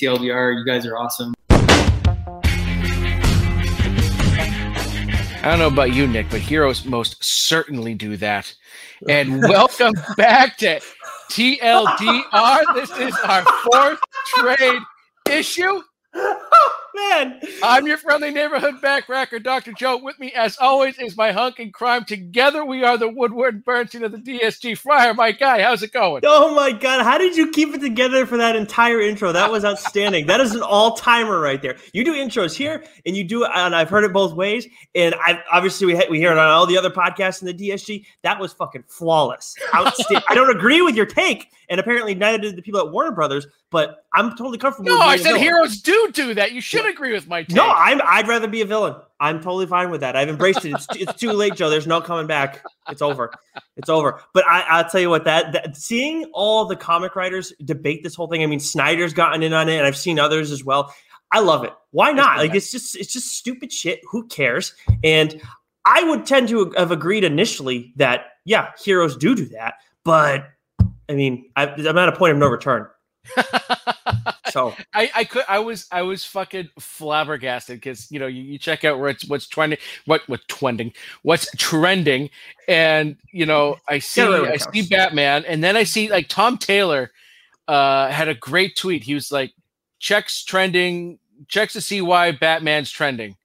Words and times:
TLDR. 0.00 0.58
You 0.58 0.64
guys 0.64 0.86
are 0.86 0.96
awesome. 0.96 1.34
I 5.42 5.48
don't 5.48 5.58
know 5.58 5.68
about 5.68 5.94
you, 5.94 6.06
Nick, 6.06 6.28
but 6.30 6.40
heroes 6.40 6.84
most 6.84 7.16
certainly 7.20 7.94
do 7.94 8.16
that. 8.18 8.54
And 9.08 9.40
welcome 9.40 9.94
back 10.18 10.58
to 10.58 10.78
TLDR. 11.30 12.74
This 12.74 12.90
is 12.98 13.16
our 13.24 13.42
fourth 13.62 13.98
trade 14.26 14.82
issue. 15.30 15.80
Man, 17.08 17.40
I'm 17.62 17.86
your 17.86 17.96
friendly 17.96 18.30
neighborhood 18.30 18.74
backracker, 18.82 19.42
Dr. 19.42 19.72
Joe. 19.72 19.96
With 19.96 20.18
me, 20.18 20.32
as 20.32 20.56
always, 20.60 20.98
is 20.98 21.16
my 21.16 21.32
hunk 21.32 21.58
and 21.58 21.72
crime. 21.72 22.04
Together, 22.04 22.64
we 22.64 22.84
are 22.84 22.98
the 22.98 23.08
Woodward 23.08 23.54
and 23.54 23.64
Bernstein 23.64 24.04
of 24.04 24.12
the 24.12 24.18
DSG 24.18 24.76
Fryer. 24.76 25.14
My 25.14 25.32
guy, 25.32 25.62
how's 25.62 25.82
it 25.82 25.92
going? 25.92 26.22
oh 26.26 26.54
my 26.54 26.72
god, 26.72 27.02
how 27.02 27.16
did 27.18 27.36
you 27.36 27.50
keep 27.50 27.74
it 27.74 27.80
together 27.80 28.26
for 28.26 28.36
that 28.36 28.54
entire 28.54 29.00
intro? 29.00 29.32
That 29.32 29.50
was 29.50 29.64
outstanding. 29.64 30.26
that 30.26 30.40
is 30.40 30.54
an 30.54 30.62
all 30.62 30.94
timer 30.96 31.40
right 31.40 31.60
there. 31.62 31.76
You 31.92 32.04
do 32.04 32.12
intros 32.12 32.54
here, 32.54 32.84
and 33.06 33.16
you 33.16 33.24
do 33.24 33.44
it, 33.44 33.50
and 33.54 33.74
I've 33.74 33.88
heard 33.88 34.04
it 34.04 34.12
both 34.12 34.34
ways. 34.34 34.66
And 34.94 35.14
I 35.14 35.42
obviously 35.50 35.86
we 35.86 35.96
ha- 35.96 36.06
we 36.10 36.18
hear 36.18 36.32
it 36.32 36.38
on 36.38 36.48
all 36.48 36.66
the 36.66 36.76
other 36.76 36.90
podcasts 36.90 37.40
in 37.40 37.46
the 37.46 37.70
DSG. 37.70 38.04
That 38.22 38.38
was 38.38 38.52
fucking 38.52 38.84
flawless. 38.88 39.56
Outstanding. 39.74 40.24
I 40.28 40.34
don't 40.34 40.54
agree 40.54 40.82
with 40.82 40.96
your 40.96 41.06
take, 41.06 41.48
and 41.68 41.80
apparently 41.80 42.14
neither 42.14 42.38
did 42.38 42.56
the 42.56 42.62
people 42.62 42.80
at 42.80 42.90
Warner 42.92 43.12
Brothers. 43.12 43.46
But 43.70 44.04
I'm 44.12 44.30
totally 44.30 44.58
comfortable. 44.58 44.90
No, 44.90 44.98
I 44.98 45.16
said 45.16 45.36
heroes 45.36 45.80
do 45.80 46.10
do 46.12 46.34
that. 46.34 46.52
You 46.52 46.60
should 46.60 46.86
agree 46.86 47.12
with 47.12 47.28
my 47.28 47.44
take. 47.44 47.54
No, 47.54 47.68
I'm. 47.68 48.00
I'd 48.04 48.26
rather 48.26 48.48
be 48.48 48.62
a 48.62 48.64
villain. 48.64 48.96
I'm 49.20 49.36
totally 49.36 49.66
fine 49.66 49.90
with 49.90 50.00
that. 50.00 50.16
I've 50.16 50.28
embraced 50.28 50.64
it. 50.64 50.72
It's, 50.72 50.86
it's 50.96 51.20
too 51.20 51.30
late, 51.30 51.54
Joe. 51.54 51.70
There's 51.70 51.86
no 51.86 52.00
coming 52.00 52.26
back. 52.26 52.64
It's 52.88 53.02
over. 53.02 53.32
It's 53.76 53.88
over. 53.88 54.20
But 54.32 54.44
I, 54.48 54.62
I'll 54.62 54.88
tell 54.88 55.00
you 55.00 55.10
what. 55.10 55.24
That, 55.24 55.52
that 55.52 55.76
seeing 55.76 56.24
all 56.32 56.64
the 56.64 56.74
comic 56.74 57.14
writers 57.14 57.52
debate 57.64 58.02
this 58.02 58.16
whole 58.16 58.26
thing. 58.26 58.42
I 58.42 58.46
mean, 58.46 58.60
Snyder's 58.60 59.12
gotten 59.12 59.42
in 59.42 59.52
on 59.52 59.68
it, 59.68 59.76
and 59.76 59.86
I've 59.86 59.96
seen 59.96 60.18
others 60.18 60.50
as 60.50 60.64
well. 60.64 60.92
I 61.32 61.40
love 61.40 61.64
it. 61.64 61.72
Why 61.92 62.12
not? 62.12 62.38
Like 62.38 62.54
it's 62.54 62.72
just 62.72 62.96
it's 62.96 63.12
just 63.12 63.28
stupid 63.28 63.72
shit. 63.72 64.00
Who 64.10 64.26
cares? 64.26 64.74
And 65.04 65.40
I 65.84 66.02
would 66.04 66.26
tend 66.26 66.48
to 66.48 66.72
have 66.76 66.90
agreed 66.90 67.24
initially 67.24 67.92
that 67.96 68.26
yeah, 68.44 68.72
heroes 68.82 69.16
do 69.16 69.34
do 69.34 69.46
that, 69.46 69.74
but 70.04 70.48
I 71.08 71.14
mean, 71.14 71.50
I, 71.56 71.66
I'm 71.66 71.98
at 71.98 72.08
a 72.08 72.16
point 72.16 72.32
of 72.32 72.38
no 72.38 72.48
return. 72.48 72.86
So 74.50 74.74
I, 74.94 75.10
I 75.14 75.24
could 75.24 75.44
I 75.48 75.58
was 75.60 75.86
I 75.90 76.02
was 76.02 76.24
fucking 76.24 76.70
flabbergasted 76.78 77.76
because 77.76 78.10
you 78.10 78.18
know 78.18 78.26
you, 78.26 78.42
you 78.42 78.58
check 78.58 78.84
out 78.84 78.98
where 78.98 79.10
it's 79.10 79.28
what's 79.28 79.46
trending 79.46 79.78
what 80.06 80.22
what 80.28 80.40
trending 80.48 80.92
what's 81.22 81.50
trending 81.56 82.30
and 82.68 83.16
you 83.32 83.46
know 83.46 83.76
I 83.88 83.98
see 83.98 84.22
I 84.22 84.56
see. 84.56 84.82
Batman 84.88 85.44
and 85.46 85.62
then 85.62 85.76
I 85.76 85.84
see 85.84 86.10
like 86.10 86.28
Tom 86.28 86.58
Taylor 86.58 87.10
uh 87.68 88.08
had 88.08 88.28
a 88.28 88.34
great 88.34 88.76
tweet. 88.76 89.04
He 89.04 89.14
was 89.14 89.30
like 89.30 89.52
checks 89.98 90.44
trending 90.44 91.18
checks 91.48 91.72
to 91.74 91.80
see 91.80 92.00
why 92.00 92.32
Batman's 92.32 92.90
trending. 92.90 93.36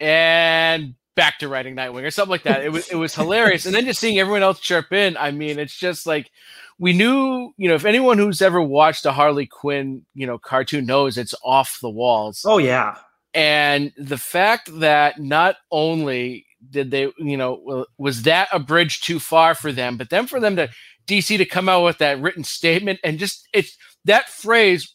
And 0.00 0.94
back 1.16 1.40
to 1.40 1.48
writing 1.48 1.74
Nightwing 1.74 2.04
or 2.04 2.12
something 2.12 2.30
like 2.30 2.44
that. 2.44 2.62
It 2.64 2.70
was 2.70 2.88
it 2.88 2.96
was 2.96 3.14
hilarious. 3.14 3.66
And 3.66 3.74
then 3.74 3.84
just 3.84 4.00
seeing 4.00 4.18
everyone 4.18 4.42
else 4.42 4.60
chirp 4.60 4.92
in 4.92 5.16
I 5.16 5.32
mean 5.32 5.58
it's 5.58 5.76
just 5.76 6.06
like 6.06 6.30
we 6.78 6.92
knew, 6.92 7.52
you 7.56 7.68
know, 7.68 7.74
if 7.74 7.84
anyone 7.84 8.18
who's 8.18 8.40
ever 8.42 8.60
watched 8.62 9.04
a 9.06 9.12
Harley 9.12 9.46
Quinn, 9.46 10.04
you 10.14 10.26
know, 10.26 10.38
cartoon 10.38 10.86
knows 10.86 11.18
it's 11.18 11.34
off 11.44 11.78
the 11.82 11.90
walls. 11.90 12.42
oh 12.44 12.58
yeah, 12.58 12.96
And 13.34 13.92
the 13.96 14.18
fact 14.18 14.70
that 14.80 15.18
not 15.20 15.56
only 15.70 16.46
did 16.70 16.90
they, 16.90 17.12
you 17.18 17.36
know, 17.36 17.84
was 17.98 18.22
that 18.22 18.48
a 18.52 18.58
bridge 18.58 19.00
too 19.00 19.18
far 19.18 19.54
for 19.54 19.72
them, 19.72 19.96
but 19.96 20.10
then 20.10 20.26
for 20.26 20.40
them 20.40 20.56
to 20.56 20.68
DC 21.06 21.36
to 21.38 21.44
come 21.44 21.68
out 21.68 21.84
with 21.84 21.98
that 21.98 22.20
written 22.20 22.44
statement 22.44 23.00
and 23.02 23.18
just 23.18 23.48
it's 23.52 23.76
that 24.04 24.28
phrase 24.28 24.94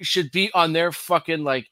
should 0.00 0.30
be 0.30 0.50
on 0.54 0.72
their 0.72 0.90
fucking 0.92 1.44
like, 1.44 1.66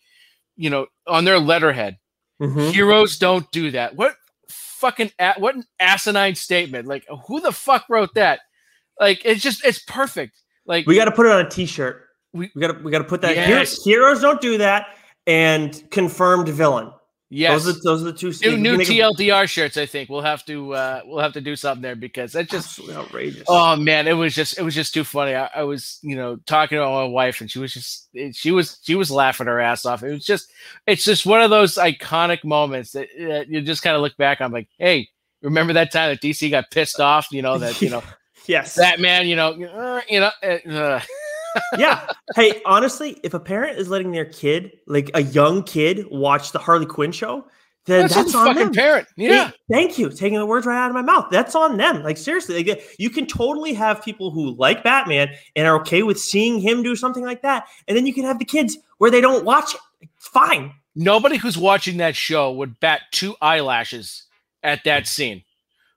you 0.57 0.69
know, 0.71 0.87
on 1.07 1.25
their 1.25 1.39
letterhead. 1.39 1.97
Mhm. 2.41 2.73
Heroes 2.73 3.17
don't 3.19 3.51
do 3.53 3.71
that. 3.71 3.97
What 3.97 4.15
fucking 4.51 5.11
what 5.39 5.57
an 5.57 5.65
asinine 5.81 6.35
statement. 6.35 6.87
Like 6.87 7.07
who 7.27 7.41
the 7.41 7.53
fuck 7.53 7.87
wrote 7.89 8.15
that? 8.15 8.41
Like 9.01 9.23
it's 9.25 9.43
just 9.43 9.65
it's 9.65 9.79
perfect. 9.81 10.37
Like 10.67 10.87
We 10.87 10.97
got 10.97 11.07
to 11.07 11.13
put 11.13 11.27
it 11.27 11.33
on 11.33 11.45
a 11.45 11.49
T-shirt. 11.49 12.05
We- 12.33 12.51
We, 12.55 12.61
got 12.61 12.77
to 12.77 12.83
we 12.85 12.91
got 12.91 12.99
to 12.99 13.05
put 13.05 13.23
that. 13.23 13.37
Yes. 13.37 13.83
Heroes, 13.85 14.21
don't 14.21 14.41
do 14.41 14.59
that, 14.59 14.87
and 15.27 15.83
confirmed 15.91 16.49
villain. 16.49 16.91
yes. 17.31 17.65
Those 17.65 17.77
are 17.79 17.81
those 17.83 18.03
are 18.03 18.05
the 18.07 18.13
two. 18.13 18.57
new 18.57 18.77
new 18.77 18.85
TLDR 18.85 19.49
shirts. 19.49 19.77
I 19.79 19.87
think 19.87 20.09
we'll 20.11 20.21
have 20.23 20.45
to 20.47 20.75
uh, 20.75 21.01
we'll 21.07 21.21
have 21.21 21.33
to 21.35 21.41
do 21.41 21.57
something 21.57 21.83
there 21.83 21.97
because 21.97 22.33
that 22.33 22.49
just 22.51 22.79
absolutely 22.79 22.97
outrageous. 22.97 23.45
oh 23.49 23.77
man, 23.77 24.07
it 24.07 24.13
was 24.13 24.35
just 24.35 24.59
it 24.59 24.63
was 24.63 24.75
just 24.75 24.93
too 24.95 25.05
funny. 25.05 25.35
I, 25.35 25.49
I 25.55 25.63
was 25.63 25.99
you 26.03 26.17
know 26.17 26.37
talking 26.47 26.77
to 26.79 26.85
my 26.85 27.05
wife 27.05 27.41
and 27.41 27.51
she 27.51 27.59
was 27.59 27.73
just 27.73 28.09
she 28.33 28.51
was 28.51 28.79
she 28.83 28.95
was 28.95 29.11
laughing 29.11 29.47
her 29.47 29.61
ass 29.61 29.87
off. 29.87 30.03
It 30.03 30.11
was 30.13 30.25
just 30.25 30.51
it's 30.87 31.05
just 31.05 31.25
one 31.27 31.41
of 31.43 31.51
those 31.51 31.75
iconic 31.77 32.45
moments 32.45 32.93
that, 32.93 33.09
that 33.19 33.49
you 33.49 33.61
just 33.63 33.83
kind 33.83 33.97
of 33.97 34.03
look 34.03 34.17
back 34.19 34.41
on 34.43 34.53
like 34.53 34.69
hey 34.79 35.09
remember 35.43 35.73
that 35.75 35.93
time 35.93 36.11
that 36.11 36.21
DC 36.23 36.51
got 36.51 36.71
pissed 36.71 37.01
off 37.01 37.29
you 37.33 37.41
know 37.43 37.57
that 37.59 37.81
you 37.81 37.89
know 37.91 38.03
yes. 38.49 38.77
Batman 38.77 39.29
you 39.29 39.37
know 39.37 39.51
uh, 39.51 40.01
you 40.09 40.21
know 40.21 40.31
uh, 40.43 41.01
yeah. 41.79 42.11
Hey, 42.37 42.61
honestly, 42.67 43.19
if 43.23 43.35
a 43.35 43.41
parent 43.41 43.79
is 43.79 43.89
letting 43.89 44.13
their 44.13 44.27
kid, 44.27 44.73
like 44.87 45.11
a 45.15 45.23
young 45.23 45.63
kid, 45.63 46.07
watch 46.11 46.53
the 46.53 46.59
Harley 46.59 46.87
Quinn 46.87 47.11
show, 47.11 47.47
then 47.87 48.03
that's, 48.03 48.15
that's, 48.15 48.35
on 48.35 48.49
fucking 48.49 48.65
them. 48.65 48.75
parent 48.75 49.09
yeah. 49.17 49.49
Hey, 49.49 49.55
thank 49.71 49.99
you. 49.99 50.11
Taking 50.11 50.39
the 50.39 50.45
words 50.47 50.67
right 50.67 50.77
out 50.77 50.91
of 50.91 50.95
my 50.95 51.03
mouth. 51.03 51.29
That's 51.31 51.55
on 51.55 51.79
them. 51.79 52.03
Like 52.03 52.19
seriously, 52.19 52.63
like, 52.63 52.83
you 52.99 53.09
can 53.09 53.27
totally 53.27 53.73
have 53.73 54.03
people 54.03 54.31
who 54.31 54.55
like 54.57 54.85
Batman 54.85 55.31
and 55.57 55.67
are 55.67 55.81
okay 55.81 56.03
with 56.03 56.21
seeing 56.21 56.61
him 56.61 56.83
do 56.83 56.95
something 56.95 57.25
like 57.25 57.43
that, 57.43 57.67
and 57.87 57.97
then 57.97 58.07
you 58.07 58.13
can 58.13 58.25
have 58.25 58.39
the 58.39 58.45
kids 58.45 58.77
where 58.99 59.11
they 59.11 59.21
don't 59.23 59.45
watch 59.45 59.75
it. 59.75 59.81
It's 60.01 60.29
fine. 60.29 60.73
nobody 60.95 61.39
who's 61.39 61.57
watching 61.57 61.97
that 61.97 62.15
show 62.15 62.53
would 62.53 62.79
bat 62.79 63.03
two 63.11 63.35
eyelashes 63.41 64.25
at 64.63 64.85
that 64.85 65.07
scene, 65.07 65.43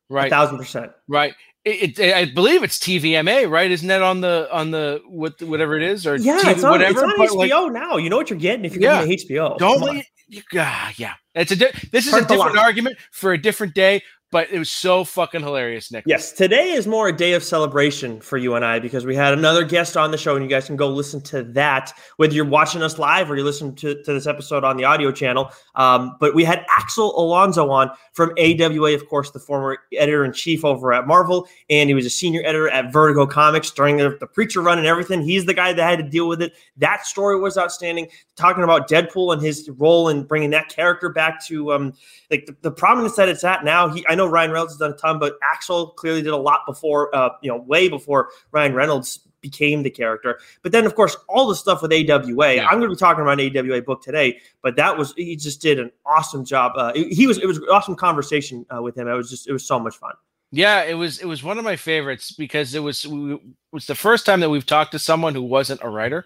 A 0.09 0.13
right? 0.13 0.29
thousand 0.29 0.57
percent. 0.57 0.91
Right. 1.07 1.33
It, 1.63 1.99
it, 1.99 2.13
I 2.15 2.25
believe 2.25 2.63
it's 2.63 2.79
TVMA, 2.79 3.49
right? 3.49 3.69
Isn't 3.69 3.87
that 3.89 4.01
on 4.01 4.21
the 4.21 4.49
on 4.51 4.71
the 4.71 5.01
what 5.07 5.39
whatever 5.43 5.77
it 5.77 5.83
is 5.83 6.07
or 6.07 6.15
Yeah, 6.15 6.39
TV 6.39 6.51
it's 6.53 6.63
on, 6.63 6.71
whatever? 6.71 6.91
it's 6.91 7.01
on 7.01 7.37
HBO 7.37 7.63
like, 7.65 7.73
now. 7.73 7.97
You 7.97 8.09
know 8.09 8.17
what 8.17 8.29
you're 8.31 8.39
getting 8.39 8.65
if 8.65 8.73
you're 8.73 8.81
Yeah. 8.83 9.05
getting 9.05 9.27
HBO. 9.27 9.57
don't 9.59 10.03
you, 10.27 10.41
ah, 10.55 10.91
yeah. 10.95 11.13
It's 11.35 11.51
a 11.51 11.55
di- 11.55 11.71
this 11.91 12.07
is 12.07 12.13
a 12.13 12.25
different 12.25 12.57
argument 12.57 12.97
for 13.11 13.33
a 13.33 13.37
different 13.37 13.75
day, 13.75 14.01
but 14.31 14.49
it 14.49 14.57
was 14.57 14.71
so 14.71 15.03
fucking 15.03 15.41
hilarious, 15.41 15.91
Nick. 15.91 16.05
Yes, 16.07 16.31
today 16.31 16.71
is 16.71 16.87
more 16.87 17.09
a 17.09 17.15
day 17.15 17.33
of 17.33 17.43
celebration 17.43 18.21
for 18.21 18.37
you 18.37 18.55
and 18.55 18.63
I 18.63 18.79
because 18.79 19.05
we 19.05 19.13
had 19.13 19.33
another 19.33 19.65
guest 19.65 19.97
on 19.97 20.11
the 20.11 20.17
show, 20.17 20.35
and 20.35 20.43
you 20.43 20.49
guys 20.49 20.67
can 20.67 20.77
go 20.77 20.87
listen 20.87 21.21
to 21.23 21.43
that, 21.43 21.93
whether 22.15 22.33
you're 22.33 22.45
watching 22.45 22.81
us 22.81 22.97
live 22.97 23.29
or 23.29 23.35
you're 23.35 23.43
listening 23.43 23.75
to, 23.75 24.01
to 24.03 24.13
this 24.13 24.27
episode 24.27 24.63
on 24.63 24.77
the 24.77 24.85
audio 24.85 25.11
channel. 25.11 25.51
Um, 25.75 26.15
but 26.21 26.33
we 26.33 26.45
had 26.45 26.65
Axel 26.69 27.13
Alonso 27.19 27.69
on 27.69 27.91
from 28.13 28.31
AWA, 28.39 28.93
of 28.93 29.07
course, 29.09 29.31
the 29.31 29.39
former 29.39 29.79
editor 29.93 30.23
in 30.23 30.31
chief 30.31 30.63
over 30.63 30.93
at 30.93 31.07
Marvel, 31.07 31.47
and 31.69 31.89
he 31.89 31.93
was 31.93 32.05
a 32.05 32.09
senior 32.09 32.41
editor 32.41 32.69
at 32.69 32.93
Vertigo 32.93 33.25
Comics 33.25 33.69
during 33.71 33.97
the, 33.97 34.15
the 34.19 34.27
Preacher 34.27 34.61
run 34.61 34.77
and 34.77 34.87
everything. 34.87 35.21
He's 35.21 35.45
the 35.45 35.53
guy 35.53 35.73
that 35.73 35.89
had 35.89 35.99
to 35.99 36.09
deal 36.09 36.29
with 36.29 36.41
it. 36.41 36.53
That 36.77 37.05
story 37.05 37.37
was 37.37 37.57
outstanding. 37.57 38.07
Talking 38.37 38.63
about 38.63 38.89
Deadpool 38.89 39.33
and 39.33 39.41
his 39.41 39.69
role 39.77 40.09
in 40.09 40.23
bringing 40.23 40.49
that 40.51 40.69
character 40.69 41.09
back 41.09 41.45
to 41.45 41.73
um, 41.73 41.93
like 42.31 42.45
the, 42.45 42.55
the 42.61 42.71
prominence 42.71 43.15
that 43.17 43.29
it's 43.29 43.43
at 43.43 43.63
now. 43.63 43.89
He, 43.89 44.03
I 44.07 44.15
know 44.15 44.20
Ryan 44.27 44.51
Reynolds 44.51 44.73
has 44.73 44.79
done 44.79 44.91
a 44.91 44.97
ton, 44.97 45.19
but 45.19 45.37
Axel 45.43 45.87
clearly 45.87 46.21
did 46.21 46.33
a 46.33 46.37
lot 46.37 46.61
before, 46.67 47.13
uh, 47.15 47.29
you 47.41 47.49
know, 47.49 47.57
way 47.57 47.89
before 47.89 48.29
Ryan 48.51 48.73
Reynolds 48.73 49.19
became 49.41 49.83
the 49.83 49.89
character. 49.89 50.39
But 50.61 50.71
then, 50.71 50.85
of 50.85 50.95
course, 50.95 51.17
all 51.27 51.47
the 51.47 51.55
stuff 51.55 51.81
with 51.81 51.91
AWA. 51.91 52.55
Yeah. 52.55 52.65
I'm 52.65 52.79
going 52.79 52.89
to 52.89 52.95
be 52.95 52.95
talking 52.95 53.21
about 53.21 53.39
an 53.39 53.57
AWA 53.57 53.81
book 53.81 54.01
today, 54.01 54.39
but 54.61 54.75
that 54.75 54.97
was 54.97 55.13
he 55.17 55.35
just 55.35 55.61
did 55.61 55.79
an 55.79 55.91
awesome 56.05 56.45
job. 56.45 56.73
Uh, 56.75 56.93
he 56.93 57.27
was 57.27 57.37
it 57.37 57.47
was 57.47 57.57
an 57.57 57.65
awesome 57.71 57.95
conversation 57.95 58.65
uh, 58.75 58.81
with 58.81 58.97
him. 58.97 59.07
It 59.07 59.13
was 59.13 59.29
just 59.29 59.47
it 59.47 59.53
was 59.53 59.65
so 59.65 59.79
much 59.79 59.97
fun. 59.97 60.13
Yeah, 60.51 60.83
it 60.83 60.95
was 60.95 61.19
it 61.19 61.25
was 61.25 61.43
one 61.43 61.57
of 61.57 61.63
my 61.63 61.75
favorites 61.75 62.31
because 62.31 62.75
it 62.75 62.81
was 62.81 63.05
it 63.05 63.39
was 63.71 63.87
the 63.87 63.95
first 63.95 64.25
time 64.25 64.41
that 64.41 64.49
we've 64.49 64.65
talked 64.65 64.91
to 64.91 64.99
someone 64.99 65.33
who 65.33 65.43
wasn't 65.43 65.81
a 65.83 65.89
writer. 65.89 66.25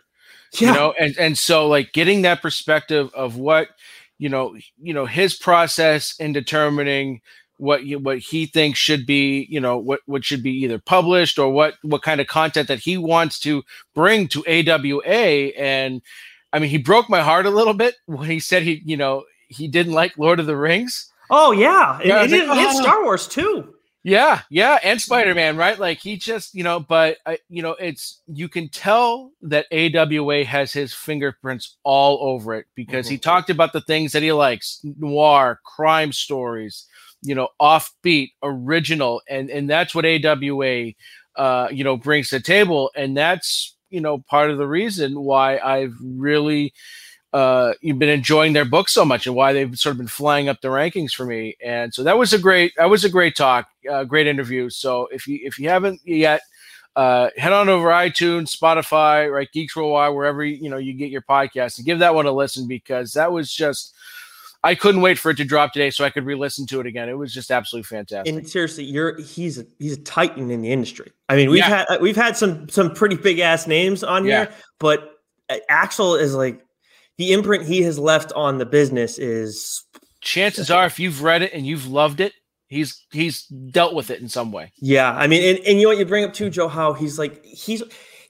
Yeah, 0.59 0.69
you 0.69 0.73
know 0.75 0.93
and 0.99 1.17
and 1.17 1.37
so 1.37 1.67
like 1.67 1.93
getting 1.93 2.23
that 2.23 2.41
perspective 2.41 3.13
of 3.13 3.37
what 3.37 3.69
you 4.17 4.29
know 4.29 4.55
you 4.81 4.93
know 4.93 5.05
his 5.05 5.35
process 5.35 6.15
in 6.19 6.33
determining 6.33 7.21
what 7.57 7.85
you, 7.85 7.99
what 7.99 8.19
he 8.19 8.45
thinks 8.45 8.79
should 8.79 9.05
be 9.05 9.47
you 9.49 9.59
know 9.59 9.77
what 9.77 10.01
what 10.05 10.23
should 10.25 10.43
be 10.43 10.51
either 10.51 10.79
published 10.79 11.37
or 11.39 11.49
what 11.51 11.75
what 11.83 12.01
kind 12.03 12.19
of 12.21 12.27
content 12.27 12.67
that 12.67 12.79
he 12.79 12.97
wants 12.97 13.39
to 13.39 13.63
bring 13.93 14.27
to 14.27 14.43
AWA 14.45 15.51
and 15.57 16.01
I 16.53 16.59
mean 16.59 16.69
he 16.69 16.77
broke 16.77 17.09
my 17.09 17.21
heart 17.21 17.45
a 17.45 17.49
little 17.51 17.73
bit 17.73 17.95
when 18.05 18.29
he 18.29 18.39
said 18.39 18.63
he 18.63 18.81
you 18.85 18.97
know 18.97 19.23
he 19.47 19.67
didn't 19.67 19.93
like 19.93 20.17
Lord 20.17 20.39
of 20.39 20.45
the 20.47 20.57
Rings 20.57 21.11
Oh 21.29 21.51
yeah, 21.51 21.99
and, 22.01 22.11
and 22.11 22.33
it- 22.33 22.47
like, 22.47 22.59
and 22.59 22.67
"Oh." 22.69 22.81
Star 22.81 23.03
Wars 23.03 23.27
too. 23.27 23.71
Yeah, 24.07 24.41
yeah, 24.51 24.77
and 24.83 25.01
Spider 25.01 25.33
Man, 25.33 25.57
right? 25.57 25.79
Like 25.79 25.97
he 25.97 26.15
just, 26.15 26.53
you 26.53 26.63
know, 26.63 26.79
but 26.79 27.17
I, 27.25 27.39
you 27.49 27.63
know, 27.63 27.71
it's 27.71 28.21
you 28.27 28.47
can 28.47 28.69
tell 28.69 29.31
that 29.41 29.65
AWA 29.71 30.45
has 30.45 30.71
his 30.71 30.93
fingerprints 30.93 31.77
all 31.83 32.19
over 32.21 32.53
it 32.53 32.67
because 32.75 33.07
he 33.07 33.17
Mhm. 33.17 33.21
talked 33.23 33.49
about 33.49 33.73
the 33.73 33.81
things 33.81 34.11
that 34.11 34.21
he 34.21 34.31
likes: 34.31 34.79
noir, 34.99 35.59
crime 35.65 36.11
stories, 36.11 36.85
you 37.25 37.35
know, 37.35 37.49
offbeat, 37.61 38.31
original, 38.43 39.21
and 39.29 39.49
and 39.49 39.69
that's 39.69 39.93
what 39.95 40.05
AWA, 40.05 40.91
uh, 41.35 41.67
you 41.71 41.83
know, 41.83 41.97
brings 41.97 42.29
to 42.29 42.37
the 42.37 42.43
table, 42.43 42.91
and 42.95 43.17
that's 43.17 43.75
you 43.89 44.01
know 44.01 44.19
part 44.19 44.51
of 44.51 44.57
the 44.57 44.67
reason 44.67 45.19
why 45.21 45.57
I've 45.57 45.95
really 46.01 46.73
uh, 47.35 47.73
you've 47.81 47.99
been 47.99 48.07
enjoying 48.07 48.53
their 48.53 48.63
book 48.63 48.87
so 48.87 49.03
much 49.03 49.27
and 49.27 49.35
why 49.35 49.51
they've 49.51 49.77
sort 49.77 49.91
of 49.91 49.97
been 49.97 50.07
flying 50.07 50.47
up 50.47 50.61
the 50.61 50.69
rankings 50.69 51.11
for 51.11 51.25
me. 51.25 51.57
And 51.61 51.93
so 51.93 52.01
that 52.03 52.17
was 52.17 52.31
a 52.31 52.39
great 52.39 52.71
that 52.77 52.89
was 52.89 53.03
a 53.03 53.09
great 53.09 53.35
talk, 53.35 53.67
uh, 53.91 54.05
great 54.05 54.25
interview. 54.25 54.69
So 54.69 55.07
if 55.11 55.27
you 55.27 55.39
if 55.43 55.59
you 55.59 55.69
haven't 55.69 56.01
yet. 56.05 56.41
Uh, 56.97 57.29
head 57.35 57.51
on 57.51 57.67
over 57.67 57.89
iTunes, 57.89 58.55
Spotify, 58.55 59.29
right, 59.29 59.51
Geeks 59.51 59.75
Worldwide, 59.75 60.15
wherever 60.15 60.45
you 60.45 60.69
know 60.69 60.77
you 60.77 60.93
get 60.93 61.11
your 61.11 61.23
podcast, 61.23 61.77
and 61.77 61.85
give 61.85 61.99
that 61.99 62.15
one 62.15 62.25
a 62.25 62.31
listen 62.31 62.69
because 62.69 63.11
that 63.11 63.33
was 63.33 63.51
just 63.51 63.93
I 64.65 64.73
couldn't 64.73 65.01
wait 65.01 65.19
for 65.19 65.29
it 65.29 65.37
to 65.37 65.45
drop 65.45 65.73
today 65.73 65.91
so 65.91 66.03
I 66.03 66.09
could 66.09 66.25
re-listen 66.25 66.65
to 66.67 66.79
it 66.79 66.87
again. 66.87 67.07
It 67.07 67.17
was 67.17 67.31
just 67.31 67.51
absolutely 67.51 67.83
fantastic. 67.83 68.33
And 68.33 68.49
seriously, 68.49 68.83
you're 68.83 69.21
he's 69.21 69.59
a 69.59 69.65
he's 69.77 69.93
a 69.93 70.01
titan 70.01 70.49
in 70.49 70.61
the 70.61 70.71
industry. 70.71 71.11
I 71.29 71.35
mean, 71.35 71.51
we've 71.51 71.59
yeah. 71.59 71.85
had 71.87 72.01
we've 72.01 72.15
had 72.15 72.35
some 72.35 72.67
some 72.67 72.91
pretty 72.91 73.15
big 73.15 73.37
ass 73.37 73.67
names 73.67 74.03
on 74.03 74.25
yeah. 74.25 74.45
here, 74.45 74.53
but 74.79 75.19
uh, 75.49 75.57
Axel 75.69 76.15
is 76.15 76.33
like 76.33 76.65
the 77.17 77.31
imprint 77.31 77.63
he 77.65 77.83
has 77.83 77.99
left 77.99 78.31
on 78.33 78.57
the 78.57 78.65
business 78.65 79.19
is 79.19 79.83
chances 80.21 80.71
are 80.71 80.87
if 80.87 80.99
you've 80.99 81.21
read 81.21 81.43
it 81.43 81.53
and 81.53 81.67
you've 81.67 81.85
loved 81.85 82.19
it, 82.19 82.33
he's 82.67 83.05
he's 83.11 83.45
dealt 83.45 83.93
with 83.93 84.09
it 84.09 84.19
in 84.19 84.27
some 84.27 84.51
way. 84.51 84.71
Yeah, 84.77 85.11
I 85.11 85.27
mean, 85.27 85.43
and, 85.43 85.63
and 85.65 85.77
you 85.77 85.83
know 85.83 85.89
what 85.89 85.99
you 85.99 86.05
bring 86.05 86.23
up 86.23 86.33
too, 86.33 86.49
Joe, 86.49 86.69
how 86.69 86.93
he's 86.93 87.19
like 87.19 87.45
he's 87.45 87.83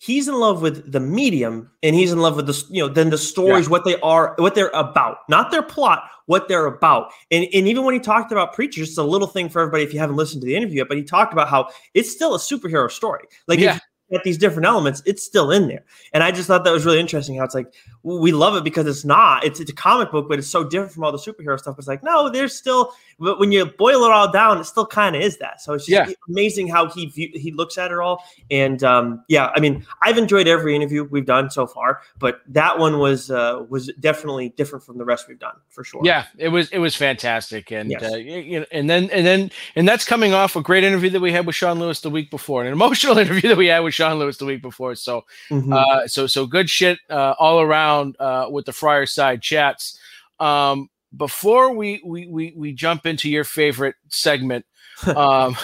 he's 0.05 0.27
in 0.27 0.35
love 0.35 0.61
with 0.61 0.91
the 0.91 0.99
medium 0.99 1.71
and 1.81 1.95
he's 1.95 2.11
in 2.11 2.19
love 2.19 2.35
with 2.35 2.45
the 2.45 2.63
you 2.69 2.81
know 2.81 2.87
then 2.87 3.09
the 3.09 3.17
stories 3.17 3.65
yeah. 3.65 3.71
what 3.71 3.85
they 3.85 3.99
are 4.01 4.35
what 4.37 4.53
they're 4.53 4.69
about 4.73 5.17
not 5.29 5.49
their 5.49 5.63
plot 5.63 6.03
what 6.27 6.47
they're 6.47 6.67
about 6.67 7.11
and, 7.31 7.45
and 7.53 7.67
even 7.67 7.83
when 7.83 7.93
he 7.93 7.99
talked 7.99 8.31
about 8.31 8.53
preachers 8.53 8.89
it's 8.89 8.97
a 8.97 9.03
little 9.03 9.27
thing 9.27 9.49
for 9.49 9.61
everybody 9.61 9.83
if 9.83 9.93
you 9.93 9.99
haven't 9.99 10.15
listened 10.15 10.41
to 10.41 10.45
the 10.45 10.55
interview 10.55 10.77
yet 10.77 10.87
but 10.87 10.97
he 10.97 11.03
talked 11.03 11.33
about 11.33 11.49
how 11.49 11.67
it's 11.95 12.11
still 12.11 12.35
a 12.35 12.39
superhero 12.39 12.89
story 12.89 13.25
like 13.47 13.59
yeah 13.59 13.79
at 14.13 14.23
these 14.23 14.37
different 14.37 14.67
elements, 14.67 15.01
it's 15.05 15.23
still 15.23 15.51
in 15.51 15.67
there. 15.67 15.83
And 16.13 16.23
I 16.23 16.31
just 16.31 16.47
thought 16.47 16.63
that 16.63 16.71
was 16.71 16.85
really 16.85 16.99
interesting 16.99 17.37
how 17.37 17.43
it's 17.43 17.55
like 17.55 17.73
we 18.05 18.31
love 18.31 18.55
it 18.55 18.63
because 18.63 18.85
it's 18.85 19.03
not, 19.03 19.43
it's, 19.43 19.59
it's 19.59 19.71
a 19.71 19.75
comic 19.75 20.11
book, 20.11 20.29
but 20.29 20.37
it's 20.37 20.47
so 20.47 20.63
different 20.63 20.91
from 20.91 21.03
all 21.03 21.11
the 21.11 21.17
superhero 21.17 21.57
stuff. 21.57 21.75
It's 21.79 21.87
like, 21.87 22.03
no, 22.03 22.29
there's 22.29 22.53
still, 22.53 22.93
but 23.17 23.39
when 23.39 23.51
you 23.51 23.65
boil 23.65 24.03
it 24.03 24.11
all 24.11 24.31
down, 24.31 24.59
it 24.59 24.65
still 24.65 24.85
kind 24.85 25.15
of 25.15 25.23
is 25.23 25.37
that. 25.39 25.59
So 25.59 25.73
it's 25.73 25.87
just 25.87 26.09
yeah. 26.09 26.15
amazing 26.29 26.67
how 26.67 26.87
he 26.87 27.07
view, 27.07 27.31
he 27.33 27.51
looks 27.51 27.79
at 27.79 27.91
it 27.91 27.97
all. 27.97 28.23
And 28.51 28.83
um, 28.83 29.23
yeah, 29.27 29.51
I 29.55 29.59
mean, 29.59 29.87
I've 30.03 30.19
enjoyed 30.19 30.47
every 30.47 30.75
interview 30.75 31.03
we've 31.05 31.25
done 31.25 31.49
so 31.49 31.65
far, 31.65 32.01
but 32.19 32.41
that 32.49 32.77
one 32.77 32.99
was 32.99 33.31
uh, 33.31 33.65
was 33.69 33.91
definitely 33.99 34.49
different 34.49 34.85
from 34.85 34.99
the 34.99 35.05
rest 35.05 35.27
we've 35.27 35.39
done 35.39 35.55
for 35.69 35.83
sure. 35.83 36.01
Yeah, 36.03 36.25
it 36.37 36.49
was 36.49 36.69
it 36.69 36.77
was 36.77 36.95
fantastic, 36.95 37.71
and 37.71 37.89
yes. 37.89 38.03
uh, 38.03 38.17
you 38.17 38.59
know, 38.59 38.65
and 38.71 38.87
then 38.87 39.09
and 39.09 39.25
then 39.25 39.49
and 39.75 39.87
that's 39.87 40.05
coming 40.05 40.33
off 40.33 40.55
a 40.55 40.61
great 40.61 40.83
interview 40.83 41.09
that 41.09 41.21
we 41.21 41.31
had 41.31 41.47
with 41.47 41.55
Sean 41.55 41.79
Lewis 41.79 42.01
the 42.01 42.11
week 42.11 42.29
before, 42.29 42.63
an 42.63 42.71
emotional 42.73 43.17
interview 43.17 43.49
that 43.49 43.57
we 43.57 43.67
had 43.67 43.79
with 43.79 43.95
Sean 43.95 44.19
Lewis 44.19 44.37
the 44.37 44.45
week 44.45 44.61
before. 44.61 44.93
So, 44.93 45.25
mm-hmm. 45.49 45.73
uh, 45.73 46.07
so 46.07 46.27
so 46.27 46.45
good 46.45 46.69
shit 46.69 46.99
uh, 47.09 47.33
all 47.39 47.61
around 47.61 47.94
uh, 48.19 48.47
with 48.49 48.65
the 48.65 48.73
Friar 48.73 49.05
Side 49.05 49.41
chats. 49.41 49.99
Um, 50.39 50.89
before 51.15 51.73
we, 51.73 52.01
we 52.05 52.27
we 52.27 52.53
we 52.55 52.73
jump 52.73 53.05
into 53.05 53.29
your 53.29 53.43
favorite 53.43 53.95
segment, 54.09 54.65
um, 55.15 55.55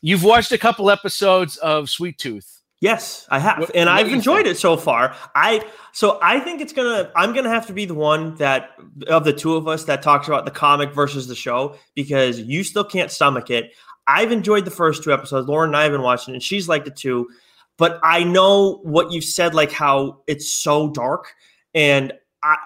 you've 0.00 0.24
watched 0.24 0.52
a 0.52 0.58
couple 0.58 0.90
episodes 0.90 1.56
of 1.58 1.88
Sweet 1.88 2.18
Tooth. 2.18 2.56
Yes, 2.80 3.26
I 3.30 3.38
have, 3.38 3.58
what, 3.58 3.74
and 3.74 3.88
what 3.88 3.98
I've 3.98 4.12
enjoyed 4.12 4.44
think? 4.44 4.56
it 4.56 4.58
so 4.58 4.76
far. 4.76 5.16
I 5.34 5.64
so 5.92 6.18
I 6.22 6.40
think 6.40 6.60
it's 6.60 6.72
gonna. 6.74 7.10
I'm 7.16 7.32
gonna 7.32 7.48
have 7.48 7.66
to 7.68 7.72
be 7.72 7.86
the 7.86 7.94
one 7.94 8.34
that 8.34 8.70
of 9.08 9.24
the 9.24 9.32
two 9.32 9.56
of 9.56 9.66
us 9.66 9.84
that 9.84 10.02
talks 10.02 10.28
about 10.28 10.44
the 10.44 10.50
comic 10.50 10.92
versus 10.92 11.26
the 11.26 11.34
show 11.34 11.76
because 11.94 12.38
you 12.38 12.62
still 12.64 12.84
can't 12.84 13.10
stomach 13.10 13.50
it. 13.50 13.72
I've 14.06 14.30
enjoyed 14.30 14.66
the 14.66 14.70
first 14.70 15.02
two 15.02 15.12
episodes. 15.12 15.48
Lauren 15.48 15.70
and 15.70 15.76
I 15.76 15.84
have 15.84 15.92
been 15.92 16.02
watching, 16.02 16.34
and 16.34 16.42
she's 16.42 16.68
liked 16.68 16.86
it 16.86 16.96
too. 16.96 17.28
But 17.78 17.98
I 18.02 18.24
know 18.24 18.80
what 18.82 19.10
you've 19.10 19.24
said, 19.24 19.54
like 19.54 19.72
how 19.72 20.20
it's 20.26 20.48
so 20.48 20.90
dark, 20.90 21.34
and 21.76 22.12
I 22.42 22.56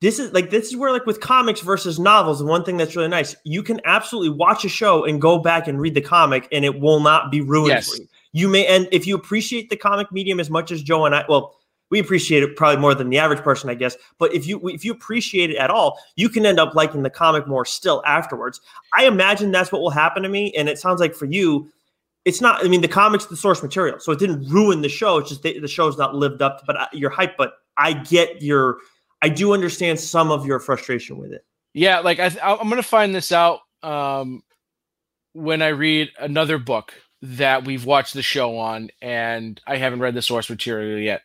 this 0.00 0.18
is 0.18 0.32
like 0.32 0.50
this 0.50 0.68
is 0.68 0.76
where 0.76 0.92
like 0.92 1.06
with 1.06 1.20
comics 1.20 1.60
versus 1.60 1.98
novels 1.98 2.38
the 2.38 2.44
one 2.44 2.64
thing 2.64 2.76
that's 2.76 2.96
really 2.96 3.08
nice 3.08 3.34
you 3.44 3.62
can 3.62 3.80
absolutely 3.84 4.30
watch 4.30 4.64
a 4.64 4.68
show 4.68 5.04
and 5.04 5.20
go 5.20 5.38
back 5.38 5.68
and 5.68 5.80
read 5.80 5.94
the 5.94 6.00
comic 6.00 6.48
and 6.52 6.64
it 6.64 6.80
will 6.80 7.00
not 7.00 7.30
be 7.30 7.40
ruined 7.40 7.68
yes. 7.68 7.90
for 7.90 8.00
you 8.00 8.08
you 8.32 8.48
may 8.48 8.66
and 8.66 8.88
if 8.92 9.06
you 9.06 9.14
appreciate 9.14 9.70
the 9.70 9.76
comic 9.76 10.10
medium 10.12 10.40
as 10.40 10.50
much 10.50 10.70
as 10.70 10.82
joe 10.82 11.04
and 11.04 11.14
i 11.14 11.24
well 11.28 11.56
we 11.90 11.98
appreciate 11.98 12.42
it 12.42 12.54
probably 12.56 12.80
more 12.80 12.94
than 12.94 13.10
the 13.10 13.18
average 13.18 13.40
person 13.40 13.68
i 13.68 13.74
guess 13.74 13.96
but 14.18 14.32
if 14.32 14.46
you 14.46 14.60
if 14.68 14.84
you 14.84 14.92
appreciate 14.92 15.50
it 15.50 15.56
at 15.56 15.70
all 15.70 15.98
you 16.16 16.28
can 16.28 16.46
end 16.46 16.58
up 16.60 16.74
liking 16.74 17.02
the 17.02 17.10
comic 17.10 17.46
more 17.46 17.64
still 17.64 18.02
afterwards 18.06 18.60
i 18.94 19.06
imagine 19.06 19.50
that's 19.50 19.72
what 19.72 19.82
will 19.82 19.90
happen 19.90 20.22
to 20.22 20.28
me 20.28 20.52
and 20.56 20.68
it 20.68 20.78
sounds 20.78 21.00
like 21.00 21.14
for 21.14 21.26
you 21.26 21.70
it's 22.24 22.40
not 22.40 22.64
i 22.64 22.68
mean 22.68 22.80
the 22.80 22.88
comics 22.88 23.26
the 23.26 23.36
source 23.36 23.62
material 23.62 23.98
so 23.98 24.12
it 24.12 24.18
didn't 24.18 24.46
ruin 24.48 24.82
the 24.82 24.88
show 24.88 25.18
it's 25.18 25.28
just 25.28 25.42
the, 25.42 25.58
the 25.58 25.68
show's 25.68 25.96
not 25.96 26.14
lived 26.14 26.42
up 26.42 26.58
to 26.58 26.64
but 26.66 26.88
you're 26.92 27.10
hype 27.10 27.36
but 27.36 27.54
i 27.76 27.92
get 27.92 28.42
your 28.42 28.78
I 29.22 29.28
do 29.28 29.52
understand 29.52 30.00
some 30.00 30.30
of 30.30 30.46
your 30.46 30.58
frustration 30.58 31.18
with 31.18 31.32
it. 31.32 31.44
Yeah, 31.74 32.00
like 32.00 32.18
I 32.18 32.30
going 32.30 32.76
to 32.76 32.82
find 32.82 33.14
this 33.14 33.32
out 33.32 33.60
um, 33.82 34.42
when 35.34 35.62
I 35.62 35.68
read 35.68 36.10
another 36.18 36.58
book 36.58 36.94
that 37.22 37.64
we've 37.64 37.84
watched 37.84 38.14
the 38.14 38.22
show 38.22 38.56
on, 38.58 38.90
and 39.02 39.60
I 39.66 39.76
haven't 39.76 40.00
read 40.00 40.14
the 40.14 40.22
source 40.22 40.48
material 40.48 40.98
yet. 40.98 41.22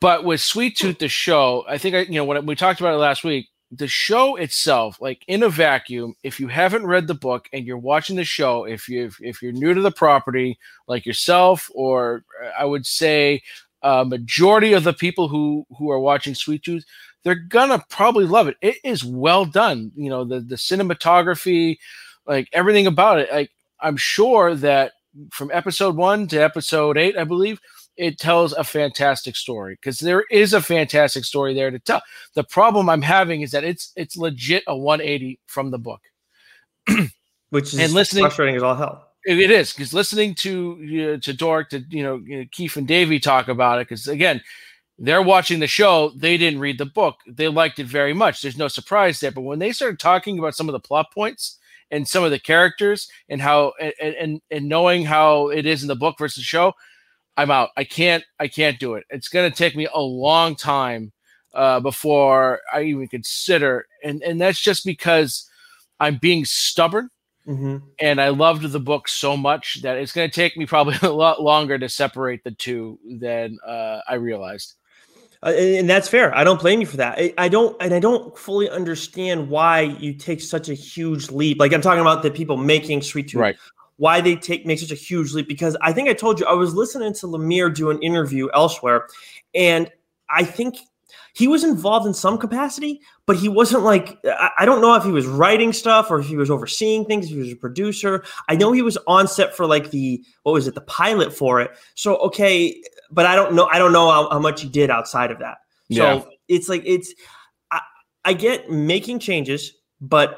But 0.00 0.24
with 0.24 0.40
Sweet 0.40 0.76
Tooth, 0.76 0.98
the 0.98 1.08
show, 1.08 1.64
I 1.66 1.78
think 1.78 1.94
I, 1.94 2.00
you 2.00 2.12
know, 2.12 2.24
when 2.24 2.46
we 2.46 2.54
talked 2.54 2.80
about 2.80 2.94
it 2.94 2.98
last 2.98 3.24
week, 3.24 3.48
the 3.74 3.88
show 3.88 4.36
itself, 4.36 5.00
like 5.00 5.24
in 5.26 5.42
a 5.42 5.48
vacuum, 5.48 6.14
if 6.22 6.38
you 6.38 6.48
haven't 6.48 6.86
read 6.86 7.06
the 7.06 7.14
book 7.14 7.48
and 7.52 7.66
you're 7.66 7.78
watching 7.78 8.16
the 8.16 8.24
show, 8.24 8.64
if 8.64 8.86
you 8.86 9.10
if 9.20 9.40
you're 9.40 9.52
new 9.52 9.72
to 9.72 9.80
the 9.80 9.90
property, 9.90 10.58
like 10.86 11.06
yourself, 11.06 11.70
or 11.74 12.22
I 12.58 12.66
would 12.66 12.84
say 12.84 13.42
uh, 13.82 14.04
majority 14.04 14.74
of 14.74 14.84
the 14.84 14.92
people 14.92 15.26
who 15.26 15.66
who 15.78 15.90
are 15.90 15.98
watching 15.98 16.34
Sweet 16.34 16.62
Tooth, 16.62 16.84
they're 17.24 17.34
gonna 17.34 17.82
probably 17.88 18.26
love 18.26 18.46
it. 18.46 18.58
It 18.60 18.76
is 18.84 19.02
well 19.02 19.46
done. 19.46 19.90
You 19.96 20.10
know, 20.10 20.24
the 20.24 20.40
the 20.40 20.56
cinematography, 20.56 21.78
like 22.26 22.48
everything 22.52 22.86
about 22.86 23.20
it. 23.20 23.32
Like 23.32 23.52
I'm 23.80 23.96
sure 23.96 24.54
that 24.56 24.92
from 25.30 25.50
episode 25.50 25.96
one 25.96 26.28
to 26.28 26.36
episode 26.36 26.98
eight, 26.98 27.16
I 27.16 27.24
believe, 27.24 27.58
it 27.96 28.18
tells 28.18 28.52
a 28.52 28.64
fantastic 28.64 29.36
story 29.36 29.74
because 29.74 29.98
there 29.98 30.24
is 30.30 30.52
a 30.54 30.62
fantastic 30.62 31.24
story 31.24 31.54
there 31.54 31.70
to 31.70 31.78
tell. 31.78 32.02
The 32.34 32.44
problem 32.44 32.88
I'm 32.88 33.02
having 33.02 33.42
is 33.42 33.50
that 33.52 33.64
it's 33.64 33.92
it's 33.96 34.16
legit 34.16 34.64
a 34.66 34.76
180 34.76 35.38
from 35.46 35.70
the 35.70 35.78
book. 35.78 36.00
Which 37.50 37.74
is 37.74 37.78
and 37.78 37.92
listening, 37.92 38.24
frustrating 38.24 38.56
as 38.56 38.62
all 38.62 38.74
hell 38.74 39.12
it 39.24 39.50
is 39.50 39.72
because 39.72 39.94
listening 39.94 40.34
to 40.36 41.14
uh, 41.14 41.20
to 41.20 41.32
Dork, 41.32 41.70
to 41.70 41.84
you 41.90 42.02
know 42.02 42.46
Keith 42.50 42.76
and 42.76 42.88
Davey 42.88 43.20
talk 43.20 43.48
about 43.48 43.78
it, 43.78 43.88
because 43.88 44.08
again, 44.08 44.40
they're 44.98 45.22
watching 45.22 45.60
the 45.60 45.66
show. 45.66 46.12
They 46.16 46.36
didn't 46.36 46.60
read 46.60 46.78
the 46.78 46.86
book. 46.86 47.16
They 47.26 47.48
liked 47.48 47.78
it 47.78 47.86
very 47.86 48.14
much. 48.14 48.42
There's 48.42 48.58
no 48.58 48.68
surprise 48.68 49.20
there. 49.20 49.30
But 49.30 49.42
when 49.42 49.58
they 49.58 49.72
started 49.72 49.98
talking 49.98 50.38
about 50.38 50.54
some 50.54 50.68
of 50.68 50.72
the 50.72 50.80
plot 50.80 51.12
points 51.12 51.58
and 51.90 52.06
some 52.06 52.24
of 52.24 52.30
the 52.30 52.38
characters 52.38 53.08
and 53.28 53.40
how 53.40 53.74
and 53.80 54.14
and, 54.14 54.40
and 54.50 54.68
knowing 54.68 55.04
how 55.04 55.48
it 55.48 55.66
is 55.66 55.82
in 55.82 55.88
the 55.88 55.96
book 55.96 56.16
versus 56.18 56.36
the 56.36 56.42
show, 56.42 56.74
I'm 57.36 57.50
out. 57.50 57.70
I 57.76 57.84
can't. 57.84 58.24
I 58.38 58.48
can't 58.48 58.78
do 58.78 58.94
it. 58.94 59.04
It's 59.10 59.28
going 59.28 59.50
to 59.50 59.56
take 59.56 59.74
me 59.76 59.88
a 59.92 60.00
long 60.00 60.54
time 60.56 61.12
uh, 61.54 61.80
before 61.80 62.60
I 62.72 62.82
even 62.82 63.08
consider, 63.08 63.86
and 64.04 64.22
and 64.22 64.40
that's 64.40 64.60
just 64.60 64.84
because 64.84 65.48
I'm 66.00 66.16
being 66.16 66.44
stubborn 66.44 67.10
Mm-hmm. 67.46 67.78
And 68.00 68.20
I 68.20 68.28
loved 68.28 68.62
the 68.70 68.80
book 68.80 69.08
so 69.08 69.36
much 69.36 69.82
that 69.82 69.96
it's 69.96 70.12
going 70.12 70.30
to 70.30 70.34
take 70.34 70.56
me 70.56 70.66
probably 70.66 70.96
a 71.02 71.10
lot 71.10 71.42
longer 71.42 71.78
to 71.78 71.88
separate 71.88 72.44
the 72.44 72.52
two 72.52 72.98
than 73.04 73.58
uh, 73.66 74.00
I 74.08 74.14
realized. 74.14 74.74
Uh, 75.44 75.50
and 75.50 75.90
that's 75.90 76.08
fair. 76.08 76.36
I 76.36 76.44
don't 76.44 76.60
blame 76.60 76.80
you 76.80 76.86
for 76.86 76.98
that. 76.98 77.18
I, 77.18 77.34
I, 77.36 77.48
don't, 77.48 77.76
and 77.82 77.92
I 77.92 77.98
don't 77.98 78.36
fully 78.38 78.70
understand 78.70 79.48
why 79.48 79.80
you 79.80 80.14
take 80.14 80.40
such 80.40 80.68
a 80.68 80.74
huge 80.74 81.30
leap. 81.30 81.58
Like 81.58 81.72
I'm 81.72 81.80
talking 81.80 82.00
about 82.00 82.22
the 82.22 82.30
people 82.30 82.56
making 82.56 83.02
Sweet 83.02 83.28
Tooth, 83.28 83.40
right? 83.40 83.56
Why 83.96 84.20
they 84.20 84.36
take 84.36 84.66
make 84.66 84.78
such 84.78 84.90
a 84.90 84.96
huge 84.96 85.32
leap? 85.32 85.48
Because 85.48 85.76
I 85.80 85.92
think 85.92 86.08
I 86.08 86.14
told 86.14 86.40
you 86.40 86.46
I 86.46 86.54
was 86.54 86.74
listening 86.74 87.12
to 87.14 87.26
Lemire 87.26 87.74
do 87.74 87.90
an 87.90 88.00
interview 88.02 88.48
elsewhere, 88.52 89.08
and 89.54 89.90
I 90.28 90.44
think 90.44 90.76
he 91.34 91.48
was 91.48 91.64
involved 91.64 92.06
in 92.06 92.12
some 92.12 92.36
capacity, 92.36 93.00
but 93.26 93.36
he 93.36 93.48
wasn't 93.48 93.84
like 93.84 94.18
I 94.58 94.64
don't 94.64 94.80
know 94.80 94.94
if 94.94 95.04
he 95.04 95.10
was 95.10 95.26
writing 95.26 95.72
stuff 95.72 96.10
or 96.10 96.20
if 96.20 96.26
he 96.26 96.36
was 96.36 96.50
overseeing 96.50 97.04
things, 97.04 97.26
if 97.26 97.32
he 97.32 97.38
was 97.38 97.52
a 97.52 97.56
producer. 97.56 98.24
I 98.48 98.56
know 98.56 98.72
he 98.72 98.82
was 98.82 98.98
on 99.06 99.28
set 99.28 99.56
for 99.56 99.66
like 99.66 99.90
the 99.90 100.22
what 100.42 100.52
was 100.52 100.66
it, 100.66 100.74
the 100.74 100.82
pilot 100.82 101.34
for 101.34 101.60
it. 101.60 101.70
So 101.94 102.16
okay, 102.16 102.82
but 103.10 103.24
I 103.24 103.34
don't 103.34 103.54
know 103.54 103.66
I 103.66 103.78
don't 103.78 103.92
know 103.92 104.10
how, 104.10 104.30
how 104.30 104.38
much 104.38 104.60
he 104.60 104.68
did 104.68 104.90
outside 104.90 105.30
of 105.30 105.38
that. 105.38 105.58
So 105.90 106.02
yeah. 106.02 106.22
it's 106.48 106.68
like 106.68 106.82
it's 106.84 107.14
I, 107.70 107.80
I 108.24 108.32
get 108.34 108.70
making 108.70 109.18
changes, 109.18 109.72
but 110.00 110.36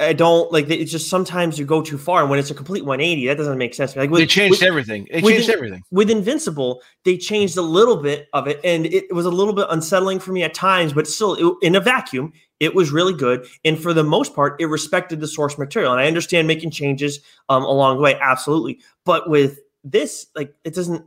I 0.00 0.12
don't 0.12 0.52
like 0.52 0.68
it's 0.70 0.92
just 0.92 1.10
sometimes 1.10 1.58
you 1.58 1.64
go 1.64 1.82
too 1.82 1.98
far, 1.98 2.20
and 2.20 2.30
when 2.30 2.38
it's 2.38 2.50
a 2.50 2.54
complete 2.54 2.84
180, 2.84 3.26
that 3.26 3.36
doesn't 3.36 3.58
make 3.58 3.74
sense. 3.74 3.96
Like 3.96 4.10
with, 4.10 4.20
they 4.20 4.26
changed 4.26 4.60
with, 4.60 4.62
everything. 4.62 5.08
They 5.10 5.20
changed 5.20 5.48
in, 5.48 5.54
everything. 5.54 5.82
With 5.90 6.10
Invincible, 6.10 6.82
they 7.04 7.16
changed 7.16 7.56
a 7.56 7.62
little 7.62 7.96
bit 7.96 8.28
of 8.32 8.46
it, 8.46 8.60
and 8.64 8.86
it 8.86 9.12
was 9.14 9.26
a 9.26 9.30
little 9.30 9.52
bit 9.52 9.66
unsettling 9.70 10.20
for 10.20 10.32
me 10.32 10.42
at 10.42 10.54
times. 10.54 10.92
But 10.92 11.06
still, 11.06 11.34
it, 11.34 11.66
in 11.66 11.74
a 11.74 11.80
vacuum, 11.80 12.32
it 12.60 12.74
was 12.74 12.92
really 12.92 13.14
good, 13.14 13.46
and 13.64 13.78
for 13.78 13.92
the 13.92 14.04
most 14.04 14.34
part, 14.34 14.60
it 14.60 14.66
respected 14.66 15.20
the 15.20 15.28
source 15.28 15.58
material. 15.58 15.92
And 15.92 16.00
I 16.00 16.06
understand 16.06 16.46
making 16.46 16.70
changes 16.70 17.20
um, 17.48 17.64
along 17.64 17.96
the 17.96 18.02
way, 18.02 18.18
absolutely. 18.20 18.80
But 19.04 19.28
with 19.28 19.58
this, 19.84 20.26
like, 20.34 20.54
it 20.64 20.74
doesn't 20.74 21.04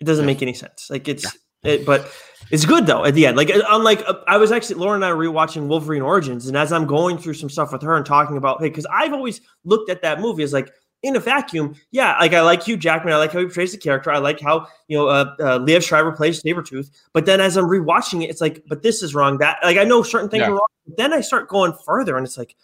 it 0.00 0.04
doesn't 0.04 0.26
make 0.26 0.42
any 0.42 0.54
sense. 0.54 0.88
Like 0.90 1.08
it's. 1.08 1.24
Yeah 1.24 1.30
It, 1.66 1.86
but 1.86 2.10
it's 2.50 2.64
good 2.64 2.86
though 2.86 3.04
at 3.04 3.14
the 3.14 3.26
end. 3.26 3.36
Like 3.36 3.50
unlike 3.68 4.02
uh, 4.06 4.14
I 4.28 4.36
was 4.36 4.52
actually 4.52 4.76
Lauren 4.76 5.02
and 5.02 5.04
I 5.04 5.12
were 5.12 5.24
rewatching 5.24 5.66
Wolverine 5.66 6.02
Origins, 6.02 6.46
and 6.46 6.56
as 6.56 6.72
I'm 6.72 6.86
going 6.86 7.18
through 7.18 7.34
some 7.34 7.50
stuff 7.50 7.72
with 7.72 7.82
her 7.82 7.96
and 7.96 8.06
talking 8.06 8.36
about 8.36 8.60
hey, 8.60 8.68
because 8.68 8.86
I've 8.86 9.12
always 9.12 9.40
looked 9.64 9.90
at 9.90 10.02
that 10.02 10.20
movie 10.20 10.42
as 10.42 10.52
like 10.52 10.70
in 11.02 11.16
a 11.16 11.20
vacuum, 11.20 11.74
yeah, 11.90 12.16
like 12.18 12.32
I 12.32 12.40
like 12.42 12.62
Hugh 12.62 12.76
Jackman, 12.76 13.12
I 13.12 13.16
like 13.16 13.32
how 13.32 13.40
he 13.40 13.46
portrays 13.46 13.72
the 13.72 13.78
character, 13.78 14.10
I 14.10 14.18
like 14.18 14.40
how 14.40 14.66
you 14.88 14.96
know 14.96 15.08
uh, 15.08 15.34
uh, 15.40 15.58
Liev 15.58 15.82
Schreiber 15.82 16.12
plays 16.12 16.42
Sabretooth. 16.42 16.90
But 17.12 17.26
then 17.26 17.40
as 17.40 17.56
I'm 17.56 17.66
rewatching 17.66 18.22
it, 18.22 18.30
it's 18.30 18.40
like, 18.40 18.62
but 18.68 18.82
this 18.82 19.02
is 19.02 19.14
wrong. 19.14 19.38
That 19.38 19.58
like 19.62 19.76
I 19.76 19.84
know 19.84 20.02
certain 20.02 20.28
things 20.28 20.42
yeah. 20.42 20.48
are 20.48 20.52
wrong. 20.52 20.68
But 20.86 20.96
then 20.96 21.12
I 21.12 21.20
start 21.20 21.48
going 21.48 21.72
further, 21.84 22.16
and 22.16 22.26
it's 22.26 22.38
like, 22.38 22.54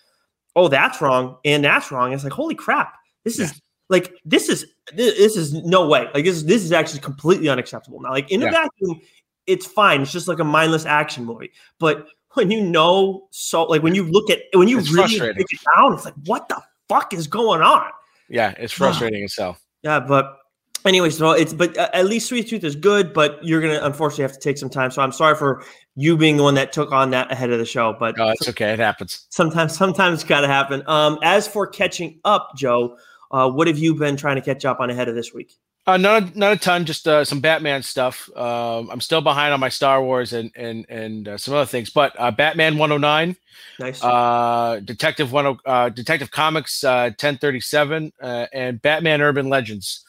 oh, 0.55 0.69
that's 0.69 1.01
wrong, 1.01 1.39
and 1.45 1.65
that's 1.65 1.91
wrong. 1.91 2.13
It's 2.13 2.25
like, 2.25 2.33
holy 2.33 2.55
crap, 2.55 2.95
this 3.25 3.39
yeah. 3.39 3.47
is 3.47 3.61
like 3.89 4.15
this 4.25 4.49
is 4.49 4.67
this 4.95 5.37
is 5.37 5.53
no 5.53 5.87
way. 5.87 6.09
Like 6.15 6.25
this 6.25 6.43
this 6.43 6.65
is 6.65 6.73
actually 6.73 7.01
completely 7.01 7.49
unacceptable. 7.49 8.01
Now, 8.01 8.11
like 8.11 8.31
in 8.31 8.41
yeah. 8.41 8.49
a 8.49 8.51
vacuum, 8.51 9.01
it's 9.47 9.67
fine. 9.67 10.03
It's 10.03 10.13
just 10.13 10.29
like 10.29 10.39
a 10.39 10.45
mindless 10.45 10.87
action 10.87 11.25
movie. 11.25 11.53
But 11.79 12.07
when 12.35 12.51
you 12.51 12.63
know 12.63 13.29
so 13.31 13.65
like 13.65 13.83
when 13.83 13.95
you 13.95 14.05
look 14.05 14.31
at 14.31 14.41
when 14.55 14.69
you 14.69 14.79
it's 14.79 14.93
really 14.93 15.19
break 15.19 15.37
it 15.39 15.61
down, 15.77 15.95
it's 15.95 16.05
like 16.05 16.15
what 16.27 16.49
the 16.49 16.63
fuck 16.89 17.13
is 17.13 17.27
going 17.27 17.63
on? 17.63 17.91
Yeah, 18.29 18.55
it's 18.59 18.73
frustrating 18.73 19.23
itself. 19.23 19.63
Yeah, 19.83 20.01
but 20.01 20.39
anyway, 20.85 21.11
so 21.11 21.31
it's 21.33 21.53
but 21.53 21.77
uh, 21.77 21.91
at 21.93 22.07
least 22.07 22.29
Sweet 22.29 22.49
Tooth 22.49 22.65
is 22.65 22.77
good, 22.77 23.13
but 23.13 23.43
you're 23.43 23.61
gonna 23.61 23.81
unfortunately 23.83 24.23
have 24.23 24.33
to 24.33 24.41
take 24.41 24.59
some 24.59 24.71
time. 24.71 24.91
So 24.91 25.03
I'm 25.03 25.13
sorry 25.13 25.37
for 25.37 25.63
you 25.97 26.17
being 26.17 26.37
the 26.37 26.43
one 26.43 26.55
that 26.55 26.73
took 26.73 26.93
on 26.93 27.11
that 27.11 27.31
ahead 27.31 27.51
of 27.51 27.59
the 27.59 27.67
show, 27.67 27.95
but 27.99 28.19
oh, 28.19 28.31
it's 28.31 28.49
okay. 28.49 28.73
It 28.73 28.79
happens. 28.79 29.27
Sometimes, 29.31 29.77
sometimes 29.77 30.21
it's 30.21 30.29
gotta 30.29 30.49
happen. 30.49 30.83
Um, 30.87 31.19
as 31.23 31.47
for 31.47 31.67
catching 31.67 32.21
up, 32.25 32.51
Joe, 32.57 32.97
uh, 33.33 33.51
what 33.51 33.67
have 33.67 33.79
you 33.79 33.95
been 33.95 34.17
trying 34.17 34.37
to 34.37 34.43
catch 34.43 34.65
up 34.65 34.81
on 34.81 34.91
ahead 34.91 35.09
of 35.09 35.15
this 35.15 35.33
week? 35.33 35.57
Uh, 35.85 35.97
not 35.97 36.37
not 36.37 36.53
a 36.53 36.57
ton, 36.57 36.85
just 36.85 37.09
uh, 37.09 37.25
some 37.25 37.41
Batman 37.41 37.83
stuff. 37.83 38.31
Um, 38.37 38.89
I'm 38.91 39.01
still 39.01 39.21
behind 39.21 39.53
on 39.53 39.59
my 39.59 39.69
Star 39.69 40.03
Wars 40.03 40.33
and 40.33 40.53
and 40.55 40.87
and 40.89 41.27
uh, 41.27 41.39
some 41.39 41.55
other 41.55 41.67
things, 41.67 41.91
but 41.91 42.15
uh, 42.19 42.31
Batman 42.31 42.79
109, 42.79 43.37
nice. 43.81 44.03
Uh, 44.03 44.81
Detective 44.85 45.33
one, 45.33 45.59
uh, 45.67 45.89
Detective 45.89 46.31
Comics 46.31 46.85
1037, 46.85 48.13
and 48.21 48.81
Batman 48.81 49.23
Urban 49.23 49.49
Legends. 49.49 50.05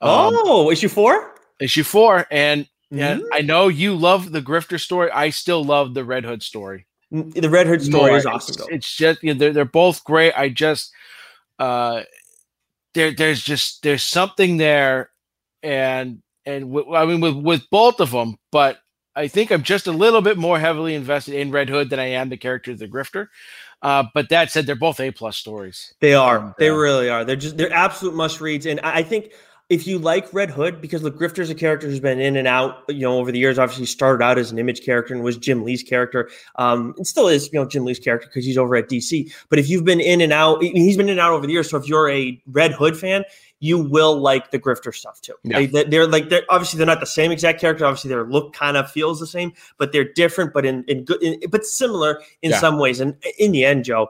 Um, 0.00 0.32
oh, 0.32 0.70
issue 0.70 0.88
four. 0.88 1.34
Issue 1.60 1.82
four, 1.82 2.26
and 2.30 2.66
mm-hmm. 2.90 3.22
I 3.30 3.42
know 3.42 3.68
you 3.68 3.94
love 3.96 4.32
the 4.32 4.40
Grifter 4.40 4.80
story. 4.80 5.10
I 5.10 5.28
still 5.28 5.62
love 5.62 5.92
the 5.92 6.04
Red 6.04 6.24
Hood 6.24 6.42
story. 6.42 6.86
The 7.10 7.50
Red 7.50 7.66
Hood 7.66 7.82
story 7.82 8.12
More, 8.12 8.18
is 8.18 8.24
awesome. 8.24 8.54
It's, 8.60 8.68
it's, 8.70 8.96
just 8.96 9.22
you 9.22 9.34
know, 9.34 9.38
they're 9.38 9.52
they're 9.52 9.64
both 9.66 10.04
great. 10.04 10.32
I 10.38 10.48
just 10.48 10.90
uh 11.58 12.02
there 12.98 13.12
there's 13.12 13.40
just 13.42 13.82
there's 13.84 14.02
something 14.02 14.56
there 14.56 15.10
and 15.62 16.20
and 16.44 16.72
w- 16.74 16.94
I 16.94 17.06
mean 17.06 17.20
with 17.20 17.36
with 17.36 17.70
both 17.70 18.00
of 18.00 18.10
them, 18.10 18.36
but 18.50 18.78
I 19.14 19.28
think 19.28 19.50
I'm 19.50 19.62
just 19.62 19.86
a 19.86 19.92
little 19.92 20.20
bit 20.20 20.36
more 20.36 20.58
heavily 20.58 20.94
invested 20.94 21.34
in 21.34 21.50
Red 21.52 21.68
Hood 21.68 21.90
than 21.90 22.00
I 22.00 22.06
am 22.06 22.28
the 22.28 22.36
character 22.36 22.72
of 22.72 22.78
the 22.78 22.88
Grifter. 22.88 23.28
Uh, 23.80 24.04
but 24.14 24.28
that 24.30 24.50
said, 24.50 24.66
they're 24.66 24.74
both 24.74 24.98
A 25.00 25.12
plus 25.12 25.36
stories. 25.36 25.94
They 26.00 26.14
are. 26.14 26.54
They 26.58 26.70
uh, 26.70 26.74
really 26.74 27.08
are. 27.08 27.24
They're 27.24 27.36
just 27.36 27.56
they're 27.56 27.72
absolute 27.72 28.14
must 28.14 28.40
reads, 28.40 28.66
and 28.66 28.80
I 28.80 29.04
think 29.04 29.32
if 29.68 29.86
you 29.86 29.98
like 29.98 30.32
Red 30.32 30.50
Hood, 30.50 30.80
because 30.80 31.02
the 31.02 31.10
Grifter's 31.10 31.50
a 31.50 31.54
character 31.54 31.86
who's 31.86 32.00
been 32.00 32.20
in 32.20 32.36
and 32.36 32.48
out, 32.48 32.84
you 32.88 33.00
know, 33.00 33.18
over 33.18 33.30
the 33.30 33.38
years. 33.38 33.58
Obviously, 33.58 33.84
started 33.84 34.24
out 34.24 34.38
as 34.38 34.50
an 34.50 34.58
image 34.58 34.82
character 34.82 35.12
and 35.12 35.22
was 35.22 35.36
Jim 35.36 35.62
Lee's 35.62 35.82
character, 35.82 36.30
um, 36.56 36.94
and 36.96 37.06
still 37.06 37.28
is, 37.28 37.52
you 37.52 37.58
know, 37.58 37.66
Jim 37.66 37.84
Lee's 37.84 37.98
character 37.98 38.28
because 38.28 38.46
he's 38.46 38.56
over 38.56 38.76
at 38.76 38.88
DC. 38.88 39.30
But 39.50 39.58
if 39.58 39.68
you've 39.68 39.84
been 39.84 40.00
in 40.00 40.22
and 40.22 40.32
out, 40.32 40.62
he's 40.62 40.96
been 40.96 41.08
in 41.08 41.12
and 41.12 41.20
out 41.20 41.32
over 41.32 41.46
the 41.46 41.52
years. 41.52 41.68
So 41.68 41.76
if 41.76 41.86
you're 41.86 42.08
a 42.08 42.40
Red 42.46 42.72
Hood 42.72 42.96
fan, 42.96 43.24
you 43.60 43.78
will 43.78 44.18
like 44.18 44.52
the 44.52 44.58
Grifter 44.58 44.94
stuff 44.94 45.20
too. 45.20 45.34
Yeah. 45.42 45.66
They, 45.66 45.84
they're 45.84 46.06
like 46.06 46.30
they're 46.30 46.44
obviously 46.48 46.78
they're 46.78 46.86
not 46.86 47.00
the 47.00 47.06
same 47.06 47.30
exact 47.30 47.60
character. 47.60 47.84
Obviously, 47.84 48.08
their 48.08 48.24
look 48.24 48.54
kind 48.54 48.78
of 48.78 48.90
feels 48.90 49.20
the 49.20 49.26
same, 49.26 49.52
but 49.76 49.92
they're 49.92 50.10
different, 50.12 50.54
but 50.54 50.64
in 50.64 50.82
in 50.84 51.04
good, 51.04 51.22
in, 51.22 51.40
but 51.50 51.66
similar 51.66 52.22
in 52.40 52.52
yeah. 52.52 52.58
some 52.58 52.78
ways. 52.78 53.00
And 53.00 53.16
in 53.38 53.52
the 53.52 53.66
end, 53.66 53.84
Joe, 53.84 54.08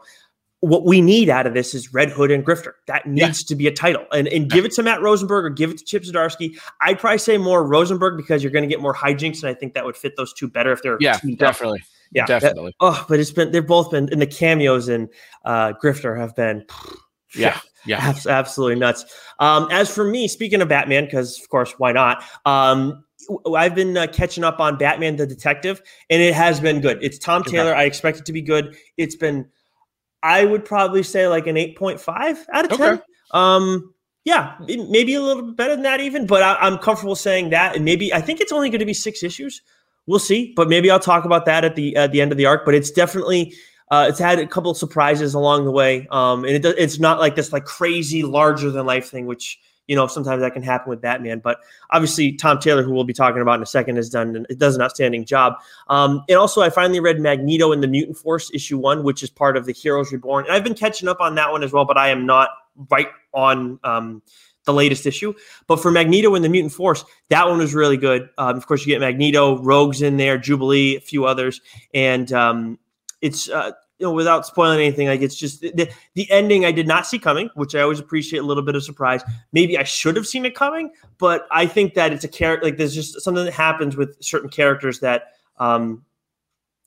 what 0.61 0.85
we 0.85 1.01
need 1.01 1.29
out 1.29 1.47
of 1.47 1.55
this 1.55 1.75
is 1.75 1.93
Red 1.95 2.11
Hood 2.11 2.31
and 2.31 2.45
Grifter. 2.45 2.73
That 2.87 3.07
needs 3.07 3.43
yeah. 3.43 3.49
to 3.49 3.55
be 3.55 3.67
a 3.69 3.73
title. 3.73 4.05
And, 4.13 4.27
and 4.29 4.51
give 4.51 4.65
it 4.65 4.73
to 4.73 4.83
Matt 4.83 5.01
Rosenberg 5.01 5.45
or 5.45 5.51
give 5.51 5.71
it 5.71 5.79
to 5.79 5.85
Chip 5.85 6.03
Zdarsky. 6.03 6.59
I'd 6.81 6.99
probably 6.99 7.19
say 7.19 7.39
more 7.39 7.65
Rosenberg 7.65 8.17
because 8.17 8.43
you're 8.43 8.53
going 8.53 8.63
to 8.63 8.69
get 8.69 8.81
more 8.81 8.95
hijinks. 8.95 9.43
And 9.43 9.51
I 9.51 9.55
think 9.55 9.75
that 9.75 9.85
would 9.85 9.97
fit 9.97 10.17
those 10.17 10.33
two 10.33 10.49
better 10.49 10.73
if 10.73 10.83
they're. 10.83 10.99
Yeah, 11.01 11.19
definitely. 11.37 11.81
Up. 11.81 11.87
Yeah, 12.11 12.27
definitely. 12.27 12.75
That, 12.81 12.87
oh, 12.87 13.07
but 13.09 13.21
it's 13.21 13.31
been, 13.31 13.53
they've 13.53 13.67
both 13.67 13.91
been, 13.91 14.09
and 14.11 14.21
the 14.21 14.27
cameos 14.27 14.89
and 14.89 15.09
uh, 15.45 15.75
Grifter 15.83 16.19
have 16.19 16.35
been. 16.35 16.65
Yeah. 17.35 17.61
Yeah. 17.87 18.15
absolutely 18.29 18.77
nuts. 18.77 19.05
Um, 19.39 19.69
as 19.71 19.95
for 19.95 20.05
me, 20.05 20.27
speaking 20.27 20.61
of 20.61 20.69
Batman, 20.69 21.05
because 21.05 21.41
of 21.41 21.49
course, 21.51 21.75
why 21.79 21.93
not? 21.93 22.25
Um, 22.45 23.05
I've 23.55 23.75
been 23.75 23.97
uh, 23.97 24.07
catching 24.07 24.43
up 24.43 24.59
on 24.59 24.79
Batman 24.79 25.17
the 25.17 25.27
Detective, 25.27 25.83
and 26.09 26.23
it 26.23 26.35
has 26.35 26.61
been 26.61 26.81
good. 26.81 26.99
It's 27.03 27.19
Tom 27.19 27.43
Taylor. 27.45 27.71
Okay. 27.71 27.81
I 27.81 27.85
expect 27.85 28.19
it 28.19 28.27
to 28.27 28.33
be 28.33 28.43
good. 28.43 28.77
It's 28.97 29.17
been 29.17 29.47
I 30.23 30.45
would 30.45 30.65
probably 30.65 31.03
say 31.03 31.29
like 31.29 31.47
an 31.47 31.57
8.5 31.57 32.39
out 32.53 32.65
of 32.71 32.79
10. 32.79 32.95
Okay. 32.95 33.03
Um, 33.31 33.95
yeah, 34.25 34.57
maybe 34.61 35.15
a 35.15 35.23
little 35.23 35.43
bit 35.43 35.57
better 35.57 35.75
than 35.75 35.85
that 35.85 36.01
even, 36.01 36.27
but 36.27 36.43
I, 36.43 36.67
am 36.67 36.79
comfortable 36.79 37.17
saying 37.17 37.51
that. 37.51 37.75
And 37.75 37.85
maybe 37.85 38.13
I 38.13 38.21
think 38.21 38.41
it's 38.41 38.53
only 38.53 38.69
going 38.69 38.81
to 38.81 38.87
be 38.87 38.93
six 38.93 39.23
issues. 39.23 39.63
We'll 40.07 40.19
see, 40.19 40.53
but 40.55 40.69
maybe 40.69 40.91
I'll 40.91 41.01
talk 41.01 41.25
about 41.25 41.47
that 41.47 41.65
at 41.65 41.77
the 41.77 41.97
at 41.97 42.13
the 42.13 42.21
end 42.21 42.33
of 42.33 42.39
the 42.39 42.47
arc. 42.47 42.65
But 42.65 42.75
it's 42.75 42.91
definitely 42.91 43.55
uh, 43.91 44.07
it's 44.09 44.19
had 44.19 44.39
a 44.39 44.47
couple 44.47 44.71
of 44.71 44.77
surprises 44.77 45.35
along 45.35 45.65
the 45.65 45.71
way, 45.71 46.07
um, 46.11 46.45
and 46.45 46.65
it, 46.65 46.75
it's 46.79 46.99
not 46.99 47.21
like 47.21 47.37
this 47.37 47.53
like 47.53 47.65
crazy 47.65 48.23
larger 48.23 48.71
than 48.71 48.87
life 48.87 49.09
thing, 49.09 49.27
which 49.27 49.59
you 49.89 49.97
know, 49.97 50.07
sometimes 50.07 50.41
that 50.43 50.53
can 50.53 50.63
happen 50.63 50.91
with 50.91 51.01
Batman. 51.01 51.41
But 51.41 51.59
obviously, 51.91 52.33
Tom 52.33 52.61
Taylor, 52.61 52.83
who 52.83 52.93
we'll 52.93 53.05
be 53.05 53.13
talking 53.13 53.43
about 53.43 53.57
in 53.57 53.63
a 53.63 53.67
second, 53.67 53.97
has 53.97 54.09
done 54.09 54.47
it 54.49 54.59
does 54.59 54.77
an 54.77 54.83
outstanding 54.83 55.25
job. 55.25 55.55
Um, 55.89 56.23
and 56.29 56.39
also, 56.39 56.61
I 56.61 56.71
finally 56.71 57.01
read 57.01 57.19
Magneto 57.19 57.73
in 57.73 57.81
the 57.81 57.89
Mutant 57.89 58.17
Force 58.17 58.51
issue 58.55 58.79
one, 58.79 59.03
which 59.03 59.23
is 59.23 59.31
part 59.31 59.57
of 59.57 59.67
the 59.67 59.73
Heroes 59.73 60.13
Reborn. 60.13 60.45
And 60.45 60.55
I've 60.55 60.63
been 60.65 60.75
catching 60.75 61.09
up 61.09 61.21
on 61.21 61.35
that 61.35 61.51
one 61.51 61.65
as 61.65 61.73
well, 61.73 61.85
but 61.85 61.99
I 61.99 62.11
am 62.11 62.25
not 62.27 62.51
right 62.91 63.09
on. 63.33 63.81
Um, 63.83 64.23
the 64.69 64.75
latest 64.75 65.07
issue. 65.07 65.33
But 65.67 65.81
for 65.81 65.91
Magneto 65.91 66.35
and 66.35 66.45
the 66.45 66.49
Mutant 66.51 66.75
Force, 66.75 67.03
that 67.31 67.49
one 67.49 67.57
was 67.57 67.75
really 67.75 67.97
good. 67.97 68.29
Um, 68.37 68.55
of 68.57 68.67
course, 68.67 68.87
you 68.87 68.93
get 68.93 69.01
Magneto, 69.01 69.63
Rogues 69.63 70.03
in 70.03 70.19
there, 70.19 70.37
Jubilee, 70.37 70.97
a 70.97 71.01
few 71.01 71.25
others, 71.25 71.63
and 71.95 72.31
um, 72.35 72.79
it's 73.23 73.49
uh, 73.49 73.73
you 73.99 74.07
know, 74.07 74.13
without 74.13 74.47
spoiling 74.47 74.81
anything, 74.81 75.09
like 75.09 75.23
it's 75.23 75.35
just 75.35 75.61
the, 75.61 75.91
the 76.15 76.31
ending 76.31 76.65
I 76.65 76.73
did 76.73 76.87
not 76.87 77.07
see 77.07 77.19
coming, 77.19 77.51
which 77.55 77.75
I 77.75 77.81
always 77.81 77.99
appreciate 77.99 78.41
a 78.41 78.45
little 78.45 78.63
bit 78.63 78.77
of 78.77 78.85
surprise. 78.85 79.23
Maybe 79.53 79.77
I 79.77 79.85
should 79.85 80.17
have 80.17 80.27
seen 80.27 80.45
it 80.45 80.55
coming, 80.55 80.91
but 81.19 81.47
I 81.51 81.67
think 81.67 81.95
that 81.95 82.13
it's 82.13 82.25
a 82.25 82.29
character 82.29 82.67
like 82.67 82.77
there's 82.77 82.95
just 82.95 83.21
something 83.21 83.45
that 83.45 83.53
happens 83.53 83.97
with 83.97 84.17
certain 84.23 84.49
characters 84.49 85.01
that 85.01 85.35
um 85.59 86.05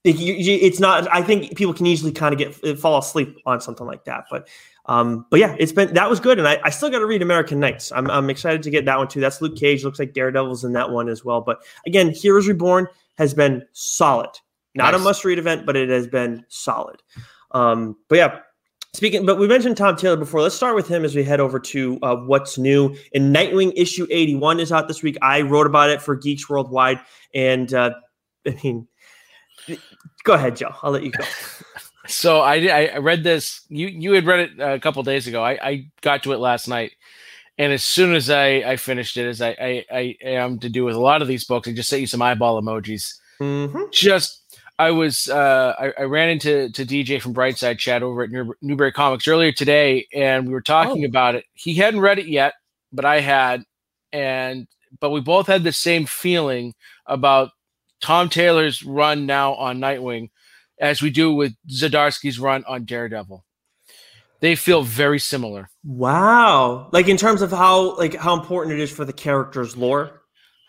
it's 0.03 0.79
not 0.79 1.07
I 1.13 1.21
think 1.21 1.55
people 1.55 1.73
can 1.73 1.85
easily 1.85 2.11
kind 2.11 2.33
of 2.33 2.39
get 2.39 2.79
fall 2.79 2.97
asleep 2.97 3.37
on 3.45 3.61
something 3.61 3.85
like 3.85 4.05
that. 4.05 4.25
But 4.31 4.47
um, 4.87 5.27
but 5.29 5.39
yeah, 5.39 5.55
it's 5.59 5.71
been 5.71 5.93
that 5.93 6.09
was 6.09 6.19
good, 6.19 6.39
and 6.39 6.47
I, 6.47 6.59
I 6.63 6.69
still 6.71 6.89
got 6.89 6.99
to 6.99 7.05
read 7.05 7.21
American 7.21 7.59
Knights. 7.59 7.91
I'm, 7.91 8.09
I'm 8.09 8.29
excited 8.29 8.63
to 8.63 8.71
get 8.71 8.85
that 8.85 8.97
one 8.97 9.07
too. 9.07 9.19
That's 9.19 9.41
Luke 9.41 9.55
Cage. 9.55 9.83
Looks 9.83 9.99
like 9.99 10.13
Daredevil's 10.13 10.63
in 10.63 10.73
that 10.73 10.89
one 10.89 11.07
as 11.07 11.23
well. 11.23 11.39
But 11.39 11.63
again, 11.85 12.09
Heroes 12.09 12.47
Reborn 12.47 12.87
has 13.17 13.33
been 13.33 13.63
solid. 13.73 14.31
Not 14.75 14.91
nice. 14.91 15.01
a 15.01 15.03
must 15.03 15.25
read 15.25 15.39
event, 15.39 15.65
but 15.65 15.75
it 15.75 15.89
has 15.89 16.07
been 16.07 16.45
solid. 16.47 17.01
Um, 17.51 17.97
but 18.07 18.17
yeah, 18.17 18.39
speaking, 18.93 19.25
but 19.25 19.37
we 19.37 19.47
mentioned 19.47 19.77
Tom 19.77 19.95
Taylor 19.95 20.17
before. 20.17 20.41
Let's 20.41 20.55
start 20.55 20.75
with 20.75 20.87
him 20.87 21.03
as 21.03 21.15
we 21.15 21.23
head 21.23 21.39
over 21.39 21.59
to 21.59 21.99
uh, 22.01 22.15
what's 22.15 22.57
new. 22.57 22.95
In 23.11 23.33
Nightwing 23.33 23.73
issue 23.75 24.07
81 24.09 24.59
is 24.59 24.71
out 24.71 24.87
this 24.87 25.03
week. 25.03 25.17
I 25.21 25.41
wrote 25.41 25.67
about 25.67 25.89
it 25.89 26.01
for 26.01 26.15
Geeks 26.15 26.49
Worldwide. 26.49 26.99
And 27.33 27.73
uh, 27.73 27.91
I 28.47 28.57
mean, 28.63 28.87
go 30.23 30.33
ahead, 30.33 30.55
Joe. 30.55 30.73
I'll 30.81 30.91
let 30.91 31.03
you 31.03 31.11
go. 31.11 31.23
so 32.07 32.41
I, 32.41 32.55
I 32.93 32.97
read 32.97 33.23
this. 33.23 33.61
You 33.69 33.87
you 33.87 34.13
had 34.13 34.25
read 34.25 34.39
it 34.39 34.59
a 34.59 34.79
couple 34.79 35.03
days 35.03 35.27
ago. 35.27 35.43
I, 35.43 35.51
I 35.61 35.87
got 36.01 36.23
to 36.23 36.33
it 36.33 36.37
last 36.37 36.67
night. 36.67 36.93
And 37.57 37.73
as 37.73 37.83
soon 37.83 38.15
as 38.15 38.29
I, 38.29 38.47
I 38.47 38.75
finished 38.77 39.17
it, 39.17 39.27
as 39.27 39.41
I, 39.41 39.49
I, 39.49 39.85
I 39.91 40.17
am 40.23 40.57
to 40.59 40.69
do 40.69 40.83
with 40.83 40.95
a 40.95 40.99
lot 40.99 41.21
of 41.21 41.27
these 41.27 41.45
books, 41.45 41.67
I 41.67 41.73
just 41.73 41.89
sent 41.89 41.99
you 41.99 42.07
some 42.07 42.21
eyeball 42.21 42.59
emojis. 42.59 43.13
Mm-hmm. 43.39 43.83
Just 43.91 44.40
I 44.81 44.89
was 44.89 45.29
uh, 45.29 45.75
I, 45.77 45.93
I, 46.01 46.03
ran 46.05 46.29
into 46.29 46.71
to 46.71 46.85
DJ 46.87 47.21
from 47.21 47.35
Brightside 47.35 47.77
Chat 47.77 48.01
over 48.01 48.23
at 48.23 48.31
New- 48.31 48.55
Newbury 48.63 48.91
Comics 48.91 49.27
earlier 49.27 49.51
today, 49.51 50.07
and 50.11 50.47
we 50.47 50.53
were 50.53 50.61
talking 50.61 51.03
oh. 51.03 51.07
about 51.07 51.35
it. 51.35 51.45
He 51.53 51.75
hadn't 51.75 51.99
read 51.99 52.17
it 52.17 52.25
yet, 52.25 52.55
but 52.91 53.05
I 53.05 53.19
had, 53.19 53.63
and 54.11 54.67
but 54.99 55.11
we 55.11 55.21
both 55.21 55.45
had 55.45 55.63
the 55.63 55.71
same 55.71 56.07
feeling 56.07 56.73
about 57.05 57.51
Tom 58.01 58.27
Taylor's 58.27 58.81
run 58.81 59.27
now 59.27 59.53
on 59.53 59.77
Nightwing, 59.77 60.31
as 60.79 60.99
we 60.99 61.11
do 61.11 61.31
with 61.31 61.53
Zdarsky's 61.69 62.39
run 62.39 62.63
on 62.67 62.85
Daredevil. 62.85 63.45
They 64.39 64.55
feel 64.55 64.81
very 64.81 65.19
similar. 65.19 65.69
Wow! 65.83 66.89
Like 66.91 67.07
in 67.07 67.17
terms 67.17 67.43
of 67.43 67.51
how 67.51 67.95
like 67.97 68.15
how 68.15 68.33
important 68.33 68.79
it 68.79 68.81
is 68.81 68.89
for 68.89 69.05
the 69.05 69.13
character's 69.13 69.77
lore 69.77 70.20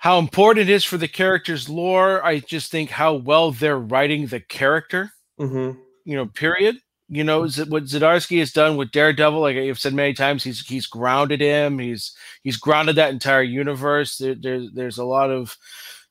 how 0.03 0.19
important 0.19 0.69
it 0.69 0.73
is 0.73 0.85
for 0.85 0.97
the 0.97 1.07
character's 1.07 1.69
lore. 1.69 2.27
I 2.27 2.41
just 2.41 2.73
think 2.73 2.91
how 2.91 3.15
well 3.15 3.53
they're 3.53 3.79
writing 3.79 4.27
the 4.27 4.41
character. 4.41 5.13
Mm-hmm. 5.39 5.79
You 6.05 6.17
know, 6.17 6.27
period. 6.27 6.79
You 7.09 7.23
know 7.23 7.43
what 7.43 7.85
Zdarsky 7.85 8.41
has 8.41 8.51
done 8.51 8.77
with 8.77 8.91
Daredevil. 8.91 9.41
Like 9.41 9.57
I've 9.57 9.79
said 9.79 9.95
many 9.95 10.13
times, 10.13 10.43
he's 10.43 10.67
he's 10.67 10.89
grounded 10.89 11.41
him. 11.41 11.79
He's 11.79 12.17
he's 12.43 12.57
grounded 12.57 12.97
that 12.97 13.13
entire 13.13 13.45
universe. 13.45 14.19
There, 14.19 14.35
there 14.35 14.63
there's 14.75 14.99
a 14.99 15.05
lot 15.05 15.31
of 15.31 15.57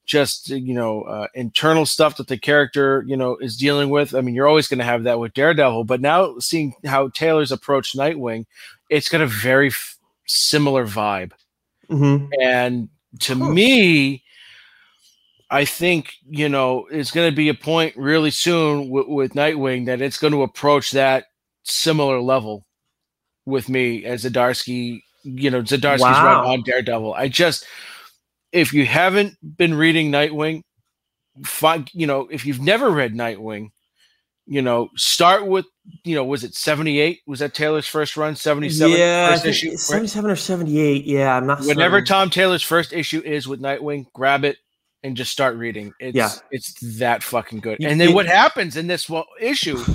just 0.06 0.48
you 0.48 0.74
know 0.74 1.02
uh, 1.02 1.28
internal 1.34 1.86
stuff 1.86 2.16
that 2.16 2.30
the 2.30 2.38
character 2.38 3.04
you 3.06 3.18
know 3.18 3.36
is 3.42 3.58
dealing 3.58 3.90
with. 3.90 4.16
I 4.16 4.22
mean, 4.22 4.36
you're 4.36 4.48
always 4.48 4.70
going 4.70 4.80
to 4.80 4.86
have 4.86 5.04
that 5.04 5.20
with 5.20 5.34
Daredevil, 5.34 5.84
but 5.84 6.00
now 6.00 6.38
seeing 6.40 6.76
how 6.86 7.10
Taylor's 7.10 7.52
approached 7.52 7.98
Nightwing, 7.98 8.46
it's 8.90 9.10
got 9.10 9.20
a 9.20 9.28
very 9.28 9.68
f- 9.68 9.98
similar 10.28 10.88
vibe. 10.88 11.34
Mm-hmm. 11.90 12.28
And 12.42 12.88
to 13.20 13.36
me, 13.36 14.24
I 15.50 15.66
think 15.66 16.14
you 16.30 16.48
know 16.50 16.88
it's 16.92 17.12
going 17.12 17.30
to 17.30 17.36
be 17.36 17.50
a 17.50 17.54
point 17.54 17.96
really 17.98 18.32
soon 18.32 18.86
w- 18.88 19.10
with 19.14 19.34
Nightwing 19.34 19.86
that 19.88 20.02
it's 20.02 20.18
going 20.18 20.34
to 20.34 20.44
approach 20.44 20.92
that 20.92 21.26
similar 21.64 22.22
level 22.22 22.66
with 23.46 23.68
me 23.70 24.06
as 24.06 24.24
Zdarsky. 24.24 25.02
You 25.24 25.52
know, 25.52 25.62
Zdarsky's 25.62 26.00
Wow. 26.00 26.26
run 26.26 26.38
on 26.40 26.64
Daredevil. 26.64 27.14
I 27.14 27.28
just, 27.28 27.66
if 28.52 28.74
you 28.74 28.86
haven't 28.86 29.36
been 29.58 29.74
reading 29.76 30.12
Nightwing, 30.12 30.64
find 31.46 31.90
you 31.94 32.08
know 32.08 32.28
if 32.32 32.46
you've 32.46 32.62
never 32.62 32.90
read 32.90 33.14
Nightwing, 33.14 33.70
you 34.48 34.62
know 34.62 34.90
start 34.96 35.46
with 35.48 35.66
you 36.04 36.16
know 36.16 36.24
was 36.26 36.44
it 36.44 36.54
seventy 36.56 37.00
eight? 37.00 37.20
Was 37.28 37.40
that 37.40 37.54
Taylor's 37.54 37.88
first 37.88 38.18
run? 38.18 38.36
Seventy 38.36 38.70
seven. 38.70 38.98
Yeah, 38.98 39.28
I 39.30 39.32
first 39.34 39.44
think 39.44 39.56
issue. 39.56 39.70
right? 39.70 39.80
77 39.80 40.32
or 40.32 40.36
78. 40.36 41.06
Yeah, 41.06 41.36
I'm 41.38 41.46
not 41.48 41.62
Whenever 41.62 41.98
certain. 41.98 42.06
Tom 42.06 42.30
Taylor's 42.30 42.64
first 42.64 42.94
issue 42.94 43.22
is 43.24 43.48
with 43.48 43.62
Nightwing, 43.62 44.06
grab 44.14 44.44
it 44.44 44.58
and 45.04 45.16
just 45.18 45.32
start 45.32 45.56
reading. 45.58 45.94
It's 46.00 46.16
Yeah. 46.16 46.30
it's 46.52 46.74
that 47.00 47.24
fucking 47.24 47.60
good. 47.60 47.84
And 47.84 48.00
then 48.00 48.14
what 48.14 48.26
happens 48.28 48.78
in 48.78 48.88
this 48.88 49.10
one 49.10 49.24
issue? 49.40 49.78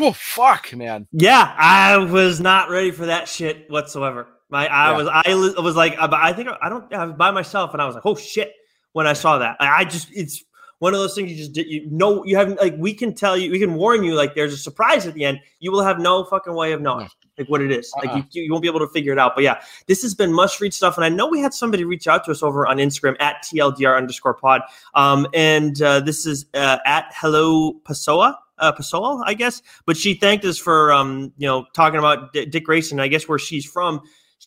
Oh 0.00 0.12
fuck, 0.12 0.74
man. 0.74 1.06
Yeah, 1.12 1.54
I 1.56 1.96
was 1.98 2.40
not 2.40 2.70
ready 2.70 2.90
for 2.90 3.06
that 3.06 3.28
shit 3.28 3.70
whatsoever. 3.70 4.26
My, 4.50 4.66
I 4.66 4.90
Yeah. 4.90 4.96
was, 4.96 5.08
I 5.08 5.32
li- 5.34 5.54
was 5.62 5.76
like, 5.76 5.94
I 5.96 6.32
think 6.32 6.48
I 6.60 6.68
don't, 6.68 6.92
I 6.92 7.04
was 7.06 7.14
by 7.16 7.30
myself, 7.30 7.72
and 7.72 7.80
I 7.80 7.86
was 7.86 7.94
like, 7.94 8.04
oh 8.04 8.16
shit, 8.16 8.52
when 8.94 9.06
I 9.06 9.12
saw 9.12 9.38
that. 9.38 9.56
I 9.60 9.68
I 9.82 9.84
just, 9.84 10.08
it's 10.12 10.42
one 10.78 10.92
of 10.94 11.00
those 11.00 11.14
things 11.14 11.30
you 11.30 11.36
just, 11.36 11.52
did- 11.52 11.66
you 11.66 11.88
know, 11.90 12.24
you 12.24 12.36
haven't, 12.36 12.60
like, 12.60 12.74
we 12.78 12.92
can 12.92 13.14
tell 13.14 13.36
you, 13.36 13.50
we 13.50 13.58
can 13.58 13.74
warn 13.74 14.04
you, 14.04 14.14
like, 14.14 14.34
there's 14.34 14.52
a 14.52 14.58
surprise 14.58 15.06
at 15.06 15.14
the 15.14 15.24
end. 15.24 15.40
You 15.58 15.72
will 15.72 15.82
have 15.82 15.98
no 15.98 16.24
fucking 16.24 16.54
way 16.54 16.72
of 16.72 16.80
knowing, 16.82 17.08
like, 17.38 17.48
what 17.48 17.62
it 17.62 17.70
is. 17.72 17.92
Like, 17.96 18.08
Uh-uh. 18.10 18.22
you, 18.32 18.42
you 18.42 18.52
won't 18.52 18.62
be 18.62 18.68
able 18.68 18.80
to 18.80 18.88
figure 18.88 19.12
it 19.12 19.18
out. 19.18 19.34
But 19.34 19.44
yeah, 19.44 19.60
this 19.86 20.02
has 20.02 20.14
been 20.14 20.32
must 20.32 20.60
read 20.60 20.74
stuff. 20.74 20.96
And 20.96 21.04
I 21.04 21.08
know 21.08 21.26
we 21.28 21.40
had 21.40 21.54
somebody 21.54 21.84
reach 21.84 22.06
out 22.06 22.24
to 22.26 22.30
us 22.30 22.42
over 22.42 22.66
on 22.66 22.76
Instagram 22.78 23.16
at 23.20 23.42
TLDR 23.44 23.96
underscore 23.96 24.34
pod. 24.34 24.62
Um, 24.94 25.26
and 25.32 25.80
uh, 25.80 26.00
this 26.00 26.26
is 26.26 26.46
uh, 26.54 26.78
at 26.84 27.06
Hello 27.14 27.74
Pasoa. 27.84 28.36
Uh, 28.58 28.72
Pasoa, 28.72 29.22
I 29.26 29.34
guess, 29.34 29.60
but 29.84 29.98
she 29.98 30.14
thanked 30.14 30.42
us 30.46 30.56
for 30.56 30.90
um, 30.90 31.30
you 31.36 31.46
know 31.46 31.66
talking 31.74 31.98
about 31.98 32.32
D- 32.32 32.46
Dick 32.46 32.64
Grayson. 32.64 32.98
I 33.00 33.06
guess 33.08 33.28
where 33.28 33.38
she's 33.38 33.66
from, 33.66 34.00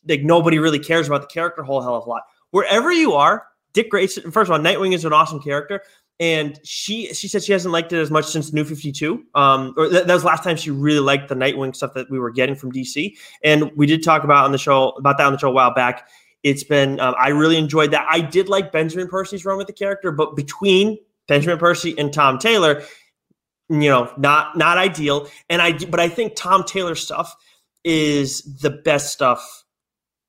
like 0.08 0.24
nobody 0.24 0.58
really 0.58 0.80
cares 0.80 1.06
about 1.06 1.22
the 1.22 1.28
character 1.28 1.62
a 1.62 1.66
whole 1.68 1.80
hell 1.80 1.94
of 1.96 2.08
a 2.08 2.10
lot. 2.10 2.24
Wherever 2.50 2.92
you 2.92 3.14
are, 3.14 3.46
Dick 3.74 3.92
Grayson. 3.92 4.32
First 4.32 4.50
of 4.50 4.54
all, 4.54 4.60
Nightwing 4.66 4.96
is 4.96 5.06
an 5.06 5.14
awesome 5.14 5.40
character, 5.40 5.84
and 6.20 6.60
she 6.64 7.14
she 7.14 7.28
said 7.28 7.44
she 7.44 7.54
hasn't 7.54 7.72
liked 7.72 7.94
it 7.94 8.00
as 8.00 8.12
much 8.12 8.26
since 8.26 8.52
New 8.52 8.66
Fifty 8.66 8.92
Two. 8.92 9.24
Um, 9.36 9.74
or 9.78 9.90
th- 9.90 10.06
that 10.06 10.14
was 10.14 10.24
last 10.24 10.44
time 10.44 10.58
she 10.58 10.72
really 10.72 11.00
liked 11.00 11.30
the 11.30 11.36
Nightwing 11.36 11.76
stuff 11.76 11.94
that 11.94 12.10
we 12.10 12.20
were 12.20 12.32
getting 12.32 12.56
from 12.56 12.72
DC. 12.72 13.16
And 13.44 13.72
we 13.76 13.86
did 13.86 14.04
talk 14.04 14.24
about 14.24 14.46
on 14.46 14.52
the 14.52 14.58
show 14.58 14.90
about 14.92 15.18
that 15.18 15.26
on 15.26 15.34
the 15.34 15.40
show 15.40 15.50
a 15.50 15.54
while 15.54 15.74
back. 15.74 16.10
It's 16.44 16.64
been 16.64 17.00
um, 17.00 17.16
I 17.18 17.30
really 17.30 17.58
enjoyed 17.58 17.92
that. 17.92 18.06
I 18.10 18.22
did 18.22 18.50
like 18.50 18.72
Benjamin 18.72 19.08
Percy's 19.08 19.46
run 19.46 19.58
with 19.58 19.68
the 19.68 19.74
character, 19.74 20.12
but 20.12 20.36
between 20.36 20.98
Benjamin 21.28 21.58
Percy 21.58 21.98
and 21.98 22.12
Tom 22.12 22.38
Taylor, 22.38 22.84
you 23.70 23.90
know, 23.90 24.12
not 24.18 24.58
not 24.58 24.78
ideal. 24.78 25.28
And 25.50 25.62
I 25.62 25.74
but 25.86 26.00
I 26.02 26.10
think 26.10 26.36
Tom 26.36 26.64
Taylor 26.66 26.96
stuff 26.96 27.36
is 27.86 28.42
the 28.62 28.70
best 28.70 29.14
stuff, 29.14 29.64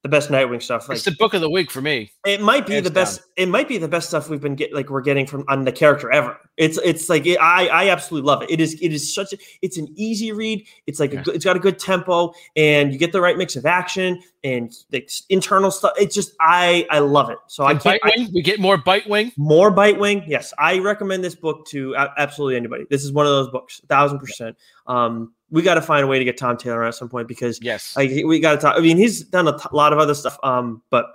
the 0.02 0.08
best 0.08 0.30
Nightwing 0.30 0.62
stuff. 0.62 0.88
Like 0.88 0.96
it's 0.96 1.04
the 1.04 1.10
book 1.12 1.34
of 1.34 1.42
the 1.42 1.50
week 1.50 1.70
for 1.70 1.82
me. 1.82 2.10
it 2.24 2.40
might 2.40 2.66
be 2.66 2.72
Hands 2.74 2.84
the 2.84 2.90
best. 2.90 3.20
It 3.36 3.48
might 3.50 3.68
be 3.68 3.76
the 3.76 3.86
best 3.88 4.08
stuff 4.08 4.30
we've 4.30 4.40
been 4.40 4.54
get 4.54 4.72
like 4.72 4.88
we're 4.88 5.02
getting 5.02 5.26
from 5.26 5.44
on 5.48 5.64
the 5.64 5.72
character 5.72 6.10
ever. 6.10 6.38
It's 6.56 6.78
it's 6.82 7.08
like 7.10 7.26
it, 7.26 7.36
I 7.38 7.66
I 7.68 7.88
absolutely 7.90 8.26
love 8.26 8.42
it. 8.42 8.50
It 8.50 8.60
is 8.60 8.74
it 8.80 8.92
is 8.92 9.14
such 9.14 9.34
a 9.34 9.38
it's 9.60 9.76
an 9.76 9.88
easy 9.96 10.32
read. 10.32 10.66
It's 10.86 11.00
like 11.00 11.12
Yeah. 11.12 11.22
good, 11.22 11.34
it's 11.34 11.44
got 11.44 11.54
a 11.56 11.60
good 11.60 11.78
tempo 11.78 12.32
and 12.56 12.92
you 12.92 12.98
get 12.98 13.12
the 13.12 13.20
right 13.20 13.36
mix 13.36 13.56
of 13.56 13.66
action 13.66 14.22
and 14.42 14.72
like 14.90 15.10
internal 15.28 15.70
stuff. 15.70 15.92
It's 15.98 16.14
just 16.14 16.32
I 16.40 16.86
I 16.90 17.00
love 17.00 17.28
it. 17.28 17.38
So 17.48 17.64
I 17.64 17.72
And. 17.72 17.82
I- 17.86 18.28
we 18.32 18.40
get 18.40 18.58
more 18.58 18.78
bite 18.78 19.06
wing, 19.08 19.32
more 19.36 19.70
bite 19.70 19.98
wing. 19.98 20.24
yes, 20.26 20.54
I 20.58 20.78
recommend 20.78 21.22
this 21.22 21.34
book 21.34 21.66
to 21.68 21.94
absolutely 22.16 22.56
anybody. 22.56 22.86
This 22.88 23.04
is 23.04 23.12
one 23.12 23.26
of 23.26 23.32
those 23.32 23.50
books, 23.50 23.82
thousand 23.88 24.18
percent. 24.18 24.56
Um, 24.86 25.34
we 25.50 25.62
got 25.62 25.74
to 25.74 25.82
find 25.82 26.04
a 26.04 26.06
way 26.06 26.18
to 26.18 26.24
get 26.24 26.36
Tom 26.38 26.56
Taylor 26.56 26.84
at 26.84 26.94
some 26.94 27.08
point 27.08 27.28
because 27.28 27.58
Yes. 27.62 27.96
like 27.96 28.10
we 28.24 28.40
got 28.40 28.52
to 28.52 28.58
talk. 28.58 28.76
I 28.76 28.80
mean, 28.80 28.96
he's 28.96 29.22
done 29.24 29.48
a 29.48 29.58
t- 29.58 29.64
lot 29.72 29.92
of 29.92 29.98
other 29.98 30.14
stuff. 30.14 30.38
Um, 30.42 30.82
but 30.90 31.06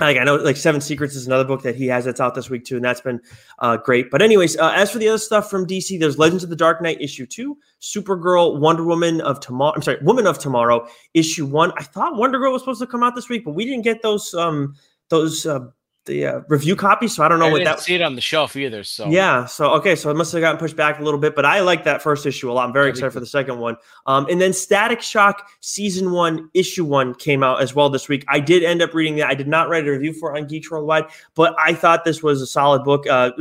like 0.00 0.16
I 0.18 0.24
know, 0.24 0.36
like 0.36 0.56
Seven 0.56 0.80
Secrets 0.80 1.14
is 1.14 1.26
another 1.26 1.44
book 1.44 1.62
that 1.62 1.76
he 1.76 1.86
has 1.86 2.04
that's 2.04 2.20
out 2.20 2.34
this 2.34 2.50
week 2.50 2.64
too, 2.64 2.76
and 2.76 2.84
that's 2.84 3.00
been 3.00 3.20
uh, 3.60 3.76
great. 3.78 4.10
But 4.10 4.20
anyways, 4.20 4.56
uh, 4.58 4.72
as 4.74 4.90
for 4.90 4.98
the 4.98 5.08
other 5.08 5.18
stuff 5.18 5.48
from 5.48 5.66
DC, 5.66 5.98
there's 5.98 6.18
Legends 6.18 6.44
of 6.44 6.50
the 6.50 6.56
Dark 6.56 6.82
Knight 6.82 7.00
issue 7.00 7.24
two, 7.24 7.56
Supergirl, 7.80 8.58
Wonder 8.58 8.84
Woman 8.84 9.20
of 9.20 9.40
tomorrow. 9.40 9.72
I'm 9.74 9.82
sorry, 9.82 9.98
Woman 10.02 10.26
of 10.26 10.38
Tomorrow 10.38 10.86
issue 11.14 11.46
one. 11.46 11.72
I 11.78 11.82
thought 11.82 12.16
Wonder 12.16 12.38
Girl 12.38 12.52
was 12.52 12.62
supposed 12.62 12.80
to 12.80 12.86
come 12.86 13.02
out 13.02 13.14
this 13.14 13.28
week, 13.28 13.44
but 13.44 13.52
we 13.54 13.64
didn't 13.64 13.84
get 13.84 14.02
those 14.02 14.34
um 14.34 14.74
those 15.08 15.46
uh, 15.46 15.60
the 16.06 16.26
uh, 16.26 16.40
review 16.48 16.74
copy. 16.76 17.08
so 17.08 17.22
I 17.22 17.28
don't 17.28 17.38
know 17.38 17.46
I 17.46 17.52
what 17.52 17.58
didn't 17.58 17.76
that. 17.76 17.80
see 17.80 17.94
it 17.94 18.02
on 18.02 18.14
the 18.14 18.20
shelf 18.20 18.56
either. 18.56 18.82
So 18.84 19.08
Yeah. 19.08 19.44
So 19.44 19.70
okay. 19.72 19.94
So 19.94 20.10
it 20.10 20.14
must 20.14 20.32
have 20.32 20.40
gotten 20.40 20.58
pushed 20.58 20.76
back 20.76 20.98
a 20.98 21.02
little 21.02 21.20
bit, 21.20 21.34
but 21.34 21.44
I 21.44 21.60
like 21.60 21.84
that 21.84 22.02
first 22.02 22.24
issue 22.26 22.50
a 22.50 22.52
lot. 22.52 22.66
I'm 22.66 22.72
very 22.72 22.88
excited 22.90 23.12
for 23.12 23.20
the 23.20 23.26
second 23.26 23.58
one. 23.58 23.76
Um, 24.06 24.26
and 24.30 24.40
then 24.40 24.52
Static 24.52 25.02
Shock 25.02 25.48
season 25.60 26.12
one, 26.12 26.48
issue 26.54 26.84
one 26.84 27.14
came 27.14 27.42
out 27.42 27.60
as 27.60 27.74
well 27.74 27.90
this 27.90 28.08
week. 28.08 28.24
I 28.28 28.40
did 28.40 28.62
end 28.62 28.82
up 28.82 28.94
reading 28.94 29.16
that. 29.16 29.28
I 29.28 29.34
did 29.34 29.48
not 29.48 29.68
write 29.68 29.86
a 29.86 29.90
review 29.90 30.12
for 30.12 30.34
it 30.34 30.40
on 30.40 30.46
Geeks 30.46 30.70
Worldwide, 30.70 31.06
but 31.34 31.54
I 31.62 31.74
thought 31.74 32.04
this 32.04 32.22
was 32.22 32.40
a 32.40 32.46
solid 32.46 32.84
book, 32.84 33.06
uh, 33.08 33.32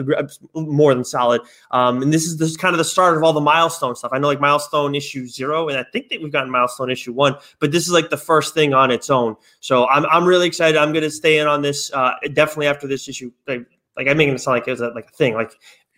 more 0.55 0.93
than 0.93 1.05
solid. 1.05 1.41
Um, 1.71 2.01
and 2.01 2.11
this 2.11 2.25
is 2.25 2.37
this 2.37 2.49
is 2.49 2.57
kind 2.57 2.73
of 2.73 2.77
the 2.77 2.83
start 2.83 3.15
of 3.15 3.23
all 3.23 3.33
the 3.33 3.41
milestone 3.41 3.95
stuff. 3.95 4.11
I 4.13 4.19
know 4.19 4.27
like 4.27 4.41
milestone 4.41 4.95
issue 4.95 5.27
zero, 5.27 5.69
and 5.69 5.77
I 5.77 5.83
think 5.93 6.09
that 6.09 6.21
we've 6.21 6.31
gotten 6.31 6.49
milestone 6.49 6.89
issue 6.89 7.13
one, 7.13 7.35
but 7.59 7.71
this 7.71 7.85
is 7.85 7.93
like 7.93 8.09
the 8.09 8.17
first 8.17 8.53
thing 8.53 8.73
on 8.73 8.89
its 8.91 9.09
own. 9.09 9.35
So 9.59 9.87
I'm 9.87 10.05
I'm 10.07 10.25
really 10.25 10.47
excited. 10.47 10.77
I'm 10.77 10.91
going 10.93 11.03
to 11.03 11.11
stay 11.11 11.37
in 11.37 11.47
on 11.47 11.61
this 11.61 11.93
uh, 11.93 12.13
definitely 12.33 12.54
after 12.63 12.87
this 12.87 13.07
issue. 13.09 13.31
Like, 13.47 13.67
like 13.97 14.07
I'm 14.07 14.17
making 14.17 14.35
it 14.35 14.39
sound 14.39 14.55
like 14.59 14.67
it 14.67 14.71
was 14.71 14.81
a, 14.81 14.89
like 14.89 15.07
a 15.07 15.13
thing. 15.13 15.33
Like 15.33 15.51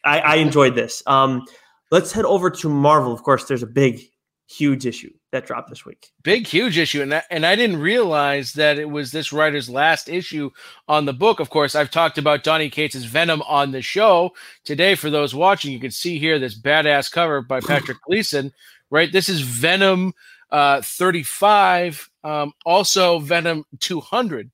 I, 0.03 0.19
I 0.19 0.35
enjoyed 0.35 0.75
this. 0.75 1.03
Um, 1.05 1.45
let's 1.91 2.11
head 2.11 2.25
over 2.25 2.49
to 2.49 2.69
Marvel. 2.69 3.13
Of 3.13 3.23
course, 3.23 3.45
there's 3.45 3.63
a 3.63 3.67
big, 3.67 4.01
huge 4.47 4.85
issue 4.85 5.11
that 5.31 5.45
dropped 5.45 5.69
this 5.69 5.85
week. 5.85 6.11
big 6.23 6.47
huge 6.47 6.77
issue 6.77 7.01
and 7.01 7.13
I, 7.13 7.23
and 7.29 7.45
I 7.45 7.55
didn't 7.57 7.81
realize 7.81 8.53
that 8.53 8.79
it 8.79 8.89
was 8.89 9.11
this 9.11 9.33
writer's 9.33 9.69
last 9.69 10.07
issue 10.07 10.51
on 10.87 11.03
the 11.03 11.13
book 11.13 11.41
of 11.41 11.49
course 11.49 11.75
I've 11.75 11.91
talked 11.91 12.17
about 12.17 12.43
Donny 12.43 12.69
Cates' 12.69 13.03
Venom 13.03 13.41
on 13.41 13.71
the 13.71 13.81
show 13.81 14.31
today 14.63 14.95
for 14.95 15.09
those 15.09 15.35
watching 15.35 15.73
you 15.73 15.81
can 15.81 15.91
see 15.91 16.17
here 16.17 16.39
this 16.39 16.57
badass 16.57 17.11
cover 17.11 17.41
by 17.41 17.59
Patrick 17.59 17.97
Gleason 18.07 18.53
right 18.89 19.11
this 19.11 19.27
is 19.27 19.41
Venom 19.41 20.13
uh 20.49 20.81
35 20.81 22.09
um 22.23 22.53
also 22.65 23.19
Venom 23.19 23.65
200 23.81 24.49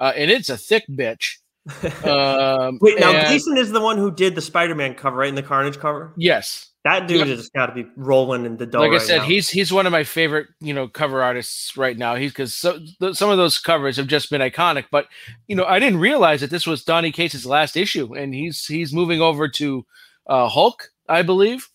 uh 0.00 0.12
and 0.16 0.28
it's 0.28 0.50
a 0.50 0.56
thick 0.56 0.84
bitch 0.90 1.36
um 2.04 2.78
Wait, 2.80 2.98
now 3.00 3.10
and- 3.12 3.26
Gleason 3.28 3.56
is 3.58 3.72
the 3.72 3.80
one 3.80 3.96
who 3.98 4.10
did 4.10 4.34
the 4.34 4.40
Spider-Man 4.40 4.94
cover, 4.94 5.16
right? 5.16 5.28
In 5.28 5.34
the 5.34 5.42
Carnage 5.42 5.78
cover. 5.78 6.12
yes 6.16 6.70
That 6.84 7.08
dude 7.08 7.26
Yep. 7.26 7.36
has 7.36 7.48
got 7.50 7.66
to 7.66 7.74
be 7.74 7.86
rolling 7.96 8.46
in 8.46 8.56
the 8.56 8.66
dough. 8.66 8.78
like 8.80 8.92
I 8.92 8.98
said, 8.98 9.18
now. 9.18 9.24
he's 9.24 9.50
he's 9.50 9.72
one 9.72 9.86
of 9.86 9.92
my 9.92 10.04
favorite, 10.04 10.46
you 10.60 10.72
know, 10.72 10.86
cover 10.86 11.22
artists 11.22 11.76
right 11.76 11.98
now. 11.98 12.14
He's 12.14 12.30
because 12.30 12.54
so, 12.54 12.78
th- 13.00 13.16
some 13.16 13.30
of 13.30 13.36
those 13.38 13.58
covers 13.58 13.96
have 13.96 14.06
just 14.06 14.30
been 14.30 14.40
iconic. 14.40 14.84
But 14.92 15.06
you 15.48 15.56
know, 15.56 15.64
I 15.64 15.80
didn't 15.80 15.98
realize 15.98 16.40
that 16.42 16.50
this 16.50 16.66
was 16.66 16.84
Donny 16.84 17.10
Cates' 17.10 17.44
last 17.44 17.76
issue, 17.76 18.14
and 18.14 18.32
he's 18.32 18.64
he's 18.66 18.92
moving 18.92 19.20
over 19.20 19.48
to 19.48 19.84
uh, 20.28 20.48
Hulk, 20.48 20.90
I 21.08 21.22
believe, 21.22 21.68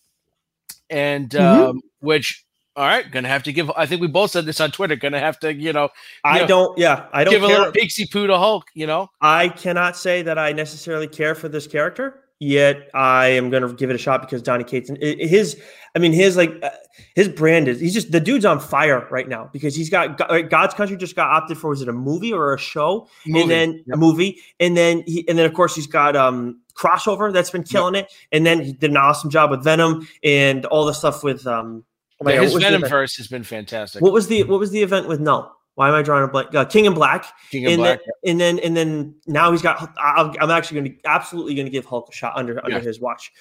and 0.88 1.28
Mhm. 1.28 1.68
um, 1.70 1.80
which 2.00 2.42
all 2.76 2.86
right, 2.86 3.10
gonna 3.10 3.28
have 3.28 3.42
to 3.44 3.52
give. 3.52 3.70
I 3.76 3.86
think 3.86 4.00
we 4.00 4.06
both 4.08 4.30
said 4.30 4.46
this 4.46 4.60
on 4.60 4.70
Twitter. 4.70 4.96
Gonna 4.96 5.18
have 5.20 5.38
to, 5.40 5.52
you 5.52 5.72
know, 5.72 5.90
I 6.24 6.40
know, 6.40 6.46
don't. 6.46 6.78
Yeah, 6.78 7.06
I 7.12 7.24
don't 7.24 7.32
give 7.32 7.42
a 7.42 7.46
care. 7.46 7.58
little 7.58 7.72
pixie 7.72 8.06
poo 8.06 8.26
to 8.26 8.38
Hulk. 8.38 8.64
You 8.74 8.86
know, 8.86 9.10
I 9.20 9.48
cannot 9.48 9.96
say 9.96 10.22
that 10.22 10.38
I 10.38 10.52
necessarily 10.52 11.08
care 11.08 11.34
for 11.34 11.48
this 11.48 11.66
character. 11.66 12.18
Yet 12.44 12.88
I 12.92 13.26
am 13.28 13.52
to 13.52 13.72
give 13.74 13.88
it 13.90 13.94
a 13.94 13.98
shot 13.98 14.20
because 14.20 14.42
Donny 14.42 14.64
Cates, 14.64 14.90
and 14.90 14.98
his, 15.00 15.62
I 15.94 16.00
mean, 16.00 16.12
his 16.12 16.36
like 16.36 16.50
uh, 16.60 16.70
his 17.14 17.28
brand 17.28 17.68
is 17.68 17.78
he's 17.78 17.94
just 17.94 18.10
the 18.10 18.18
dude's 18.18 18.44
on 18.44 18.58
fire 18.58 19.06
right 19.12 19.28
now 19.28 19.48
because 19.52 19.76
he's 19.76 19.88
got 19.88 20.18
God's 20.50 20.74
Country 20.74 20.96
just 20.96 21.14
got 21.14 21.30
opted 21.30 21.56
for 21.56 21.70
was 21.70 21.82
it 21.82 21.88
a 21.88 21.92
movie 21.92 22.32
or 22.32 22.52
a 22.52 22.58
show 22.58 23.06
Movie. 23.26 23.42
and 23.42 23.50
then 23.50 23.72
Yep. 23.86 23.94
a 23.94 23.96
movie 23.96 24.40
and 24.58 24.76
then 24.76 25.04
he 25.06 25.24
and 25.28 25.38
then 25.38 25.46
of 25.46 25.54
course 25.54 25.76
he's 25.76 25.86
got 25.86 26.16
um 26.16 26.60
crossover 26.74 27.32
that's 27.32 27.50
been 27.50 27.62
killing 27.62 27.94
it 27.94 28.12
and 28.32 28.44
then 28.44 28.60
he 28.60 28.72
did 28.72 28.90
an 28.90 28.96
awesome 28.96 29.30
job 29.30 29.52
with 29.52 29.62
Venom 29.62 30.08
and 30.24 30.64
all 30.66 30.84
the 30.84 30.94
stuff 30.94 31.22
with 31.22 31.46
um 31.46 31.84
oh 32.26 32.30
Yeah, 32.30 32.36
God, 32.36 32.42
his 32.44 32.54
Venom 32.62 32.82
verse 32.82 33.16
has 33.16 33.26
been 33.28 33.42
fantastic. 33.44 34.02
what 34.02 34.12
was 34.12 34.28
the 34.28 34.42
what 34.44 34.58
was 34.60 34.70
the 34.70 34.82
event 34.82 35.08
with 35.08 35.20
no 35.20 35.50
why 35.74 35.88
am 35.88 35.94
I 35.94 36.02
drawing 36.02 36.24
a 36.24 36.28
blank 36.28 36.54
uh, 36.54 36.64
King 36.66 36.84
in 36.84 36.92
Black 36.94 37.24
King 37.50 37.64
of 37.66 37.72
and 37.72 37.80
Black. 37.80 38.00
then, 38.24 38.30
and 38.32 38.40
then 38.40 38.58
and 38.58 38.76
then 38.76 39.14
now 39.26 39.50
he's 39.52 39.62
got. 39.62 39.90
I'll, 39.98 40.34
I'm 40.40 40.50
actually 40.50 40.80
going 40.80 40.92
to 40.92 41.08
absolutely 41.08 41.54
going 41.54 41.64
to 41.64 41.70
give 41.72 41.86
Hulk 41.86 42.08
a 42.10 42.12
shot 42.14 42.34
under 42.36 42.62
under 42.62 42.76
Yeah. 42.76 42.82
his 42.82 43.00
watch. 43.00 43.32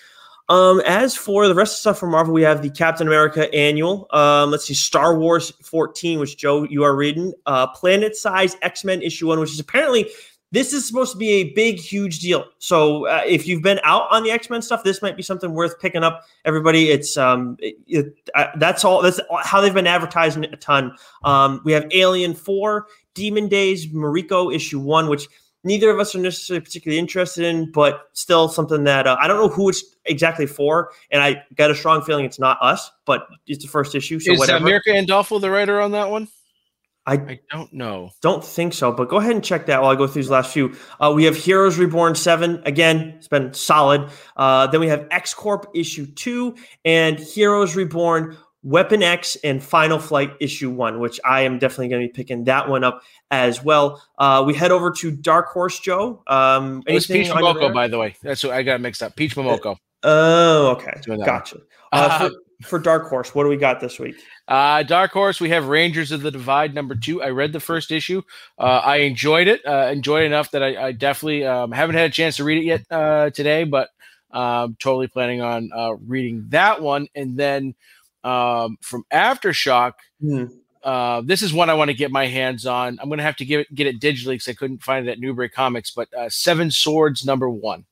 Um, 0.50 0.82
as 0.86 1.16
for 1.16 1.48
the 1.48 1.56
rest 1.56 1.74
of 1.76 1.80
stuff 1.80 2.00
from 2.00 2.12
Marvel, 2.12 2.34
we 2.34 2.42
have 2.42 2.62
the 2.62 2.70
Captain 2.70 3.06
America 3.08 3.54
annual. 3.54 4.08
Um, 4.12 4.50
let's 4.52 4.66
see, 4.66 4.74
Star 4.74 5.18
Wars 5.18 5.52
14, 5.64 6.20
which 6.20 6.36
Joe 6.38 6.64
you 6.64 6.84
are 6.84 6.96
reading. 6.96 7.34
Uh, 7.46 7.68
Planet 7.68 8.16
Size 8.16 8.58
X 8.62 8.84
Men 8.84 9.02
issue 9.02 9.28
one, 9.28 9.40
which 9.40 9.52
is 9.52 9.60
apparently 9.60 10.10
this 10.52 10.74
is 10.74 10.86
supposed 10.86 11.14
to 11.14 11.18
be 11.18 11.30
a 11.30 11.44
big, 11.54 11.80
huge 11.80 12.20
deal. 12.20 12.46
So 12.60 13.08
uh, 13.08 13.22
if 13.26 13.48
you've 13.48 13.62
been 13.62 13.80
out 13.84 14.08
on 14.12 14.24
the 14.24 14.32
X 14.32 14.50
Men 14.50 14.62
stuff, 14.62 14.84
this 14.84 15.02
might 15.02 15.16
be 15.16 15.24
something 15.24 15.54
worth 15.54 15.80
picking 15.80 16.04
up. 16.04 16.26
Everybody, 16.44 16.92
it's 16.92 17.16
um, 17.16 17.56
it, 17.60 17.76
it, 17.88 18.30
uh, 18.36 18.48
that's 18.58 18.84
all. 18.84 19.02
That's 19.02 19.20
how 19.44 19.62
they've 19.62 19.74
been 19.74 19.88
advertising 19.88 20.44
it 20.44 20.54
a 20.54 20.58
ton. 20.58 20.94
Um, 21.24 21.62
we 21.64 21.72
have 21.72 21.88
Alien 21.92 22.34
Four, 22.34 22.88
Demon 23.14 23.48
Days, 23.48 23.88
Mariko 23.88 24.54
issue 24.54 24.80
one, 24.80 25.08
which 25.08 25.28
neither 25.64 25.90
of 25.90 26.00
us 26.00 26.14
are 26.16 26.20
necessarily 26.20 26.62
particularly 26.62 27.00
interested 27.00 27.46
in, 27.46 27.72
but 27.72 28.10
still 28.14 28.50
something 28.50 28.84
that 28.84 29.08
uh, 29.08 29.16
I 29.22 29.28
don't 29.28 29.38
know 29.38 29.50
who 29.50 29.70
it's 29.70 29.84
exactly 30.06 30.48
for, 30.48 30.92
and 31.12 31.24
I 31.24 31.44
got 31.56 31.72
a 31.72 31.76
strong 31.76 32.02
feeling 32.02 32.26
it's 32.26 32.40
not 32.40 32.58
us, 32.62 32.92
but 33.06 33.28
it's 33.48 33.64
the 33.64 33.70
first 33.70 33.96
issue. 33.96 34.20
So 34.20 34.34
Is 34.34 34.40
whatever. 34.40 34.66
Mirka 34.66 34.88
Andolfo 34.88 35.40
the 35.40 35.50
writer 35.50 35.80
on 35.80 35.92
that 35.92 36.10
one? 36.10 36.28
I 37.12 37.32
I 37.34 37.40
don't 37.52 37.74
know. 37.74 38.12
don't 38.22 38.44
think 38.44 38.74
so, 38.74 38.92
but 38.92 39.10
go 39.10 39.18
ahead 39.18 39.32
and 39.32 39.44
check 39.44 39.66
that 39.66 39.82
while 39.82 39.92
I 39.92 39.96
go 39.96 40.08
through 40.08 40.22
these 40.22 40.30
last 40.30 40.54
few. 40.54 40.76
Uh, 41.00 41.12
we 41.16 41.26
have 41.26 41.36
Heroes 41.36 41.78
Reborn 41.78 42.16
7. 42.16 42.62
Again, 42.66 43.16
it's 43.18 43.28
been 43.28 43.54
solid. 43.54 44.10
Uh, 44.38 44.68
then 44.68 44.80
we 44.80 44.88
have 44.88 45.08
X 45.12 45.34
Corp 45.34 45.70
issue 45.74 46.06
2 46.06 46.56
and 46.86 47.20
Heroes 47.20 47.76
Reborn 47.76 48.38
Weapon 48.64 49.02
X 49.02 49.36
and 49.44 49.62
Final 49.64 49.98
Flight 49.98 50.32
issue 50.40 50.70
1, 50.70 51.00
which 51.00 51.20
I 51.26 51.42
am 51.42 51.58
definitely 51.58 51.90
going 51.90 52.04
to 52.04 52.08
be 52.08 52.14
picking 52.14 52.44
that 52.46 52.70
one 52.70 52.84
up 52.84 53.02
as 53.32 53.64
well. 53.64 54.04
Uh, 54.18 54.44
we 54.46 54.54
head 54.54 54.72
over 54.72 54.92
to 54.92 55.12
Dark 55.12 55.48
Horse 55.48 55.80
Joe. 55.80 56.22
Um, 56.28 56.84
It 56.86 56.94
was 56.94 57.08
Peach 57.08 57.30
Momoko, 57.30 57.74
by 57.74 57.88
the 57.88 57.98
way. 57.98 58.16
That's 58.22 58.44
what 58.44 58.54
I 58.54 58.62
got 58.64 58.80
mixed 58.80 59.02
up. 59.02 59.16
Peach 59.16 59.36
Momoko. 59.36 59.78
Oh, 60.04 60.70
okay. 60.78 60.94
Gotcha. 61.26 61.58
Uh, 61.58 61.60
Uh, 61.92 62.30
for, 62.30 62.36
for 62.64 62.80
Dark 62.80 63.10
Horse, 63.10 63.34
what 63.36 63.44
do 63.44 63.50
we 63.50 63.58
got 63.58 63.80
this 63.80 64.00
week? 64.00 64.16
Uh, 64.48 64.84
Dark 64.84 65.12
Horse, 65.12 65.40
we 65.40 65.50
have 65.50 65.68
Rangers 65.68 66.12
of 66.12 66.22
the 66.22 66.32
Divide 66.32 66.74
number 66.74 66.96
two. 66.96 67.22
I 67.24 67.30
read 67.30 67.54
the 67.54 67.60
first 67.60 67.92
issue. 67.92 68.22
Uh, 68.58 68.82
I 68.84 68.98
enjoyed 68.98 69.48
it. 69.48 69.66
Uh, 69.66 69.90
enjoyed 69.92 70.24
it 70.24 70.28
enough 70.28 70.52
that 70.52 70.62
I, 70.64 70.88
I 70.88 70.92
definitely 70.92 71.46
um, 71.46 71.72
haven't 71.72 71.96
had 71.96 72.10
a 72.10 72.14
chance 72.14 72.38
to 72.38 72.44
read 72.44 72.58
it 72.60 72.66
yet 72.66 72.82
uh, 72.92 73.30
today, 73.30 73.64
but 73.64 73.90
um, 74.32 74.76
totally 74.80 75.08
planning 75.08 75.42
on 75.42 75.70
uh, 75.76 75.94
reading 76.06 76.46
that 76.50 76.82
one. 76.82 77.08
And 77.16 77.38
then 77.38 77.76
um, 78.24 78.78
from 78.82 79.06
Aftershock, 79.12 79.94
Hmm. 80.20 80.46
uh, 80.84 81.22
this 81.26 81.42
is 81.42 81.54
one 81.54 81.70
I 81.70 81.74
want 81.74 81.90
to 81.90 81.96
get 81.96 82.12
my 82.12 82.28
hands 82.28 82.66
on. 82.66 83.00
I'm 83.02 83.08
going 83.10 83.18
to 83.20 83.24
have 83.24 83.38
to 83.38 83.46
get 83.46 83.62
it, 83.62 83.76
get 83.76 83.88
it 83.88 84.00
digitally 84.00 84.34
because 84.34 84.48
I 84.48 84.54
couldn't 84.54 84.84
find 84.84 85.08
it 85.08 85.12
at 85.12 85.20
Newbury 85.20 85.50
Comics. 85.50 85.92
But 85.92 86.14
uh, 86.14 86.30
Seven 86.30 86.72
Swords 86.72 87.26
number 87.26 87.50
one. 87.50 87.86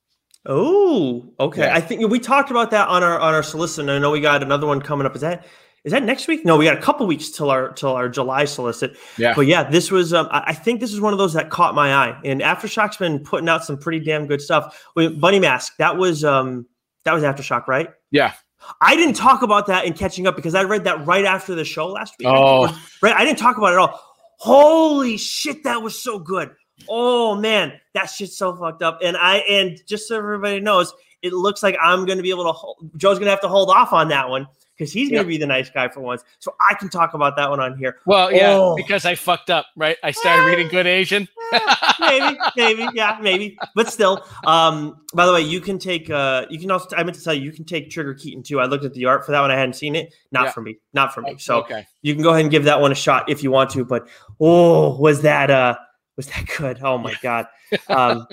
Oh, 0.52 1.32
okay. 1.40 1.62
Yeah. 1.62 1.76
I 1.76 1.80
think 1.80 2.10
we 2.10 2.20
talked 2.20 2.50
about 2.50 2.72
that 2.72 2.88
on 2.88 3.04
our 3.04 3.20
on 3.20 3.36
our 3.36 3.44
solicit. 3.44 3.84
and 3.84 3.92
I 3.92 4.00
know 4.00 4.10
we 4.10 4.20
got 4.20 4.42
another 4.42 4.66
one 4.66 4.82
coming 4.82 5.06
up. 5.06 5.16
Is 5.16 5.22
that 5.22 5.46
is 5.84 5.92
that 5.92 6.04
next 6.04 6.28
week? 6.28 6.44
No, 6.44 6.58
we 6.58 6.66
got 6.66 6.76
a 6.76 6.82
couple 6.82 7.06
weeks 7.06 7.30
till 7.30 7.52
our 7.52 7.72
till 7.74 7.92
our 7.92 8.10
July 8.10 8.46
solicit. 8.46 8.98
Yeah. 9.18 9.34
But 9.36 9.46
yeah, 9.46 9.70
this 9.70 9.92
was 9.92 10.12
um, 10.12 10.28
I 10.32 10.54
think 10.54 10.80
this 10.80 10.92
is 10.92 11.00
one 11.00 11.14
of 11.14 11.20
those 11.20 11.34
that 11.34 11.52
caught 11.52 11.76
my 11.76 11.94
eye. 11.94 12.20
And 12.26 12.42
Aftershock's 12.42 12.98
been 12.98 13.20
putting 13.20 13.48
out 13.48 13.64
some 13.64 13.78
pretty 13.78 14.00
damn 14.00 14.26
good 14.26 14.42
stuff. 14.42 14.84
Bunny 14.96 15.40
Mask, 15.40 15.78
that 15.78 15.98
was 15.98 16.26
um 16.26 16.66
that 17.06 17.14
was 17.14 17.24
Aftershock, 17.24 17.68
right? 17.68 17.90
Yeah. 18.10 18.34
I 18.82 18.96
didn't 18.96 19.16
talk 19.16 19.44
about 19.44 19.68
that 19.68 19.86
in 19.86 19.94
catching 19.94 20.26
up 20.26 20.36
because 20.36 20.56
I 20.56 20.64
read 20.64 20.84
that 20.86 21.06
right 21.06 21.26
after 21.26 21.56
the 21.56 21.64
show 21.64 21.88
last 21.88 22.16
week. 22.20 22.28
Oh. 22.28 22.66
Right, 23.02 23.16
I 23.16 23.24
didn't 23.24 23.40
talk 23.40 23.58
about 23.58 23.68
it 23.68 23.76
at 23.76 23.80
all. 23.80 24.02
Holy 24.38 25.18
shit, 25.18 25.64
that 25.64 25.82
was 25.82 26.02
so 26.02 26.20
good. 26.20 26.52
Oh 26.88 27.36
man, 27.36 27.74
that 27.94 28.06
shit's 28.10 28.38
so 28.38 28.56
fucked 28.56 28.82
up. 28.82 29.00
And 29.04 29.18
I 29.18 29.38
and 29.38 29.80
just 29.88 30.08
so 30.08 30.18
everybody 30.18 30.60
knows, 30.60 30.94
it 31.22 31.34
looks 31.34 31.62
like 31.64 31.76
I'm 31.82 32.06
going 32.06 32.18
to 32.18 32.24
be 32.24 32.30
able 32.30 32.46
to. 32.46 32.52
Hold, 32.52 32.90
Joe's 32.98 33.18
going 33.18 33.26
to 33.26 33.32
have 33.32 33.42
to 33.42 33.50
hold 33.50 33.70
off 33.70 33.92
on 33.94 34.08
that 34.10 34.30
one 34.30 34.48
because 34.78 34.94
he's 34.94 35.10
going 35.10 35.18
Yeah. 35.18 35.24
to 35.24 35.28
be 35.28 35.38
the 35.38 35.46
nice 35.48 35.70
guy 35.70 35.90
for 35.90 36.00
once. 36.00 36.24
So 36.40 36.56
I 36.70 36.74
can 36.76 36.88
talk 36.90 37.14
about 37.14 37.36
that 37.36 37.50
one 37.50 37.60
on 37.60 37.78
here. 37.78 37.98
Well, 38.06 38.32
yeah, 38.32 38.52
Oh. 38.52 38.76
because 38.78 39.06
I 39.06 39.16
fucked 39.16 39.50
up, 39.50 39.66
right? 39.76 39.98
I 40.04 40.12
started 40.12 40.46
reading 40.46 40.70
Good 40.70 40.88
Asian. 40.88 41.28
maybe, 42.00 42.38
maybe, 42.56 42.88
yeah, 42.94 43.18
maybe, 43.22 43.58
but 43.76 43.92
still. 43.92 44.24
Um, 44.46 45.02
by 45.14 45.26
the 45.26 45.34
way, 45.34 45.42
you 45.42 45.60
can 45.60 45.80
take. 45.80 46.10
Uh, 46.10 46.46
you 46.50 46.60
can 46.60 46.70
also. 46.72 46.96
I 46.96 47.04
meant 47.04 47.18
to 47.18 47.24
tell 47.24 47.34
you, 47.34 47.42
you 47.42 47.52
can 47.52 47.66
take 47.66 47.90
Trigger 47.90 48.14
Keaton 48.14 48.44
too. 48.44 48.60
I 48.62 48.66
looked 48.66 48.86
at 48.86 48.94
the 48.94 49.06
art 49.06 49.26
for 49.26 49.32
that 49.32 49.42
one. 49.42 49.50
I 49.52 49.56
hadn't 49.58 49.74
seen 49.74 49.96
it. 49.96 50.14
Not 50.32 50.46
Yeah. 50.46 50.52
for 50.52 50.62
me. 50.62 50.78
Not 50.94 51.14
for 51.14 51.22
me. 51.22 51.38
So 51.40 51.58
okay. 51.62 51.86
you 52.04 52.14
can 52.14 52.24
go 52.24 52.30
ahead 52.30 52.42
and 52.42 52.52
give 52.52 52.64
that 52.66 52.80
one 52.80 52.92
a 52.92 52.96
shot 52.96 53.30
if 53.30 53.44
you 53.44 53.52
want 53.52 53.72
to. 53.72 53.84
But 53.84 54.08
oh, 54.40 54.96
was 54.98 55.24
that 55.24 55.50
uh 55.52 55.76
was 56.20 56.28
that 56.28 56.46
good? 56.58 56.80
Oh 56.84 56.98
my 56.98 57.14
god. 57.22 57.48
Um 57.88 58.28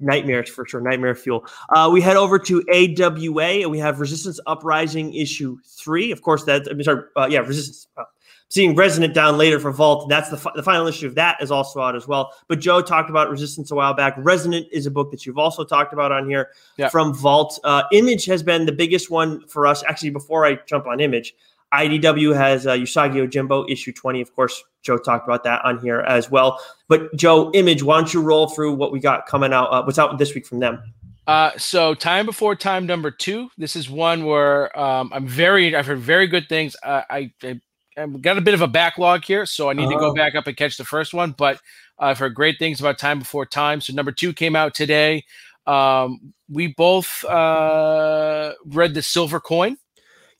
nightmares 0.00 0.48
for 0.50 0.66
sure, 0.66 0.80
nightmare 0.80 1.14
fuel. 1.14 1.46
Uh 1.74 1.88
we 1.92 2.00
head 2.00 2.16
over 2.16 2.38
to 2.38 2.62
AWA 2.72 3.62
and 3.62 3.70
we 3.70 3.78
have 3.78 4.00
Resistance 4.00 4.38
Uprising 4.46 5.14
issue 5.14 5.56
three. 5.66 6.10
Of 6.10 6.20
course, 6.22 6.44
that 6.44 6.66
I'm 6.70 6.82
sorry, 6.82 7.04
uh, 7.16 7.26
yeah, 7.30 7.40
Resistance. 7.40 7.86
Uh, 7.96 8.04
seeing 8.48 8.74
Resonant 8.74 9.14
down 9.14 9.38
later 9.38 9.60
for 9.60 9.70
Vault, 9.70 10.08
that's 10.08 10.28
the, 10.28 10.36
fi- 10.36 10.50
the 10.56 10.62
final 10.64 10.88
issue 10.88 11.06
of 11.06 11.14
that 11.14 11.40
is 11.40 11.52
also 11.52 11.80
out 11.80 11.94
as 11.94 12.08
well. 12.08 12.32
But 12.48 12.58
Joe 12.58 12.82
talked 12.82 13.08
about 13.08 13.30
Resistance 13.30 13.70
a 13.70 13.76
while 13.76 13.94
back. 13.94 14.14
Resonant 14.18 14.66
is 14.72 14.86
a 14.86 14.90
book 14.90 15.12
that 15.12 15.24
you've 15.24 15.38
also 15.38 15.62
talked 15.64 15.92
about 15.92 16.10
on 16.10 16.28
here 16.28 16.50
Yeah. 16.76 16.88
from 16.88 17.14
Vault. 17.14 17.60
Uh, 17.62 17.84
Image 17.92 18.24
has 18.26 18.42
been 18.42 18.66
the 18.66 18.72
biggest 18.72 19.08
one 19.08 19.46
for 19.46 19.66
us. 19.68 19.84
Actually, 19.84 20.10
before 20.10 20.44
I 20.44 20.58
jump 20.66 20.88
on 20.88 20.98
Image, 20.98 21.32
IDW 21.72 22.34
has 22.34 22.66
uh, 22.66 22.72
Usagi 22.72 23.14
Yojimbo 23.24 23.70
issue 23.70 23.92
20. 23.92 24.20
Of 24.20 24.34
course, 24.34 24.64
Joe 24.82 24.96
talked 24.98 25.26
about 25.26 25.44
that 25.44 25.64
on 25.64 25.78
here 25.78 26.00
as 26.00 26.30
well. 26.30 26.58
But 26.88 27.14
Joe, 27.16 27.50
Image, 27.52 27.82
why 27.82 27.96
don't 27.98 28.12
you 28.14 28.22
roll 28.22 28.48
through 28.48 28.74
what 28.74 28.92
we 28.92 29.00
got 29.00 29.26
coming 29.26 29.52
out? 29.52 29.66
Uh, 29.72 29.82
what's 29.82 29.98
out 29.98 30.16
this 30.18 30.34
week 30.34 30.46
from 30.46 30.58
them? 30.60 30.82
Uh, 31.26 31.52
so 31.56 31.94
time 31.94 32.26
before 32.26 32.56
time 32.56 32.86
number 32.86 33.10
two. 33.10 33.48
This 33.58 33.76
is 33.76 33.88
one 33.90 34.24
where 34.24 34.76
um, 34.78 35.10
I'm 35.12 35.26
very. 35.28 35.74
I've 35.76 35.86
heard 35.86 35.98
very 35.98 36.26
good 36.26 36.48
things. 36.48 36.74
Uh, 36.82 37.02
I, 37.08 37.32
I 37.42 37.60
I've 37.96 38.22
got 38.22 38.38
a 38.38 38.40
bit 38.40 38.54
of 38.54 38.62
a 38.62 38.68
backlog 38.68 39.24
here, 39.24 39.44
so 39.46 39.68
I 39.68 39.74
need 39.74 39.88
to 39.90 39.96
Oh. 39.96 39.98
go 40.00 40.14
back 40.14 40.34
up 40.34 40.46
and 40.46 40.56
catch 40.56 40.76
the 40.76 40.84
first 40.84 41.12
one. 41.14 41.32
But 41.32 41.60
I've 41.98 42.18
heard 42.18 42.34
great 42.34 42.58
things 42.58 42.80
about 42.80 42.98
time 42.98 43.18
before 43.18 43.44
time. 43.46 43.80
So 43.80 43.92
number 43.92 44.10
two 44.12 44.32
came 44.32 44.56
out 44.56 44.74
today. 44.74 45.24
Um, 45.66 46.32
we 46.48 46.68
both 46.68 47.22
uh, 47.26 48.54
read 48.66 48.94
the 48.94 49.02
Silver 49.02 49.38
Coin. 49.40 49.76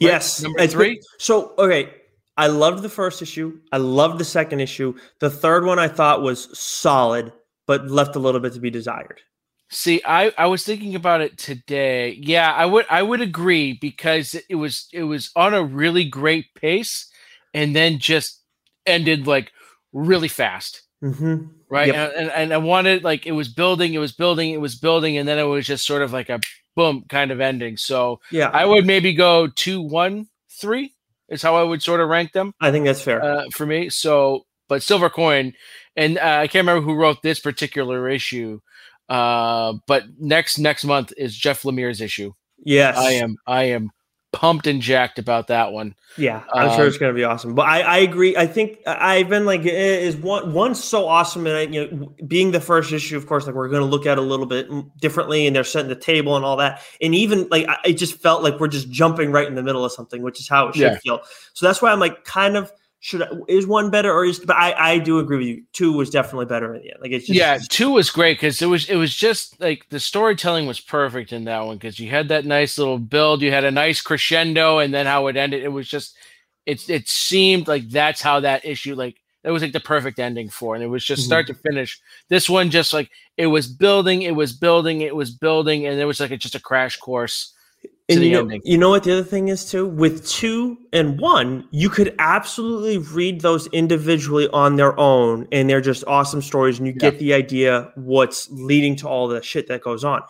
Yes, 0.00 0.40
number 0.42 0.66
three? 0.66 1.00
so 1.18 1.54
okay, 1.58 1.90
I 2.40 2.46
loved 2.46 2.82
the 2.82 2.88
first 2.88 3.20
issue. 3.20 3.60
I 3.70 3.76
loved 3.76 4.18
the 4.18 4.24
second 4.24 4.60
issue. 4.60 4.94
The 5.18 5.28
third 5.28 5.66
one 5.66 5.78
I 5.78 5.88
thought 5.88 6.22
was 6.22 6.58
solid, 6.58 7.32
but 7.66 7.88
left 7.90 8.16
a 8.16 8.18
little 8.18 8.40
bit 8.40 8.54
to 8.54 8.60
be 8.60 8.70
desired. 8.70 9.20
See, 9.68 10.00
I, 10.06 10.32
I 10.38 10.46
was 10.46 10.64
thinking 10.64 10.94
about 10.94 11.20
it 11.20 11.36
today. 11.36 12.18
Yeah, 12.18 12.50
I 12.52 12.64
would 12.64 12.86
I 12.88 13.02
would 13.02 13.20
agree 13.20 13.74
because 13.74 14.34
it 14.48 14.54
was 14.54 14.88
it 14.90 15.02
was 15.04 15.30
on 15.36 15.52
a 15.52 15.62
really 15.62 16.04
great 16.04 16.46
pace, 16.54 17.08
and 17.52 17.76
then 17.76 17.98
just 17.98 18.40
ended 18.86 19.26
like 19.26 19.52
really 19.92 20.28
fast. 20.28 20.82
Mm-hmm. 21.02 21.46
right 21.70 21.86
Yep. 21.86 21.96
and, 21.96 22.12
and, 22.20 22.30
and 22.30 22.52
i 22.52 22.58
wanted 22.58 23.04
like 23.04 23.24
it 23.26 23.32
was 23.32 23.48
building 23.48 23.94
it 23.94 23.98
was 23.98 24.12
building 24.12 24.50
it 24.50 24.60
was 24.60 24.74
building 24.74 25.16
and 25.16 25.26
then 25.26 25.38
it 25.38 25.44
was 25.44 25.66
just 25.66 25.86
sort 25.86 26.02
of 26.02 26.12
like 26.12 26.28
a 26.28 26.40
boom 26.76 27.06
kind 27.08 27.30
of 27.30 27.40
ending 27.40 27.78
so 27.78 28.20
Yeah, 28.30 28.50
i 28.52 28.66
would 28.66 28.84
maybe 28.84 29.14
go 29.14 29.46
two 29.46 29.80
one 29.80 30.26
three 30.60 30.92
is 31.30 31.42
how 31.42 31.56
i 31.56 31.62
would 31.62 31.82
sort 31.82 32.00
of 32.00 32.08
rank 32.08 32.32
them 32.32 32.52
I 32.60 32.70
think 32.70 32.84
that's 32.84 33.02
fair. 33.02 33.22
uh, 33.22 33.44
for 33.54 33.66
me. 33.66 33.88
So 33.88 34.42
but 34.68 34.82
silver 34.82 35.10
coin 35.10 35.54
and 35.96 36.18
uh, 36.18 36.38
i 36.42 36.46
can't 36.46 36.66
remember 36.66 36.82
who 36.82 36.94
wrote 36.94 37.22
this 37.22 37.40
particular 37.40 38.08
issue 38.08 38.60
uh, 39.08 39.74
but 39.86 40.04
next 40.18 40.58
next 40.58 40.84
month 40.84 41.12
is 41.16 41.36
jeff 41.36 41.62
lemire's 41.62 42.00
issue. 42.00 42.32
Yes, 42.64 42.96
i 42.96 43.12
am 43.12 43.36
i 43.46 43.64
am 43.64 43.90
pumped 44.32 44.66
and 44.66 44.80
jacked 44.80 45.18
about 45.18 45.48
that 45.48 45.72
one 45.72 45.94
Yeah, 46.16 46.42
I'm 46.54 46.70
sure 46.70 46.82
Um, 46.82 46.88
it's 46.88 46.98
going 46.98 47.12
to 47.12 47.16
be 47.16 47.24
awesome. 47.24 47.54
But 47.54 47.66
I, 47.68 47.80
I 47.82 47.98
agree. 47.98 48.36
I 48.36 48.46
think 48.46 48.78
I've 48.86 49.28
been 49.28 49.44
like, 49.46 49.62
is 49.64 50.16
one 50.16 50.52
one 50.52 50.74
so 50.74 51.06
awesome, 51.06 51.46
and 51.46 51.56
I, 51.56 51.62
you 51.62 51.86
know, 51.90 52.12
being 52.26 52.50
the 52.50 52.60
first 52.60 52.92
issue, 52.92 53.16
of 53.16 53.26
course, 53.26 53.46
like 53.46 53.54
we're 53.54 53.68
going 53.68 53.82
to 53.82 53.86
look 53.88 54.06
at 54.06 54.12
it 54.12 54.18
a 54.18 54.22
little 54.22 54.46
bit 54.46 54.68
differently, 55.00 55.46
and 55.46 55.54
they're 55.54 55.64
setting 55.64 55.88
the 55.88 55.94
table 55.94 56.36
and 56.36 56.44
all 56.44 56.56
that, 56.56 56.82
and 57.00 57.14
even 57.14 57.48
like 57.50 57.66
I, 57.68 57.76
it 57.84 57.94
just 57.94 58.20
felt 58.20 58.42
like 58.42 58.58
we're 58.60 58.68
just 58.68 58.90
jumping 58.90 59.30
right 59.32 59.46
in 59.46 59.54
the 59.54 59.62
middle 59.62 59.84
of 59.84 59.92
something, 59.92 60.22
which 60.22 60.40
is 60.40 60.48
how 60.48 60.68
it 60.68 60.74
should 60.74 60.82
Yeah. 60.82 60.98
feel. 60.98 61.20
So 61.54 61.66
that's 61.66 61.80
why 61.80 61.90
I'm 61.92 62.00
like, 62.00 62.24
kind 62.24 62.56
of. 62.56 62.72
Should 63.02 63.22
I, 63.22 63.28
is 63.48 63.66
one 63.66 63.90
better 63.90 64.12
or 64.12 64.26
is 64.26 64.38
but 64.38 64.56
I, 64.56 64.74
I 64.76 64.98
do 64.98 65.20
agree 65.20 65.38
with 65.38 65.46
you. 65.46 65.62
Two 65.72 65.92
was 65.92 66.10
definitely 66.10 66.44
better 66.44 66.74
in 66.74 66.82
the 66.82 66.90
end. 66.90 67.00
Like 67.00 67.12
it's 67.12 67.26
just 67.26 67.38
yeah, 67.38 67.58
two 67.70 67.92
was 67.92 68.10
great 68.10 68.36
because 68.36 68.60
it 68.60 68.66
was 68.66 68.90
it 68.90 68.96
was 68.96 69.16
just 69.16 69.58
like 69.58 69.88
the 69.88 69.98
storytelling 69.98 70.66
was 70.66 70.80
perfect 70.80 71.32
in 71.32 71.44
that 71.44 71.64
one 71.64 71.78
because 71.78 71.98
you 71.98 72.10
had 72.10 72.28
that 72.28 72.44
nice 72.44 72.76
little 72.76 72.98
build, 72.98 73.40
you 73.40 73.52
had 73.52 73.64
a 73.64 73.70
nice 73.70 74.02
crescendo, 74.02 74.78
and 74.78 74.92
then 74.92 75.06
how 75.06 75.28
it 75.28 75.36
ended, 75.36 75.62
it 75.62 75.68
was 75.68 75.88
just 75.88 76.14
it 76.66 76.90
it 76.90 77.08
seemed 77.08 77.68
like 77.68 77.88
that's 77.88 78.20
how 78.20 78.40
that 78.40 78.66
issue 78.66 78.94
like 78.94 79.16
that 79.44 79.50
was 79.52 79.62
like 79.62 79.72
the 79.72 79.80
perfect 79.80 80.18
ending 80.18 80.50
for, 80.50 80.74
and 80.74 80.84
it 80.84 80.88
was 80.88 81.02
just 81.02 81.24
start 81.24 81.46
mm-hmm. 81.46 81.54
to 81.54 81.60
finish. 81.70 81.98
This 82.28 82.50
one 82.50 82.68
just 82.68 82.92
like 82.92 83.10
it 83.38 83.46
was 83.46 83.66
building, 83.66 84.20
it 84.22 84.36
was 84.36 84.52
building, 84.52 85.00
it 85.00 85.16
was 85.16 85.30
building, 85.30 85.86
and 85.86 85.98
it 85.98 86.04
was 86.04 86.20
like 86.20 86.32
a, 86.32 86.36
just 86.36 86.54
a 86.54 86.60
crash 86.60 86.98
course 86.98 87.54
and 88.10 88.24
you 88.24 88.32
know, 88.32 88.40
ending. 88.40 88.60
you 88.64 88.76
know 88.78 88.90
what 88.90 89.02
the 89.04 89.12
other 89.12 89.22
thing 89.24 89.48
is 89.48 89.70
too 89.70 89.86
with 89.86 90.26
two 90.26 90.76
and 90.92 91.18
one 91.20 91.66
you 91.70 91.88
could 91.88 92.14
absolutely 92.18 92.98
read 92.98 93.40
those 93.40 93.66
individually 93.68 94.48
on 94.52 94.76
their 94.76 94.98
own 94.98 95.46
and 95.52 95.68
they're 95.70 95.80
just 95.80 96.04
awesome 96.06 96.42
stories 96.42 96.78
and 96.78 96.86
you 96.86 96.92
Yeah. 96.94 97.10
get 97.10 97.18
the 97.18 97.32
idea 97.34 97.90
what's 97.94 98.48
leading 98.50 98.96
to 98.96 99.08
all 99.08 99.28
the 99.28 99.42
shit 99.42 99.68
that 99.68 99.80
goes 99.82 100.04
on 100.04 100.20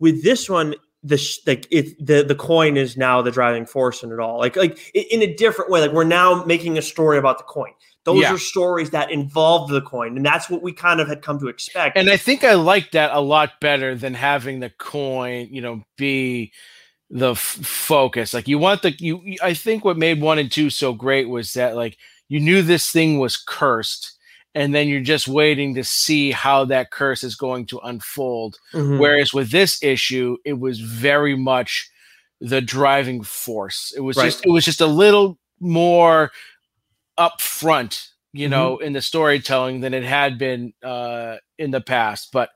with 0.00 0.22
this 0.22 0.48
one 0.48 0.74
the 1.02 1.18
sh- 1.18 1.38
like 1.46 1.66
it 1.70 1.94
the 2.04 2.22
the 2.22 2.34
coin 2.34 2.76
is 2.76 2.96
now 2.96 3.20
the 3.20 3.30
driving 3.30 3.66
force 3.66 4.02
in 4.02 4.10
it 4.10 4.18
all 4.20 4.38
like 4.38 4.56
like 4.56 4.78
in 4.94 5.20
a 5.22 5.34
different 5.34 5.70
way 5.70 5.80
like 5.80 5.92
we're 5.92 6.04
now 6.04 6.44
making 6.44 6.78
a 6.78 6.82
story 6.82 7.18
about 7.18 7.36
the 7.38 7.44
coin 7.44 7.72
Those 8.04 8.20
Yeah. 8.20 8.34
are 8.34 8.38
stories 8.38 8.90
that 8.90 9.10
involve 9.10 9.70
the 9.70 9.80
coin, 9.80 10.16
and 10.18 10.26
that's 10.26 10.50
what 10.50 10.60
we 10.62 10.72
kind 10.74 11.00
of 11.00 11.08
had 11.08 11.22
come 11.22 11.38
to 11.40 11.48
expect. 11.48 11.96
and 11.96 12.10
I 12.10 12.18
think 12.18 12.44
I 12.44 12.52
like 12.52 12.90
that 12.92 13.10
a 13.14 13.20
lot 13.20 13.60
better 13.62 13.94
than 13.94 14.12
having 14.12 14.60
the 14.60 14.68
coin, 14.68 15.48
you 15.50 15.62
know, 15.62 15.82
be 15.96 16.52
the 17.14 17.30
f- 17.30 17.38
focus. 17.38 18.34
Like 18.34 18.48
you 18.48 18.58
want 18.58 18.82
the 18.82 18.90
you. 18.98 19.36
I 19.42 19.54
think 19.54 19.84
what 19.84 19.96
made 19.96 20.20
one 20.20 20.38
and 20.38 20.52
two 20.52 20.68
so 20.68 20.92
great 20.92 21.28
was 21.30 21.54
that 21.54 21.76
like 21.76 21.96
you 22.28 22.40
knew 22.40 22.60
this 22.60 22.90
thing 22.90 23.18
was 23.20 23.36
cursed, 23.38 24.12
and 24.54 24.74
then 24.74 24.88
you're 24.88 25.00
just 25.00 25.28
waiting 25.28 25.74
to 25.76 25.84
see 25.84 26.32
how 26.32 26.64
that 26.66 26.90
curse 26.90 27.22
is 27.24 27.36
going 27.36 27.66
to 27.66 27.78
unfold. 27.84 28.56
Mhm. 28.74 28.98
Whereas 28.98 29.32
with 29.32 29.50
this 29.52 29.82
issue, 29.82 30.36
it 30.44 30.58
was 30.58 30.80
very 30.80 31.36
much 31.36 31.88
the 32.40 32.60
driving 32.60 33.22
force. 33.22 33.94
It 33.96 34.00
was 34.00 34.16
Right. 34.16 34.24
just 34.26 34.44
it 34.44 34.50
was 34.50 34.64
just 34.64 34.80
a 34.80 34.86
little 34.86 35.38
more 35.60 36.32
upfront, 37.18 38.08
you 38.32 38.48
Mhm. 38.48 38.50
know, 38.50 38.78
in 38.78 38.92
the 38.92 39.00
storytelling 39.02 39.80
than 39.80 39.94
it 39.94 40.02
had 40.04 40.36
been 40.38 40.72
uh, 40.82 41.36
in 41.58 41.70
the 41.70 41.80
past. 41.80 42.30
But 42.32 42.50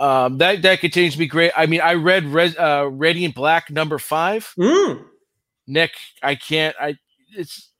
um, 0.00 0.38
that 0.38 0.62
that 0.62 0.80
continues 0.80 1.14
to 1.14 1.18
be 1.18 1.26
great. 1.26 1.52
I 1.56 1.66
mean, 1.66 1.80
I 1.80 1.94
read 1.94 2.24
Res- 2.26 2.56
uh, 2.56 2.88
Radiant 2.90 3.34
Black 3.34 3.70
number 3.70 3.98
five. 3.98 4.52
Mm. 4.58 5.04
Nick, 5.66 5.92
I 6.22 6.34
can't. 6.34 6.76
I 6.80 6.96
it's 7.36 7.70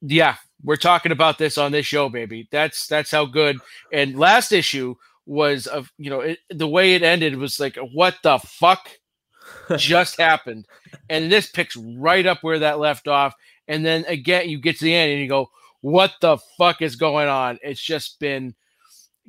yeah. 0.00 0.36
We're 0.64 0.76
talking 0.76 1.10
about 1.10 1.38
this 1.38 1.58
on 1.58 1.72
this 1.72 1.86
show, 1.86 2.08
baby. 2.08 2.48
That's 2.52 2.86
that's 2.86 3.10
how 3.10 3.24
good. 3.24 3.58
And 3.92 4.18
last 4.18 4.52
issue 4.52 4.94
was 5.26 5.66
of 5.66 5.90
you 5.98 6.10
know 6.10 6.20
it, 6.20 6.38
the 6.50 6.68
way 6.68 6.94
it 6.94 7.02
ended 7.02 7.36
was 7.36 7.58
like 7.58 7.76
what 7.76 8.16
the 8.22 8.38
fuck 8.38 8.90
just 9.76 10.20
happened, 10.20 10.66
and 11.08 11.32
this 11.32 11.50
picks 11.50 11.76
right 11.76 12.26
up 12.26 12.38
where 12.42 12.60
that 12.60 12.78
left 12.78 13.08
off. 13.08 13.34
And 13.66 13.84
then 13.86 14.04
again, 14.06 14.48
you 14.50 14.58
get 14.58 14.78
to 14.78 14.84
the 14.84 14.94
end 14.94 15.12
and 15.12 15.20
you 15.22 15.28
go, 15.28 15.50
what 15.80 16.12
the 16.20 16.38
fuck 16.58 16.82
is 16.82 16.96
going 16.96 17.28
on? 17.28 17.58
It's 17.62 17.80
just 17.80 18.18
been 18.18 18.54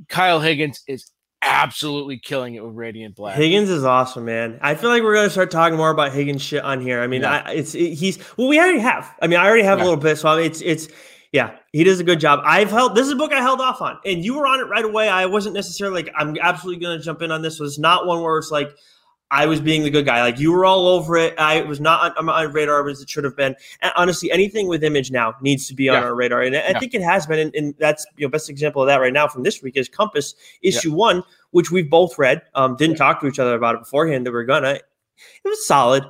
Kyle 0.09 0.39
Higgins 0.39 0.81
is 0.87 1.11
absolutely 1.43 2.17
killing 2.17 2.55
it 2.55 2.63
with 2.63 2.73
Radiant 2.75 3.15
Black. 3.15 3.35
Higgins 3.35 3.69
is 3.69 3.83
awesome, 3.83 4.25
man. 4.25 4.57
I 4.61 4.75
feel 4.75 4.89
like 4.89 5.03
we're 5.03 5.15
gonna 5.15 5.29
start 5.29 5.51
talking 5.51 5.77
more 5.77 5.89
about 5.91 6.13
Higgins 6.13 6.41
shit 6.41 6.63
on 6.63 6.81
here. 6.81 7.01
I 7.01 7.07
mean, 7.07 7.21
Yeah. 7.21 7.43
I, 7.45 7.51
it's 7.53 7.75
it, 7.75 7.93
he's 7.93 8.17
well, 8.37 8.47
we 8.47 8.59
already 8.59 8.79
have. 8.79 9.13
I 9.21 9.27
mean, 9.27 9.39
I 9.39 9.45
already 9.47 9.63
have 9.63 9.79
Yeah. 9.79 9.83
a 9.83 9.85
little 9.85 9.99
bit, 9.99 10.17
so 10.17 10.37
it's 10.37 10.61
it's 10.61 10.87
yeah, 11.31 11.55
he 11.71 11.83
does 11.83 11.99
a 11.99 12.03
good 12.03 12.19
job. 12.19 12.41
I've 12.45 12.69
held 12.69 12.95
this 12.95 13.07
is 13.07 13.13
a 13.13 13.15
book 13.15 13.33
I 13.33 13.41
held 13.41 13.59
off 13.59 13.81
on, 13.81 13.97
and 14.05 14.23
you 14.23 14.35
were 14.35 14.45
on 14.47 14.59
it 14.59 14.65
right 14.65 14.85
away. 14.85 15.09
I 15.09 15.25
wasn't 15.25 15.55
necessarily 15.55 16.03
like 16.03 16.13
I'm 16.15 16.35
absolutely 16.41 16.83
gonna 16.83 16.99
jump 16.99 17.21
in 17.21 17.31
on 17.31 17.41
this. 17.41 17.59
Was 17.59 17.79
not 17.79 18.05
one 18.05 18.21
where 18.21 18.37
it's 18.37 18.51
like 18.51 18.69
I 19.33 19.47
was 19.47 19.59
being 19.59 19.81
the 19.81 19.89
good 19.89 20.05
guy. 20.05 20.21
Like 20.21 20.37
you 20.39 20.51
were 20.51 20.63
all 20.63 20.87
over 20.87 21.17
it. 21.17 21.33
I 21.39 21.63
was 21.63 21.79
not 21.79 22.11
on, 22.11 22.17
on 22.17 22.25
my 22.25 22.43
radar 22.43 22.87
as 22.87 23.01
it 23.01 23.09
should 23.09 23.23
have 23.23 23.35
been. 23.35 23.55
And 23.81 23.91
honestly, 23.97 24.31
anything 24.31 24.67
with 24.67 24.83
image 24.83 25.09
now 25.09 25.33
needs 25.41 25.67
to 25.67 25.73
be 25.73 25.89
on 25.89 25.95
Yeah. 25.95 26.03
our 26.07 26.13
radar, 26.15 26.41
and 26.43 26.55
I, 26.55 26.59
Yeah. 26.69 26.79
think 26.79 26.93
it 26.93 27.01
has 27.01 27.25
been. 27.25 27.39
And, 27.39 27.55
and 27.55 27.73
that's 27.79 28.05
you 28.15 28.27
know 28.27 28.29
best 28.29 28.47
example 28.47 28.83
of 28.83 28.87
that 28.87 28.97
right 28.97 29.11
now 29.11 29.27
from 29.27 29.41
this 29.41 29.63
week 29.63 29.75
is 29.75 29.89
Compass 29.89 30.35
issue 30.61 30.93
one, 30.93 31.23
which 31.49 31.71
we've 31.71 31.89
both 31.89 32.19
read. 32.19 32.43
Um, 32.53 32.75
didn't 32.75 32.97
talk 32.97 33.19
to 33.21 33.27
each 33.27 33.39
other 33.39 33.55
about 33.55 33.73
it 33.75 33.79
beforehand. 33.79 34.25
That 34.27 34.33
we're 34.33 34.43
gonna. 34.43 34.73
It 34.73 35.47
was 35.47 35.65
solid. 35.65 36.03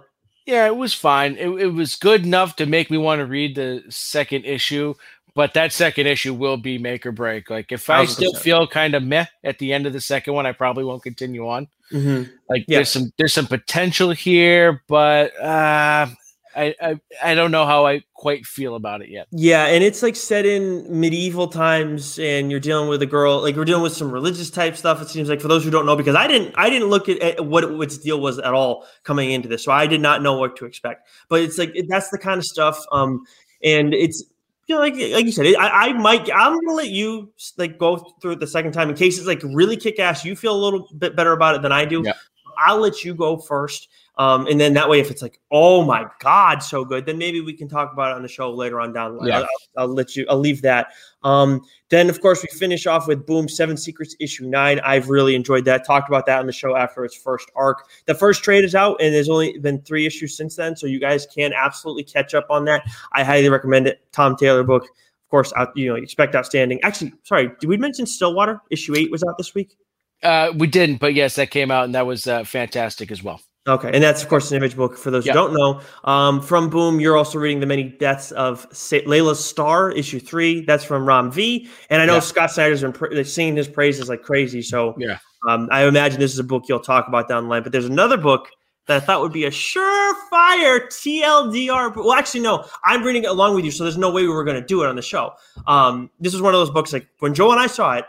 Yeah, 0.46 0.66
it 0.66 0.76
was 0.76 0.94
fine. 0.94 1.38
It, 1.38 1.48
it 1.48 1.68
was 1.74 1.96
good 1.96 2.26
enough 2.26 2.58
to 2.58 2.66
make 2.66 2.92
me 2.92 2.98
want 2.98 3.20
to 3.20 3.26
read 3.26 3.56
the 3.56 3.84
second 3.88 4.44
issue, 4.46 4.96
but 5.36 5.54
that 5.56 5.72
second 5.74 6.08
issue 6.08 6.34
will 6.34 6.58
be 6.58 6.78
make 6.78 7.06
or 7.06 7.12
break. 7.12 7.50
Like 7.50 7.72
if 7.72 7.90
I 7.90 8.06
Thousand 8.06 8.16
still 8.16 8.34
feel 8.34 8.68
kind 8.68 8.96
of 8.96 9.04
meh 9.04 9.26
at 9.44 9.60
the 9.60 9.74
end 9.74 9.86
of 9.86 9.94
the 9.94 10.02
second 10.02 10.34
one, 10.34 10.46
I 10.46 10.52
probably 10.52 10.84
won't 10.84 11.04
continue 11.04 11.48
on. 11.48 11.68
Mm-hmm. 11.92 12.32
Like 12.50 12.66
Yeah. 12.68 12.78
there's 12.80 12.90
some 12.90 13.12
there's 13.18 13.34
some 13.34 13.48
potential 13.48 14.12
here, 14.12 14.84
but 14.88 15.36
uh, 15.40 16.08
I, 16.56 16.76
I 16.82 17.00
I 17.24 17.34
don't 17.36 17.50
know 17.52 17.66
how 17.66 17.88
I 17.88 18.04
quite 18.14 18.46
feel 18.46 18.76
about 18.76 19.02
it 19.02 19.10
yet. 19.10 19.28
Yeah, 19.32 19.66
and 19.66 19.84
it's 19.84 20.04
like 20.04 20.16
set 20.16 20.46
in 20.46 20.86
medieval 21.00 21.48
times, 21.48 22.20
and 22.20 22.52
you're 22.52 22.60
dealing 22.60 22.88
with 22.90 23.02
a 23.02 23.08
girl. 23.08 23.42
Like 23.42 23.56
we're 23.56 23.66
dealing 23.66 23.82
with 23.84 23.94
some 23.94 24.12
religious 24.12 24.52
type 24.52 24.76
stuff. 24.78 25.02
It 25.02 25.10
seems 25.10 25.30
like 25.30 25.42
for 25.42 25.48
those 25.48 25.64
who 25.64 25.72
don't 25.72 25.86
know, 25.88 25.96
because 25.96 26.16
I 26.16 26.28
didn't, 26.28 26.54
I 26.56 26.70
didn't 26.70 26.90
look 26.90 27.10
at, 27.10 27.20
at 27.20 27.46
what 27.46 27.64
it- 27.64 27.72
its 27.82 27.98
deal 27.98 28.20
was 28.22 28.38
at 28.38 28.54
all 28.54 28.86
coming 29.04 29.32
into 29.32 29.50
this, 29.50 29.64
so 29.64 29.72
I 29.72 29.88
did 29.88 30.00
not 30.00 30.22
know 30.22 30.38
what 30.38 30.56
to 30.58 30.66
expect. 30.66 31.08
But 31.28 31.42
it's 31.42 31.58
like 31.58 31.74
that's 31.90 32.10
the 32.10 32.20
kind 32.20 32.38
of 32.38 32.46
stuff. 32.46 32.80
Um, 32.92 33.26
and 33.64 33.94
it's 33.94 34.24
you 34.68 34.76
know, 34.76 34.82
like 34.82 34.94
like 34.94 35.26
you 35.26 35.32
said, 35.32 35.46
I, 35.56 35.88
I 35.90 35.94
might, 35.94 36.30
I'm 36.34 36.54
gonna 36.60 36.74
let 36.74 36.90
you 36.90 37.32
like 37.58 37.78
go 37.78 37.98
through 38.22 38.34
it 38.34 38.40
the 38.40 38.48
second 38.48 38.72
time 38.72 38.90
in 38.90 38.96
case 38.96 39.18
it's 39.18 39.28
like 39.28 39.42
really 39.44 39.76
kick 39.76 40.00
ass. 40.00 40.24
You 40.24 40.36
feel 40.36 40.56
a 40.56 40.62
little 40.64 40.88
bit 40.98 41.16
better 41.16 41.34
about 41.34 41.56
it 41.56 41.62
than 41.62 41.72
I 41.72 41.86
do. 41.86 42.02
Yeah. 42.04 42.14
I'll 42.58 42.80
let 42.80 43.04
you 43.04 43.14
go 43.14 43.38
first. 43.38 43.90
Um, 44.16 44.46
and 44.46 44.62
then 44.62 44.76
that 44.76 44.88
way, 44.88 45.00
if 45.00 45.10
it's 45.10 45.24
like, 45.24 45.40
oh 45.52 45.84
my 45.84 46.06
God, 46.20 46.60
so 46.60 46.86
good, 46.86 47.08
then 47.08 47.18
maybe 47.18 47.42
we 47.42 47.52
can 47.52 47.68
talk 47.68 47.92
about 47.92 48.12
it 48.12 48.16
on 48.16 48.22
the 48.22 48.28
show 48.28 48.54
later 48.54 48.80
on 48.80 48.94
down 48.94 49.14
the 49.14 49.18
line. 49.18 49.28
Yeah. 49.28 49.40
I'll, 49.40 49.48
I'll 49.78 49.88
let 49.88 50.16
you, 50.16 50.26
I'll 50.30 50.38
leave 50.38 50.62
that. 50.62 50.94
Um, 51.24 51.62
then, 51.90 52.10
of 52.10 52.22
course, 52.22 52.44
we 52.44 52.50
finish 52.56 52.86
off 52.86 53.08
with 53.08 53.26
Boom 53.26 53.50
Seven 53.50 53.76
Secrets 53.76 54.16
issue 54.20 54.46
nine. 54.46 54.80
I've 54.82 55.10
really 55.10 55.34
enjoyed 55.34 55.66
that. 55.66 55.84
Talked 55.86 56.10
about 56.10 56.28
that 56.28 56.40
on 56.40 56.46
the 56.46 56.54
show 56.54 56.76
after 56.76 57.04
its 57.04 57.16
first 57.16 57.50
arc. 57.56 57.88
The 58.06 58.14
first 58.14 58.44
trade 58.44 58.64
is 58.64 58.76
out, 58.76 59.02
and 59.02 59.14
there's 59.16 59.30
only 59.30 59.58
been 59.58 59.82
three 59.82 60.06
issues 60.06 60.38
since 60.38 60.56
then. 60.56 60.76
So 60.76 60.86
you 60.86 61.00
guys 61.00 61.26
can 61.26 61.52
absolutely 61.52 62.04
catch 62.04 62.36
up 62.36 62.46
on 62.52 62.66
that. 62.66 62.84
I 63.14 63.24
highly 63.24 63.50
recommend 63.50 63.88
it. 63.88 64.02
Tom 64.12 64.36
Taylor 64.36 64.64
book. 64.64 64.84
Of 64.84 65.30
course, 65.30 65.52
out, 65.56 65.76
you 65.76 65.88
know, 65.88 65.96
expect 65.96 66.36
outstanding. 66.36 66.80
Actually, 66.84 67.14
sorry, 67.24 67.50
did 67.60 67.68
we 67.68 67.78
mention 67.78 68.06
Stillwater? 68.06 68.62
Issue 68.70 68.96
eight 68.96 69.10
was 69.10 69.24
out 69.24 69.40
this 69.40 69.56
week. 69.56 69.76
Uh, 70.22 70.52
we 70.56 70.68
didn't, 70.68 70.98
but 70.98 71.16
yes, 71.16 71.34
that 71.36 71.50
came 71.50 71.72
out 71.72 71.86
and 71.86 71.96
that 71.96 72.06
was 72.06 72.28
uh, 72.28 72.44
fantastic 72.44 73.10
as 73.10 73.24
well. 73.24 73.42
Okay, 73.66 73.90
and 73.94 74.04
that's 74.04 74.22
of 74.22 74.28
course 74.28 74.52
an 74.52 74.58
image 74.58 74.76
book 74.76 74.98
for 74.98 75.10
those 75.10 75.26
Yeah. 75.26 75.32
who 75.32 75.40
don't 75.40 75.54
know. 75.54 75.80
Um, 76.04 76.42
from 76.42 76.70
Boom, 76.70 77.00
you're 77.00 77.16
also 77.16 77.40
reading 77.40 77.62
the 77.62 77.66
many 77.66 77.84
deaths 77.84 78.32
of 78.32 78.68
Sa- 78.74 78.98
Laila 79.06 79.36
Starr, 79.38 79.92
issue 79.92 80.20
three. 80.20 80.62
That's 80.66 80.84
from 80.84 81.06
Ram 81.08 81.32
V, 81.32 81.70
and 81.90 82.02
I 82.02 82.06
know 82.06 82.16
Yeah. 82.16 82.20
Scott 82.20 82.52
Snyder's 82.52 82.82
been 82.82 82.92
pra- 82.92 83.24
singing 83.24 83.56
his 83.56 83.70
praises 83.70 84.10
like 84.10 84.22
crazy. 84.22 84.62
So 84.62 84.96
Yeah. 84.98 85.18
um, 85.48 85.70
I 85.72 85.86
imagine 85.86 86.20
this 86.20 86.34
is 86.34 86.40
a 86.40 86.44
book 86.44 86.66
you'll 86.68 86.82
talk 86.82 87.08
about 87.08 87.30
down 87.30 87.44
the 87.46 87.50
line. 87.50 87.64
But 87.64 87.72
there's 87.72 87.86
another 87.86 88.18
book 88.18 88.50
that 88.88 88.98
I 88.98 89.00
thought 89.00 89.22
would 89.22 89.32
be 89.32 89.46
a 89.46 89.50
surefire 89.50 90.82
TLDR. 90.90 91.96
Well, 91.96 92.12
actually, 92.14 92.42
no, 92.42 92.66
I'm 92.84 93.02
reading 93.02 93.24
it 93.24 93.30
along 93.30 93.56
with 93.56 93.64
you, 93.64 93.72
so 93.72 93.84
there's 93.86 93.98
no 93.98 94.12
way 94.12 94.24
we 94.24 94.28
were 94.28 94.44
going 94.44 94.60
to 94.60 94.66
do 94.68 94.84
it 94.84 94.88
on 94.90 94.98
the 94.98 95.02
show. 95.02 95.32
Um, 95.68 96.10
this 96.20 96.34
is 96.34 96.42
one 96.42 96.54
of 96.54 96.60
those 96.60 96.70
books 96.70 96.92
like 96.92 97.08
when 97.20 97.34
Joe 97.34 97.52
and 97.52 97.62
I 97.62 97.68
saw 97.68 97.94
it. 97.94 98.04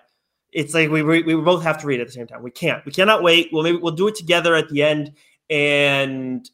It's 0.52 0.72
like 0.74 0.88
we, 0.90 1.02
we 1.02 1.22
we 1.22 1.34
both 1.36 1.62
have 1.64 1.78
to 1.80 1.86
read 1.86 1.98
it 1.98 2.02
at 2.02 2.06
the 2.08 2.12
same 2.12 2.26
time. 2.28 2.42
We 2.42 2.50
can't. 2.50 2.84
We 2.86 2.92
cannot 2.92 3.22
wait. 3.24 3.50
Well, 3.52 3.62
maybe 3.64 3.76
we'll 3.76 3.94
do 3.94 4.06
it 4.08 4.14
together 4.14 4.54
at 4.54 4.68
the 4.68 4.82
end. 4.84 5.12
And 5.50 6.48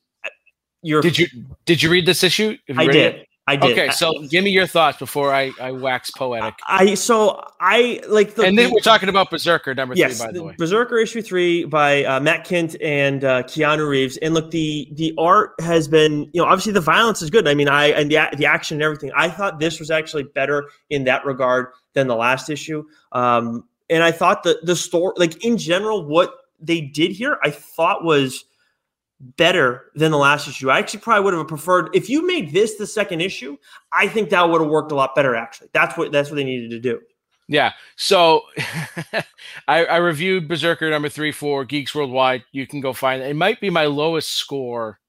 you're. 0.82 1.02
Did 1.02 1.18
you 1.18 1.26
did 1.64 1.82
you 1.82 1.90
read 1.90 2.06
this 2.06 2.22
issue? 2.22 2.56
You 2.66 2.74
I 2.76 2.86
did. 2.86 3.14
it? 3.16 3.26
I 3.50 3.56
did. 3.56 3.72
Okay, 3.72 3.90
so 3.90 4.12
give 4.28 4.44
me 4.44 4.50
your 4.50 4.68
thoughts 4.68 4.98
before 4.98 5.34
I, 5.34 5.50
I 5.60 5.72
wax 5.72 6.12
poetic. 6.12 6.54
I 6.68 6.94
so 6.94 7.42
I 7.58 8.00
like 8.08 8.36
the 8.36 8.44
and 8.44 8.56
then 8.56 8.70
we're 8.70 8.78
talking 8.78 9.08
about 9.08 9.28
Berserker 9.28 9.74
number 9.74 9.96
yes, 9.96 10.18
three, 10.18 10.26
by 10.26 10.32
the 10.32 10.42
way. 10.44 10.54
Berserker 10.56 10.98
issue 10.98 11.20
three 11.20 11.64
by 11.64 12.04
uh, 12.04 12.20
Matt 12.20 12.46
Kindt 12.46 12.76
and 12.80 13.24
uh, 13.24 13.42
Keanu 13.42 13.88
Reeves. 13.88 14.18
And 14.18 14.34
look, 14.34 14.52
the 14.52 14.88
the 14.92 15.12
art 15.18 15.54
has 15.58 15.88
been, 15.88 16.30
you 16.32 16.40
know, 16.40 16.44
obviously 16.44 16.72
the 16.72 16.80
violence 16.80 17.22
is 17.22 17.30
good. 17.30 17.48
I 17.48 17.54
mean, 17.54 17.68
I 17.68 17.86
and 17.86 18.08
the 18.08 18.28
the 18.36 18.46
action 18.46 18.76
and 18.76 18.84
everything. 18.84 19.10
I 19.16 19.28
thought 19.28 19.58
this 19.58 19.80
was 19.80 19.90
actually 19.90 20.24
better 20.24 20.68
in 20.90 21.02
that 21.04 21.24
regard 21.24 21.72
than 21.94 22.06
the 22.06 22.16
last 22.16 22.50
issue. 22.50 22.84
Um, 23.10 23.64
and 23.88 24.04
I 24.04 24.12
thought 24.12 24.44
the 24.44 24.60
the 24.62 24.76
story, 24.76 25.14
like 25.16 25.44
in 25.44 25.58
general, 25.58 26.06
what 26.06 26.34
they 26.60 26.80
did 26.80 27.10
here, 27.10 27.38
I 27.42 27.50
thought 27.50 28.04
was 28.04 28.44
better 29.20 29.90
than 29.94 30.10
the 30.10 30.18
last 30.18 30.48
issue. 30.48 30.70
I 30.70 30.78
actually 30.78 31.00
probably 31.00 31.24
would 31.24 31.34
have 31.34 31.48
preferred 31.48 31.90
if 31.94 32.08
you 32.08 32.26
made 32.26 32.52
this 32.52 32.76
the 32.76 32.86
second 32.86 33.20
issue. 33.20 33.56
I 33.92 34.08
think 34.08 34.30
that 34.30 34.48
would 34.48 34.60
have 34.60 34.70
worked 34.70 34.92
a 34.92 34.94
lot 34.94 35.14
better. 35.14 35.34
Actually, 35.34 35.68
that's 35.72 35.96
what 35.96 36.12
that's 36.12 36.30
what 36.30 36.36
they 36.36 36.44
needed 36.44 36.70
to 36.70 36.80
do. 36.80 37.00
Yeah. 37.48 37.72
So 37.96 38.42
I, 39.68 39.84
I 39.84 39.96
reviewed 39.96 40.46
Berserker 40.48 40.88
number 40.88 41.08
three 41.08 41.32
for 41.32 41.64
Geeks 41.64 41.94
Worldwide. 41.94 42.44
You 42.52 42.66
can 42.66 42.80
go 42.80 42.92
find 42.92 43.22
it. 43.22 43.28
It 43.28 43.34
might 43.34 43.60
be 43.60 43.70
my 43.70 43.86
lowest 43.86 44.30
score 44.36 45.00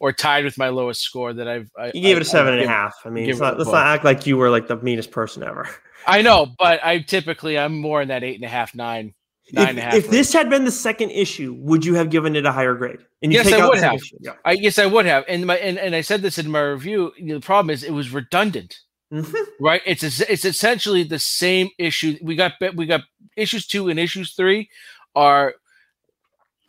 or 0.00 0.12
tied 0.12 0.44
with 0.44 0.58
my 0.58 0.70
lowest 0.70 1.02
score 1.02 1.32
that 1.34 1.46
I've 1.46 1.70
I, 1.78 1.92
You 1.94 2.00
gave 2.00 2.16
it 2.16 2.22
a 2.22 2.26
I- 2.26 2.28
seven 2.28 2.54
and 2.54 2.62
a 2.62 2.68
half. 2.68 2.94
I 3.04 3.10
mean, 3.10 3.26
give 3.26 3.38
let's 3.38 3.40
it 3.40 3.42
not, 3.42 3.58
let's 3.58 3.70
not 3.70 3.86
act 3.86 4.04
like 4.04 4.26
you 4.26 4.36
were 4.38 4.50
like 4.50 4.66
the 4.66 4.76
meanest 4.76 5.10
person 5.10 5.42
ever. 5.42 5.68
I 6.06 6.22
know, 6.22 6.46
but 6.58 6.84
I 6.84 6.98
typically 7.00 7.58
I'm 7.58 7.78
more 7.80 8.02
in 8.02 8.08
that 8.08 8.24
eight 8.24 8.34
and 8.36 8.44
a 8.44 8.48
half, 8.48 8.74
nine, 8.74 9.14
nine 9.52 9.64
If, 9.64 9.68
and 9.70 9.78
a 9.78 9.82
half. 9.82 9.94
if 9.94 10.10
this 10.10 10.32
had 10.32 10.48
been 10.50 10.64
the 10.64 10.70
second 10.70 11.10
issue, 11.10 11.54
would 11.58 11.84
you 11.84 11.94
have 11.94 12.10
given 12.10 12.34
it 12.36 12.46
a 12.46 12.52
higher 12.52 12.74
grade? 12.74 12.98
And 13.22 13.32
you 13.32 13.38
Yes, 13.38 13.46
take 13.46 13.56
I 13.56 13.60
out 13.60 13.70
would 13.70 13.78
have. 13.82 14.00
Yeah. 14.20 14.32
I 14.44 14.52
yes, 14.52 14.78
I 14.78 14.86
would 14.86 15.06
have, 15.06 15.24
and 15.28 15.46
my 15.46 15.56
and, 15.58 15.78
and 15.78 15.94
I 15.94 16.00
said 16.00 16.22
this 16.22 16.38
in 16.38 16.50
my 16.50 16.60
review. 16.60 17.12
You 17.16 17.26
know, 17.26 17.34
the 17.34 17.40
problem 17.46 17.70
is 17.70 17.82
it 17.82 17.92
was 17.92 18.10
redundant, 18.12 18.78
Mhm. 19.12 19.34
right? 19.60 19.82
It's 19.86 20.02
it's 20.20 20.44
essentially 20.44 21.02
the 21.02 21.18
same 21.18 21.68
issue. 21.78 22.16
We 22.22 22.36
got 22.36 22.52
we 22.74 22.86
got 22.86 23.02
issues 23.36 23.66
two 23.66 23.88
and 23.88 23.98
issues 23.98 24.34
three 24.34 24.68
are 25.14 25.54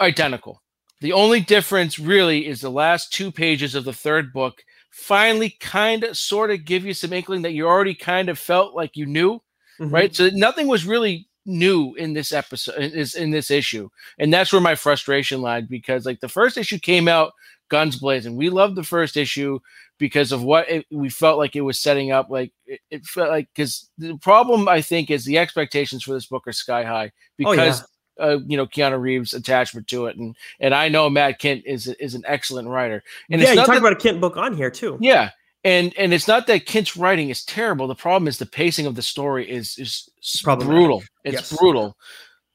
identical. 0.02 0.62
The 1.02 1.14
only 1.14 1.40
difference 1.40 2.00
really 2.00 2.48
is 2.48 2.62
the 2.62 2.72
last 2.72 3.12
two 3.14 3.32
pages 3.32 3.76
of 3.76 3.84
the 3.86 3.94
third 3.94 4.34
book 4.34 4.64
finally 4.92 5.50
kind 5.60 6.04
of 6.04 6.18
sort 6.18 6.52
of 6.52 6.64
give 6.66 6.86
you 6.86 6.94
some 6.94 7.12
inkling 7.12 7.42
that 7.42 7.52
you 7.52 7.68
already 7.68 7.94
kind 7.94 8.30
of 8.30 8.40
felt 8.40 8.74
like 8.74 8.96
you 8.96 9.06
knew 9.06 9.42
Mhm. 9.80 9.92
right? 9.92 10.16
So 10.16 10.30
nothing 10.34 10.68
was 10.68 10.86
really 10.86 11.28
new 11.45 11.93
in 11.95 12.13
this 12.13 12.31
episode 12.31 12.75
is 12.77 13.15
in 13.15 13.31
this 13.31 13.51
issue, 13.51 13.89
and 14.17 14.34
that's 14.34 14.51
where 14.51 14.62
my 14.62 14.75
frustration 14.75 15.41
lied 15.41 15.69
because 15.69 16.05
like 16.05 16.19
the 16.19 16.29
first 16.29 16.58
issue 16.58 16.79
came 16.79 17.08
out 17.08 17.34
guns 17.69 17.97
blazing. 17.97 18.36
We 18.36 18.49
loved 18.49 18.75
the 18.75 18.84
first 18.84 19.17
issue 19.17 19.60
because 19.97 20.31
of 20.31 20.43
what 20.43 20.69
it, 20.69 20.86
we 20.91 21.10
felt 21.10 21.38
like 21.38 21.55
it 21.55 21.62
was 21.62 21.79
setting 21.79 22.12
up. 22.12 22.29
Like 22.29 22.51
it, 22.65 22.79
it 22.89 23.05
felt 23.05 23.29
like 23.29 23.47
because 23.53 23.89
the 23.97 24.17
problem 24.17 24.67
I 24.67 24.81
think 24.81 25.10
is 25.10 25.25
the 25.25 25.38
expectations 25.38 26.03
for 26.03 26.13
this 26.13 26.25
book 26.25 26.47
are 26.47 26.53
sky 26.53 26.84
high 26.84 27.12
because. 27.38 27.81
Oh, 27.81 27.86
yeah. 27.86 27.91
Uh, 28.17 28.39
you 28.47 28.55
know 28.55 28.65
Keanu 28.65 28.97
Reeves 28.97 29.34
attachment 29.34 29.88
to 29.88 30.05
it, 30.05 30.15
and 30.15 30.38
and 30.62 30.73
I 30.73 30.88
know 30.88 31.10
Matt 31.10 31.41
Kindt 31.41 31.63
is 31.65 31.88
is 31.88 32.15
an 32.15 32.23
excellent 32.25 32.69
writer. 32.69 33.03
And 33.29 33.41
yeah, 33.41 33.49
you 33.49 33.55
talked 33.58 33.77
about 33.77 33.91
a 33.91 33.97
Kindt 33.97 34.21
book 34.21 34.38
on 34.38 34.55
here 34.55 34.71
too. 34.71 34.97
Yeah, 35.01 35.31
and 35.65 35.93
and 35.97 36.13
it's 36.13 36.28
not 36.28 36.47
that 36.47 36.65
Kindt's 36.65 36.95
writing 36.95 37.30
is 37.30 37.43
terrible. 37.43 37.88
The 37.88 37.95
problem 37.95 38.28
is 38.28 38.38
the 38.38 38.45
pacing 38.45 38.86
of 38.86 38.95
the 38.95 39.01
story 39.01 39.49
is 39.49 39.78
is 39.78 40.10
brutal. 40.43 41.04
It's 41.25 41.34
yes. 41.34 41.58
brutal. 41.58 41.97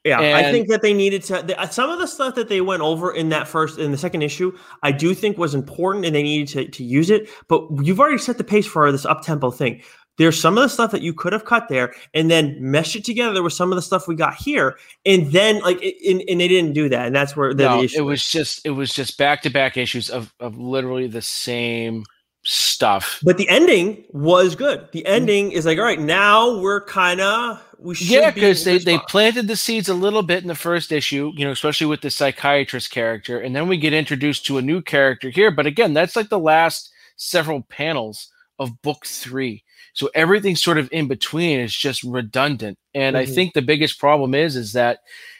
Yeah, 0.03 0.19
and 0.19 0.35
I 0.35 0.51
think 0.51 0.67
that 0.69 0.81
they 0.81 0.95
needed 0.95 1.21
to. 1.25 1.43
The, 1.43 1.67
some 1.67 1.91
of 1.91 1.99
the 1.99 2.07
stuff 2.07 2.33
that 2.33 2.49
they 2.49 2.61
went 2.61 2.81
over 2.81 3.13
in 3.13 3.29
that 3.29 3.47
first, 3.47 3.77
in 3.77 3.91
the 3.91 3.97
second 3.99 4.23
issue, 4.23 4.57
I 4.81 4.91
do 4.91 5.13
think 5.13 5.37
was 5.37 5.53
important, 5.53 6.05
and 6.05 6.15
they 6.15 6.23
needed 6.23 6.47
to, 6.53 6.71
to 6.71 6.83
use 6.83 7.11
it. 7.11 7.29
But 7.47 7.67
you've 7.83 7.99
already 7.99 8.17
set 8.17 8.39
the 8.39 8.43
pace 8.43 8.65
for 8.65 8.91
this 8.91 9.05
up 9.05 9.21
tempo 9.21 9.51
thing. 9.51 9.83
There's 10.17 10.39
some 10.39 10.57
of 10.57 10.63
the 10.63 10.69
stuff 10.69 10.89
that 10.91 11.03
you 11.03 11.13
could 11.13 11.33
have 11.33 11.45
cut 11.45 11.69
there, 11.69 11.93
and 12.15 12.31
then 12.31 12.57
meshed 12.59 12.95
it 12.95 13.05
together 13.05 13.43
with 13.43 13.53
some 13.53 13.71
of 13.71 13.75
the 13.75 13.81
stuff 13.83 14.07
we 14.07 14.15
got 14.15 14.33
here, 14.35 14.75
and 15.05 15.31
then 15.31 15.59
like, 15.59 15.79
and, 15.83 16.23
and 16.27 16.41
they 16.41 16.47
didn't 16.47 16.73
do 16.73 16.89
that, 16.89 17.05
and 17.05 17.15
that's 17.15 17.35
where 17.35 17.53
the, 17.53 17.63
no, 17.65 17.77
the 17.77 17.83
issue. 17.83 17.99
It 17.99 18.01
was 18.01 18.27
just, 18.27 18.65
it 18.65 18.71
was 18.71 18.91
just 18.91 19.19
back 19.19 19.43
to 19.43 19.51
back 19.51 19.77
issues 19.77 20.09
of 20.09 20.33
of 20.39 20.57
literally 20.57 21.07
the 21.07 21.21
same 21.21 22.05
stuff. 22.43 23.19
But 23.23 23.37
the 23.37 23.49
ending 23.49 24.03
was 24.09 24.55
good. 24.55 24.87
The 24.91 25.05
ending 25.05 25.51
is 25.51 25.65
like, 25.65 25.77
all 25.77 25.83
right, 25.83 25.99
now 25.99 26.59
we're 26.59 26.85
kind 26.85 27.21
of 27.21 27.61
we 27.79 27.95
should 27.95 28.07
yeah, 28.07 28.31
because 28.31 28.63
they 28.63 28.77
they 28.77 28.99
planted 28.99 29.47
the 29.47 29.55
seeds 29.55 29.89
a 29.89 29.93
little 29.93 30.23
bit 30.23 30.43
in 30.43 30.47
the 30.47 30.55
first 30.55 30.91
issue, 30.91 31.31
you 31.35 31.45
know, 31.45 31.51
especially 31.51 31.87
with 31.87 32.01
the 32.01 32.11
psychiatrist 32.11 32.91
character, 32.91 33.39
and 33.39 33.55
then 33.55 33.67
we 33.67 33.77
get 33.77 33.93
introduced 33.93 34.45
to 34.45 34.57
a 34.57 34.61
new 34.61 34.81
character 34.81 35.29
here. 35.29 35.51
But 35.51 35.65
again, 35.65 35.93
that's 35.93 36.15
like 36.15 36.29
the 36.29 36.39
last 36.39 36.91
several 37.15 37.61
panels 37.63 38.29
of 38.59 38.81
book 38.81 39.05
three. 39.05 39.63
So 39.93 40.09
everything 40.13 40.55
sort 40.55 40.77
of 40.77 40.89
in 40.91 41.07
between 41.07 41.59
is 41.59 41.75
just 41.75 42.03
redundant. 42.03 42.77
And 42.93 43.15
mm-hmm. 43.15 43.31
I 43.31 43.33
think 43.33 43.53
the 43.53 43.61
biggest 43.61 43.99
problem 43.99 44.33
is 44.33 44.55
is 44.55 44.73
that 44.73 44.99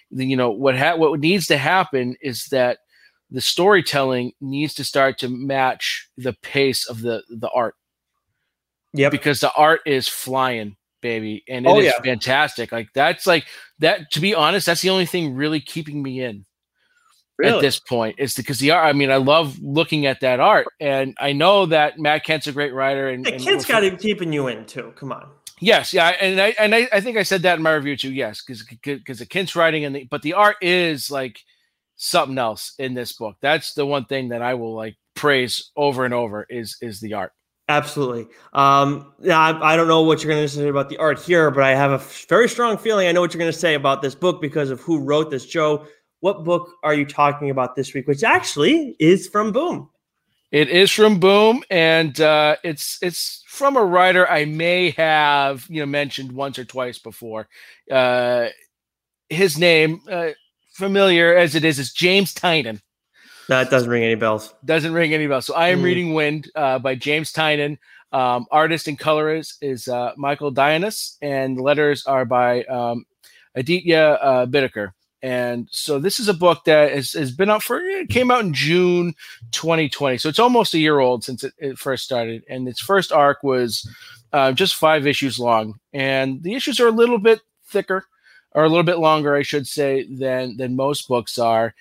you 0.10 0.36
know 0.36 0.52
what 0.52 0.78
ha- 0.78 0.98
what 0.98 1.20
needs 1.20 1.48
to 1.48 1.58
happen 1.58 2.16
is 2.22 2.46
that 2.48 2.80
the 3.30 3.42
storytelling 3.42 4.34
needs 4.42 4.74
to 4.76 4.84
start 4.84 5.18
to 5.20 5.30
match 5.30 6.10
the 6.22 6.34
pace 6.42 6.88
of 6.88 7.02
the 7.02 7.24
the 7.30 7.50
art. 7.50 7.76
Yeah, 8.94 9.10
because 9.10 9.40
the 9.40 9.54
art 9.54 9.82
is 9.86 10.08
flying, 10.08 10.76
baby, 11.02 11.44
and 11.48 11.66
it 11.66 11.70
oh, 11.70 11.80
is 11.80 11.86
yeah. 11.86 12.02
fantastic. 12.04 12.72
Like 12.72 12.90
that's 12.94 13.26
like 13.26 13.46
that. 13.80 14.12
To 14.12 14.20
be 14.20 14.36
honest, 14.36 14.66
that's 14.66 14.82
the 14.82 14.90
only 14.90 15.06
thing 15.06 15.36
really 15.36 15.62
keeping 15.62 16.04
me 16.04 16.22
in 16.22 16.46
really? 17.38 17.58
at 17.58 17.62
this 17.62 17.80
point. 17.80 18.16
Is 18.20 18.34
because 18.34 18.60
the 18.60 18.72
art. 18.72 18.86
I 18.88 18.94
mean, 18.94 19.12
I 19.12 19.18
love 19.18 19.60
looking 19.60 20.06
at 20.06 20.20
that 20.22 20.40
art, 20.40 20.68
and 20.80 21.16
I 21.20 21.34
know 21.34 21.66
that 21.68 22.00
Matt 22.00 22.24
Kindt's 22.24 22.48
a 22.48 22.52
great 22.52 22.74
writer, 22.74 23.10
and, 23.10 23.26
the 23.26 23.32
kid's 23.34 23.66
got 23.66 23.84
him 23.84 23.98
keeping 23.98 24.34
you 24.34 24.48
in 24.48 24.66
too. 24.66 24.94
Come 24.96 25.12
on. 25.12 25.30
Yes, 25.60 25.94
yeah, 25.94 26.08
and 26.08 26.42
I 26.42 26.56
and 26.60 26.74
I, 26.74 26.90
I 26.92 27.02
think 27.02 27.18
I 27.18 27.24
said 27.24 27.44
that 27.44 27.58
in 27.58 27.64
my 27.64 27.74
review 27.74 27.96
too. 27.96 28.12
Yes, 28.12 28.44
because 28.44 28.64
because 28.84 29.20
the 29.20 29.26
Kindt's 29.26 29.56
writing 29.56 29.86
and 29.86 29.96
the 29.96 30.08
but 30.10 30.24
the 30.24 30.34
art 30.34 30.58
is 30.62 31.12
like 31.12 31.40
something 32.02 32.40
else 32.40 32.74
in 32.80 32.96
this 32.96 33.14
book. 33.14 33.38
That's 33.42 33.76
the 33.76 33.86
one 33.86 34.06
thing 34.06 34.30
that 34.30 34.42
I 34.42 34.56
will 34.56 34.76
like 34.76 34.98
praise 35.16 35.72
over 35.76 36.04
and 36.04 36.14
over 36.14 36.46
is 36.50 36.78
is 36.82 37.00
the 37.00 37.14
art. 37.14 37.32
Absolutely. 37.70 38.28
Um, 38.52 39.14
yeah, 39.20 39.40
I, 39.40 39.74
I, 39.74 39.76
don't 39.78 39.88
know 39.88 40.02
what 40.02 40.22
you're 40.22 40.34
going 40.34 40.44
to 40.44 40.54
say 40.54 40.68
about 40.68 40.90
the 40.90 40.98
art 40.98 41.22
here, 41.22 41.50
but 41.52 41.64
I 41.64 41.74
have 41.74 41.92
a 41.92 42.00
very 42.28 42.50
strong 42.50 42.78
feeling 42.78 43.08
I 43.08 43.14
know 43.14 43.22
what 43.22 43.34
you're 43.34 43.40
going 43.40 43.52
to 43.52 43.58
say 43.58 43.76
about 43.76 44.02
this 44.02 44.14
book 44.14 44.42
because 44.42 44.72
of 44.72 44.82
who 44.82 45.00
wrote 45.00 45.32
this. 45.32 45.46
Joe, 45.46 45.86
what 46.20 46.44
book 46.44 46.70
are 46.84 46.94
you 46.94 47.06
talking 47.06 47.50
about 47.50 47.76
this 47.76 47.94
week? 47.94 48.08
Which 48.08 48.24
actually 48.24 48.98
is 49.00 49.28
from 49.28 49.54
Boom. 49.54 49.90
It 50.52 50.68
is 50.68 50.92
from 50.92 51.20
Boom, 51.20 51.64
and 51.70 52.20
uh, 52.20 52.58
it's 52.64 52.98
it's 53.02 53.44
from 53.48 53.78
a 53.78 53.86
writer 53.86 54.28
I 54.30 54.44
may 54.46 54.90
have 54.92 55.66
you 55.70 55.80
know 55.80 55.86
mentioned 55.86 56.34
once 56.34 56.60
or 56.60 56.66
twice 56.66 57.00
before. 57.00 57.48
Uh, 57.90 58.48
his 59.30 59.58
name, 59.58 60.02
uh, 60.12 60.32
familiar 60.72 61.36
as 61.36 61.56
it 61.56 61.64
is, 61.64 61.80
is 61.80 61.94
James 61.94 62.34
Tynion. 62.34 62.82
That 63.48 63.70
doesn't 63.70 63.90
ring 63.90 64.04
any 64.04 64.16
bells. 64.16 64.54
Doesn't 64.64 64.94
ring 64.94 65.14
any 65.14 65.28
bells. 65.28 65.46
So 65.46 65.54
I 65.56 65.70
am 65.70 65.82
mm. 65.82 65.84
reading 65.84 66.14
Wynd 66.14 66.50
uh, 66.56 66.80
by 66.80 66.96
James 66.96 67.34
Tynion. 67.34 67.78
Um, 68.14 68.46
artist 68.52 68.88
and 68.88 69.00
colorist 69.00 69.58
is 69.62 69.88
uh, 69.88 70.12
Michael 70.18 70.54
Dialynas, 70.54 71.18
and 71.22 71.60
letters 71.60 72.06
are 72.06 72.26
by 72.26 72.64
um, 72.66 73.06
Aditya 73.56 74.20
uh, 74.22 74.46
Bidikar. 74.46 74.92
And 75.24 75.68
so 75.72 76.00
this 76.00 76.20
is 76.20 76.28
a 76.28 76.34
book 76.34 76.64
that 76.66 76.92
has, 76.92 77.14
has 77.14 77.32
been 77.32 77.50
out 77.50 77.62
for 77.62 77.80
it 77.80 78.10
came 78.10 78.32
out 78.32 78.44
in 78.44 78.54
June 78.54 79.14
2020. 79.52 80.18
So 80.18 80.30
it's 80.30 80.40
almost 80.40 80.74
a 80.74 80.80
year 80.80 81.00
old 81.00 81.24
since 81.24 81.44
it, 81.44 81.54
it 81.60 81.78
first 81.78 82.04
started. 82.04 82.44
And 82.50 82.68
its 82.68 82.82
first 82.82 83.12
arc 83.12 83.44
was 83.44 83.88
uh, 84.34 84.52
just 84.52 84.76
five 84.76 85.06
issues 85.06 85.38
long. 85.38 85.76
And 85.94 86.42
the 86.42 86.56
issues 86.56 86.80
are 86.80 86.88
a 86.88 86.92
little 86.92 87.20
bit 87.20 87.42
thicker 87.68 88.06
or 88.54 88.64
a 88.64 88.70
little 88.70 88.84
bit 88.84 89.00
longer, 89.00 89.36
I 89.36 89.44
should 89.44 89.68
say, 89.68 90.06
than 90.10 90.58
than 90.58 90.76
most 90.76 91.08
books 91.08 91.38
are. 91.38 91.74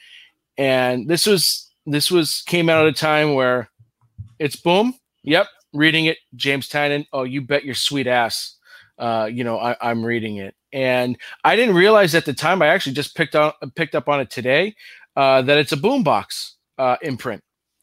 And 0.56 1.08
this 1.08 1.26
was 1.26 1.70
this 1.86 2.10
was 2.10 2.42
came 2.46 2.68
out 2.68 2.86
at 2.86 2.92
a 2.92 2.96
time 2.96 3.34
where 3.34 3.70
it's 4.38 4.56
boom. 4.56 4.94
Yep, 5.22 5.48
reading 5.72 6.06
it, 6.06 6.18
James 6.34 6.68
Tynion. 6.68 7.06
Oh, 7.12 7.24
you 7.24 7.40
bet 7.40 7.64
your 7.64 7.74
sweet 7.74 8.06
ass. 8.06 8.56
Uh, 8.98 9.28
you 9.32 9.44
know, 9.44 9.58
I, 9.58 9.76
I'm 9.80 10.04
reading 10.04 10.36
it, 10.36 10.54
and 10.72 11.16
I 11.44 11.56
didn't 11.56 11.74
realize 11.74 12.14
at 12.14 12.26
the 12.26 12.34
time. 12.34 12.62
I 12.62 12.68
actually 12.68 12.92
just 12.92 13.16
picked 13.16 13.34
on 13.34 13.52
picked 13.74 13.94
up 13.94 14.08
on 14.08 14.20
it 14.20 14.30
today 14.30 14.74
uh, 15.16 15.42
that 15.42 15.58
it's 15.58 15.72
a 15.72 15.76
boombox 15.76 16.52
uh, 16.78 16.96
imprint. 17.02 17.42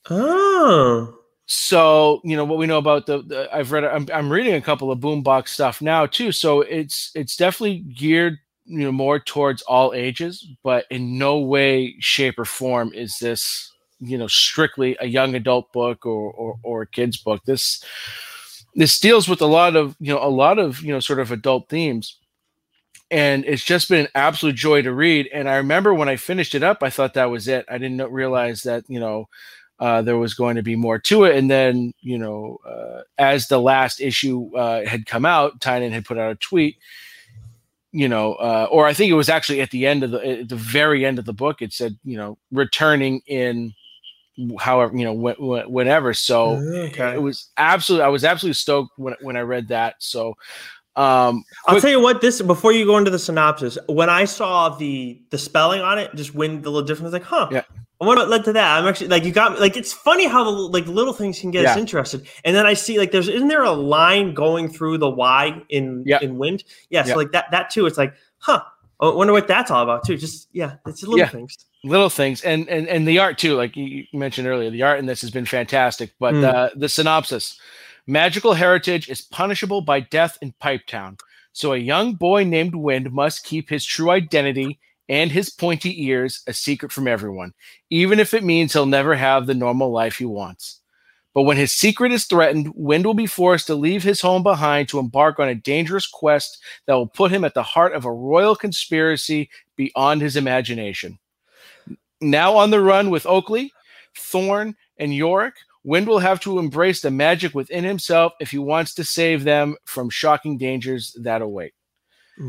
Oh, 0.09 1.17
so 1.47 2.21
you 2.23 2.35
know 2.35 2.45
what 2.45 2.57
we 2.57 2.67
know 2.67 2.77
about 2.77 3.05
the, 3.05 3.23
the 3.23 3.49
I've 3.53 3.71
read 3.71 3.85
I'm, 3.85 4.07
I'm 4.13 4.31
reading 4.31 4.53
a 4.53 4.61
couple 4.61 4.91
of 4.91 4.99
boombox 4.99 5.49
stuff 5.49 5.81
now 5.81 6.05
too. 6.05 6.31
So 6.31 6.61
it's 6.61 7.11
it's 7.15 7.35
definitely 7.35 7.79
geared 7.79 8.37
you 8.67 8.83
know 8.83 8.91
more 8.91 9.19
towards 9.19 9.61
all 9.63 9.93
ages 9.93 10.45
but 10.61 10.85
in 10.91 11.17
no 11.17 11.39
way 11.39 11.95
shape 11.99 12.37
or 12.37 12.45
form 12.45 12.91
is 12.93 13.17
this 13.19 13.71
you 13.99 14.17
know 14.17 14.27
strictly 14.27 14.97
a 14.99 15.07
young 15.07 15.35
adult 15.35 15.71
book 15.73 16.05
or 16.05 16.31
or, 16.31 16.59
or 16.63 16.81
a 16.83 16.87
kids 16.87 17.17
book. 17.17 17.43
This 17.45 17.83
this 18.75 18.99
deals 18.99 19.27
with 19.27 19.41
a 19.41 19.45
lot 19.45 19.75
of 19.75 19.95
you 19.99 20.13
know 20.13 20.23
a 20.23 20.29
lot 20.29 20.59
of 20.59 20.81
you 20.81 20.93
know 20.93 20.99
sort 20.99 21.19
of 21.19 21.31
adult 21.31 21.69
themes. 21.69 22.17
And 23.09 23.45
it's 23.45 23.63
just 23.63 23.87
been 23.87 24.01
an 24.01 24.11
absolute 24.15 24.55
joy 24.55 24.81
to 24.81 24.91
read. 24.91 25.29
And 25.33 25.49
i 25.49 25.55
remember 25.55 25.93
when 25.93 26.09
i 26.09 26.15
finished 26.15 26.55
it 26.55 26.63
up 26.63 26.83
i 26.83 26.89
thought 26.89 27.13
that 27.15 27.31
was 27.31 27.47
it. 27.47 27.65
I 27.69 27.77
didn't 27.77 28.11
realize 28.11 28.63
that 28.63 28.83
you 28.87 28.99
know 28.99 29.29
uh, 29.79 30.01
there 30.01 30.17
was 30.17 30.33
going 30.33 30.55
to 30.55 30.63
be 30.63 30.75
more 30.75 30.97
to 30.97 31.23
it. 31.25 31.35
And 31.35 31.49
then 31.49 31.93
you 32.01 32.17
know 32.17 32.57
uh, 32.67 33.01
as 33.17 33.47
the 33.47 33.59
last 33.59 34.01
issue 34.01 34.55
uh, 34.55 34.85
had 34.85 35.05
come 35.05 35.25
out 35.25 35.59
tynion 35.59 35.91
had 35.91 36.05
put 36.05 36.17
out 36.17 36.31
a 36.31 36.35
tweet 36.35 36.77
you 37.91 38.09
know, 38.09 38.33
uh, 38.33 38.67
or 38.69 38.85
I 38.85 38.93
think 38.93 39.11
it 39.11 39.15
was 39.15 39.29
actually 39.29 39.61
at 39.61 39.71
the 39.71 39.87
end 39.87 40.03
of 40.03 40.11
the 40.11 40.41
at 40.41 40.49
the 40.49 40.55
very 40.55 41.05
end 41.05 41.19
of 41.19 41.25
the 41.25 41.33
book. 41.33 41.61
It 41.61 41.73
said, 41.73 41.97
you 42.03 42.17
know, 42.17 42.37
returning 42.51 43.21
in 43.27 43.73
however 44.59 44.95
you 44.95 45.03
know 45.03 45.15
wh- 45.15 45.69
whenever. 45.69 46.13
So 46.13 46.57
okay. 46.57 47.13
it 47.13 47.21
was 47.21 47.49
absolutely 47.57 48.05
I 48.05 48.09
was 48.09 48.23
absolutely 48.23 48.55
stoked 48.55 48.91
when 48.97 49.15
when 49.21 49.35
I 49.35 49.41
read 49.41 49.69
that. 49.69 49.95
So 49.99 50.35
um, 50.95 51.43
quick- 51.63 51.75
I'll 51.75 51.81
tell 51.81 51.91
you 51.91 52.01
what. 52.01 52.21
This 52.21 52.41
before 52.41 52.71
you 52.71 52.85
go 52.85 52.97
into 52.97 53.11
the 53.11 53.19
synopsis, 53.19 53.77
when 53.87 54.09
I 54.09 54.25
saw 54.25 54.69
the 54.69 55.21
the 55.29 55.37
spelling 55.37 55.81
on 55.81 55.99
it, 55.99 56.13
just 56.15 56.33
when 56.33 56.61
the 56.61 56.71
little 56.71 56.87
difference, 56.87 57.13
like, 57.13 57.23
huh, 57.23 57.49
yeah. 57.51 57.63
What 57.99 58.29
led 58.29 58.43
to 58.45 58.53
that? 58.53 58.77
I'm 58.77 58.87
actually 58.87 59.07
like, 59.07 59.25
you 59.25 59.31
got 59.31 59.53
me. 59.53 59.59
Like, 59.59 59.75
it's 59.75 59.91
funny 59.91 60.27
how 60.27 60.43
the 60.43 60.51
like 60.51 60.85
little 60.85 61.13
things 61.13 61.39
can 61.39 61.51
get 61.51 61.63
yeah. 61.63 61.71
us 61.71 61.77
interested. 61.77 62.27
And 62.45 62.55
then 62.55 62.65
I 62.65 62.73
see 62.73 62.99
like, 62.99 63.11
there's 63.11 63.27
isn't 63.27 63.47
there 63.47 63.63
a 63.63 63.71
line 63.71 64.33
going 64.33 64.69
through 64.69 64.99
the 64.99 65.09
Y 65.09 65.61
in 65.69 66.03
yeah. 66.05 66.19
in 66.21 66.37
Wynd? 66.37 66.63
Yeah, 66.89 67.03
so 67.03 67.15
like 67.15 67.31
that 67.31 67.49
that 67.51 67.69
too. 67.69 67.85
It's 67.85 67.97
like, 67.97 68.13
huh. 68.39 68.61
I 68.99 69.09
wonder 69.13 69.31
what 69.31 69.47
that's 69.47 69.69
all 69.69 69.83
about 69.83 70.05
too. 70.05 70.17
Just 70.17 70.47
yeah, 70.53 70.75
it's 70.87 71.03
little 71.03 71.19
yeah. 71.19 71.29
things 71.29 71.55
little 71.83 72.09
things 72.09 72.41
and 72.41 72.67
and 72.67 72.87
and 72.87 73.07
the 73.07 73.19
art 73.19 73.37
too 73.37 73.53
like 73.53 73.77
you 73.77 74.03
mentioned 74.11 74.47
earlier 74.47 74.71
the 74.71 74.81
art 74.81 74.97
in 74.97 75.05
this 75.05 75.21
has 75.21 75.29
been 75.29 75.45
fantastic 75.45 76.11
but 76.19 76.33
mm. 76.33 76.43
uh, 76.43 76.69
the 76.75 76.89
synopsis 76.89 77.59
Magical 78.09 78.53
heritage 78.53 79.09
is 79.09 79.21
punishable 79.21 79.81
by 79.81 79.99
death 79.99 80.37
in 80.41 80.53
Pipetown. 80.63 81.19
So 81.51 81.73
a 81.73 81.77
young 81.77 82.13
boy 82.13 82.45
named 82.45 82.73
Wynd 82.73 83.11
must 83.11 83.43
keep 83.43 83.69
his 83.69 83.85
true 83.85 84.11
identity 84.11 84.79
and 85.09 85.31
his 85.31 85.49
pointy 85.49 86.05
ears 86.05 86.41
a 86.47 86.53
secret 86.53 86.91
from 86.91 87.07
everyone, 87.07 87.53
even 87.89 88.19
if 88.19 88.33
it 88.33 88.43
means 88.43 88.73
he'll 88.73 88.85
never 88.85 89.15
have 89.15 89.45
the 89.45 89.53
normal 89.53 89.91
life 89.91 90.17
he 90.17 90.25
wants. 90.25 90.81
But 91.33 91.43
when 91.43 91.57
his 91.57 91.75
secret 91.75 92.11
is 92.11 92.25
threatened, 92.25 92.71
Wynd 92.73 93.05
will 93.05 93.13
be 93.13 93.27
forced 93.27 93.67
to 93.67 93.75
leave 93.75 94.01
his 94.01 94.21
home 94.21 94.41
behind 94.41 94.89
to 94.89 94.97
embark 94.97 95.39
on 95.39 95.47
a 95.47 95.55
dangerous 95.55 96.07
quest 96.07 96.57
that 96.87 96.95
will 96.95 97.07
put 97.07 97.31
him 97.31 97.45
at 97.45 97.53
the 97.53 97.61
heart 97.61 97.93
of 97.93 98.05
a 98.05 98.11
royal 98.11 98.55
conspiracy 98.55 99.49
beyond 99.75 100.21
his 100.21 100.35
imagination. 100.35 101.19
Now 102.19 102.55
on 102.55 102.71
the 102.71 102.81
run 102.81 103.11
with 103.11 103.27
Oakley, 103.27 103.71
Thorn, 104.17 104.75
and 104.97 105.13
Yorick, 105.13 105.53
Wynd 105.83 106.07
will 106.07 106.19
have 106.19 106.39
to 106.41 106.57
embrace 106.57 107.01
the 107.01 107.11
magic 107.11 107.53
within 107.53 107.83
himself 107.83 108.33
if 108.39 108.51
he 108.51 108.57
wants 108.57 108.95
to 108.95 109.03
save 109.03 109.43
them 109.43 109.75
from 109.85 110.09
shocking 110.09 110.57
dangers 110.57 111.15
that 111.21 111.43
await. 111.43 111.73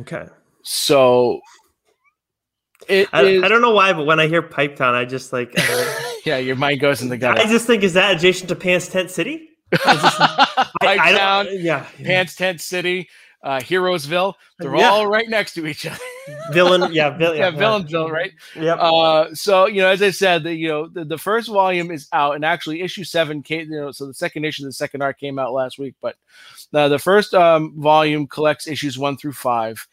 Okay. 0.00 0.26
So 0.62 1.40
it 2.88 3.08
I, 3.12 3.22
is, 3.22 3.42
I 3.42 3.48
don't 3.48 3.60
know 3.62 3.72
why, 3.72 3.92
but 3.92 4.04
when 4.06 4.18
I 4.20 4.26
hear 4.26 4.42
Pipe 4.42 4.76
Town, 4.76 4.94
I 4.94 5.04
just 5.04 5.32
like 5.32 5.52
uh, 5.56 5.94
Yeah, 6.24 6.38
your 6.38 6.56
mind 6.56 6.80
goes 6.80 7.02
in 7.02 7.08
the 7.08 7.16
gutter. 7.16 7.40
I 7.40 7.46
just 7.46 7.66
think 7.66 7.82
is 7.82 7.94
that 7.94 8.16
adjacent 8.16 8.48
to 8.48 8.56
Pants 8.56 8.88
Tent 8.88 9.10
City? 9.10 9.48
I 9.72 9.94
just, 9.96 10.20
I, 10.82 10.98
I 10.98 11.12
don't, 11.44 11.60
yeah, 11.60 11.86
Pants 12.02 12.34
Tent 12.34 12.60
City, 12.60 13.08
uh, 13.42 13.58
Heroesville. 13.58 14.34
They're 14.58 14.74
Yeah. 14.76 14.90
all 14.90 15.06
right 15.06 15.28
next 15.28 15.54
to 15.54 15.66
each 15.66 15.86
other. 15.86 15.98
villain. 16.52 16.92
Yeah, 16.92 17.10
vil- 17.16 17.34
yeah, 17.34 17.48
yeah, 17.48 17.56
Villainville, 17.56 18.10
right? 18.10 18.32
Yep. 18.56 18.78
Uh, 18.80 19.34
so 19.34 19.66
you 19.66 19.80
know, 19.80 19.88
as 19.88 20.02
I 20.02 20.10
said, 20.10 20.42
the 20.42 20.54
you 20.54 20.68
know 20.68 20.88
the, 20.88 21.04
the 21.04 21.18
first 21.18 21.48
volume 21.48 21.90
is 21.90 22.08
out, 22.12 22.34
and 22.34 22.44
actually 22.44 22.82
issue 22.82 23.04
seven 23.04 23.42
came. 23.42 23.70
You 23.70 23.80
know, 23.80 23.90
so 23.92 24.06
the 24.06 24.14
second 24.14 24.44
issue, 24.44 24.64
the 24.64 24.72
second 24.72 25.02
arc 25.02 25.18
came 25.18 25.38
out 25.38 25.52
last 25.52 25.78
week, 25.78 25.94
but 26.02 26.16
the 26.72 26.88
the 26.88 26.98
first 26.98 27.32
um, 27.34 27.74
volume 27.80 28.26
collects 28.26 28.66
issues 28.66 28.98
one 28.98 29.16
through 29.16 29.32
five, 29.32 29.86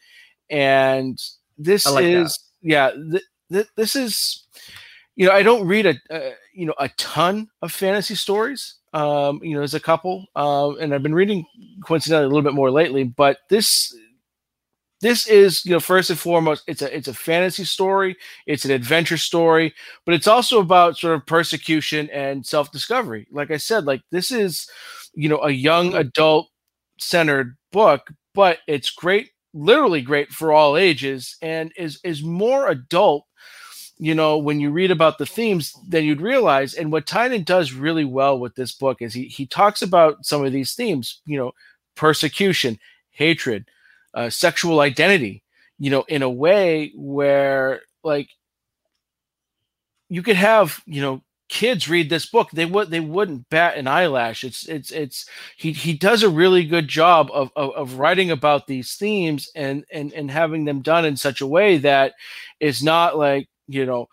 and 0.50 1.18
this 1.58 1.86
I 1.86 1.90
like 1.90 2.04
that. 2.04 2.38
Yeah, 2.66 2.90
th- 2.92 3.24
th- 3.52 3.68
this 3.76 3.96
is 3.96 4.46
you 5.16 5.26
know 5.26 5.32
I 5.32 5.42
don't 5.42 5.66
read 5.66 5.86
a 5.86 5.96
uh, 6.10 6.32
you 6.54 6.66
know 6.66 6.74
a 6.78 6.88
ton 6.98 7.48
of 7.62 7.72
fantasy 7.72 8.14
stories. 8.14 8.76
Um, 8.94 9.40
you 9.42 9.54
know, 9.54 9.60
there's 9.60 9.74
a 9.74 9.80
couple, 9.80 10.26
uh, 10.36 10.74
and 10.76 10.94
I've 10.94 11.02
been 11.02 11.14
reading 11.14 11.44
coincidentally 11.84 12.26
a 12.26 12.28
little 12.28 12.42
bit 12.42 12.54
more 12.54 12.70
lately, 12.70 13.04
but 13.04 13.38
this 13.50 13.94
this 15.00 15.26
is 15.26 15.64
you 15.64 15.72
know 15.72 15.80
first 15.80 16.10
and 16.10 16.18
foremost 16.18 16.64
it's 16.66 16.80
a 16.82 16.94
it's 16.96 17.08
a 17.08 17.14
fantasy 17.14 17.64
story 17.64 18.16
it's 18.46 18.64
an 18.64 18.70
adventure 18.70 19.18
story 19.18 19.74
but 20.06 20.14
it's 20.14 20.26
also 20.26 20.58
about 20.58 20.96
sort 20.96 21.14
of 21.14 21.26
persecution 21.26 22.08
and 22.10 22.46
self-discovery 22.46 23.26
like 23.30 23.50
i 23.50 23.56
said 23.58 23.84
like 23.84 24.00
this 24.10 24.30
is 24.30 24.68
you 25.14 25.28
know 25.28 25.38
a 25.42 25.50
young 25.50 25.94
adult 25.94 26.48
centered 26.98 27.56
book 27.72 28.10
but 28.34 28.58
it's 28.66 28.90
great 28.90 29.30
literally 29.56 30.02
great 30.02 30.30
for 30.30 30.52
all 30.52 30.76
ages 30.76 31.36
and 31.42 31.72
is 31.76 31.98
is 32.04 32.22
more 32.22 32.68
adult 32.68 33.24
you 33.98 34.14
know 34.14 34.36
when 34.38 34.60
you 34.60 34.70
read 34.70 34.90
about 34.90 35.18
the 35.18 35.26
themes 35.26 35.72
than 35.88 36.04
you'd 36.04 36.20
realize. 36.20 36.74
And 36.74 36.92
what 36.92 37.06
tynion 37.06 37.44
does 37.44 37.72
really 37.72 38.04
well 38.04 38.38
with 38.38 38.54
this 38.54 38.72
book 38.72 39.00
is 39.00 39.14
he 39.14 39.24
he 39.24 39.46
talks 39.46 39.82
about 39.82 40.24
some 40.26 40.44
of 40.44 40.52
these 40.52 40.74
themes 40.74 41.20
you 41.26 41.38
know 41.38 41.52
persecution 41.94 42.78
hatred 43.10 43.64
uh, 44.14 44.28
sexual 44.30 44.80
identity 44.80 45.42
you 45.78 45.90
know 45.90 46.04
in 46.08 46.22
a 46.22 46.30
way 46.30 46.92
where 46.94 47.80
like 48.04 48.28
you 50.08 50.22
could 50.22 50.36
have 50.36 50.80
you 50.86 51.00
know 51.00 51.22
kids 51.48 51.88
read 51.88 52.10
this 52.10 52.26
book 52.26 52.50
they 52.50 52.64
would 52.64 52.90
they 52.90 53.00
wouldn't 53.00 53.48
bat 53.50 53.76
an 53.76 53.86
eyelash 53.86 54.42
it's 54.42 54.68
it's 54.68 54.90
it's 54.90 55.26
he 55.56 55.72
he 55.72 55.92
does 55.92 56.22
a 56.22 56.28
really 56.28 56.64
good 56.64 56.88
job 56.88 57.30
of 57.32 57.50
of, 57.54 57.70
of 57.74 57.94
writing 57.94 58.30
about 58.30 58.66
these 58.66 58.94
themes 58.94 59.48
and 59.54 59.84
and 59.92 60.12
and 60.12 60.30
having 60.30 60.64
them 60.64 60.82
done 60.82 61.04
in 61.04 61.16
such 61.16 61.40
a 61.40 61.46
way 61.46 61.78
that 61.78 62.14
is 62.58 62.82
not 62.82 63.16
like 63.16 63.48
you 63.68 63.86
know 63.86 64.08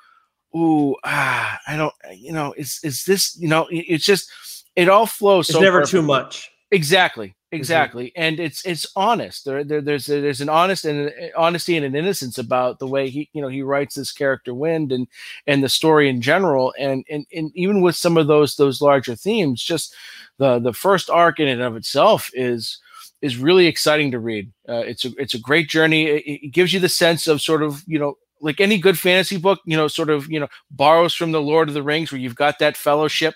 ooh 0.55 0.95
ah 1.03 1.59
i 1.67 1.75
don't 1.75 1.93
you 2.15 2.31
know 2.31 2.53
is 2.55 2.79
is 2.83 3.03
this 3.05 3.35
you 3.39 3.47
know 3.47 3.67
it's 3.71 4.05
just 4.05 4.29
it 4.75 4.89
all 4.89 5.05
flows 5.07 5.49
It's 5.49 5.57
so 5.57 5.61
never 5.63 5.81
too 5.83 6.01
much. 6.01 6.51
Exactly, 6.73 7.35
exactly, 7.51 8.11
and 8.15 8.39
it's 8.39 8.65
it's 8.65 8.87
honest. 8.95 9.45
There, 9.45 9.63
there 9.63 9.79
there's 9.81 10.07
there's 10.07 10.41
an 10.41 10.49
honest 10.49 10.85
and 10.85 11.09
an 11.09 11.29
honesty 11.37 11.77
and 11.77 11.85
an 11.85 11.95
innocence 11.95 12.39
about 12.39 12.79
the 12.79 12.87
way 12.87 13.09
he 13.09 13.29
you 13.33 13.43
know 13.43 13.47
he 13.47 13.61
writes 13.61 13.93
this 13.95 14.11
character 14.11 14.55
Wynd 14.55 14.91
and 14.91 15.07
and 15.45 15.63
the 15.63 15.69
story 15.69 16.09
in 16.09 16.19
general, 16.19 16.73
and 16.79 17.05
and 17.11 17.27
and 17.31 17.51
even 17.53 17.81
with 17.81 17.95
some 17.95 18.17
of 18.17 18.25
those 18.25 18.55
those 18.55 18.81
larger 18.81 19.15
themes, 19.15 19.61
just 19.61 19.93
the 20.39 20.57
the 20.57 20.73
first 20.73 21.11
arc 21.11 21.39
in 21.39 21.47
and 21.47 21.61
of 21.61 21.75
itself 21.75 22.31
is 22.33 22.79
is 23.21 23.37
really 23.37 23.67
exciting 23.67 24.09
to 24.11 24.19
read. 24.19 24.51
Uh, 24.67 24.77
it's 24.87 25.05
a 25.05 25.11
it's 25.19 25.35
a 25.35 25.39
great 25.39 25.69
journey. 25.69 26.07
It, 26.07 26.23
it 26.45 26.51
gives 26.53 26.73
you 26.73 26.79
the 26.79 26.89
sense 26.89 27.27
of 27.27 27.39
sort 27.41 27.61
of 27.61 27.83
you 27.85 27.99
know 27.99 28.15
like 28.41 28.59
any 28.59 28.79
good 28.79 28.97
fantasy 28.99 29.37
book, 29.37 29.59
you 29.65 29.77
know, 29.77 29.87
sort 29.87 30.09
of 30.09 30.27
you 30.31 30.39
know 30.39 30.47
borrows 30.71 31.13
from 31.13 31.31
the 31.33 31.41
Lord 31.41 31.67
of 31.67 31.75
the 31.75 31.83
Rings, 31.83 32.11
where 32.11 32.19
you've 32.19 32.35
got 32.35 32.57
that 32.59 32.75
fellowship 32.77 33.35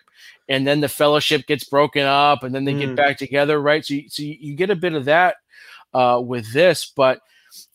and 0.50 0.66
then 0.68 0.80
the 0.82 0.90
fellowship 0.90 1.46
gets 1.48 1.64
broken 1.64 2.04
up 2.06 2.44
and 2.44 2.54
then 2.56 2.66
they 2.66 2.74
Mm. 2.74 2.80
get 2.80 2.96
back 2.96 3.18
together 3.18 3.60
right 3.62 3.86
so 3.86 3.94
you, 3.96 4.10
so 4.10 4.24
you, 4.24 4.56
get 4.56 4.70
a 4.70 4.76
bit 4.76 4.94
of 4.94 5.06
that 5.06 5.36
uh, 5.94 6.22
with 6.24 6.52
this 6.54 6.92
but 6.96 7.20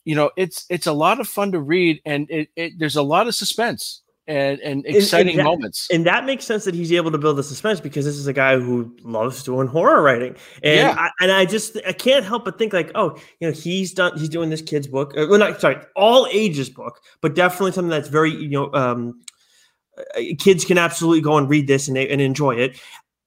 you 0.04 0.14
know 0.14 0.30
it's 0.36 0.66
it's 0.68 0.86
a 0.86 0.92
lot 0.92 1.20
of 1.20 1.28
fun 1.28 1.52
to 1.52 1.60
read 1.60 2.00
and 2.04 2.30
it, 2.30 2.48
it 2.56 2.72
there's 2.78 2.96
a 2.96 3.02
lot 3.02 3.26
of 3.28 3.34
suspense 3.34 4.00
and 4.28 4.60
and 4.60 4.86
and 4.86 4.94
exciting 4.96 5.36
that- 5.36 5.42
moments 5.44 5.88
And 5.90 6.06
that 6.06 6.24
makes 6.24 6.44
sense 6.44 6.64
that 6.64 6.74
he's 6.76 6.92
able 6.92 7.10
to 7.10 7.18
build 7.18 7.36
the 7.38 7.42
suspense 7.42 7.80
because 7.80 8.04
this 8.04 8.14
is 8.16 8.28
a 8.28 8.32
guy 8.32 8.56
who 8.56 8.94
loves 9.02 9.42
doing 9.42 9.66
horror 9.66 10.00
writing. 10.00 10.36
And 10.62 10.76
Yeah. 10.76 10.94
I, 10.96 11.10
and 11.20 11.32
I 11.32 11.44
just 11.44 11.76
I 11.88 11.92
can't 11.92 12.24
help 12.24 12.44
but 12.44 12.56
think 12.56 12.72
like, 12.72 12.92
oh, 12.94 13.16
you 13.40 13.48
know, 13.48 13.52
he's 13.52 13.92
done 13.92 14.16
he's 14.16 14.28
doing 14.28 14.48
this 14.48 14.62
kid's 14.62 14.86
book. 14.86 15.12
uh, 15.18 15.26
Well, 15.28 15.40
not 15.40 15.60
sorry, 15.60 15.78
all 15.96 16.28
ages 16.30 16.70
book, 16.70 17.00
but 17.20 17.34
definitely 17.34 17.72
something 17.72 17.90
that's 17.90 18.08
very 18.08 18.30
you 18.30 18.48
know 18.50 18.72
um, 18.74 19.20
Uh, 19.98 20.02
uh, 20.18 20.22
kids 20.38 20.64
can 20.64 20.78
absolutely 20.78 21.20
go 21.20 21.36
and 21.36 21.48
read 21.48 21.66
this 21.66 21.88
and 21.88 21.96
they, 21.96 22.08
and 22.08 22.20
enjoy 22.20 22.54
it. 22.54 22.80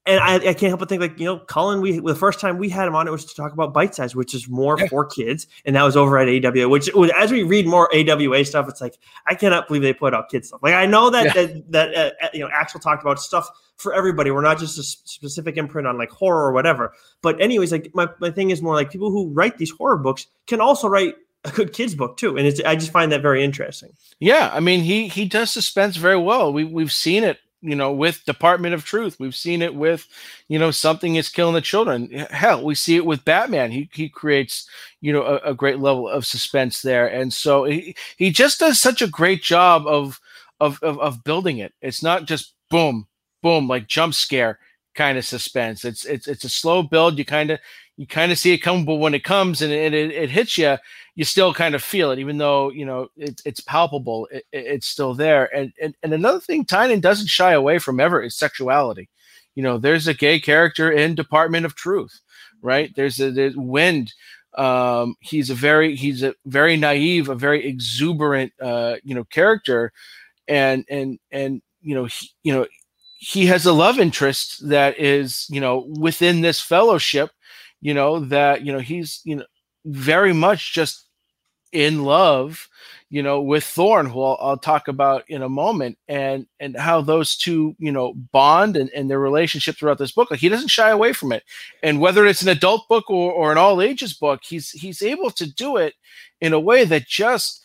And 0.08 0.20
I, 0.20 0.36
I 0.36 0.54
can't 0.54 0.68
help 0.68 0.82
but 0.82 0.88
think 0.90 1.02
like 1.02 1.20
you 1.20 1.26
know, 1.26 1.40
Colin. 1.40 1.82
We 1.82 2.00
the 2.00 2.14
first 2.14 2.40
time 2.40 2.60
we 2.60 2.70
had 2.70 2.88
him 2.88 2.96
on, 2.96 3.08
it 3.08 3.12
was 3.12 3.26
to 3.26 3.36
talk 3.36 3.54
about 3.54 3.74
bite 3.74 3.96
size, 3.96 4.16
which 4.16 4.36
is 4.36 4.48
more 4.48 4.78
Yeah. 4.80 4.86
for 4.86 5.04
kids, 5.04 5.48
and 5.66 5.76
that 5.76 5.82
was 5.82 5.98
over 5.98 6.20
at 6.20 6.28
AWA. 6.28 6.70
Which 6.70 6.88
as 7.18 7.32
we 7.32 7.42
read 7.42 7.66
more 7.66 7.90
AWA 7.92 8.46
stuff, 8.46 8.70
it's 8.70 8.82
like 8.82 9.00
I 9.26 9.34
cannot 9.34 9.68
believe 9.68 9.82
they 9.82 9.94
put 9.94 10.14
out 10.14 10.30
kids 10.30 10.50
stuff. 10.50 10.60
Like 10.62 10.76
I 10.76 10.86
know 10.86 11.10
that 11.10 11.26
Yeah. 11.26 11.34
that, 11.34 11.72
that 11.72 11.96
uh, 11.96 12.12
uh, 12.24 12.30
you 12.36 12.42
know 12.42 12.50
Axel 12.54 12.80
talked 12.80 13.02
about 13.02 13.20
stuff 13.20 13.50
for 13.78 13.96
everybody. 13.96 14.30
We're 14.30 14.42
not 14.42 14.60
just 14.60 14.78
a 14.78 14.84
specific 14.84 15.58
imprint 15.58 15.88
on 15.88 15.98
like 15.98 16.12
horror 16.12 16.46
or 16.46 16.52
whatever. 16.52 16.94
But 17.24 17.42
anyways, 17.42 17.72
like 17.72 17.90
my, 17.96 18.08
my 18.20 18.30
thing 18.30 18.52
is 18.52 18.62
more 18.62 18.76
like 18.76 18.92
people 18.92 19.10
who 19.10 19.32
write 19.32 19.58
these 19.58 19.72
horror 19.72 19.98
books 19.98 20.28
can 20.46 20.62
also 20.62 20.88
write 20.88 21.16
a 21.46 21.52
good 21.52 21.74
kids 21.74 21.96
book 21.96 22.18
too, 22.18 22.38
and 22.38 22.46
it's 22.48 22.60
I 22.66 22.76
just 22.76 22.92
find 22.92 23.12
that 23.12 23.22
very 23.22 23.44
interesting. 23.44 23.92
yeah 24.20 24.50
i 24.54 24.60
mean 24.60 24.82
he 24.82 25.08
he 25.08 25.26
does 25.26 25.52
suspense 25.52 25.96
very 25.98 26.18
well. 26.18 26.52
We, 26.54 26.64
we've 26.64 26.92
seen 26.92 27.24
it 27.24 27.38
you 27.62 27.76
know 27.76 27.92
with 27.92 28.26
department 28.26 28.74
of 28.76 28.84
truth. 28.86 29.18
We've 29.20 29.36
seen 29.36 29.62
it 29.62 29.74
with 29.76 30.08
you 30.48 30.60
know 30.60 30.72
something 30.72 31.16
is 31.16 31.30
killing 31.30 31.56
the 31.56 31.62
children. 31.62 32.10
Hell 32.30 32.64
we 32.64 32.76
see 32.76 32.96
it 32.96 33.06
with 33.06 33.26
batman. 33.26 33.72
He, 33.72 33.90
he 33.94 34.10
creates 34.10 34.70
you 35.02 35.12
know 35.14 35.24
a, 35.24 35.52
a 35.52 35.54
great 35.54 35.80
level 35.80 36.08
of 36.08 36.26
suspense 36.26 36.82
there. 36.82 37.08
And 37.08 37.34
so 37.34 37.64
he, 37.66 37.96
he 38.18 38.30
just 38.32 38.60
does 38.60 38.80
such 38.80 39.02
a 39.02 39.08
great 39.08 39.42
job 39.44 39.88
of, 39.88 40.20
of 40.60 40.80
of 40.84 41.00
of 41.00 41.24
building 41.24 41.58
it. 41.58 41.74
It's 41.82 42.04
not 42.04 42.26
just 42.26 42.54
boom 42.70 43.08
boom 43.42 43.68
like 43.68 43.88
jump 43.88 44.14
scare 44.14 44.60
kind 44.96 45.18
of 45.18 45.26
suspense 45.26 45.86
it's 45.86 46.06
it's 46.06 46.28
it's 46.28 46.44
a 46.44 46.50
slow 46.50 46.82
build 46.82 47.18
you 47.18 47.26
kind 47.26 47.52
of 47.52 47.60
you 47.98 48.08
kind 48.08 48.32
of 48.32 48.38
see 48.38 48.54
it 48.54 48.60
come 48.60 48.86
but 48.86 48.96
when 48.96 49.14
it 49.14 49.24
comes 49.24 49.62
and 49.62 49.72
it, 49.72 49.94
it, 49.94 50.12
it 50.12 50.30
hits 50.30 50.58
you 50.58 50.78
you 51.16 51.24
still 51.24 51.54
kind 51.54 51.76
of 51.76 51.84
feel 51.84 52.12
it, 52.12 52.20
even 52.20 52.38
though 52.38 52.70
you 52.72 52.86
know 52.86 53.08
it's 53.16 53.42
it's 53.46 53.62
palpable. 53.62 54.28
It, 54.32 54.44
it- 54.52 54.66
it's 54.66 54.88
still 54.88 55.14
there. 55.14 55.54
And, 55.56 55.72
and 55.82 55.96
and 56.04 56.14
another 56.14 56.40
thing, 56.40 56.66
Tynion 56.66 57.02
doesn't 57.02 57.28
shy 57.30 57.54
away 57.54 57.80
from 57.80 58.00
ever 58.00 58.22
is 58.22 58.36
sexuality. 58.38 59.10
You 59.56 59.64
know, 59.64 59.78
there's 59.78 60.08
a 60.08 60.14
gay 60.14 60.40
character 60.40 60.92
in 60.92 61.16
Department 61.16 61.66
of 61.66 61.76
Truth, 61.76 62.20
right? 62.62 62.94
There's 62.96 63.20
a 63.20 63.32
there's 63.32 63.56
Wynd. 63.56 64.14
Um, 64.58 65.16
he's 65.22 65.50
a 65.50 65.56
very 65.56 65.96
he's 65.96 66.24
a 66.24 66.36
very 66.46 66.78
naive, 66.78 67.30
a 67.30 67.36
very 67.36 67.66
exuberant, 67.66 68.52
uh, 68.62 68.96
you 69.04 69.16
know, 69.16 69.24
character, 69.26 69.92
and 70.48 70.86
and 70.90 71.20
and 71.32 71.62
you 71.82 71.96
know 71.96 72.06
he, 72.06 72.30
you 72.44 72.54
know 72.54 72.68
he 73.18 73.46
has 73.48 73.66
a 73.66 73.74
love 73.74 74.00
interest 74.00 74.68
that 74.70 75.00
is 75.00 75.48
you 75.50 75.62
know 75.62 75.86
within 76.00 76.42
this 76.42 76.60
fellowship, 76.60 77.32
you 77.82 77.94
know 77.94 78.20
that 78.20 78.66
you 78.66 78.74
know 78.74 78.80
he's 78.80 79.22
you 79.24 79.38
know 79.38 79.46
very 79.86 80.34
much 80.34 80.74
just 80.74 81.06
in 81.76 82.04
love, 82.04 82.70
you 83.10 83.22
know, 83.22 83.42
with 83.42 83.66
Thorn, 83.66 84.06
who 84.06 84.22
I'll, 84.24 84.38
I'll 84.40 84.58
talk 84.58 84.88
about 84.88 85.30
in 85.30 85.42
a 85.42 85.50
moment, 85.50 85.98
and 86.08 86.48
and 86.60 86.76
how 86.78 87.02
those 87.02 87.36
two, 87.36 87.76
you 87.78 87.92
know, 87.92 88.14
bond 88.32 88.78
and, 88.78 88.90
and 88.92 89.10
their 89.10 89.20
relationship 89.20 89.76
throughout 89.76 89.98
this 89.98 90.14
book. 90.14 90.32
Like 90.32 90.40
he 90.40 90.50
doesn't 90.50 90.70
shy 90.70 90.90
away 90.90 91.14
from 91.14 91.32
it, 91.34 91.44
and 91.84 92.00
whether 92.00 92.26
it's 92.26 92.42
an 92.42 92.50
adult 92.50 92.88
book 92.88 93.10
or, 93.10 93.32
or 93.32 93.52
an 93.52 93.58
all 93.58 93.82
ages 93.82 94.14
book, 94.14 94.42
he's 94.44 94.72
he's 94.72 95.02
able 95.02 95.30
to 95.32 95.52
do 95.52 95.78
it 95.78 95.96
in 96.42 96.54
a 96.54 96.60
way 96.60 96.86
that 96.86 97.08
just 97.08 97.62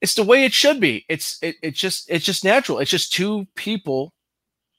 it's 0.00 0.14
the 0.14 0.22
way 0.22 0.44
it 0.44 0.52
should 0.52 0.80
be. 0.80 1.04
It's 1.08 1.38
it, 1.42 1.56
it's 1.62 1.78
just 1.78 2.08
it's 2.08 2.24
just 2.24 2.44
natural. 2.44 2.78
It's 2.78 2.90
just 2.90 3.12
two 3.12 3.46
people 3.56 4.12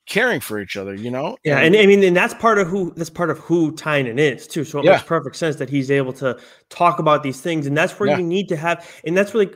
caring 0.07 0.39
for 0.39 0.59
each 0.59 0.75
other, 0.75 0.93
you 0.93 1.11
know. 1.11 1.37
Yeah, 1.43 1.59
and 1.59 1.75
I 1.75 1.85
mean, 1.85 2.03
and 2.03 2.15
that's 2.15 2.33
part 2.33 2.57
of 2.57 2.67
who 2.67 2.93
that's 2.95 3.09
part 3.09 3.29
of 3.29 3.37
who 3.39 3.71
Tynion 3.73 4.17
is 4.19 4.47
too. 4.47 4.63
So 4.63 4.79
it 4.79 4.85
Yeah. 4.85 4.91
makes 4.91 5.03
perfect 5.03 5.35
sense 5.35 5.55
that 5.57 5.69
he's 5.69 5.91
able 5.91 6.13
to 6.13 6.37
talk 6.69 6.99
about 6.99 7.23
these 7.23 7.39
things, 7.41 7.67
and 7.67 7.77
that's 7.77 7.99
where 7.99 8.09
Yeah. 8.09 8.17
you 8.17 8.23
need 8.23 8.49
to 8.49 8.57
have, 8.57 8.85
and 9.05 9.15
that's 9.15 9.33
where 9.33 9.45
like, 9.45 9.55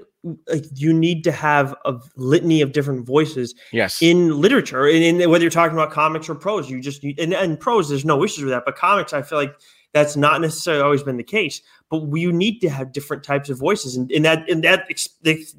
you 0.74 0.92
need 0.92 1.24
to 1.24 1.32
have 1.32 1.76
a 1.86 1.94
litany 2.16 2.62
of 2.62 2.72
different 2.72 3.06
voices 3.06 3.54
yes, 3.72 4.02
in 4.02 4.40
literature, 4.42 4.88
and 4.88 5.04
in 5.04 5.30
whether 5.30 5.44
you're 5.44 5.52
talking 5.52 5.78
about 5.78 5.92
comics 5.92 6.28
or 6.30 6.36
prose. 6.36 6.70
You 6.70 6.82
just 6.82 7.04
you, 7.04 7.14
and, 7.20 7.34
and 7.34 7.60
prose, 7.60 7.90
there's 7.90 8.06
no 8.06 8.24
issues 8.24 8.44
with 8.44 8.52
that, 8.52 8.64
but 8.66 8.76
comics, 8.76 9.14
I 9.14 9.22
feel 9.22 9.38
like 9.38 9.54
that's 9.94 10.18
not 10.18 10.42
necessarily 10.42 10.84
always 10.84 11.04
been 11.04 11.18
the 11.18 11.24
case. 11.24 11.62
But 11.92 12.02
you 12.14 12.32
need 12.32 12.60
to 12.62 12.70
have 12.70 12.92
different 12.92 13.24
types 13.24 13.50
of 13.50 13.60
voices, 13.60 13.96
and, 13.96 14.12
and 14.12 14.26
that 14.26 14.50
and 14.50 14.64
that 14.64 14.90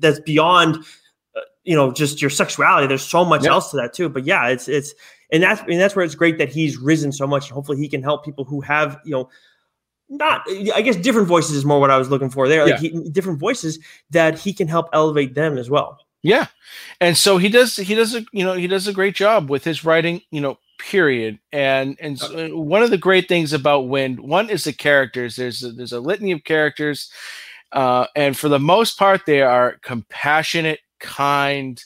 that's 0.00 0.20
beyond 0.20 0.84
you 1.64 1.74
know 1.76 1.92
just 1.92 2.20
your 2.20 2.30
sexuality 2.30 2.86
there's 2.86 3.02
so 3.06 3.24
much 3.24 3.44
Yeah. 3.44 3.50
else 3.50 3.70
to 3.70 3.76
that 3.78 3.92
too 3.92 4.08
but 4.08 4.24
yeah 4.24 4.46
it's 4.48 4.68
it's 4.68 4.94
and 5.32 5.42
that's 5.42 5.60
and 5.62 5.80
that's 5.80 5.96
where 5.96 6.04
it's 6.04 6.14
great 6.14 6.38
that 6.38 6.48
he's 6.48 6.76
risen 6.76 7.12
so 7.12 7.26
much 7.26 7.46
and 7.48 7.52
hopefully 7.54 7.78
he 7.78 7.88
can 7.88 8.02
help 8.02 8.24
people 8.24 8.44
who 8.44 8.60
have 8.60 8.98
you 9.04 9.10
know 9.12 9.28
not 10.08 10.42
i 10.74 10.80
guess 10.82 10.96
different 10.96 11.26
voices 11.28 11.56
is 11.56 11.64
more 11.64 11.80
what 11.80 11.90
i 11.90 11.98
was 11.98 12.08
looking 12.10 12.30
for 12.30 12.48
there 12.48 12.64
like 12.64 12.80
Yeah. 12.80 12.90
he, 12.90 13.10
different 13.10 13.38
voices 13.40 13.78
that 14.10 14.38
he 14.38 14.52
can 14.52 14.68
help 14.68 14.88
elevate 14.92 15.34
them 15.34 15.58
as 15.58 15.68
well 15.68 15.98
Yeah, 16.22 16.46
and 17.00 17.16
so 17.16 17.38
he 17.38 17.48
does. 17.48 17.76
He 17.76 17.94
does 17.94 18.14
a 18.14 18.24
you 18.32 18.44
know 18.44 18.54
he 18.54 18.66
does 18.66 18.88
a 18.88 18.92
great 18.92 19.14
job 19.14 19.48
with 19.50 19.62
his 19.64 19.84
writing. 19.84 20.22
You 20.32 20.40
know, 20.40 20.58
period. 20.78 21.38
And 21.52 21.96
and 22.00 22.18
so 22.18 22.26
uh, 22.34 22.48
one 22.56 22.82
of 22.82 22.90
the 22.90 22.98
great 22.98 23.28
things 23.28 23.52
about 23.52 23.86
wynd 23.86 24.18
one 24.18 24.50
is 24.50 24.64
the 24.64 24.72
characters. 24.72 25.36
There's 25.36 25.62
a, 25.62 25.70
there's 25.70 25.92
a 25.92 26.00
litany 26.00 26.32
of 26.32 26.42
characters, 26.42 27.12
uh, 27.70 28.06
and 28.16 28.34
for 28.36 28.48
the 28.48 28.58
most 28.58 28.98
part, 28.98 29.22
they 29.26 29.42
are 29.42 29.78
compassionate, 29.82 30.80
kind, 31.00 31.82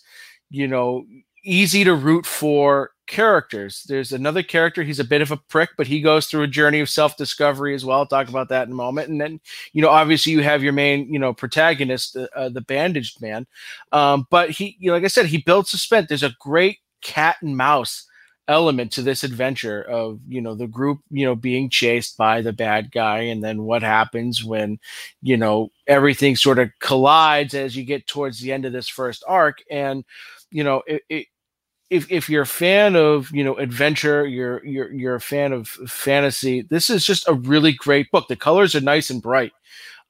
you 0.50 0.66
know, 0.66 1.04
easy 1.44 1.84
to 1.84 1.94
root 1.94 2.26
for 2.26 2.90
characters. 3.06 3.84
There's 3.88 4.12
another 4.12 4.42
character. 4.42 4.82
He's 4.82 5.00
a 5.00 5.04
bit 5.04 5.20
of 5.20 5.30
a 5.30 5.36
prick, 5.36 5.70
but 5.76 5.86
he 5.86 6.00
goes 6.00 6.26
through 6.26 6.42
a 6.42 6.48
journey 6.48 6.80
of 6.80 6.88
self 6.88 7.16
discovery 7.16 7.74
as 7.74 7.84
well. 7.84 7.98
I'll 7.98 8.06
talk 8.06 8.28
about 8.28 8.48
that 8.50 8.66
in 8.66 8.72
a 8.72 8.76
moment. 8.76 9.08
And 9.08 9.20
then, 9.20 9.40
you 9.72 9.82
know, 9.82 9.88
obviously 9.88 10.32
you 10.32 10.42
have 10.42 10.62
your 10.62 10.72
main, 10.72 11.12
you 11.12 11.18
know, 11.18 11.32
protagonist, 11.32 12.16
uh, 12.16 12.48
the 12.48 12.60
bandaged 12.60 13.20
man. 13.20 13.46
Um, 13.92 14.26
but 14.30 14.50
he, 14.50 14.76
you 14.78 14.88
know, 14.88 14.94
like 14.94 15.04
I 15.04 15.08
said, 15.08 15.26
he 15.26 15.38
builds 15.38 15.70
suspense. 15.70 16.08
There's 16.08 16.22
a 16.22 16.36
great 16.40 16.78
cat 17.02 17.36
and 17.42 17.56
mouse 17.56 18.06
element 18.50 18.92
to 18.92 19.02
this 19.02 19.24
adventure 19.24 19.82
of 19.82 20.20
you 20.28 20.40
know 20.40 20.54
the 20.54 20.66
group 20.66 20.98
you 21.10 21.24
know 21.24 21.36
being 21.36 21.70
chased 21.70 22.16
by 22.16 22.42
the 22.42 22.52
bad 22.52 22.90
guy 22.90 23.20
and 23.20 23.42
then 23.44 23.62
what 23.62 23.82
happens 23.82 24.44
when 24.44 24.78
you 25.22 25.36
know 25.36 25.70
everything 25.86 26.36
sort 26.36 26.58
of 26.58 26.68
collides 26.80 27.54
as 27.54 27.76
you 27.76 27.84
get 27.84 28.06
towards 28.08 28.40
the 28.40 28.52
end 28.52 28.64
of 28.64 28.72
this 28.72 28.88
first 28.88 29.22
arc 29.28 29.58
and 29.70 30.04
you 30.50 30.64
know 30.64 30.82
it, 30.86 31.02
it 31.08 31.26
if 31.90 32.10
if 32.10 32.28
you're 32.30 32.42
a 32.42 32.46
fan 32.46 32.96
of 32.96 33.30
you 33.32 33.42
know 33.42 33.56
adventure, 33.56 34.26
you're 34.26 34.64
you're 34.64 34.92
you're 34.92 35.16
a 35.16 35.20
fan 35.20 35.52
of 35.52 35.68
fantasy. 35.68 36.62
This 36.62 36.88
is 36.88 37.04
just 37.04 37.26
a 37.28 37.34
really 37.34 37.72
great 37.72 38.10
book. 38.12 38.28
The 38.28 38.36
colors 38.36 38.74
are 38.76 38.80
nice 38.80 39.10
and 39.10 39.20
bright, 39.20 39.52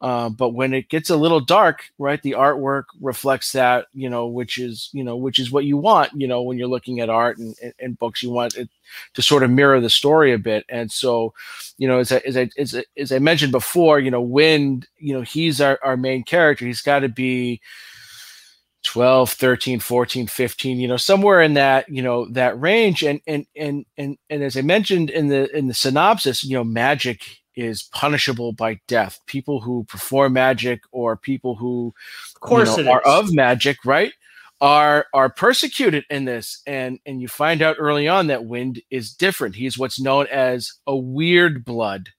uh, 0.00 0.30
but 0.30 0.50
when 0.50 0.72
it 0.72 0.88
gets 0.88 1.10
a 1.10 1.16
little 1.16 1.40
dark, 1.40 1.90
right, 1.98 2.22
the 2.22 2.32
artwork 2.32 2.84
reflects 3.00 3.52
that. 3.52 3.86
You 3.92 4.08
know, 4.08 4.26
which 4.26 4.58
is 4.58 4.88
you 4.92 5.04
know 5.04 5.16
which 5.16 5.38
is 5.38 5.50
what 5.50 5.66
you 5.66 5.76
want. 5.76 6.12
You 6.14 6.26
know, 6.26 6.40
when 6.42 6.56
you're 6.56 6.68
looking 6.68 7.00
at 7.00 7.10
art 7.10 7.36
and, 7.38 7.54
and, 7.62 7.74
and 7.78 7.98
books, 7.98 8.22
you 8.22 8.30
want 8.30 8.56
it 8.56 8.70
to 9.14 9.22
sort 9.22 9.42
of 9.42 9.50
mirror 9.50 9.80
the 9.80 9.90
story 9.90 10.32
a 10.32 10.38
bit. 10.38 10.64
And 10.68 10.90
so, 10.90 11.34
you 11.76 11.86
know, 11.86 11.98
as 11.98 12.12
I 12.12 12.18
as 12.18 12.36
I 12.36 12.48
as, 12.56 12.74
I, 12.74 12.84
as 12.96 13.12
I 13.12 13.18
mentioned 13.18 13.52
before, 13.52 14.00
you 14.00 14.10
know, 14.10 14.22
Wynd, 14.22 14.88
you 14.96 15.12
know, 15.12 15.22
he's 15.22 15.60
our 15.60 15.78
our 15.82 15.96
main 15.98 16.24
character. 16.24 16.64
He's 16.64 16.82
got 16.82 17.00
to 17.00 17.08
be 17.08 17.60
12 18.82 19.30
13 19.32 19.78
14 19.78 20.26
15 20.26 20.78
you 20.78 20.88
know 20.88 20.96
somewhere 20.96 21.42
in 21.42 21.52
that 21.52 21.86
you 21.90 22.00
know 22.00 22.26
that 22.30 22.58
range 22.58 23.02
and 23.02 23.20
and 23.26 23.44
and 23.54 23.84
and 23.98 24.16
and 24.30 24.42
as 24.42 24.56
i 24.56 24.62
mentioned 24.62 25.10
in 25.10 25.28
the 25.28 25.54
in 25.54 25.66
the 25.66 25.74
synopsis 25.74 26.42
you 26.42 26.56
know 26.56 26.64
magic 26.64 27.39
is 27.60 27.82
punishable 27.82 28.52
by 28.52 28.80
death. 28.88 29.20
People 29.26 29.60
who 29.60 29.84
perform 29.84 30.34
magic 30.34 30.80
or 30.92 31.16
people 31.16 31.56
who 31.56 31.94
of 32.34 32.40
course 32.40 32.76
you 32.76 32.84
know, 32.84 32.92
are 32.92 33.02
of 33.02 33.32
magic 33.32 33.78
right 33.84 34.12
are 34.60 35.06
are 35.14 35.30
persecuted 35.30 36.04
in 36.10 36.24
this. 36.24 36.62
And 36.66 36.98
and 37.06 37.20
you 37.20 37.28
find 37.28 37.62
out 37.62 37.76
early 37.78 38.08
on 38.08 38.26
that 38.28 38.44
Wynd 38.44 38.80
is 38.90 39.12
different. 39.12 39.56
He's 39.56 39.78
what's 39.78 40.00
known 40.00 40.26
as 40.28 40.72
a 40.86 40.96
weird 40.96 41.64
blood 41.64 42.10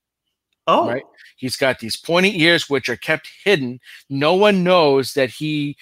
oh. 0.68 0.88
right? 0.88 1.04
He's 1.38 1.56
got 1.56 1.80
these 1.80 1.98
pointy 1.98 2.42
ears 2.42 2.70
which 2.70 2.88
are 2.88 2.96
kept 2.96 3.30
hidden. 3.44 3.80
No 4.10 4.36
one 4.36 4.64
knows 4.64 5.14
that 5.14 5.32
he 5.32 5.76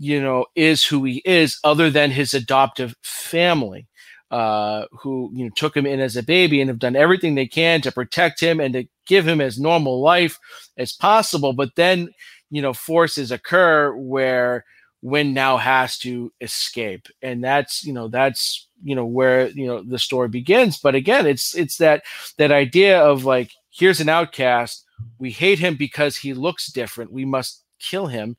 you 0.00 0.20
know, 0.20 0.46
is 0.56 0.82
who 0.82 1.04
he 1.04 1.20
is, 1.26 1.60
other 1.62 1.90
than 1.90 2.10
his 2.10 2.32
adoptive 2.32 2.94
family, 3.02 3.86
uh, 4.30 4.86
who 4.92 5.30
you 5.34 5.44
know 5.44 5.50
took 5.54 5.76
him 5.76 5.84
in 5.84 6.00
as 6.00 6.16
a 6.16 6.22
baby 6.22 6.60
and 6.60 6.70
have 6.70 6.78
done 6.78 6.96
everything 6.96 7.34
they 7.34 7.46
can 7.46 7.82
to 7.82 7.92
protect 7.92 8.40
him 8.40 8.60
and 8.60 8.72
to 8.72 8.88
give 9.10 9.26
him 9.26 9.40
as 9.40 9.58
normal 9.58 10.00
life 10.00 10.38
as 10.78 10.92
possible. 10.92 11.52
But 11.52 11.74
then, 11.74 12.08
you 12.50 12.62
know, 12.62 12.72
forces 12.72 13.32
occur 13.32 13.92
where 13.94 14.64
Wynd 15.02 15.34
now 15.34 15.56
has 15.56 15.98
to 15.98 16.32
escape, 16.40 17.08
and 17.20 17.42
that's 17.42 17.84
you 17.84 17.92
know 17.92 18.08
that's 18.08 18.68
you 18.82 18.94
know 18.94 19.04
where 19.04 19.48
you 19.48 19.66
know 19.66 19.82
the 19.82 19.98
story 19.98 20.28
begins. 20.28 20.78
But 20.78 20.94
again, 20.94 21.26
it's 21.26 21.56
it's 21.56 21.78
that 21.78 22.04
that 22.38 22.52
idea 22.52 23.02
of 23.02 23.24
like 23.24 23.50
here's 23.70 24.00
an 24.00 24.08
outcast. 24.08 24.84
We 25.18 25.30
hate 25.30 25.58
him 25.58 25.74
because 25.76 26.16
he 26.16 26.34
looks 26.34 26.70
different. 26.72 27.12
We 27.12 27.24
must 27.24 27.64
kill 27.80 28.06
him 28.06 28.36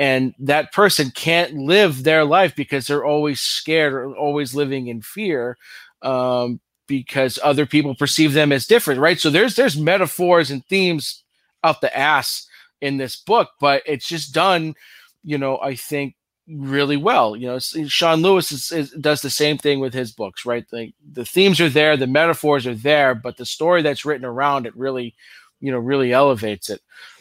and 0.00 0.34
that 0.40 0.72
person 0.72 1.12
can't 1.12 1.54
live 1.54 2.02
their 2.02 2.24
life 2.24 2.56
because 2.56 2.86
they're 2.86 3.04
always 3.04 3.40
scared 3.40 3.92
or 3.92 4.16
always 4.16 4.54
living 4.54 4.88
in 4.88 5.02
fear 5.02 5.56
um, 6.02 6.60
because 6.90 7.38
other 7.44 7.66
people 7.66 7.94
perceive 7.94 8.32
them 8.32 8.50
as 8.50 8.66
different 8.66 9.00
right? 9.00 9.20
So 9.20 9.30
there's 9.30 9.54
there's 9.54 9.78
metaphors 9.78 10.50
and 10.50 10.66
themes 10.66 11.22
out 11.62 11.80
the 11.80 11.96
ass 11.96 12.48
in 12.80 12.96
this 12.96 13.16
book 13.16 13.50
but 13.60 13.82
it's 13.86 14.08
just 14.08 14.32
done 14.32 14.74
you 15.22 15.36
know 15.36 15.58
i 15.60 15.74
think 15.74 16.14
really 16.48 16.96
well 16.96 17.36
you 17.36 17.46
know 17.46 17.58
sean 17.58 18.22
lewis 18.22 18.50
is, 18.50 18.72
is, 18.72 18.90
does 18.92 19.20
the 19.20 19.30
same 19.30 19.58
thing 19.58 19.78
with 19.78 19.92
his 19.94 20.10
books 20.10 20.46
right? 20.46 20.64
The, 20.70 20.92
the 21.12 21.24
themes 21.24 21.60
are 21.60 21.68
there 21.68 21.96
the 21.96 22.06
metaphors 22.06 22.66
are 22.66 22.74
there 22.74 23.14
but 23.14 23.36
the 23.36 23.46
story 23.46 23.82
that's 23.82 24.04
written 24.04 24.24
around 24.24 24.66
it 24.66 24.76
really 24.76 25.14
you 25.60 25.70
know 25.70 25.78
really 25.78 26.12
elevates 26.12 26.70
it 26.70 26.80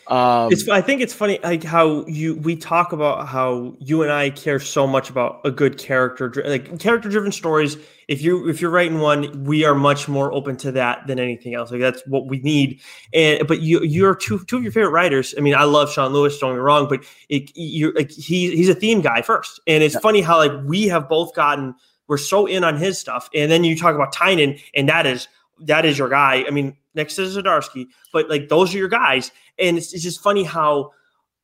um, 0.09 0.51
it's, 0.51 0.67
I 0.67 0.81
think 0.81 1.01
it's 1.01 1.13
funny 1.13 1.39
like 1.43 1.63
how 1.63 2.03
you 2.07 2.35
we 2.35 2.55
talk 2.55 2.93
about 2.93 3.27
how 3.27 3.75
you 3.79 4.01
and 4.01 4.11
I 4.11 4.31
care 4.31 4.59
so 4.59 4.87
much 4.87 5.11
about 5.11 5.39
a 5.45 5.51
good 5.51 5.77
character 5.77 6.33
like 6.45 6.79
character 6.79 7.09
driven 7.09 7.31
stories. 7.31 7.77
If 8.07 8.23
you 8.23 8.49
if 8.49 8.59
you're 8.59 8.71
writing 8.71 8.99
one, 8.99 9.43
we 9.43 9.65
are 9.65 9.75
much 9.75 10.07
more 10.07 10.33
open 10.33 10.57
to 10.57 10.71
that 10.71 11.05
than 11.05 11.19
anything 11.19 11.53
else. 11.53 11.69
Like 11.69 11.81
that's 11.81 12.01
what 12.07 12.25
we 12.25 12.39
need. 12.39 12.81
And 13.13 13.47
but 13.47 13.61
you 13.61 13.83
you're 13.83 14.15
two 14.15 14.43
two 14.45 14.57
of 14.57 14.63
your 14.63 14.71
favorite 14.71 14.89
writers. 14.89 15.35
I 15.37 15.41
mean, 15.41 15.53
I 15.53 15.65
love 15.65 15.91
Sean 15.91 16.11
Lewis. 16.11 16.39
Don't 16.39 16.51
get 16.51 16.55
me 16.55 16.61
wrong, 16.61 16.89
but 16.89 17.03
it, 17.29 17.51
you're 17.53 17.93
like 17.93 18.09
he 18.09 18.55
he's 18.55 18.69
a 18.69 18.75
theme 18.75 19.01
guy 19.01 19.21
first, 19.21 19.59
and 19.67 19.83
it's 19.83 19.93
yeah. 19.93 19.99
funny 20.01 20.21
how 20.21 20.37
like 20.37 20.53
we 20.65 20.87
have 20.87 21.07
both 21.07 21.35
gotten 21.35 21.75
we're 22.07 22.17
so 22.17 22.47
in 22.47 22.63
on 22.63 22.77
his 22.77 22.97
stuff, 22.97 23.29
and 23.35 23.51
then 23.51 23.63
you 23.63 23.77
talk 23.77 23.93
about 23.93 24.11
Tynion, 24.11 24.59
and 24.73 24.89
that 24.89 25.05
is 25.05 25.27
that 25.61 25.85
is 25.85 25.99
your 25.99 26.09
guy. 26.09 26.45
I 26.47 26.49
mean, 26.49 26.75
next 26.99 27.15
to 27.15 27.21
Zdarsky, 27.21 27.87
but 28.13 28.29
like 28.29 28.49
those 28.49 28.73
are 28.73 28.77
your 28.77 28.87
guys. 28.87 29.31
And 29.57 29.77
it's, 29.77 29.93
it's 29.93 30.03
just 30.03 30.21
funny 30.21 30.43
how 30.43 30.91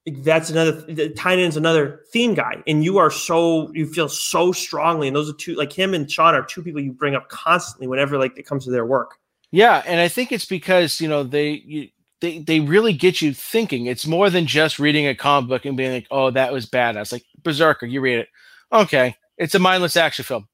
that's 0.05 0.49
another 0.49 0.73
Tynion's 0.83 1.57
another 1.57 2.01
theme 2.11 2.35
guy, 2.35 2.63
and 2.67 2.83
you 2.83 2.97
are 2.97 3.09
so 3.09 3.71
you 3.73 3.87
feel 3.87 4.07
so 4.07 4.51
strongly. 4.51 5.07
And 5.07 5.15
those 5.15 5.29
are 5.29 5.33
two 5.33 5.55
like 5.55 5.73
him 5.73 5.93
and 5.93 6.09
Sean 6.09 6.35
are 6.35 6.45
two 6.45 6.61
people 6.61 6.81
you 6.81 6.91
bring 6.91 7.15
up 7.15 7.29
constantly 7.29 7.87
whenever 7.87 8.17
like 8.17 8.37
it 8.37 8.45
comes 8.45 8.65
to 8.65 8.71
their 8.71 8.85
work. 8.85 9.15
Yeah, 9.51 9.81
and 9.85 9.99
I 9.99 10.07
think 10.07 10.31
it's 10.31 10.45
because 10.45 11.01
you 11.01 11.07
know 11.07 11.23
they 11.23 11.63
you, 11.65 11.89
they 12.21 12.39
they 12.39 12.59
really 12.59 12.93
get 12.93 13.21
you 13.21 13.33
thinking. 13.33 13.87
It's 13.87 14.05
more 14.05 14.29
than 14.29 14.45
just 14.45 14.79
reading 14.79 15.07
a 15.07 15.15
comic 15.15 15.49
book 15.49 15.65
and 15.65 15.75
being 15.75 15.93
like, 15.93 16.07
"Oh, 16.11 16.29
that 16.31 16.53
was 16.53 16.67
badass." 16.67 17.11
Like 17.11 17.23
Berserker, 17.41 17.87
you 17.87 18.01
read 18.01 18.19
it, 18.19 18.27
okay, 18.71 19.15
it's 19.37 19.55
a 19.55 19.59
mindless 19.59 19.97
action 19.97 20.25
film 20.25 20.47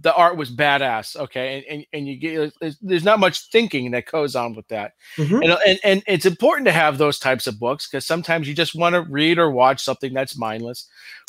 the 0.00 0.14
art 0.14 0.36
was 0.36 0.50
badass 0.50 1.16
okay 1.16 1.56
and, 1.56 1.64
and, 1.66 1.86
and 1.92 2.08
you 2.08 2.16
get 2.16 2.52
there's 2.82 3.04
not 3.04 3.18
much 3.18 3.48
thinking 3.50 3.90
that 3.90 4.06
goes 4.06 4.36
on 4.36 4.54
with 4.54 4.68
that. 4.68 4.92
Mm-hmm. 5.16 5.42
and, 5.42 5.58
and 5.66 5.78
and 5.84 6.02
it's 6.06 6.26
important 6.26 6.66
to 6.66 6.72
have 6.72 6.98
those 6.98 7.18
types 7.18 7.46
of 7.46 7.58
books 7.58 7.88
because 7.88 8.06
sometimes 8.06 8.48
you 8.48 8.54
just 8.54 8.74
want 8.74 8.94
to 8.94 9.02
read 9.02 9.38
or 9.38 9.50
watch 9.50 9.82
something 9.82 10.12
that's 10.12 10.36
mindless. 10.36 10.88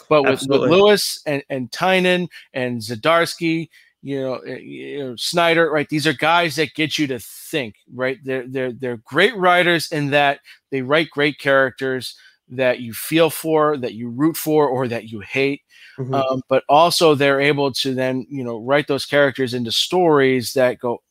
But 0.09 0.23
with, 0.23 0.45
with 0.47 0.61
lewis 0.61 1.21
and 1.25 1.43
and 1.49 1.71
tynion 1.71 2.27
and 2.53 2.81
Zdarsky, 2.81 3.69
you 4.01 4.21
know, 4.21 4.35
eh, 4.35 4.57
you 4.57 4.99
know 4.99 5.15
snyder 5.15 5.69
right 5.69 5.89
these 5.89 6.07
are 6.07 6.13
guys 6.13 6.55
that 6.57 6.73
get 6.73 6.97
you 6.97 7.07
to 7.07 7.19
think 7.19 7.75
right? 7.93 8.17
They're 8.23 8.47
they're 8.47 8.71
they're 8.73 8.97
great 8.97 9.35
writers 9.35 9.91
in 9.91 10.11
that 10.11 10.39
they 10.71 10.81
write 10.81 11.09
great 11.09 11.39
characters 11.39 12.15
that 12.49 12.79
you 12.79 12.93
feel 12.93 13.29
for 13.29 13.77
that 13.77 13.93
you 13.93 14.09
root 14.09 14.37
for 14.37 14.67
or 14.67 14.87
that 14.87 15.05
you 15.05 15.19
hate 15.19 15.61
Mm-hmm. 15.97 16.13
Um, 16.13 16.41
but 16.47 16.63
also 16.69 17.15
they're 17.15 17.41
able 17.41 17.71
to 17.73 17.93
then 17.93 18.25
you 18.29 18.43
know 18.43 18.59
write 18.59 18.87
those 18.87 19.05
characters 19.05 19.53
into 19.53 19.71
stories 19.71 20.53
that 20.53 20.79
go, 20.79 21.01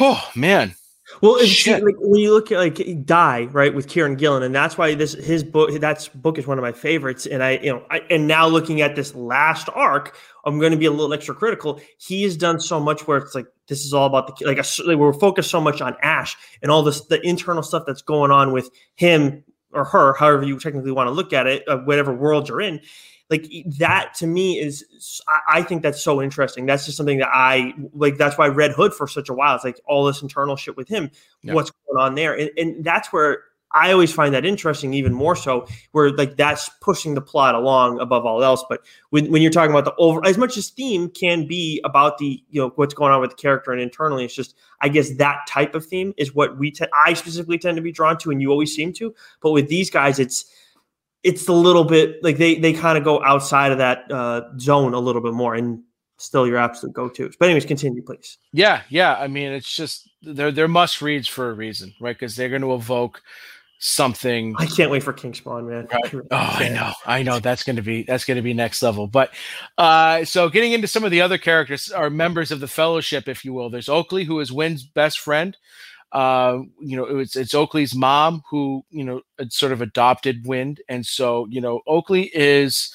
oh 0.00 0.28
man. 0.34 0.74
Well, 1.20 1.36
it's, 1.38 1.64
like 1.68 1.94
when 2.00 2.20
you 2.20 2.34
look 2.34 2.50
at 2.50 2.58
like 2.58 3.06
Die 3.06 3.44
right 3.52 3.72
with 3.72 3.86
Kieron 3.86 4.18
Gillen, 4.18 4.42
and 4.42 4.52
that's 4.52 4.76
why 4.76 4.96
this 4.96 5.12
his 5.12 5.44
book 5.44 5.80
that's 5.80 6.08
book 6.08 6.36
is 6.36 6.48
one 6.48 6.58
of 6.58 6.62
my 6.62 6.72
favorites. 6.72 7.26
And 7.26 7.44
I 7.44 7.58
you 7.58 7.72
know 7.72 7.84
I, 7.88 8.00
and 8.10 8.26
now 8.26 8.48
looking 8.48 8.80
at 8.80 8.96
this 8.96 9.14
last 9.14 9.68
arc, 9.72 10.16
I'm 10.44 10.58
going 10.58 10.72
to 10.72 10.78
be 10.78 10.86
a 10.86 10.90
little 10.90 11.14
extra 11.14 11.32
critical. 11.32 11.80
He 11.98 12.24
has 12.24 12.36
done 12.36 12.58
so 12.58 12.80
much 12.80 13.06
where 13.06 13.18
it's 13.18 13.36
like 13.36 13.46
this 13.68 13.84
is 13.84 13.94
all 13.94 14.06
about 14.06 14.26
the 14.26 14.44
like, 14.44 14.58
a, 14.58 14.64
like 14.84 14.98
we're 14.98 15.12
focused 15.12 15.50
so 15.50 15.60
much 15.60 15.80
on 15.80 15.94
Ash 16.02 16.36
and 16.60 16.72
all 16.72 16.82
this 16.82 17.02
the 17.02 17.24
internal 17.24 17.62
stuff 17.62 17.84
that's 17.86 18.02
going 18.02 18.32
on 18.32 18.50
with 18.50 18.68
him 18.96 19.44
or 19.76 19.84
her, 19.84 20.14
however 20.14 20.44
you 20.44 20.58
technically 20.58 20.92
want 20.92 21.06
to 21.06 21.12
look 21.12 21.32
at 21.32 21.46
it, 21.46 21.62
uh, 21.68 21.78
whatever 21.78 22.12
world 22.14 22.48
you're 22.48 22.60
in 22.60 22.80
like 23.30 23.50
that 23.78 24.14
to 24.14 24.26
me 24.26 24.58
is 24.58 24.84
I 25.48 25.62
think 25.62 25.82
that's 25.82 26.02
so 26.02 26.22
interesting. 26.22 26.66
That's 26.66 26.84
just 26.84 26.96
something 26.96 27.18
that 27.18 27.30
I 27.32 27.74
like. 27.92 28.18
That's 28.18 28.38
why 28.38 28.46
Red 28.48 28.72
Hood 28.72 28.94
for 28.94 29.08
such 29.08 29.28
a 29.28 29.32
while. 29.34 29.54
It's 29.56 29.64
like 29.64 29.80
all 29.86 30.04
this 30.04 30.22
internal 30.22 30.56
shit 30.56 30.76
with 30.76 30.88
him. 30.88 31.10
Yeah. 31.42 31.54
What's 31.54 31.70
going 31.70 32.04
on 32.04 32.14
there? 32.14 32.38
And, 32.38 32.50
and 32.56 32.84
that's 32.84 33.12
where 33.12 33.42
I 33.72 33.92
always 33.92 34.12
find 34.12 34.32
that 34.34 34.46
interesting, 34.46 34.94
even 34.94 35.12
more 35.12 35.36
so, 35.36 35.66
where 35.92 36.10
like 36.10 36.36
that's 36.36 36.70
pushing 36.80 37.14
the 37.14 37.20
plot 37.20 37.54
along 37.54 38.00
above 38.00 38.24
all 38.24 38.42
else. 38.42 38.64
But 38.68 38.80
when, 39.10 39.30
when 39.30 39.42
you're 39.42 39.50
talking 39.50 39.70
about 39.70 39.84
the 39.84 39.94
over, 39.96 40.24
as 40.24 40.38
much 40.38 40.56
as 40.56 40.70
theme 40.70 41.10
can 41.10 41.46
be 41.46 41.80
about 41.84 42.18
the 42.18 42.42
you 42.48 42.60
know 42.60 42.72
what's 42.76 42.94
going 42.94 43.12
on 43.12 43.20
with 43.20 43.30
the 43.30 43.36
character 43.36 43.72
and 43.72 43.80
internally, 43.80 44.24
it's 44.24 44.34
just 44.34 44.56
I 44.80 44.88
guess 44.88 45.16
that 45.16 45.46
type 45.48 45.74
of 45.74 45.84
theme 45.84 46.14
is 46.16 46.34
what 46.34 46.58
we 46.58 46.70
te- 46.70 46.86
I 47.06 47.14
specifically 47.14 47.58
tend 47.58 47.76
to 47.76 47.82
be 47.82 47.92
drawn 47.92 48.16
to, 48.18 48.30
and 48.30 48.40
you 48.40 48.50
always 48.50 48.74
seem 48.74 48.92
to. 48.94 49.14
But 49.42 49.50
with 49.50 49.68
these 49.68 49.90
guys, 49.90 50.18
it's 50.18 50.44
it's 51.22 51.48
a 51.48 51.52
little 51.52 51.84
bit 51.84 52.22
like 52.22 52.38
they 52.38 52.54
they 52.54 52.72
kind 52.72 52.96
of 52.96 53.04
go 53.04 53.22
outside 53.24 53.72
of 53.72 53.78
that 53.78 54.10
uh, 54.10 54.42
zone 54.58 54.94
a 54.94 55.00
little 55.00 55.22
bit 55.22 55.34
more, 55.34 55.54
and 55.54 55.82
still 56.18 56.46
your 56.46 56.56
absolute 56.56 56.94
go 56.94 57.08
tos. 57.08 57.36
But 57.38 57.46
anyways, 57.46 57.66
continue, 57.66 58.02
please. 58.02 58.38
Yeah, 58.52 58.82
yeah. 58.88 59.16
I 59.16 59.26
mean, 59.28 59.52
it's 59.52 59.74
just 59.74 60.08
they're 60.22 60.52
they're 60.52 60.68
must 60.68 61.02
reads 61.02 61.28
for 61.28 61.50
a 61.50 61.54
reason, 61.54 61.92
right? 62.00 62.16
Because 62.16 62.36
they're 62.36 62.48
going 62.48 62.62
to 62.62 62.74
evoke 62.74 63.22
something. 63.78 64.54
I 64.58 64.66
can't 64.66 64.90
wait 64.90 65.02
for 65.02 65.12
King 65.12 65.34
Spawn, 65.34 65.68
man. 65.68 65.88
Right. 65.92 66.14
Oh, 66.14 66.24
I 66.30 66.68
know, 66.68 66.92
I 67.04 67.22
know. 67.22 67.38
That's 67.38 67.62
going 67.62 67.76
to 67.76 67.82
be 67.82 68.02
that's 68.02 68.24
going 68.24 68.36
to 68.36 68.42
be 68.42 68.54
next 68.54 68.82
level. 68.82 69.06
But 69.06 69.32
uh, 69.76 70.24
so 70.24 70.48
getting 70.48 70.72
into 70.72 70.86
some 70.86 71.04
of 71.04 71.10
the 71.10 71.20
other 71.20 71.38
characters 71.38 71.90
are 71.90 72.10
members 72.10 72.50
of 72.50 72.60
the 72.60 72.68
Fellowship, 72.68 73.28
if 73.28 73.44
you 73.44 73.52
will. 73.52 73.70
There's 73.70 73.88
Oakley, 73.88 74.24
who 74.24 74.40
is 74.40 74.52
Wynd's 74.52 74.84
best 74.84 75.18
friend. 75.18 75.56
Uh, 76.12 76.60
you 76.80 76.96
know, 76.96 77.04
it's 77.04 77.36
it's 77.36 77.54
Oakley's 77.54 77.94
mom 77.94 78.42
who 78.50 78.84
you 78.90 79.04
know 79.04 79.20
sort 79.48 79.72
of 79.72 79.82
adopted 79.82 80.46
Wynd, 80.46 80.80
and 80.88 81.04
so 81.04 81.46
you 81.50 81.60
know 81.60 81.80
Oakley 81.86 82.30
is 82.34 82.92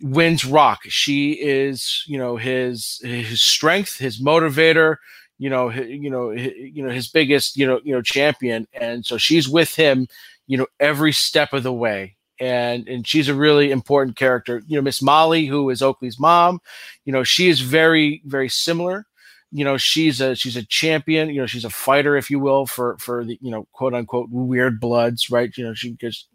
Wynd's 0.00 0.44
rock. 0.44 0.80
She 0.88 1.32
is 1.32 2.04
you 2.06 2.18
know 2.18 2.36
his 2.36 3.00
his 3.02 3.42
strength, 3.42 3.98
his 3.98 4.22
motivator 4.22 4.96
you 5.38 5.50
know, 5.50 5.70
you 5.70 6.10
know, 6.10 6.30
you 6.30 6.82
know, 6.82 6.90
his 6.90 7.08
biggest, 7.08 7.56
you 7.56 7.66
know, 7.66 7.80
you 7.84 7.92
know, 7.92 8.02
champion, 8.02 8.66
and 8.72 9.04
so 9.04 9.18
she's 9.18 9.48
with 9.48 9.74
him, 9.74 10.06
you 10.46 10.56
know, 10.56 10.66
every 10.80 11.12
step 11.12 11.52
of 11.52 11.62
the 11.62 11.72
way, 11.72 12.16
and 12.40 12.88
and 12.88 13.06
she's 13.06 13.28
a 13.28 13.34
really 13.34 13.70
important 13.70 14.16
character. 14.16 14.62
You 14.66 14.76
know, 14.76 14.82
Miss 14.82 15.02
Molly, 15.02 15.46
who 15.46 15.68
is 15.70 15.82
Oakley's 15.82 16.18
mom, 16.18 16.60
you 17.04 17.12
know, 17.12 17.24
she 17.24 17.48
is 17.48 17.60
very, 17.60 18.22
very 18.24 18.48
similar. 18.48 19.06
You 19.52 19.64
know, 19.64 19.76
she's 19.76 20.20
a 20.20 20.34
she's 20.34 20.56
a 20.56 20.64
champion. 20.64 21.30
You 21.30 21.40
know, 21.42 21.46
she's 21.46 21.64
a 21.64 21.70
fighter, 21.70 22.16
if 22.16 22.30
you 22.30 22.38
will, 22.38 22.66
for 22.66 22.96
for 22.98 23.24
the 23.24 23.38
you 23.40 23.50
know, 23.50 23.66
quote 23.72 23.94
unquote, 23.94 24.28
weird 24.30 24.80
bloods, 24.80 25.30
right? 25.30 25.50
You 25.56 25.64
know, 25.64 25.74
she 25.74 25.92
just 25.92 26.28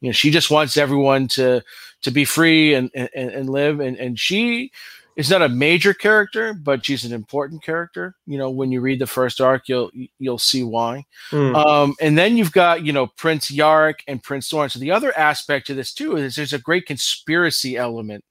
you 0.00 0.08
know 0.08 0.12
she 0.12 0.30
just 0.30 0.50
wants 0.50 0.76
everyone 0.76 1.28
to 1.28 1.62
to 2.02 2.10
be 2.10 2.24
free 2.24 2.74
and 2.74 2.90
and, 2.94 3.08
and 3.14 3.50
live, 3.50 3.80
and 3.80 3.96
and 3.96 4.18
she 4.18 4.70
is 5.18 5.28
not 5.28 5.42
a 5.42 5.48
major 5.48 5.92
character, 5.92 6.54
but 6.54 6.86
she's 6.86 7.04
an 7.04 7.12
important 7.12 7.60
character. 7.60 8.14
You 8.24 8.38
know, 8.38 8.50
when 8.50 8.70
you 8.70 8.80
read 8.80 9.00
the 9.00 9.06
first 9.06 9.40
arc, 9.40 9.68
you'll 9.68 9.90
you'll 10.18 10.38
see 10.38 10.62
why. 10.62 11.06
Mm. 11.32 11.56
Um, 11.56 11.94
and 12.00 12.16
then 12.16 12.36
you've 12.36 12.52
got 12.52 12.84
you 12.84 12.92
know 12.92 13.08
Prince 13.08 13.50
Yorick 13.50 14.04
and 14.06 14.22
Prince 14.22 14.48
Thorn. 14.48 14.70
So 14.70 14.78
the 14.78 14.92
other 14.92 15.16
aspect 15.18 15.66
to 15.66 15.74
this 15.74 15.92
too 15.92 16.16
is 16.16 16.36
there's 16.36 16.52
a 16.52 16.58
great 16.58 16.86
conspiracy 16.86 17.76
element, 17.76 18.24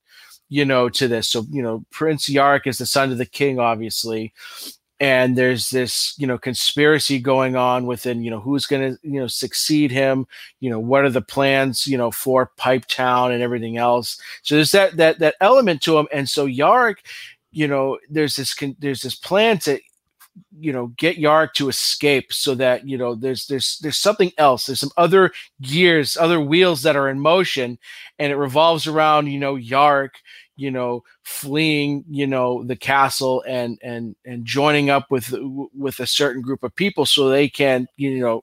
you 0.47 0.63
know, 0.63 0.88
to 0.88 1.09
this. 1.09 1.29
So 1.29 1.43
you 1.51 1.61
know, 1.61 1.83
Prince 1.91 2.29
Yorick 2.29 2.65
is 2.65 2.77
the 2.77 2.85
son 2.85 3.11
of 3.11 3.17
the 3.17 3.25
king, 3.25 3.59
obviously, 3.59 4.33
and 4.99 5.37
there's 5.37 5.69
this 5.69 6.15
you 6.17 6.25
know 6.25 6.37
conspiracy 6.37 7.19
going 7.19 7.55
on 7.55 7.85
within 7.85 8.23
you 8.23 8.31
know 8.31 8.39
who's 8.39 8.65
going 8.65 8.93
to 8.93 8.99
you 9.03 9.19
know 9.19 9.27
succeed 9.27 9.91
him 9.91 10.25
you 10.59 10.69
know 10.69 10.79
what 10.79 11.03
are 11.03 11.09
the 11.09 11.21
plans 11.21 11.85
you 11.85 11.97
know 11.97 12.11
for 12.11 12.51
pipe 12.57 12.85
town 12.87 13.31
and 13.31 13.43
everything 13.43 13.77
else. 13.77 14.19
So 14.43 14.55
there's 14.55 14.71
that 14.71 14.97
that 14.97 15.19
that 15.19 15.35
element 15.41 15.81
to 15.83 15.97
him 15.97 16.07
and 16.11 16.27
so 16.29 16.45
yorick 16.45 17.05
you 17.51 17.67
know 17.67 17.97
there's 18.09 18.35
this 18.35 18.55
there's 18.79 19.01
this 19.01 19.15
plan 19.15 19.59
to 19.59 19.79
you 20.59 20.71
know 20.73 20.87
get 20.97 21.17
yorick 21.17 21.53
to 21.53 21.69
escape 21.69 22.31
so 22.31 22.55
that 22.55 22.87
you 22.87 22.97
know 22.97 23.15
there's 23.15 23.47
there's 23.47 23.79
there's 23.81 23.97
something 23.97 24.31
else. 24.37 24.65
There's 24.65 24.79
some 24.79 24.91
other 24.97 25.31
gears 25.61 26.17
other 26.17 26.39
wheels 26.39 26.83
that 26.83 26.95
are 26.95 27.09
in 27.09 27.19
motion 27.19 27.77
and 28.19 28.31
it 28.31 28.35
revolves 28.35 28.87
around 28.87 29.27
you 29.27 29.39
know 29.39 29.55
yorick 29.55 30.13
you 30.58 30.72
know 30.72 31.03
fleeing 31.24 32.03
you 32.10 32.28
know 32.28 32.64
the 32.64 32.76
castle 32.76 33.43
and 33.47 33.80
and 33.82 34.16
and 34.26 34.45
joining 34.45 34.89
up 34.89 35.10
with 35.10 35.34
with 35.74 35.99
a 35.99 36.08
certain 36.08 36.41
group 36.41 36.64
of 36.64 36.76
people 36.76 37.05
so 37.05 37.30
they 37.30 37.47
can 37.47 37.88
you 37.95 38.20
know 38.20 38.41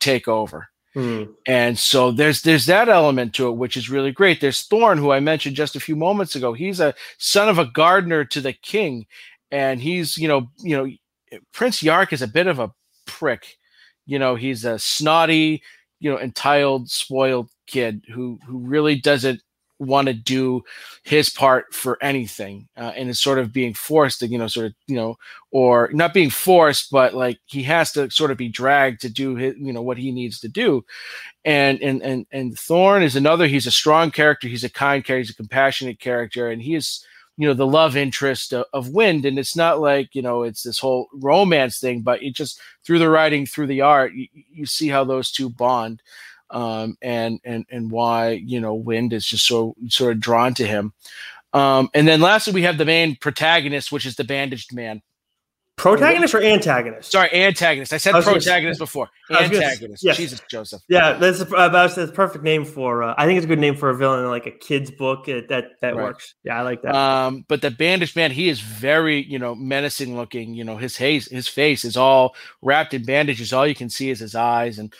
take 0.00 0.28
over. 0.28 0.68
Mm. 0.94 1.34
and 1.44 1.76
so 1.76 2.12
there's 2.12 2.42
there's 2.42 2.66
that 2.66 2.88
element 2.88 3.34
to 3.34 3.48
it 3.48 3.56
which 3.56 3.76
is 3.76 3.90
really 3.90 4.12
great. 4.12 4.40
There's 4.40 4.62
thorn 4.62 4.98
who 4.98 5.10
i 5.10 5.18
mentioned 5.18 5.56
just 5.56 5.74
a 5.74 5.80
few 5.80 5.96
moments 5.96 6.36
ago. 6.36 6.52
He's 6.52 6.78
a 6.78 6.94
son 7.18 7.48
of 7.48 7.58
a 7.58 7.66
gardener 7.66 8.24
to 8.26 8.40
the 8.40 8.52
king 8.52 9.06
and 9.50 9.80
he's 9.80 10.16
you 10.16 10.28
know 10.28 10.48
you 10.58 10.76
know 10.76 11.38
prince 11.52 11.82
yark 11.82 12.12
is 12.12 12.22
a 12.22 12.28
bit 12.28 12.46
of 12.46 12.60
a 12.60 12.72
prick. 13.06 13.56
You 14.06 14.20
know 14.20 14.36
he's 14.36 14.64
a 14.64 14.78
snotty 14.78 15.62
you 15.98 16.10
know 16.10 16.20
entitled 16.20 16.90
spoiled 16.90 17.50
kid 17.66 18.04
who 18.12 18.38
who 18.46 18.58
really 18.58 18.94
doesn't 18.94 19.40
want 19.78 20.06
to 20.06 20.14
do 20.14 20.62
his 21.02 21.28
part 21.30 21.74
for 21.74 21.98
anything 22.02 22.68
uh, 22.76 22.92
and 22.96 23.08
is 23.08 23.20
sort 23.20 23.38
of 23.38 23.52
being 23.52 23.74
forced 23.74 24.20
to 24.20 24.26
you 24.26 24.38
know 24.38 24.46
sort 24.46 24.66
of 24.66 24.74
you 24.86 24.96
know 24.96 25.16
or 25.50 25.90
not 25.92 26.14
being 26.14 26.30
forced 26.30 26.90
but 26.90 27.14
like 27.14 27.38
he 27.46 27.62
has 27.62 27.92
to 27.92 28.10
sort 28.10 28.30
of 28.30 28.36
be 28.36 28.48
dragged 28.48 29.00
to 29.00 29.08
do 29.08 29.34
his 29.34 29.54
you 29.58 29.72
know 29.72 29.82
what 29.82 29.98
he 29.98 30.12
needs 30.12 30.40
to 30.40 30.48
do. 30.48 30.84
And 31.44 31.80
and 31.82 32.02
and 32.02 32.26
and 32.32 32.58
thorn 32.58 33.02
is 33.02 33.16
another 33.16 33.46
he's 33.46 33.66
a 33.66 33.70
strong 33.70 34.10
character 34.10 34.48
he's 34.48 34.64
a 34.64 34.70
kind 34.70 35.04
character 35.04 35.18
he's 35.18 35.30
a 35.30 35.36
compassionate 35.36 36.00
character 36.00 36.48
and 36.48 36.62
he 36.62 36.74
is 36.74 37.04
you 37.36 37.48
know 37.48 37.54
the 37.54 37.66
love 37.66 37.96
interest 37.96 38.52
of, 38.52 38.64
of 38.72 38.88
wynd 38.88 39.24
and 39.24 39.38
it's 39.38 39.56
not 39.56 39.80
like 39.80 40.14
you 40.14 40.22
know 40.22 40.42
it's 40.42 40.62
this 40.62 40.78
whole 40.78 41.08
romance 41.12 41.78
thing 41.78 42.00
but 42.00 42.22
it 42.22 42.34
just 42.34 42.60
through 42.84 42.98
the 42.98 43.08
writing 43.08 43.44
through 43.44 43.66
the 43.66 43.80
art 43.80 44.12
you, 44.14 44.28
you 44.32 44.66
see 44.66 44.88
how 44.88 45.04
those 45.04 45.30
two 45.30 45.50
bond 45.50 46.00
um, 46.54 46.96
and 47.02 47.40
and 47.44 47.66
and 47.68 47.90
why 47.90 48.30
you 48.30 48.60
know 48.60 48.74
Wynd 48.74 49.12
is 49.12 49.26
just 49.26 49.46
so 49.46 49.74
sort 49.88 50.12
of 50.12 50.20
drawn 50.20 50.54
to 50.54 50.66
him. 50.66 50.94
Um, 51.52 51.90
and 51.94 52.08
then 52.08 52.20
lastly, 52.20 52.52
we 52.52 52.62
have 52.62 52.78
the 52.78 52.84
main 52.84 53.16
protagonist, 53.16 53.92
which 53.92 54.06
is 54.06 54.16
the 54.16 54.24
bandaged 54.24 54.74
man. 54.74 55.02
Protagonist 55.76 56.34
or 56.34 56.42
antagonist? 56.42 57.10
Sorry, 57.10 57.32
antagonist. 57.32 57.92
I 57.92 57.96
said 57.96 58.14
I 58.14 58.20
protagonist 58.20 58.78
say, 58.78 58.82
before. 58.84 59.08
Antagonist. 59.28 60.04
Yes. 60.04 60.16
Jesus, 60.16 60.40
Joseph. 60.48 60.82
Yeah, 60.88 61.14
that's 61.14 61.40
a, 61.40 61.44
that's 61.46 61.96
the 61.96 62.06
perfect 62.06 62.44
name 62.44 62.64
for. 62.64 63.02
Uh, 63.02 63.14
I 63.18 63.26
think 63.26 63.38
it's 63.38 63.44
a 63.44 63.48
good 63.48 63.58
name 63.58 63.74
for 63.74 63.90
a 63.90 63.96
villain 63.96 64.20
in 64.20 64.30
like 64.30 64.46
a 64.46 64.52
kid's 64.52 64.92
book. 64.92 65.26
It, 65.26 65.48
that 65.48 65.72
that 65.80 65.96
right. 65.96 66.04
works. 66.04 66.34
Yeah, 66.44 66.60
I 66.60 66.62
like 66.62 66.82
that. 66.82 66.94
Um, 66.94 67.44
but 67.48 67.60
the 67.60 67.72
bandaged 67.72 68.14
man, 68.14 68.30
he 68.30 68.48
is 68.48 68.60
very 68.60 69.24
you 69.24 69.40
know 69.40 69.56
menacing 69.56 70.16
looking. 70.16 70.54
You 70.54 70.62
know, 70.62 70.76
his 70.76 70.96
face, 70.96 71.28
his 71.28 71.48
face 71.48 71.84
is 71.84 71.96
all 71.96 72.36
wrapped 72.62 72.94
in 72.94 73.04
bandages. 73.04 73.52
All 73.52 73.66
you 73.66 73.74
can 73.74 73.90
see 73.90 74.10
is 74.10 74.20
his 74.20 74.36
eyes, 74.36 74.78
and 74.78 74.94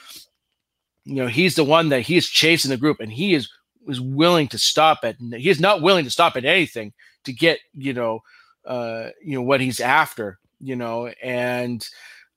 you 1.05 1.17
know 1.17 1.27
he's 1.27 1.55
the 1.55 1.65
one 1.65 1.89
that 1.91 2.03
he 2.03 2.17
is 2.17 2.29
chasing 2.29 2.71
the 2.71 2.77
group 2.77 3.01
and 3.01 3.13
he 3.13 3.35
is 3.35 3.49
is 3.87 4.01
willing 4.01 4.49
to 4.49 4.59
stop 4.59 5.01
at 5.03 5.17
he 5.19 5.51
is 5.51 5.61
not 5.61 5.83
willing 5.83 6.05
to 6.05 6.11
stop 6.11 6.37
at 6.37 6.45
anything 6.45 6.93
to 7.25 7.33
get 7.33 7.59
you 7.73 7.93
know 7.93 8.21
uh 8.67 9.11
you 9.23 9.35
know 9.35 9.43
what 9.43 9.61
he's 9.61 9.81
after 9.81 10.39
you 10.61 10.75
know 10.75 11.09
and 11.23 11.89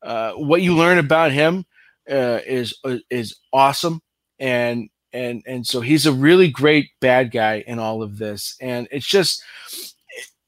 uh 0.02 0.34
what 0.34 0.62
you 0.62 0.76
learn 0.76 0.98
about 0.98 1.32
him 1.32 1.66
uh 2.10 2.40
is 2.46 2.76
uh, 2.84 2.98
is 3.10 3.36
awesome. 3.54 4.02
And 4.40 4.90
and 5.14 5.44
and 5.46 5.66
so 5.66 5.82
he's 5.82 6.06
a 6.06 6.12
really 6.12 6.50
great 6.50 6.90
bad 7.00 7.32
guy 7.32 7.64
in 7.68 7.80
all 7.80 8.04
of 8.04 8.18
this. 8.18 8.56
And 8.62 8.88
it's 8.92 9.08
just 9.08 9.44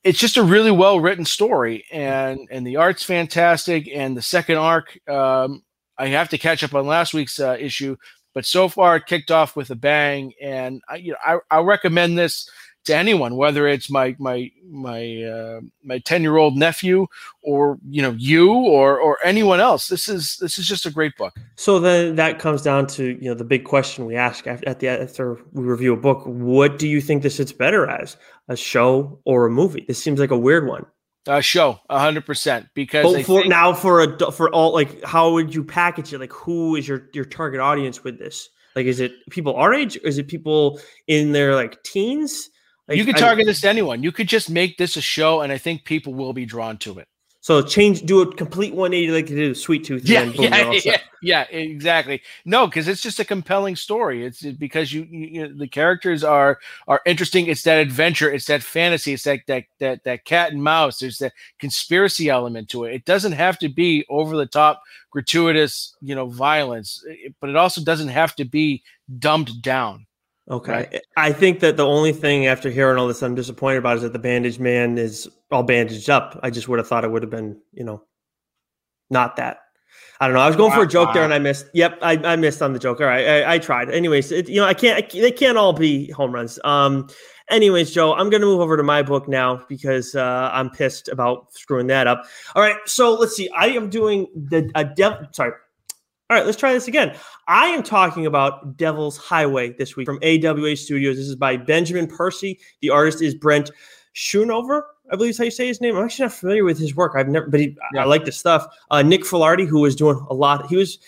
it's 0.04 0.20
just 0.20 0.38
a 0.38 0.44
really 0.44 0.72
well 0.72 1.00
written 1.00 1.26
story. 1.26 1.86
And 1.92 2.48
and 2.52 2.66
the 2.66 2.78
art's 2.78 3.04
fantastic. 3.04 3.90
And 3.94 4.16
the 4.16 4.22
second 4.22 4.58
arc 4.58 4.98
um 5.08 5.64
I 6.00 6.08
have 6.08 6.30
to 6.30 6.38
catch 6.38 6.64
up 6.64 6.74
on 6.74 6.88
last 6.88 7.14
week's 7.14 7.40
uh, 7.40 7.58
issue, 7.60 7.98
but 8.34 8.46
so 8.46 8.70
far 8.70 8.96
it 8.96 9.06
kicked 9.06 9.32
off 9.32 9.56
with 9.56 9.70
a 9.70 9.76
bang, 9.76 10.34
and 10.42 10.82
I, 10.90 10.96
you 10.96 11.12
know, 11.12 11.18
I, 11.24 11.58
I 11.58 11.60
recommend 11.62 12.18
this 12.18 12.50
to 12.86 12.96
anyone, 12.96 13.36
whether 13.36 13.68
it's 13.68 13.90
my 13.90 14.16
my 14.20 14.50
my 14.70 15.24
uh, 15.24 15.62
my 15.84 16.00
ten 16.00 16.22
year 16.22 16.38
old 16.38 16.58
nephew 16.58 17.08
or 17.44 17.78
you 17.88 18.02
know 18.02 18.16
you 18.18 18.52
or 18.52 19.00
or 19.00 19.18
anyone 19.24 19.60
else. 19.60 19.88
This 19.88 20.08
is 20.08 20.38
this 20.40 20.58
is 20.58 20.68
just 20.68 20.86
a 20.86 20.92
great 20.92 21.16
book. 21.18 21.36
So 21.56 21.80
then 21.80 22.16
that 22.16 22.40
comes 22.40 22.62
down 22.62 22.88
to 22.88 23.18
you 23.22 23.30
know 23.30 23.36
the 23.36 23.44
big 23.44 23.64
question 23.64 24.06
we 24.06 24.16
ask 24.16 24.48
at 24.48 24.80
the 24.80 24.88
after 24.88 25.38
we 25.52 25.64
review 25.64 25.94
a 25.94 25.98
book: 25.98 26.24
What 26.26 26.80
do 26.80 26.88
you 26.88 27.02
think 27.02 27.22
this 27.22 27.40
is 27.40 27.52
better 27.52 27.88
as 27.88 28.18
a 28.48 28.56
show 28.56 29.20
or 29.26 29.46
a 29.46 29.52
movie? 29.52 29.86
This 29.88 30.02
seems 30.02 30.20
like 30.20 30.32
a 30.32 30.38
weird 30.38 30.68
one. 30.68 30.86
Uh, 31.28 31.42
show 31.42 31.80
hundred 31.90 32.26
percent 32.26 32.68
because 32.74 33.26
for, 33.26 33.42
think- 33.42 33.50
now 33.50 33.74
for 33.74 34.02
a 34.02 34.32
for 34.32 34.50
all 34.52 34.74
like 34.74 35.04
how 35.04 35.34
would 35.34 35.54
you 35.54 35.64
package 35.64 36.14
it? 36.14 36.20
Like 36.20 36.32
who 36.32 36.76
is 36.76 36.88
your 36.88 37.10
your 37.14 37.26
target 37.26 37.60
audience 37.60 38.04
with 38.04 38.18
this? 38.18 38.50
Like 38.76 38.86
is 38.86 39.00
it 39.00 39.12
people 39.30 39.56
our 39.56 39.74
age? 39.74 39.98
Or 39.98 40.08
is 40.08 40.18
it 40.18 40.28
people 40.28 40.80
in 41.08 41.32
their 41.34 41.56
like 41.56 41.84
teens? 41.84 42.50
Like, 42.88 42.98
you 42.98 43.06
could 43.06 43.18
target 43.18 43.44
I, 43.44 43.52
this 43.52 43.62
to 43.62 43.70
anyone. 43.70 44.02
You 44.02 44.12
could 44.12 44.28
just 44.28 44.50
make 44.50 44.78
this 44.78 44.98
a 44.98 45.02
show, 45.02 45.42
and 45.42 45.52
I 45.52 45.60
think 45.60 45.86
people 45.86 46.16
will 46.16 46.34
be 46.34 46.46
drawn 46.46 46.78
to 46.80 46.98
it. 46.98 47.08
So 47.42 47.62
change, 47.62 48.02
do 48.02 48.22
a 48.22 48.36
complete 48.36 48.74
180 48.74 49.14
like 49.14 49.30
you 49.30 49.36
did 49.38 49.56
Sweet 49.56 49.86
Tooth. 49.86 50.04
Yeah, 50.04 50.26
boom, 50.26 50.34
yeah, 50.40 50.72
yeah, 50.84 50.98
yeah, 51.22 51.42
exactly. 51.44 52.22
No, 52.44 52.68
because 52.68 52.90
it's 52.90 53.02
just 53.02 53.20
a 53.20 53.24
compelling 53.26 53.78
story. 53.78 54.26
It's 54.26 54.42
because 54.42 54.92
you, 54.92 55.08
you, 55.10 55.28
you, 55.28 55.54
the 55.58 55.68
characters 55.68 56.22
are 56.22 56.60
are 56.90 57.00
interesting. 57.06 57.48
It's 57.48 57.64
that 57.64 57.80
adventure. 57.80 58.30
It's 58.30 58.48
that 58.48 58.62
fantasy. 58.62 59.14
It's 59.14 59.24
that 59.24 59.40
that 59.48 59.64
that 59.80 60.04
that 60.04 60.26
cat 60.26 60.52
and 60.52 60.62
mouse. 60.62 61.00
There's 61.00 61.20
that 61.20 61.32
conspiracy 61.60 62.28
element 62.30 62.68
to 62.70 62.84
it. 62.84 62.94
It 62.94 63.06
doesn't 63.06 63.32
have 63.32 63.58
to 63.60 63.70
be 63.70 64.06
over 64.10 64.36
the 64.36 64.46
top, 64.46 64.82
gratuitous, 65.10 65.96
you 66.02 66.16
know, 66.16 66.28
violence, 66.28 67.06
eh, 67.10 67.30
but 67.40 67.50
it 67.50 67.56
also 67.56 67.82
doesn't 67.82 68.10
have 68.10 68.36
to 68.36 68.44
be 68.44 68.84
dumbed 69.18 69.62
down. 69.62 70.08
Okay. 70.50 70.72
Right? 70.72 71.02
I 71.16 71.32
think 71.32 71.60
that 71.60 71.78
the 71.78 71.86
only 71.86 72.12
thing 72.12 72.48
after 72.48 72.70
hearing 72.70 72.98
all 72.98 73.08
this 73.08 73.22
I'm 73.22 73.36
disappointed 73.36 73.78
about 73.78 73.98
is 73.98 74.04
that 74.04 74.14
the 74.14 74.20
bandaged 74.20 74.60
man 74.60 74.98
is 74.98 75.30
all 75.52 75.64
bandaged 75.64 76.10
up. 76.10 76.40
I 76.42 76.50
just 76.50 76.68
would 76.68 76.80
have 76.80 76.88
thought 76.88 77.04
it 77.04 77.12
would 77.12 77.22
have 77.22 77.30
been, 77.30 77.60
you 77.72 77.84
know, 77.84 78.04
not 79.10 79.36
that. 79.36 79.60
I 80.20 80.28
don't 80.28 80.36
know. 80.36 80.42
I 80.42 80.48
was 80.48 80.56
going 80.56 80.74
for 80.74 80.84
a 80.84 80.88
joke 80.88 81.14
there 81.14 81.24
and 81.24 81.34
I 81.34 81.40
missed. 81.40 81.68
Yep, 81.74 82.00
I, 82.02 82.14
I 82.18 82.36
missed 82.36 82.62
on 82.62 82.74
the 82.74 82.80
joke. 82.80 83.00
All 83.00 83.08
right, 83.08 83.26
I, 83.26 83.54
I 83.54 83.60
tried. 83.60 83.90
Anyways, 83.90 84.32
it, 84.32 84.50
you 84.50 84.58
know, 84.58 84.66
I 84.66 84.74
can't. 84.74 85.04
I, 85.04 85.08
they 85.18 85.32
can't 85.32 85.58
all 85.58 85.74
be 85.74 86.12
home 86.12 86.34
runs. 86.34 86.60
Um. 86.64 87.08
Anyways, 87.50 87.92
Joe, 87.92 88.14
I'm 88.14 88.30
going 88.30 88.42
to 88.42 88.48
move 88.48 88.60
over 88.60 88.78
to 88.78 88.84
my 88.84 89.02
book 89.02 89.28
now 89.28 89.66
because 89.68 90.14
uh, 90.14 90.52
I'm 90.54 90.70
pissed 90.70 91.08
about 91.08 91.52
screwing 91.52 91.88
that 91.88 92.06
up. 92.06 92.26
All 92.54 92.62
right, 92.62 92.76
so 92.86 93.16
let's 93.16 93.36
see. 93.36 93.50
I 93.58 93.70
am 93.70 93.90
doing 93.90 94.28
the 94.36 94.70
a 94.76 94.84
dev. 94.84 95.30
Sorry. 95.32 95.54
All 96.30 96.38
right, 96.38 96.46
let's 96.46 96.60
try 96.60 96.74
this 96.74 96.88
again. 96.88 97.16
I 97.48 97.70
am 97.70 97.82
talking 97.82 98.28
about 98.28 98.78
Devil's 98.78 99.18
Highway 99.18 99.74
this 99.74 99.96
week 99.96 100.06
from 100.06 100.20
AWA 100.22 100.76
Studios. 100.76 101.18
This 101.18 101.28
is 101.28 101.36
by 101.36 101.58
Benjamin 101.58 102.06
Percy. 102.06 102.60
The 102.82 102.92
artist 102.92 103.24
is 103.24 103.34
Brent 103.34 103.72
Schoonover. 104.14 104.84
I 105.12 105.16
believe 105.16 105.32
is 105.32 105.40
how 105.40 105.46
you 105.46 105.50
say 105.50 105.66
his 105.66 105.82
name. 105.82 105.98
I'm 105.98 106.06
actually 106.06 106.26
not 106.26 106.34
familiar 106.34 106.64
with 106.64 106.78
his 106.78 106.96
work. 106.96 107.14
I've 107.16 107.30
never, 107.30 107.48
but 107.48 107.60
he, 107.60 107.76
yeah. 107.96 108.04
I 108.04 108.06
like 108.06 108.26
the 108.26 108.32
stuff. 108.32 108.68
Uh, 108.92 109.02
Nick 109.02 109.22
Filardi, 109.22 109.68
who 109.68 109.80
was 109.80 109.96
doing 109.96 110.24
a 110.30 110.36
lot. 110.36 110.68
He 110.68 110.76
was 110.76 111.00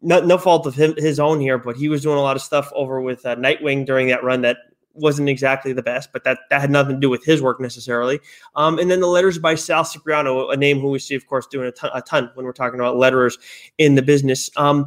no, 0.00 0.24
no 0.24 0.38
fault 0.38 0.66
of 0.66 0.74
him, 0.74 0.94
his 0.96 1.20
own 1.20 1.40
here, 1.40 1.58
but 1.58 1.76
he 1.76 1.90
was 1.90 2.00
doing 2.00 2.16
a 2.16 2.22
lot 2.22 2.36
of 2.36 2.40
stuff 2.40 2.72
over 2.74 3.02
with 3.02 3.26
uh, 3.26 3.36
Nightwing 3.36 3.84
during 3.84 4.06
that 4.06 4.24
run 4.24 4.40
that 4.40 4.56
wasn't 4.94 5.28
exactly 5.28 5.72
the 5.72 5.82
best, 5.82 6.12
but 6.12 6.24
that, 6.24 6.38
that 6.50 6.60
had 6.60 6.70
nothing 6.70 6.96
to 6.96 7.00
do 7.00 7.10
with 7.10 7.24
his 7.24 7.40
work 7.40 7.60
necessarily. 7.60 8.20
Um, 8.56 8.78
and 8.78 8.90
then 8.90 9.00
the 9.00 9.06
letters 9.06 9.38
by 9.38 9.54
Sal 9.54 9.84
Cipriano, 9.84 10.50
a 10.50 10.56
name 10.56 10.80
who 10.80 10.90
we 10.90 10.98
see, 10.98 11.14
of 11.14 11.26
course, 11.26 11.46
doing 11.46 11.68
a 11.68 11.72
ton, 11.72 11.90
a 11.94 12.02
ton 12.02 12.30
when 12.34 12.44
we're 12.44 12.52
talking 12.52 12.80
about 12.80 12.96
letterers 12.96 13.38
in 13.78 13.94
the 13.94 14.02
business. 14.02 14.50
Um, 14.56 14.86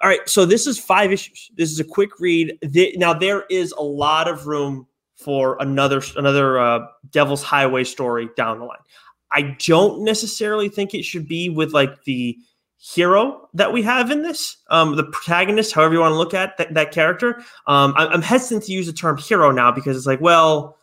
all 0.00 0.08
right, 0.08 0.26
so 0.28 0.44
this 0.44 0.66
is 0.66 0.78
five 0.78 1.10
issues. 1.10 1.50
This 1.56 1.72
is 1.72 1.80
a 1.80 1.84
quick 1.84 2.20
read. 2.20 2.56
The, 2.62 2.94
now 2.96 3.12
there 3.12 3.44
is 3.50 3.72
a 3.72 3.82
lot 3.82 4.28
of 4.28 4.46
room 4.46 4.86
for 5.16 5.56
another 5.58 6.00
another 6.16 6.58
uh, 6.60 6.86
Devil's 7.10 7.42
Highway 7.42 7.82
story 7.82 8.28
down 8.36 8.60
the 8.60 8.64
line. 8.64 8.78
I 9.32 9.56
don't 9.66 10.04
necessarily 10.04 10.68
think 10.68 10.94
it 10.94 11.04
should 11.04 11.26
be 11.26 11.48
with 11.48 11.72
like 11.72 12.04
the 12.04 12.38
hero 12.78 13.48
that 13.54 13.72
we 13.72 13.82
have 13.82 14.10
in 14.10 14.22
this, 14.22 14.56
um, 14.70 14.96
the 14.96 15.04
protagonist, 15.04 15.74
however 15.74 15.94
you 15.94 16.00
want 16.00 16.12
to 16.12 16.16
look 16.16 16.32
at 16.32 16.56
that, 16.58 16.72
that 16.74 16.92
character. 16.92 17.42
Um, 17.66 17.92
I'm, 17.96 18.08
I'm, 18.08 18.22
hesitant 18.22 18.64
to 18.64 18.72
use 18.72 18.86
the 18.86 18.92
term 18.92 19.18
hero 19.18 19.50
now 19.50 19.72
because 19.72 19.96
it's 19.96 20.06
like, 20.06 20.20
well, 20.20 20.78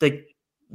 they 0.00 0.24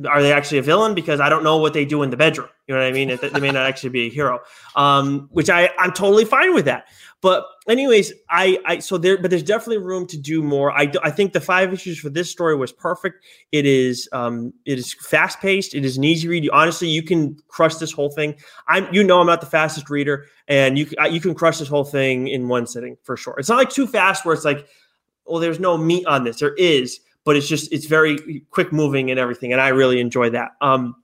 are 0.08 0.22
they 0.22 0.32
actually 0.32 0.58
a 0.58 0.62
villain? 0.62 0.96
Because 0.96 1.20
I 1.20 1.30
don't 1.30 1.44
know 1.44 1.58
what 1.58 1.74
they 1.74 1.86
do 1.86 2.02
in 2.04 2.10
the 2.10 2.18
bedroom. 2.18 2.48
You 2.68 2.76
know 2.76 2.82
what 2.82 2.88
I 2.88 2.92
mean? 2.92 3.18
they 3.22 3.40
may 3.40 3.52
not 3.52 3.66
actually 3.66 3.90
be 3.90 4.08
a 4.08 4.10
hero, 4.10 4.40
um, 4.76 5.28
which 5.32 5.50
I 5.50 5.70
I'm 5.78 5.92
totally 5.92 6.26
fine 6.26 6.54
with 6.54 6.66
that. 6.66 6.86
But 7.22 7.46
anyways, 7.68 8.14
I 8.30 8.60
I 8.66 8.80
so 8.80 8.98
there, 8.98 9.18
but 9.18 9.30
there's 9.30 9.44
definitely 9.44 9.80
room 9.80 10.08
to 10.08 10.18
do 10.18 10.42
more. 10.42 10.72
I 10.72 10.92
I 11.04 11.12
think 11.12 11.34
the 11.34 11.42
five 11.42 11.74
issues 11.74 12.00
for 12.00 12.10
this 12.10 12.32
story 12.32 12.56
was 12.56 12.72
perfect. 12.72 13.24
It 13.52 13.66
is 13.66 14.08
um 14.14 14.54
it 14.66 14.80
is 14.80 14.94
fast 14.94 15.40
paced. 15.40 15.76
It 15.76 15.84
is 15.84 15.98
an 15.98 16.04
easy 16.04 16.28
read. 16.28 16.50
Honestly, 16.52 16.88
you 16.88 17.04
can 17.04 17.38
crush 17.50 17.76
this 17.76 17.92
whole 17.92 18.10
thing. 18.10 18.36
I'm 18.68 18.92
you 18.94 19.04
know 19.04 19.20
I'm 19.20 19.28
not 19.28 19.42
the 19.42 19.48
fastest 19.48 19.90
reader, 19.90 20.26
and 20.48 20.80
you 20.80 20.88
you 21.10 21.20
can 21.20 21.36
crush 21.36 21.60
this 21.60 21.68
whole 21.68 21.86
thing 21.86 22.28
in 22.28 22.48
one 22.48 22.66
sitting 22.66 22.98
for 23.04 23.18
sure. 23.18 23.36
It's 23.38 23.50
not 23.50 23.58
like 23.58 23.70
too 23.70 23.86
fast 23.86 24.26
where 24.26 24.34
it's 24.34 24.46
like, 24.46 24.66
well, 25.26 25.40
there's 25.40 25.60
no 25.60 25.78
meat 25.78 26.06
on 26.08 26.24
this. 26.24 26.40
There 26.40 26.56
is 26.56 27.02
but 27.26 27.36
it's 27.36 27.48
just 27.48 27.72
it's 27.72 27.86
very 27.86 28.46
quick 28.52 28.72
moving 28.72 29.12
and 29.12 29.20
everything, 29.20 29.52
and 29.52 29.62
I 29.62 29.70
really 29.70 30.00
enjoy 30.00 30.30
that. 30.32 30.52
Um, 30.62 30.96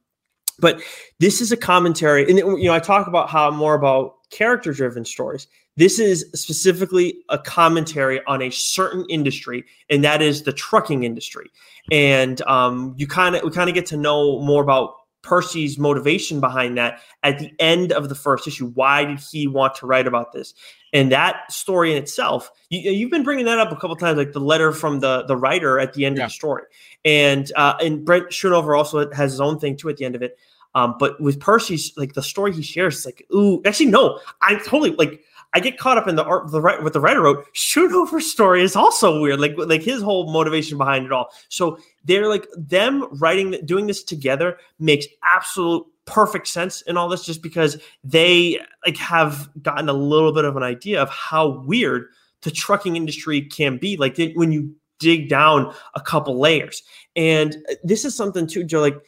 but 0.59 0.81
this 1.19 1.41
is 1.41 1.51
a 1.51 1.57
commentary, 1.57 2.27
and 2.27 2.37
you 2.37 2.65
know 2.65 2.73
I 2.73 2.79
talk 2.79 3.07
about 3.07 3.29
how 3.29 3.51
more 3.51 3.75
about 3.75 4.15
character 4.31 4.73
driven 4.73 5.05
stories. 5.05 5.47
This 5.75 5.99
is 5.99 6.25
specifically 6.33 7.19
a 7.29 7.37
commentary 7.37 8.19
on 8.25 8.41
a 8.41 8.49
certain 8.49 9.05
industry, 9.09 9.63
and 9.89 10.03
that 10.03 10.21
is 10.21 10.43
the 10.43 10.53
trucking 10.53 11.03
industry. 11.03 11.51
And 11.91 12.41
um, 12.41 12.95
you 12.97 13.07
kind 13.07 13.35
of 13.35 13.43
we 13.43 13.51
kind 13.51 13.69
of 13.69 13.75
get 13.75 13.85
to 13.87 13.97
know 13.97 14.41
more 14.41 14.63
about 14.63 14.95
Percy's 15.27 15.77
motivation 15.77 16.39
behind 16.39 16.77
that 16.77 17.01
at 17.23 17.37
the 17.37 17.51
end 17.59 17.91
of 17.91 18.07
the 18.07 18.15
first 18.15 18.47
issue. 18.47 18.67
Why 18.71 19.03
did 19.03 19.19
he 19.19 19.45
want 19.45 19.75
to 19.75 19.85
write 19.85 20.07
about 20.07 20.31
this? 20.31 20.53
And 20.93 21.11
that 21.11 21.51
story 21.51 21.91
in 21.91 21.97
itself, 21.97 22.49
you, 22.69 23.05
have 23.05 23.11
been 23.11 23.23
bringing 23.23 23.45
that 23.45 23.59
up 23.59 23.71
a 23.71 23.75
couple 23.75 23.95
times, 23.97 24.17
like 24.17 24.31
the 24.31 24.39
letter 24.39 24.71
from 24.71 25.01
the 25.01 25.23
the 25.23 25.35
writer 25.35 25.79
at 25.79 25.93
the 25.93 26.05
end 26.05 26.15
yeah. 26.15 26.23
of 26.23 26.29
the 26.29 26.33
story. 26.33 26.63
And 27.03 27.51
uh, 27.57 27.75
and 27.81 28.05
Brent 28.05 28.29
Schoonover 28.29 28.77
also 28.77 29.11
has 29.11 29.31
his 29.31 29.41
own 29.41 29.59
thing 29.59 29.75
too 29.75 29.89
at 29.89 29.97
the 29.97 30.05
end 30.05 30.15
of 30.15 30.21
it. 30.21 30.37
Um, 30.75 30.95
but 30.99 31.19
with 31.19 31.39
Percy's, 31.39 31.91
like 31.97 32.13
the 32.13 32.21
story 32.21 32.53
he 32.53 32.61
shares, 32.61 33.03
like, 33.05 33.25
ooh, 33.33 33.61
actually, 33.65 33.87
no, 33.87 34.19
I 34.41 34.55
totally 34.55 34.91
like 34.91 35.23
I 35.57 35.59
get 35.59 35.79
caught 35.79 35.97
up 35.97 36.07
in 36.07 36.15
the 36.15 36.23
art 36.23 36.51
the 36.51 36.61
right 36.61 36.83
what 36.83 36.93
the 36.93 37.01
writer 37.01 37.23
wrote. 37.23 37.43
Schoonover's 37.55 38.31
story 38.31 38.61
is 38.61 38.75
also 38.75 39.19
weird. 39.19 39.39
Like 39.39 39.55
like 39.57 39.81
his 39.81 40.03
whole 40.03 40.31
motivation 40.31 40.77
behind 40.77 41.07
it 41.07 41.11
all. 41.11 41.31
So 41.49 41.79
they're 42.03 42.29
like 42.29 42.47
them 42.55 43.07
writing 43.17 43.59
doing 43.65 43.87
this 43.87 44.03
together 44.03 44.59
makes 44.77 45.07
absolute 45.33 45.83
perfect 46.05 46.47
sense 46.47 46.81
in 46.83 46.95
all 46.95 47.09
this 47.09 47.25
just 47.25 47.41
because 47.41 47.81
they 48.03 48.59
like 48.85 48.97
have 48.97 49.49
gotten 49.63 49.89
a 49.89 49.93
little 49.93 50.31
bit 50.31 50.45
of 50.45 50.55
an 50.57 50.61
idea 50.61 51.01
of 51.01 51.09
how 51.09 51.63
weird 51.63 52.05
the 52.43 52.51
trucking 52.51 52.95
industry 52.95 53.41
can 53.41 53.79
be. 53.79 53.97
Like 53.97 54.15
when 54.35 54.51
you 54.51 54.75
dig 54.99 55.27
down 55.27 55.73
a 55.95 56.01
couple 56.01 56.39
layers. 56.39 56.83
And 57.15 57.55
uh, 57.67 57.73
this 57.83 58.05
is 58.05 58.15
something 58.15 58.45
too, 58.45 58.63
Joe. 58.63 58.81
Like 58.81 58.99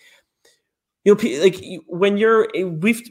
you 1.04 1.14
know, 1.14 1.44
like 1.44 1.64
when 1.86 2.18
you're 2.18 2.50
eh, 2.56 2.64
we've 2.64 3.08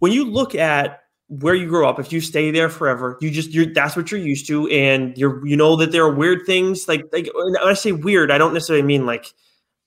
when 0.00 0.10
you 0.10 0.24
look 0.24 0.56
at 0.56 1.03
where 1.40 1.54
you 1.54 1.68
grow 1.68 1.88
up, 1.88 1.98
if 1.98 2.12
you 2.12 2.20
stay 2.20 2.50
there 2.50 2.68
forever, 2.68 3.18
you 3.20 3.30
just 3.30 3.50
you're 3.50 3.72
that's 3.72 3.96
what 3.96 4.10
you're 4.10 4.20
used 4.20 4.46
to, 4.48 4.68
and 4.68 5.16
you're 5.16 5.44
you 5.46 5.56
know 5.56 5.76
that 5.76 5.92
there 5.92 6.04
are 6.04 6.12
weird 6.12 6.46
things 6.46 6.88
like 6.88 7.04
like 7.12 7.28
when 7.34 7.56
I 7.58 7.74
say 7.74 7.92
weird, 7.92 8.30
I 8.30 8.38
don't 8.38 8.54
necessarily 8.54 8.84
mean 8.84 9.06
like 9.06 9.32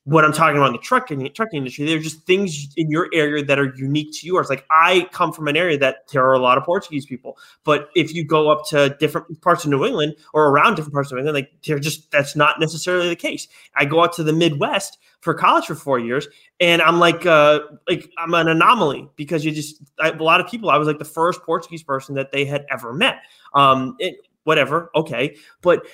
what 0.08 0.24
I'm 0.24 0.32
talking 0.32 0.56
about 0.56 0.68
in 0.68 0.72
the 0.72 0.80
trucking 0.80 1.30
trucking 1.34 1.58
industry. 1.58 1.86
They're 1.86 2.00
just 2.00 2.22
things 2.22 2.70
in 2.78 2.90
your 2.90 3.10
area 3.14 3.44
that 3.44 3.60
are 3.60 3.74
unique 3.76 4.14
to 4.14 4.26
yours. 4.26 4.50
Like 4.50 4.66
I 4.72 5.06
come 5.12 5.34
from 5.34 5.50
an 5.50 5.58
area 5.58 5.78
that 5.80 6.08
there 6.14 6.24
are 6.24 6.32
a 6.34 6.40
lot 6.40 6.58
of 6.58 6.64
Portuguese 6.64 7.06
people, 7.06 7.38
but 7.66 7.90
if 7.94 8.14
you 8.14 8.24
go 8.24 8.50
up 8.50 8.66
to 8.70 8.96
different 9.02 9.42
parts 9.42 9.66
of 9.66 9.70
New 9.70 9.86
England 9.86 10.16
or 10.34 10.48
around 10.48 10.76
different 10.76 10.94
parts 10.94 11.12
of 11.12 11.18
England, 11.18 11.36
like 11.36 11.52
they're 11.66 11.78
just 11.78 12.10
that's 12.10 12.38
not 12.38 12.58
necessarily 12.58 13.10
the 13.10 13.18
case. 13.18 13.50
I 13.76 13.84
go 13.84 14.02
out 14.02 14.14
to 14.14 14.24
the 14.24 14.32
Midwest 14.32 14.98
for 15.20 15.34
college 15.34 15.66
for 15.66 15.76
four 15.76 16.00
years, 16.00 16.26
and 16.62 16.82
I'm 16.82 17.00
like 17.00 17.26
uh 17.26 17.60
like 17.90 18.10
I'm 18.18 18.34
an 18.34 18.48
anomaly 18.48 19.10
because 19.18 19.44
you 19.44 19.52
just 19.52 19.82
I, 20.00 20.12
a 20.12 20.24
lot 20.24 20.40
of 20.40 20.48
people. 20.48 20.70
I 20.70 20.78
was 20.78 20.88
like 20.88 21.00
the 21.00 21.06
first 21.06 21.42
Portuguese 21.42 21.84
person 21.84 22.16
that 22.16 22.32
they 22.32 22.46
had 22.46 22.66
ever 22.72 22.94
met. 22.94 23.24
Um, 23.54 23.98
it, 24.00 24.16
whatever, 24.46 24.90
okay, 24.96 25.36
but 25.62 25.86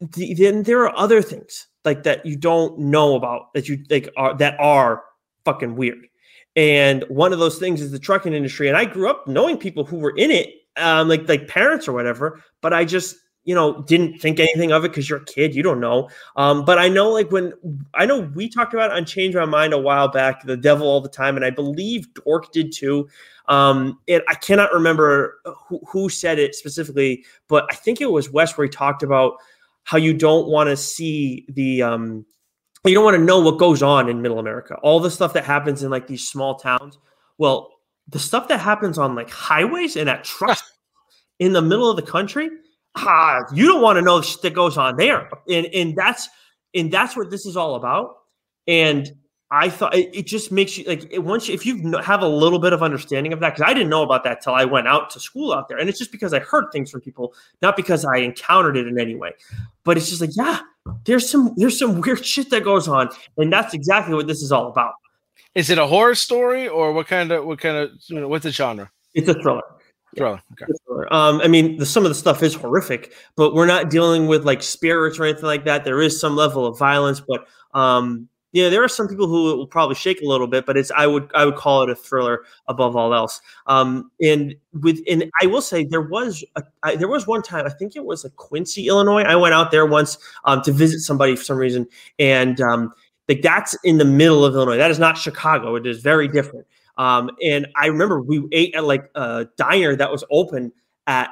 the, 0.00 0.32
then 0.32 0.62
there 0.62 0.80
are 0.84 0.96
other 0.96 1.20
things 1.20 1.66
like 1.84 2.02
that 2.04 2.24
you 2.24 2.36
don't 2.36 2.78
know 2.78 3.14
about 3.14 3.52
that 3.54 3.68
you 3.68 3.84
like 3.90 4.08
are 4.16 4.36
that 4.36 4.58
are 4.60 5.02
fucking 5.44 5.76
weird. 5.76 6.06
And 6.56 7.04
one 7.08 7.32
of 7.32 7.38
those 7.38 7.58
things 7.58 7.80
is 7.80 7.90
the 7.90 7.98
trucking 7.98 8.32
industry. 8.32 8.68
And 8.68 8.76
I 8.76 8.84
grew 8.84 9.10
up 9.10 9.26
knowing 9.26 9.58
people 9.58 9.84
who 9.84 9.96
were 9.96 10.14
in 10.16 10.30
it, 10.30 10.54
um, 10.76 11.08
like 11.08 11.28
like 11.28 11.48
parents 11.48 11.88
or 11.88 11.92
whatever. 11.92 12.42
But 12.60 12.72
I 12.72 12.84
just 12.84 13.16
you 13.44 13.54
know 13.54 13.82
didn't 13.82 14.18
think 14.18 14.40
anything 14.40 14.72
of 14.72 14.84
it 14.84 14.88
because 14.88 15.08
you're 15.08 15.20
a 15.20 15.24
kid, 15.24 15.54
you 15.54 15.62
don't 15.62 15.80
know. 15.80 16.08
Um, 16.36 16.64
but 16.64 16.78
I 16.78 16.88
know 16.88 17.10
like 17.10 17.30
when 17.30 17.52
I 17.94 18.06
know 18.06 18.20
we 18.34 18.48
talked 18.48 18.74
about 18.74 18.90
it 18.90 18.96
on 18.96 19.04
Change 19.04 19.34
My 19.34 19.44
Mind 19.44 19.72
a 19.72 19.78
while 19.78 20.08
back, 20.08 20.42
the 20.44 20.56
devil 20.56 20.86
all 20.86 21.00
the 21.00 21.08
time, 21.08 21.36
and 21.36 21.44
I 21.44 21.50
believe 21.50 22.12
Dork 22.14 22.52
did 22.52 22.72
too. 22.72 23.08
Um, 23.46 23.98
I 24.08 24.34
cannot 24.40 24.72
remember 24.72 25.40
who, 25.68 25.78
who 25.86 26.08
said 26.08 26.38
it 26.38 26.54
specifically, 26.54 27.24
but 27.46 27.66
I 27.70 27.74
think 27.74 28.00
it 28.00 28.10
was 28.10 28.30
West 28.30 28.56
where 28.56 28.64
he 28.64 28.70
talked 28.70 29.02
about 29.02 29.34
how 29.84 29.98
you 29.98 30.14
don't 30.14 30.48
want 30.48 30.68
to 30.68 30.76
see 30.76 31.46
the 31.48 31.82
um 31.82 32.26
you 32.84 32.94
don't 32.94 33.04
want 33.04 33.16
to 33.16 33.22
know 33.22 33.40
what 33.40 33.58
goes 33.58 33.82
on 33.82 34.08
in 34.10 34.20
middle 34.20 34.38
America. 34.38 34.74
All 34.82 35.00
the 35.00 35.10
stuff 35.10 35.32
that 35.34 35.44
happens 35.44 35.82
in 35.82 35.90
like 35.90 36.06
these 36.06 36.28
small 36.28 36.56
towns. 36.56 36.98
Well, 37.38 37.70
the 38.08 38.18
stuff 38.18 38.48
that 38.48 38.60
happens 38.60 38.98
on 38.98 39.14
like 39.14 39.30
highways 39.30 39.96
and 39.96 40.08
at 40.10 40.24
trucks 40.24 40.62
in 41.38 41.52
the 41.52 41.62
middle 41.62 41.88
of 41.88 41.96
the 41.96 42.02
country, 42.02 42.50
ah, 42.96 43.40
you 43.52 43.66
don't 43.66 43.82
want 43.82 43.96
to 43.96 44.02
know 44.02 44.18
the 44.18 44.26
shit 44.26 44.42
that 44.42 44.54
goes 44.54 44.76
on 44.76 44.96
there. 44.96 45.30
And 45.48 45.66
and 45.66 45.96
that's 45.96 46.28
and 46.74 46.92
that's 46.92 47.16
what 47.16 47.30
this 47.30 47.46
is 47.46 47.56
all 47.56 47.76
about. 47.76 48.16
And 48.66 49.10
I 49.54 49.68
thought 49.68 49.94
it, 49.94 50.10
it, 50.12 50.26
just 50.26 50.50
makes 50.50 50.76
you 50.76 50.84
like 50.84 51.06
it, 51.12 51.20
once 51.20 51.46
you, 51.46 51.54
if 51.54 51.64
you 51.64 51.96
have 51.98 52.22
a 52.22 52.26
little 52.28 52.58
bit 52.58 52.72
of 52.72 52.82
understanding 52.82 53.32
of 53.32 53.38
that 53.38 53.54
because 53.54 53.70
I 53.70 53.72
didn't 53.72 53.88
know 53.88 54.02
about 54.02 54.24
that 54.24 54.42
till 54.42 54.52
I 54.52 54.64
went 54.64 54.88
out 54.88 55.10
to 55.10 55.20
school 55.20 55.52
out 55.52 55.68
there, 55.68 55.78
and 55.78 55.88
it's 55.88 55.96
just 55.98 56.10
because 56.10 56.34
I 56.34 56.40
heard 56.40 56.72
things 56.72 56.90
from 56.90 57.02
people, 57.02 57.34
not 57.62 57.76
because 57.76 58.04
I 58.04 58.16
encountered 58.16 58.76
it 58.76 58.88
in 58.88 58.98
any 58.98 59.14
way. 59.14 59.30
But 59.84 59.96
it's 59.96 60.08
just 60.08 60.20
like, 60.20 60.36
yeah, 60.36 60.58
there's 61.04 61.30
some 61.30 61.54
there's 61.56 61.78
some 61.78 62.00
weird 62.00 62.26
shit 62.26 62.50
that 62.50 62.64
goes 62.64 62.88
on, 62.88 63.10
and 63.36 63.52
that's 63.52 63.74
exactly 63.74 64.14
what 64.14 64.26
this 64.26 64.42
is 64.42 64.50
all 64.50 64.66
about. 64.66 64.94
Is 65.54 65.70
it 65.70 65.78
a 65.78 65.86
horror 65.86 66.16
story 66.16 66.66
or 66.66 66.92
what 66.92 67.06
kind 67.06 67.30
of 67.30 67.44
what 67.44 67.60
kind 67.60 67.76
of 67.76 67.92
you 68.08 68.18
know, 68.18 68.26
what's 68.26 68.42
the 68.42 68.50
genre? 68.50 68.90
It's 69.14 69.28
a 69.28 69.34
thriller. 69.34 69.62
Thriller. 70.16 70.42
Okay. 70.52 70.72
Um, 71.12 71.40
I 71.40 71.46
mean, 71.46 71.76
the, 71.76 71.86
some 71.86 72.04
of 72.04 72.08
the 72.08 72.16
stuff 72.16 72.42
is 72.42 72.54
horrific, 72.54 73.12
but 73.36 73.54
we're 73.54 73.66
not 73.66 73.88
dealing 73.88 74.26
with 74.26 74.44
like 74.44 74.64
spirits 74.64 75.20
or 75.20 75.26
anything 75.26 75.44
like 75.44 75.64
that. 75.66 75.84
There 75.84 76.00
is 76.00 76.20
some 76.20 76.34
level 76.34 76.66
of 76.66 76.76
violence, 76.76 77.20
but 77.20 77.46
um, 77.72 78.28
yeah, 78.54 78.68
there 78.68 78.84
are 78.84 78.88
some 78.88 79.08
people 79.08 79.26
who 79.26 79.56
will 79.56 79.66
probably 79.66 79.96
shake 79.96 80.22
a 80.22 80.24
little 80.24 80.46
bit, 80.46 80.64
but 80.64 80.76
it's 80.76 80.92
I 80.92 81.08
would 81.08 81.28
I 81.34 81.44
would 81.44 81.56
call 81.56 81.82
it 81.82 81.90
a 81.90 81.96
thriller 81.96 82.44
above 82.68 82.94
all 82.94 83.12
else. 83.12 83.42
Um, 83.66 84.12
and 84.22 84.54
with 84.80 85.00
and 85.10 85.28
I 85.42 85.46
will 85.46 85.60
say 85.60 85.84
there 85.84 86.00
was 86.00 86.44
a, 86.54 86.62
I, 86.84 86.94
there 86.94 87.08
was 87.08 87.26
one 87.26 87.42
time 87.42 87.66
I 87.66 87.70
think 87.70 87.96
it 87.96 88.04
was 88.04 88.24
a 88.24 88.30
Quincy, 88.30 88.86
Illinois. 88.86 89.22
I 89.22 89.34
went 89.34 89.54
out 89.54 89.72
there 89.72 89.84
once 89.84 90.18
um, 90.44 90.62
to 90.62 90.70
visit 90.70 91.00
somebody 91.00 91.34
for 91.34 91.42
some 91.42 91.56
reason, 91.56 91.88
and 92.20 92.60
um, 92.60 92.94
like 93.28 93.42
that's 93.42 93.76
in 93.82 93.98
the 93.98 94.04
middle 94.04 94.44
of 94.44 94.54
Illinois. 94.54 94.76
That 94.76 94.92
is 94.92 95.00
not 95.00 95.18
Chicago. 95.18 95.74
It 95.74 95.84
is 95.84 96.00
very 96.00 96.28
different. 96.28 96.64
Um, 96.96 97.32
and 97.42 97.66
I 97.74 97.86
remember 97.86 98.22
we 98.22 98.46
ate 98.52 98.76
at 98.76 98.84
like 98.84 99.10
a 99.16 99.48
diner 99.56 99.96
that 99.96 100.12
was 100.12 100.22
open 100.30 100.70
at 101.08 101.30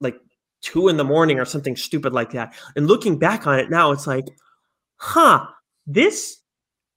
like 0.00 0.18
two 0.62 0.88
in 0.88 0.96
the 0.96 1.04
morning 1.04 1.38
or 1.38 1.44
something 1.44 1.76
stupid 1.76 2.14
like 2.14 2.30
that. 2.30 2.54
And 2.74 2.86
looking 2.86 3.18
back 3.18 3.46
on 3.46 3.58
it 3.58 3.68
now, 3.68 3.92
it's 3.92 4.06
like, 4.06 4.24
huh, 4.96 5.44
this 5.86 6.38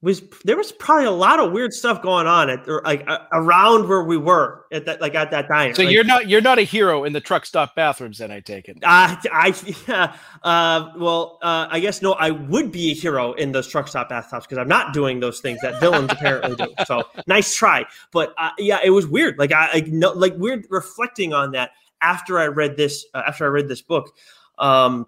was 0.00 0.22
there 0.44 0.56
was 0.56 0.70
probably 0.70 1.06
a 1.06 1.10
lot 1.10 1.40
of 1.40 1.50
weird 1.50 1.72
stuff 1.72 2.00
going 2.02 2.28
on 2.28 2.48
at 2.48 2.68
like 2.84 3.04
around 3.32 3.88
where 3.88 4.04
we 4.04 4.16
were 4.16 4.64
at 4.70 4.86
that 4.86 5.00
like 5.00 5.16
at 5.16 5.32
that 5.32 5.48
diner. 5.48 5.74
So 5.74 5.82
like, 5.82 5.92
you're 5.92 6.04
not 6.04 6.28
you're 6.28 6.40
not 6.40 6.58
a 6.58 6.62
hero 6.62 7.02
in 7.02 7.12
the 7.12 7.20
truck 7.20 7.44
stop 7.44 7.74
bathrooms, 7.74 8.18
then 8.18 8.30
I 8.30 8.38
take 8.38 8.68
it. 8.68 8.76
Uh, 8.82 9.16
I 9.32 9.54
yeah, 9.88 10.16
uh, 10.44 10.90
well, 10.96 11.38
uh, 11.42 11.66
I 11.68 11.80
guess 11.80 12.00
no, 12.00 12.12
I 12.12 12.30
would 12.30 12.70
be 12.70 12.92
a 12.92 12.94
hero 12.94 13.32
in 13.32 13.50
those 13.50 13.66
truck 13.66 13.88
stop 13.88 14.08
bathtubs 14.08 14.46
because 14.46 14.58
I'm 14.58 14.68
not 14.68 14.94
doing 14.94 15.18
those 15.18 15.40
things 15.40 15.60
that 15.62 15.80
villains 15.80 16.12
apparently 16.12 16.54
do. 16.54 16.72
So 16.86 17.02
nice 17.26 17.52
try, 17.54 17.84
but 18.12 18.34
uh, 18.38 18.50
yeah, 18.58 18.78
it 18.84 18.90
was 18.90 19.06
weird. 19.06 19.36
Like 19.36 19.50
I, 19.50 19.68
I 19.72 19.84
no, 19.88 20.12
like 20.12 20.36
weird 20.36 20.64
reflecting 20.70 21.32
on 21.32 21.52
that 21.52 21.72
after 22.00 22.38
I 22.38 22.46
read 22.46 22.76
this 22.76 23.04
uh, 23.14 23.22
after 23.26 23.46
I 23.46 23.48
read 23.48 23.66
this 23.66 23.82
book. 23.82 24.14
Um, 24.58 25.06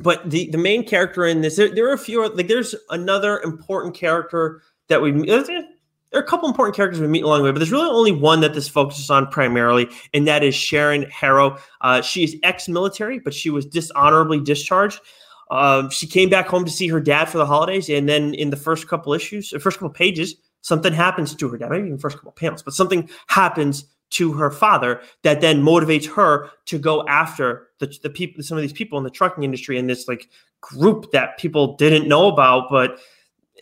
but 0.00 0.28
the 0.30 0.50
the 0.50 0.58
main 0.58 0.86
character 0.86 1.26
in 1.26 1.40
this, 1.40 1.56
there, 1.56 1.74
there 1.74 1.88
are 1.88 1.94
a 1.94 1.98
few 1.98 2.28
like 2.28 2.48
there's 2.48 2.74
another 2.90 3.40
important 3.40 3.94
character 3.94 4.62
that 4.88 5.02
we 5.02 5.12
there 6.10 6.20
are 6.20 6.24
a 6.24 6.26
couple 6.26 6.48
important 6.48 6.74
characters 6.74 7.00
we 7.00 7.06
meet 7.06 7.24
along 7.24 7.40
the 7.40 7.44
way, 7.44 7.52
but 7.52 7.58
there's 7.58 7.72
really 7.72 7.90
only 7.90 8.12
one 8.12 8.40
that 8.40 8.54
this 8.54 8.68
focuses 8.68 9.10
on 9.10 9.26
primarily, 9.26 9.88
and 10.14 10.26
that 10.26 10.42
is 10.42 10.54
Sharon 10.54 11.02
Harrow. 11.10 11.58
Uh, 11.82 12.00
she 12.00 12.24
is 12.24 12.36
ex-military, 12.42 13.18
but 13.18 13.34
she 13.34 13.50
was 13.50 13.66
dishonorably 13.66 14.40
discharged. 14.40 15.00
Um, 15.50 15.90
she 15.90 16.06
came 16.06 16.30
back 16.30 16.46
home 16.46 16.64
to 16.64 16.70
see 16.70 16.88
her 16.88 17.00
dad 17.00 17.26
for 17.26 17.36
the 17.36 17.46
holidays, 17.46 17.90
and 17.90 18.08
then 18.08 18.34
in 18.34 18.50
the 18.50 18.56
first 18.56 18.88
couple 18.88 19.12
issues, 19.12 19.50
the 19.50 19.60
first 19.60 19.78
couple 19.78 19.90
pages, 19.90 20.36
something 20.62 20.92
happens 20.92 21.34
to 21.34 21.48
her 21.48 21.58
dad. 21.58 21.70
Maybe 21.70 21.90
the 21.90 21.98
first 21.98 22.16
couple 22.16 22.32
panels, 22.32 22.62
but 22.62 22.74
something 22.74 23.08
happens 23.26 23.84
to 24.10 24.32
her 24.32 24.50
father 24.50 25.02
that 25.22 25.42
then 25.42 25.62
motivates 25.62 26.06
her 26.14 26.50
to 26.66 26.78
go 26.78 27.06
after 27.06 27.67
the, 27.80 27.96
the 28.02 28.10
people 28.10 28.42
some 28.42 28.58
of 28.58 28.62
these 28.62 28.72
people 28.72 28.98
in 28.98 29.04
the 29.04 29.10
trucking 29.10 29.44
industry 29.44 29.78
in 29.78 29.86
this 29.86 30.08
like 30.08 30.28
group 30.60 31.10
that 31.12 31.38
people 31.38 31.76
didn't 31.76 32.08
know 32.08 32.28
about 32.28 32.68
but 32.70 32.98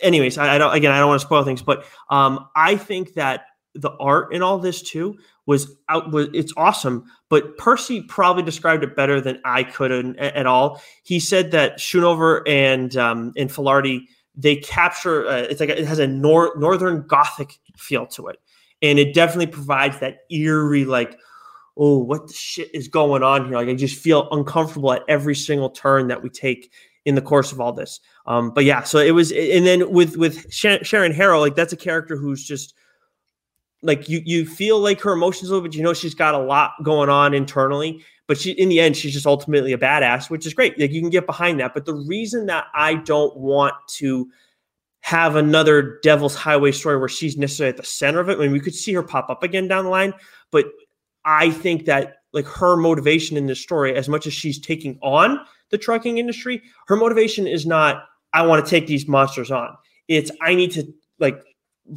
anyways 0.02 0.38
i, 0.38 0.54
I 0.54 0.58
don't 0.58 0.74
again 0.74 0.92
i 0.92 0.98
don't 0.98 1.08
want 1.08 1.20
to 1.20 1.26
spoil 1.26 1.44
things 1.44 1.62
but 1.62 1.84
um 2.10 2.48
i 2.56 2.76
think 2.76 3.14
that 3.14 3.46
the 3.74 3.90
art 4.00 4.32
in 4.32 4.42
all 4.42 4.58
this 4.58 4.82
too 4.82 5.18
was 5.44 5.76
out 5.88 6.10
was 6.10 6.28
it's 6.32 6.52
awesome 6.56 7.04
but 7.28 7.56
percy 7.58 8.02
probably 8.02 8.42
described 8.42 8.82
it 8.82 8.96
better 8.96 9.20
than 9.20 9.40
i 9.44 9.62
could 9.62 9.92
in, 9.92 10.18
at 10.18 10.46
all. 10.46 10.80
He 11.04 11.20
said 11.20 11.50
that 11.50 11.78
schoonover 11.78 12.42
and 12.46 12.96
um 12.96 13.32
and 13.36 13.50
Filardi 13.50 14.06
they 14.34 14.56
capture 14.56 15.26
uh, 15.26 15.38
it's 15.38 15.60
like 15.60 15.68
a, 15.68 15.78
it 15.78 15.86
has 15.86 15.98
a 15.98 16.06
nor- 16.06 16.54
northern 16.56 17.06
gothic 17.06 17.58
feel 17.76 18.06
to 18.06 18.28
it 18.28 18.38
and 18.82 18.98
it 18.98 19.14
definitely 19.14 19.46
provides 19.46 19.98
that 20.00 20.18
eerie 20.30 20.84
like 20.84 21.18
oh 21.76 21.98
what 21.98 22.26
the 22.26 22.32
shit 22.32 22.74
is 22.74 22.88
going 22.88 23.22
on 23.22 23.46
here 23.46 23.54
like 23.54 23.68
i 23.68 23.74
just 23.74 23.98
feel 23.98 24.28
uncomfortable 24.30 24.92
at 24.92 25.02
every 25.08 25.34
single 25.34 25.70
turn 25.70 26.08
that 26.08 26.22
we 26.22 26.28
take 26.28 26.72
in 27.04 27.14
the 27.14 27.22
course 27.22 27.52
of 27.52 27.60
all 27.60 27.72
this 27.72 28.00
um 28.26 28.50
but 28.50 28.64
yeah 28.64 28.82
so 28.82 28.98
it 28.98 29.12
was 29.12 29.30
and 29.32 29.66
then 29.66 29.90
with 29.90 30.16
with 30.16 30.52
sharon 30.52 31.12
harrow 31.12 31.40
like 31.40 31.54
that's 31.54 31.72
a 31.72 31.76
character 31.76 32.16
who's 32.16 32.44
just 32.44 32.74
like 33.82 34.08
you 34.08 34.20
you 34.24 34.46
feel 34.46 34.80
like 34.80 35.00
her 35.00 35.12
emotions 35.12 35.48
a 35.48 35.52
little 35.52 35.66
bit 35.66 35.76
you 35.76 35.82
know 35.82 35.94
she's 35.94 36.14
got 36.14 36.34
a 36.34 36.38
lot 36.38 36.72
going 36.82 37.08
on 37.08 37.34
internally 37.34 38.02
but 38.26 38.38
she 38.38 38.52
in 38.52 38.68
the 38.68 38.80
end 38.80 38.96
she's 38.96 39.12
just 39.12 39.26
ultimately 39.26 39.72
a 39.72 39.78
badass 39.78 40.30
which 40.30 40.46
is 40.46 40.54
great 40.54 40.78
like 40.78 40.90
you 40.90 41.00
can 41.00 41.10
get 41.10 41.26
behind 41.26 41.60
that 41.60 41.74
but 41.74 41.84
the 41.84 41.94
reason 41.94 42.46
that 42.46 42.66
i 42.74 42.94
don't 42.94 43.36
want 43.36 43.74
to 43.86 44.28
have 45.06 45.36
another 45.36 46.00
Devil's 46.02 46.34
Highway 46.34 46.72
story 46.72 46.98
where 46.98 47.08
she's 47.08 47.36
necessarily 47.36 47.70
at 47.70 47.76
the 47.76 47.84
center 47.84 48.18
of 48.18 48.28
it. 48.28 48.38
I 48.38 48.40
mean, 48.40 48.50
we 48.50 48.58
could 48.58 48.74
see 48.74 48.92
her 48.92 49.04
pop 49.04 49.30
up 49.30 49.44
again 49.44 49.68
down 49.68 49.84
the 49.84 49.90
line, 49.90 50.12
but 50.50 50.64
I 51.26 51.50
think 51.50 51.84
that 51.84 52.18
like 52.32 52.46
her 52.46 52.76
motivation 52.76 53.36
in 53.36 53.46
this 53.46 53.60
story, 53.60 53.94
as 53.94 54.08
much 54.08 54.26
as 54.26 54.32
she's 54.32 54.58
taking 54.58 54.98
on 55.02 55.40
the 55.70 55.78
trucking 55.78 56.18
industry, 56.18 56.62
her 56.86 56.96
motivation 56.96 57.46
is 57.46 57.66
not 57.66 58.04
I 58.32 58.46
want 58.46 58.64
to 58.64 58.70
take 58.70 58.86
these 58.86 59.08
monsters 59.08 59.50
on. 59.50 59.76
It's 60.08 60.30
I 60.40 60.54
need 60.54 60.70
to 60.72 60.84
like 61.18 61.42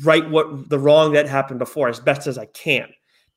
right 0.03 0.29
what 0.29 0.69
the 0.69 0.79
wrong 0.79 1.13
that 1.13 1.27
happened 1.27 1.59
before 1.59 1.89
as 1.89 1.99
best 1.99 2.27
as 2.27 2.37
I 2.37 2.45
can. 2.47 2.87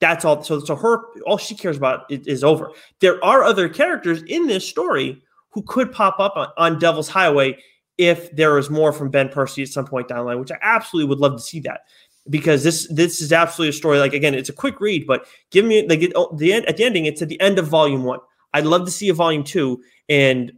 That's 0.01 0.24
all. 0.24 0.43
So, 0.43 0.61
so 0.61 0.74
her 0.74 1.03
all 1.26 1.38
she 1.38 1.55
cares 1.55 1.76
about 1.76 2.11
is, 2.11 2.26
is 2.26 2.45
over. 2.45 2.70
There 3.01 3.22
are 3.24 3.45
other 3.45 3.68
characters 3.68 4.22
in 4.22 4.47
this 4.47 4.68
story 4.68 5.22
who 5.51 5.62
could 5.62 5.93
pop 5.93 6.18
up 6.18 6.36
on, 6.36 6.49
on 6.57 6.78
Devil's 6.78 7.09
Highway 7.09 7.59
if 7.99 8.34
there 8.34 8.59
is 8.59 8.70
more 8.70 8.93
from 8.93 9.11
Ben 9.11 9.28
Percy 9.28 9.62
at 9.62 9.68
some 9.68 9.84
point 9.84 10.09
down 10.09 10.18
the 10.18 10.24
line, 10.24 10.40
which 10.40 10.51
I 10.51 10.59
absolutely 10.62 11.09
would 11.11 11.20
love 11.20 11.36
to 11.36 11.43
see 11.43 11.61
that 11.61 11.82
because 12.29 12.62
this 12.62 12.87
this 12.89 13.20
is 13.20 13.33
absolutely 13.33 13.70
a 13.70 13.73
story. 13.73 13.99
Like 13.99 14.12
again, 14.12 14.35
it's 14.35 14.49
a 14.49 14.53
quick 14.53 14.81
read, 14.81 15.07
but 15.07 15.27
give 15.51 15.64
me 15.64 15.87
like 15.87 16.03
it, 16.03 16.12
oh, 16.14 16.35
the 16.37 16.53
end 16.53 16.66
at 16.66 16.77
the 16.77 16.85
ending. 16.85 17.07
It's 17.07 17.23
at 17.23 17.29
the 17.29 17.41
end 17.41 17.59
of 17.59 17.66
volume 17.66 18.05
one. 18.05 18.20
I'd 18.55 18.66
love 18.66 18.85
to 18.85 18.91
see 18.91 19.09
a 19.09 19.14
volume 19.14 19.45
two 19.45 19.83
and 20.09 20.53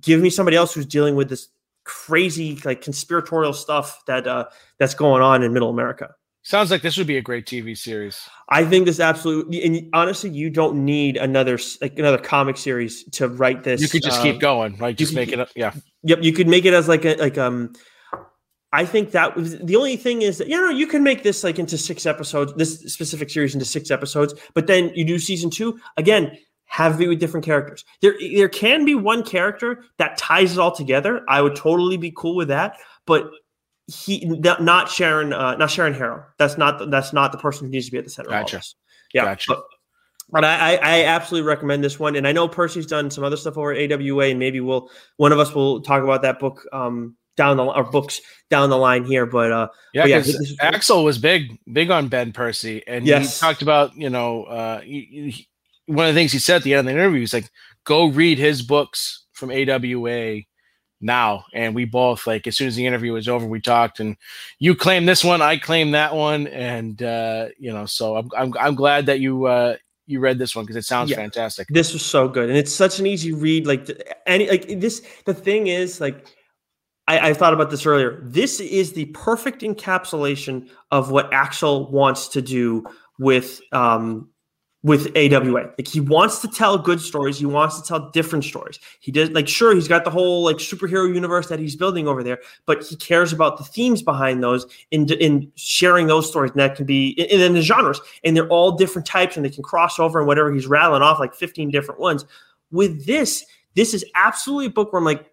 give 0.00 0.20
me 0.20 0.30
somebody 0.30 0.56
else 0.56 0.74
who's 0.74 0.86
dealing 0.86 1.16
with 1.16 1.28
this 1.28 1.48
crazy 1.84 2.60
like 2.64 2.82
conspiratorial 2.82 3.54
stuff 3.54 4.04
that 4.06 4.26
uh 4.26 4.44
that's 4.78 4.94
going 4.94 5.22
on 5.22 5.42
in 5.42 5.52
Middle 5.52 5.70
America. 5.70 6.14
Sounds 6.42 6.70
like 6.70 6.80
this 6.80 6.96
would 6.96 7.06
be 7.06 7.18
a 7.18 7.22
great 7.22 7.44
TV 7.44 7.76
series. 7.76 8.26
I 8.48 8.64
think 8.64 8.86
this 8.86 9.00
absolutely, 9.00 9.62
and 9.64 9.90
honestly, 9.92 10.30
you 10.30 10.48
don't 10.48 10.82
need 10.82 11.18
another 11.18 11.58
like 11.82 11.98
another 11.98 12.16
comic 12.16 12.56
series 12.56 13.04
to 13.10 13.28
write 13.28 13.64
this. 13.64 13.82
You 13.82 13.88
could 13.88 14.02
just 14.02 14.20
uh, 14.20 14.22
keep 14.22 14.40
going, 14.40 14.76
right? 14.78 14.96
Just 14.96 15.14
make 15.14 15.30
it, 15.30 15.46
yeah. 15.54 15.74
Yep, 16.04 16.20
you 16.22 16.32
could 16.32 16.48
make 16.48 16.64
it 16.64 16.72
as 16.72 16.88
like 16.88 17.04
a 17.04 17.16
like 17.16 17.36
um. 17.36 17.74
I 18.72 18.84
think 18.84 19.12
that 19.12 19.34
was 19.34 19.58
the 19.58 19.76
only 19.76 19.96
thing 19.96 20.22
is 20.22 20.38
that 20.38 20.48
you 20.48 20.56
know 20.56 20.68
you 20.68 20.86
can 20.86 21.02
make 21.02 21.22
this 21.22 21.42
like 21.42 21.58
into 21.58 21.78
six 21.78 22.04
episodes, 22.06 22.52
this 22.54 22.80
specific 22.92 23.30
series 23.30 23.54
into 23.54 23.64
six 23.64 23.90
episodes, 23.90 24.34
but 24.54 24.66
then 24.66 24.90
you 24.94 25.04
do 25.04 25.18
season 25.18 25.50
two 25.50 25.78
again. 25.96 26.36
Have 26.70 27.00
it 27.00 27.08
with 27.08 27.18
different 27.18 27.46
characters. 27.46 27.82
There, 28.02 28.14
there 28.20 28.50
can 28.50 28.84
be 28.84 28.94
one 28.94 29.24
character 29.24 29.84
that 29.96 30.18
ties 30.18 30.52
it 30.52 30.58
all 30.58 30.70
together. 30.70 31.22
I 31.26 31.40
would 31.40 31.56
totally 31.56 31.96
be 31.96 32.12
cool 32.14 32.36
with 32.36 32.48
that. 32.48 32.76
But 33.06 33.30
he 33.86 34.26
not 34.26 34.90
Sharon, 34.90 35.32
uh, 35.32 35.56
not 35.56 35.70
Sharon 35.70 35.94
Harrow. 35.94 36.26
That's 36.38 36.58
not 36.58 36.90
that's 36.90 37.14
not 37.14 37.32
the 37.32 37.38
person 37.38 37.66
who 37.66 37.70
needs 37.70 37.86
to 37.86 37.92
be 37.92 37.96
at 37.96 38.04
the 38.04 38.10
center. 38.10 38.28
Gotcha. 38.28 38.56
Of 38.56 38.58
all 38.58 38.58
this. 38.58 38.74
Yeah. 39.14 39.24
Gotcha. 39.24 39.54
But, 39.54 39.64
but 40.30 40.44
I, 40.44 40.76
I 40.76 41.04
absolutely 41.04 41.48
recommend 41.48 41.82
this 41.82 41.98
one, 41.98 42.14
and 42.14 42.28
I 42.28 42.32
know 42.32 42.46
Percy's 42.46 42.84
done 42.84 43.10
some 43.10 43.24
other 43.24 43.38
stuff 43.38 43.56
over 43.56 43.72
at 43.72 43.90
AWA, 43.90 44.26
and 44.26 44.38
maybe 44.38 44.60
we'll 44.60 44.90
one 45.16 45.32
of 45.32 45.38
us 45.38 45.54
will 45.54 45.80
talk 45.80 46.02
about 46.02 46.20
that 46.20 46.38
book 46.38 46.66
um, 46.70 47.16
down 47.38 47.56
the 47.56 47.64
or 47.64 47.84
books 47.84 48.20
down 48.50 48.68
the 48.68 48.76
line 48.76 49.04
here. 49.04 49.24
But 49.24 49.50
uh, 49.50 49.68
yeah, 49.94 50.02
but 50.02 50.26
yeah 50.26 50.54
Axel 50.60 51.04
was 51.04 51.16
big 51.16 51.58
big 51.72 51.90
on 51.90 52.08
Ben 52.08 52.32
Percy, 52.32 52.86
and 52.86 53.06
yes. 53.06 53.40
he 53.40 53.40
talked 53.40 53.62
about 53.62 53.96
you 53.96 54.10
know 54.10 54.44
uh, 54.44 54.80
he, 54.80 55.32
he, 55.32 55.48
one 55.86 56.06
of 56.06 56.14
the 56.14 56.20
things 56.20 56.32
he 56.32 56.38
said 56.38 56.56
at 56.56 56.62
the 56.64 56.74
end 56.74 56.80
of 56.80 56.84
the 56.86 56.92
interview. 56.92 57.20
He's 57.20 57.32
like, 57.32 57.50
"Go 57.84 58.08
read 58.08 58.36
his 58.38 58.60
books 58.60 59.24
from 59.32 59.50
AWA." 59.50 60.42
now 61.00 61.44
and 61.54 61.76
we 61.76 61.84
both 61.84 62.26
like 62.26 62.46
as 62.48 62.56
soon 62.56 62.66
as 62.66 62.74
the 62.74 62.84
interview 62.84 63.12
was 63.12 63.28
over 63.28 63.46
we 63.46 63.60
talked 63.60 64.00
and 64.00 64.16
you 64.58 64.74
claim 64.74 65.06
this 65.06 65.22
one 65.22 65.40
i 65.40 65.56
claim 65.56 65.92
that 65.92 66.12
one 66.12 66.48
and 66.48 67.04
uh 67.04 67.46
you 67.56 67.72
know 67.72 67.86
so 67.86 68.16
i'm 68.16 68.28
i'm, 68.36 68.52
I'm 68.58 68.74
glad 68.74 69.06
that 69.06 69.20
you 69.20 69.44
uh 69.44 69.76
you 70.06 70.18
read 70.18 70.38
this 70.38 70.56
one 70.56 70.64
because 70.64 70.76
it 70.76 70.84
sounds 70.84 71.10
yeah, 71.10 71.16
fantastic 71.16 71.68
this 71.68 71.92
was 71.92 72.04
so 72.04 72.28
good 72.28 72.48
and 72.48 72.58
it's 72.58 72.74
such 72.74 72.98
an 72.98 73.06
easy 73.06 73.32
read 73.32 73.64
like 73.64 73.88
any 74.26 74.48
like 74.50 74.80
this 74.80 75.06
the 75.24 75.34
thing 75.34 75.68
is 75.68 76.00
like 76.00 76.26
I, 77.08 77.30
I 77.30 77.34
thought 77.34 77.54
about 77.54 77.70
this 77.70 77.84
earlier 77.84 78.20
this 78.22 78.60
is 78.60 78.92
the 78.92 79.06
perfect 79.06 79.62
encapsulation 79.62 80.68
of 80.92 81.10
what 81.10 81.32
axel 81.32 81.90
wants 81.90 82.28
to 82.28 82.42
do 82.42 82.84
with 83.18 83.60
um 83.72 84.28
with 84.84 85.08
AWA. 85.16 85.72
Like 85.76 85.88
he 85.88 85.98
wants 85.98 86.40
to 86.40 86.48
tell 86.48 86.78
good 86.78 87.00
stories. 87.00 87.36
He 87.36 87.46
wants 87.46 87.80
to 87.80 87.86
tell 87.86 88.10
different 88.10 88.44
stories. 88.44 88.78
He 89.00 89.10
does 89.10 89.30
like 89.30 89.48
sure 89.48 89.74
he's 89.74 89.88
got 89.88 90.04
the 90.04 90.10
whole 90.10 90.44
like 90.44 90.56
superhero 90.56 91.12
universe 91.12 91.48
that 91.48 91.58
he's 91.58 91.74
building 91.74 92.06
over 92.06 92.22
there, 92.22 92.38
but 92.64 92.84
he 92.84 92.94
cares 92.94 93.32
about 93.32 93.58
the 93.58 93.64
themes 93.64 94.02
behind 94.02 94.42
those 94.42 94.66
in 94.92 95.10
in 95.14 95.50
sharing 95.56 96.06
those 96.06 96.28
stories. 96.28 96.52
And 96.52 96.60
that 96.60 96.76
can 96.76 96.86
be 96.86 97.08
in, 97.08 97.40
in 97.40 97.54
the 97.54 97.62
genres, 97.62 98.00
and 98.22 98.36
they're 98.36 98.48
all 98.48 98.72
different 98.72 99.06
types, 99.06 99.36
and 99.36 99.44
they 99.44 99.50
can 99.50 99.64
cross 99.64 99.98
over 99.98 100.20
and 100.20 100.28
whatever. 100.28 100.52
He's 100.52 100.66
rattling 100.66 101.02
off 101.02 101.18
like 101.18 101.34
fifteen 101.34 101.70
different 101.70 102.00
ones. 102.00 102.24
With 102.70 103.04
this, 103.04 103.44
this 103.74 103.94
is 103.94 104.04
absolutely 104.14 104.66
a 104.66 104.70
book 104.70 104.92
where 104.92 105.00
I'm 105.00 105.04
like, 105.04 105.28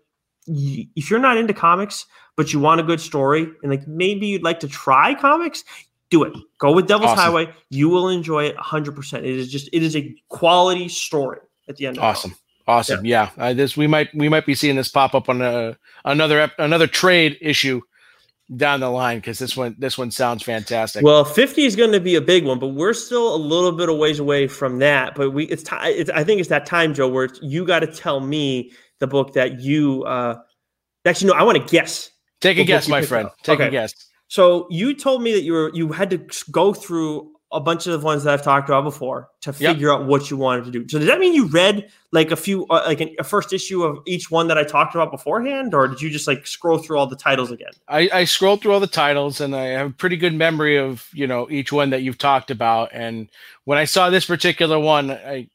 if 0.48 1.10
you're 1.10 1.20
not 1.20 1.38
into 1.38 1.54
comics 1.54 2.06
but 2.36 2.52
you 2.54 2.60
want 2.60 2.80
a 2.80 2.84
good 2.84 3.00
story 3.00 3.48
and 3.64 3.72
like 3.72 3.88
maybe 3.88 4.28
you'd 4.28 4.44
like 4.44 4.60
to 4.60 4.68
try 4.68 5.14
comics 5.16 5.64
do 6.10 6.24
it. 6.24 6.34
Go 6.60 6.72
with 6.72 6.88
Devil's 6.88 7.12
awesome. 7.12 7.24
Highway. 7.24 7.54
You 7.70 7.90
will 7.90 8.10
enjoy 8.10 8.46
it 8.46 8.58
100%. 8.58 9.20
It 9.20 9.26
is 9.26 9.52
just 9.52 9.70
it 9.74 9.84
is 9.84 9.96
a 9.96 10.14
quality 10.30 10.88
story 10.88 11.40
at 11.68 11.78
the 11.78 11.88
end. 11.88 11.98
Awesome. 11.98 12.36
Awesome. 12.68 13.06
Yeah. 13.06 13.30
yeah. 13.38 13.44
Uh, 13.44 13.54
this 13.54 13.78
we 13.78 13.88
might 13.88 14.14
we 14.16 14.30
might 14.30 14.46
be 14.46 14.56
seeing 14.56 14.76
this 14.76 14.90
pop 14.90 15.14
up 15.14 15.30
on 15.30 15.42
a, 15.42 15.78
another 16.04 16.52
another 16.58 16.88
trade 16.88 17.38
issue 17.42 17.82
down 18.56 18.80
the 18.80 18.90
line 18.90 19.18
because 19.18 19.40
this 19.40 19.58
one 19.58 19.76
this 19.78 19.98
one 19.98 20.12
sounds 20.12 20.44
fantastic. 20.44 21.04
Well, 21.04 21.26
50 21.26 21.64
is 21.64 21.76
going 21.76 21.92
to 21.92 22.00
be 22.00 22.16
a 22.16 22.22
big 22.22 22.46
one, 22.46 22.60
but 22.60 22.70
we're 22.70 22.94
still 22.94 23.36
a 23.36 23.38
little 23.38 23.72
bit 23.72 23.90
of 23.90 23.98
ways 23.98 24.20
away 24.20 24.48
from 24.48 24.80
that. 24.80 25.16
But 25.16 25.32
we 25.32 25.46
it's 25.46 25.64
time 25.64 25.92
it's, 25.94 26.10
I 26.10 26.24
think 26.24 26.40
it's 26.40 26.50
that 26.50 26.66
time, 26.66 26.94
Joe, 26.94 27.08
where 27.08 27.30
you 27.42 27.66
got 27.66 27.80
to 27.80 27.88
tell 27.88 28.20
me 28.20 28.72
the 29.00 29.08
book 29.08 29.34
that 29.34 29.60
you 29.62 30.04
uh 30.04 30.38
actually 31.06 31.28
no, 31.28 31.34
I 31.34 31.44
want 31.44 31.58
to 31.58 31.72
guess. 31.72 32.12
Take 32.42 32.58
a 32.58 32.64
guess, 32.64 32.88
my 32.88 33.02
friend. 33.02 33.30
Take 33.44 33.60
okay. 33.60 33.68
a 33.68 33.72
guess. 33.72 33.94
So 34.28 34.68
you 34.70 34.94
told 34.94 35.22
me 35.22 35.34
that 35.34 35.44
you 35.44 35.54
were 35.54 35.72
you 35.74 35.92
had 35.92 36.10
to 36.12 36.28
go 36.52 36.74
through 36.74 37.32
a 37.52 37.60
bunch 37.60 37.88
of 37.88 38.00
the 38.00 38.06
ones 38.06 38.24
that 38.24 38.34
I've 38.34 38.44
talked 38.44 38.68
about 38.68 38.84
before 38.84 39.30
to 39.42 39.52
Yep. 39.58 39.76
figure 39.76 39.92
out 39.92 40.06
what 40.08 40.30
you 40.30 40.36
wanted 40.36 40.66
to 40.66 40.72
do. 40.72 40.86
So 40.90 40.98
does 40.98 41.08
that 41.08 41.20
mean 41.20 41.34
you 41.34 41.48
read 41.48 41.90
like 42.12 42.32
a 42.32 42.36
few, 42.36 42.66
uh, 42.68 42.84
like 42.86 43.00
an, 43.02 43.16
a 43.20 43.24
first 43.24 43.54
issue 43.54 43.84
of 43.84 44.00
each 44.06 44.30
one 44.30 44.48
that 44.48 44.58
I 44.58 44.64
talked 44.64 44.94
about 44.94 45.10
beforehand, 45.12 45.74
or 45.74 45.88
did 45.88 46.02
you 46.02 46.10
just 46.10 46.28
like 46.28 46.46
scroll 46.48 46.80
through 46.80 46.98
all 46.98 47.08
the 47.08 47.16
titles 47.16 47.52
again? 47.52 47.72
I, 47.88 48.10
I 48.12 48.26
scrolled 48.26 48.62
through 48.62 48.74
all 48.74 48.80
the 48.80 48.88
titles 48.88 49.40
and 49.40 49.56
I 49.56 49.66
have 49.68 49.88
a 49.88 49.94
pretty 49.94 50.18
good 50.18 50.34
memory 50.34 50.78
of 50.78 51.08
you 51.14 51.28
know 51.28 51.48
each 51.50 51.72
one 51.72 51.92
that 51.92 52.02
you've 52.02 52.18
talked 52.18 52.52
about. 52.52 52.90
And 52.92 53.30
when 53.64 53.78
I 53.78 53.86
saw 53.86 54.10
this 54.10 54.26
particular 54.26 54.78
one, 54.80 55.12
I 55.12 55.48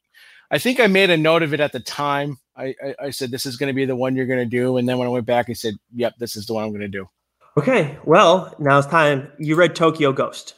I 0.49 0.57
think 0.57 0.79
I 0.79 0.87
made 0.87 1.09
a 1.09 1.17
note 1.17 1.43
of 1.43 1.53
it 1.53 1.59
at 1.59 1.71
the 1.71 1.79
time. 1.79 2.39
I 2.61 2.75
I, 2.83 2.95
I 3.05 3.09
said 3.09 3.31
this 3.31 3.45
is 3.45 3.57
going 3.57 3.67
to 3.67 3.73
be 3.73 3.85
the 3.85 3.95
one 3.95 4.15
you're 4.15 4.25
going 4.25 4.39
to 4.39 4.45
do, 4.45 4.77
and 4.77 4.87
then 4.87 4.97
when 4.97 5.07
I 5.07 5.11
went 5.11 5.25
back, 5.25 5.49
I 5.49 5.53
said, 5.53 5.75
"Yep, 5.95 6.15
this 6.19 6.35
is 6.35 6.45
the 6.45 6.53
one 6.53 6.63
I'm 6.63 6.69
going 6.71 6.81
to 6.81 6.87
do." 6.87 7.09
Okay, 7.57 7.97
well 8.05 8.53
now 8.59 8.77
it's 8.77 8.87
time. 8.87 9.31
You 9.39 9.55
read 9.55 9.75
Tokyo 9.75 10.11
Ghost. 10.13 10.55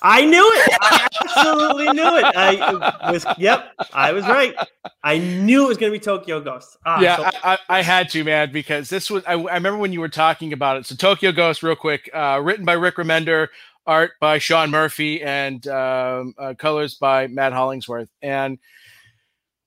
I 0.00 0.24
knew 0.24 0.48
it. 0.54 0.78
I 0.80 1.08
absolutely 1.22 1.92
knew 1.92 2.16
it. 2.18 2.24
I 2.36 3.10
was. 3.10 3.26
Yep, 3.36 3.72
I 3.92 4.12
was 4.12 4.24
right. 4.26 4.54
I 5.02 5.18
knew 5.18 5.64
it 5.64 5.68
was 5.68 5.76
going 5.76 5.92
to 5.92 5.98
be 5.98 6.02
Tokyo 6.02 6.40
Ghost. 6.40 6.76
Ah, 6.86 7.00
yeah, 7.00 7.16
so- 7.16 7.24
I, 7.24 7.52
I, 7.54 7.58
I 7.78 7.82
had 7.82 8.08
to, 8.10 8.22
man, 8.22 8.52
because 8.52 8.88
this 8.88 9.10
was. 9.10 9.24
I, 9.26 9.32
I 9.32 9.54
remember 9.54 9.78
when 9.78 9.92
you 9.92 10.00
were 10.00 10.08
talking 10.08 10.52
about 10.52 10.76
it. 10.76 10.86
So 10.86 10.94
Tokyo 10.94 11.32
Ghost, 11.32 11.62
real 11.64 11.74
quick, 11.74 12.08
uh, 12.14 12.40
written 12.42 12.64
by 12.64 12.74
Rick 12.74 12.96
Remender, 12.96 13.48
art 13.86 14.12
by 14.20 14.38
Sean 14.38 14.70
Murphy, 14.70 15.20
and 15.22 15.66
um, 15.66 16.34
uh, 16.38 16.54
colors 16.56 16.94
by 16.94 17.26
Matt 17.26 17.52
Hollingsworth. 17.52 18.08
And 18.22 18.58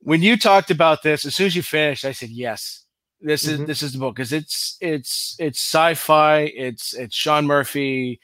when 0.02 0.22
you 0.22 0.38
talked 0.38 0.72
about 0.72 1.04
this, 1.04 1.26
as 1.26 1.36
soon 1.36 1.48
as 1.48 1.56
you 1.56 1.64
finished, 1.64 2.06
I 2.06 2.12
said, 2.14 2.30
"Yes, 2.30 2.86
this 3.22 3.48
is 3.48 3.60
Mhm. 3.62 3.68
this 3.68 3.84
is 3.84 3.94
the 3.94 4.00
book 4.00 4.16
because 4.16 4.34
it's 4.34 4.78
it's 4.82 5.36
it's 5.40 5.60
sci-fi. 5.60 6.42
It's 6.56 6.94
it's 6.94 7.16
Sean 7.16 7.46
Murphy, 7.48 8.20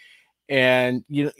and 0.50 1.04
you 1.10 1.26
know, 1.26 1.32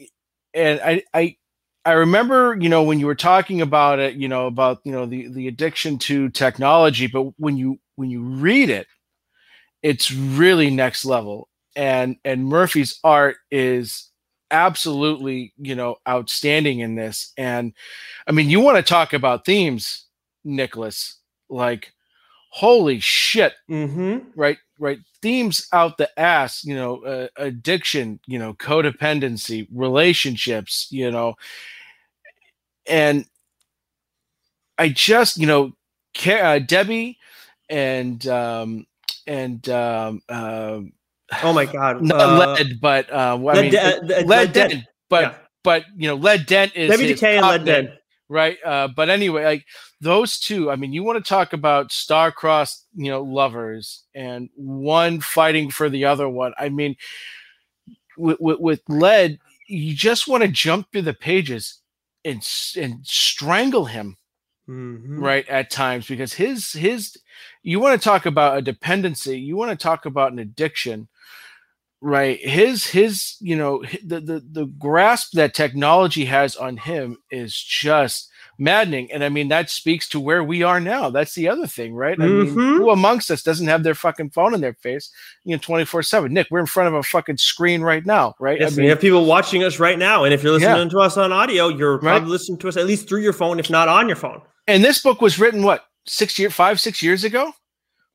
and 0.54 0.80
I 0.84 1.04
I." 1.14 1.38
I 1.86 1.94
remember, 1.94 2.58
you 2.60 2.70
know, 2.70 2.84
when 2.84 3.00
you 3.00 3.06
were 3.08 3.16
talking 3.16 3.62
about 3.62 4.00
it, 4.00 4.16
you 4.16 4.28
know, 4.28 4.48
about 4.48 4.82
you 4.84 4.92
know 4.92 5.06
the 5.06 5.30
the 5.30 5.48
addiction 5.48 5.98
to 6.00 6.30
technology, 6.30 7.08
but 7.08 7.24
when 7.40 7.58
you 7.58 7.80
when 7.96 8.10
you 8.12 8.22
read 8.22 8.70
it, 8.70 8.88
it's 9.84 10.12
really 10.12 10.70
next 10.70 11.06
level. 11.06 11.50
And 11.76 12.18
and 12.26 12.46
Murphy's 12.46 13.00
art 13.04 13.38
is 13.52 14.10
absolutely, 14.52 15.54
you 15.58 15.76
know, 15.76 15.98
outstanding 16.08 16.80
in 16.80 16.96
this. 16.96 17.34
And 17.38 17.74
I 18.28 18.34
mean, 18.34 18.50
you 18.50 18.62
want 18.62 18.78
to 18.78 18.84
talk 18.84 19.14
about 19.14 19.46
themes, 19.46 20.07
Nicholas? 20.48 21.20
Like, 21.50 21.94
holy 22.52 23.00
shit, 23.00 23.54
Mhm. 23.70 24.28
right 24.36 24.58
right 24.80 25.00
themes 25.22 25.68
out 25.74 25.98
the 25.98 26.10
ass 26.20 26.64
you 26.64 26.76
know 26.76 27.04
uh, 27.04 27.28
addiction 27.38 28.20
you 28.28 28.38
know 28.38 28.54
codependency 28.54 29.68
relationships 29.74 30.88
you 30.92 31.10
know 31.10 31.36
and 32.88 33.26
i 34.78 34.88
just 34.90 35.38
you 35.38 35.48
know 35.48 35.72
uh, 36.28 36.60
debbie 36.60 37.18
and 37.70 38.28
um 38.28 38.86
and 39.26 39.68
um 39.70 40.22
uh, 40.30 40.80
Oh 41.44 41.54
my 41.54 41.66
God. 41.66 42.02
not 42.04 42.22
Uh, 42.22 42.56
lead 42.58 42.80
but 42.82 43.12
uh 43.12 43.38
well, 43.40 43.58
I 43.58 43.62
Lead 43.62 43.72
mean, 43.72 43.72
De- 43.72 43.98
uh, 43.98 44.00
Lead 44.06 44.28
Led 44.28 44.54
Dent. 44.54 44.70
dent 44.72 44.84
but 45.10 45.22
Yeah. 45.24 45.36
but 45.64 45.84
you 45.96 46.08
know 46.08 46.16
Led 46.16 46.46
Dent 46.46 46.76
is 46.76 46.92
Debbie 46.92 47.14
Decay 47.14 47.38
and 47.38 47.48
Lead 47.48 47.66
Dead. 47.66 47.98
Right? 48.30 48.58
Uh 48.66 48.90
but 48.90 49.10
anyway 49.10 49.46
like 49.46 49.66
those 50.02 50.40
two 50.40 50.70
i 50.70 50.76
mean 50.76 50.94
you 50.94 51.02
want 51.04 51.24
to 51.24 51.28
talk 51.28 51.54
about 51.54 51.92
star-crossed 51.92 52.86
you 52.96 53.10
know 53.10 53.22
lovers 53.24 54.04
and 54.14 54.50
one 54.56 55.22
fighting 55.22 55.70
for 55.72 55.90
the 55.90 56.06
other 56.06 56.28
one. 56.30 56.54
I 56.60 56.70
mean 56.70 56.96
with 58.18 58.40
with, 58.40 58.60
with 58.60 58.82
Led 58.90 59.40
you 59.68 59.94
just 59.94 60.28
want 60.28 60.44
to 60.44 60.50
jump 60.50 60.92
through 60.92 61.04
the 61.04 61.14
pages 61.14 61.80
and 62.26 62.46
and 62.78 63.06
strangle 63.06 63.86
him 63.86 64.18
Mhm. 64.70 65.22
right 65.22 65.48
at 65.48 65.72
times 65.72 66.08
because 66.08 66.34
his 66.34 66.74
his 66.74 67.18
you 67.64 67.80
want 67.80 68.00
to 68.00 68.04
talk 68.04 68.26
about 68.26 68.58
a 68.58 68.62
dependency. 68.62 69.40
You 69.40 69.56
want 69.56 69.72
to 69.72 69.82
talk 69.82 70.06
about 70.06 70.34
an 70.34 70.40
addiction 70.40 71.08
right 72.02 72.40
his 72.40 72.86
his 72.86 73.36
you 73.40 73.56
know 73.56 73.84
the, 74.04 74.20
the 74.20 74.44
the 74.52 74.66
grasp 74.78 75.32
that 75.34 75.54
technology 75.56 76.26
has 76.26 76.56
on 76.56 76.78
him 76.78 77.18
is 77.32 77.56
just 77.56 78.30
maddening 78.60 79.12
and 79.12 79.24
i 79.24 79.30
mean 79.30 79.48
that 79.48 79.70
speaks 79.70 80.08
to 80.08 80.20
where 80.20 80.44
we 80.44 80.62
are 80.62 80.80
now 80.80 81.10
that's 81.10 81.34
the 81.34 81.48
other 81.48 81.66
thing 81.66 81.94
right 81.96 82.20
i 82.22 82.26
mean 82.28 82.48
Mhm. 82.48 82.78
who 82.78 82.90
amongst 82.92 83.32
us 83.32 83.42
doesn't 83.42 83.68
have 83.68 83.82
their 83.84 83.96
fucking 83.96 84.30
phone 84.30 84.54
in 84.54 84.62
their 84.62 84.74
face 84.76 85.10
you 85.44 85.56
know 85.56 85.60
24 85.62 86.04
7 86.04 86.32
nick 86.32 86.48
we're 86.52 86.60
in 86.60 86.66
front 86.68 86.88
of 86.88 86.94
a 86.94 87.02
fucking 87.04 87.38
screen 87.38 87.82
right 87.82 88.06
now 88.06 88.36
right 88.40 88.60
Yes, 88.60 88.78
i 88.78 88.82
we 88.82 88.88
have 88.90 89.00
people 89.02 89.26
watching 89.26 89.64
us 89.64 89.80
right 89.80 89.98
now, 89.98 90.24
and 90.24 90.34
if 90.34 90.44
you're 90.44 90.54
listening 90.54 90.76
Yeah. 90.88 90.90
to 90.90 91.00
us 91.00 91.18
on 91.18 91.32
audio, 91.32 91.68
you're 91.70 91.94
Right. 91.98 92.02
probably 92.18 92.30
listening 92.30 92.60
to 92.60 92.68
us 92.68 92.78
at 92.78 92.86
least 92.86 93.08
through 93.10 93.22
your 93.22 93.34
phone, 93.34 93.60
if 93.60 93.70
not 93.70 93.88
on 93.90 94.08
your 94.08 94.16
phone. 94.18 94.42
and 94.68 94.84
this 94.84 95.02
book 95.02 95.20
was 95.22 95.40
written 95.40 95.64
what 95.64 95.86
six 96.08 96.38
year 96.40 96.50
five 96.50 96.80
six 96.80 97.02
years 97.02 97.24
ago 97.24 97.54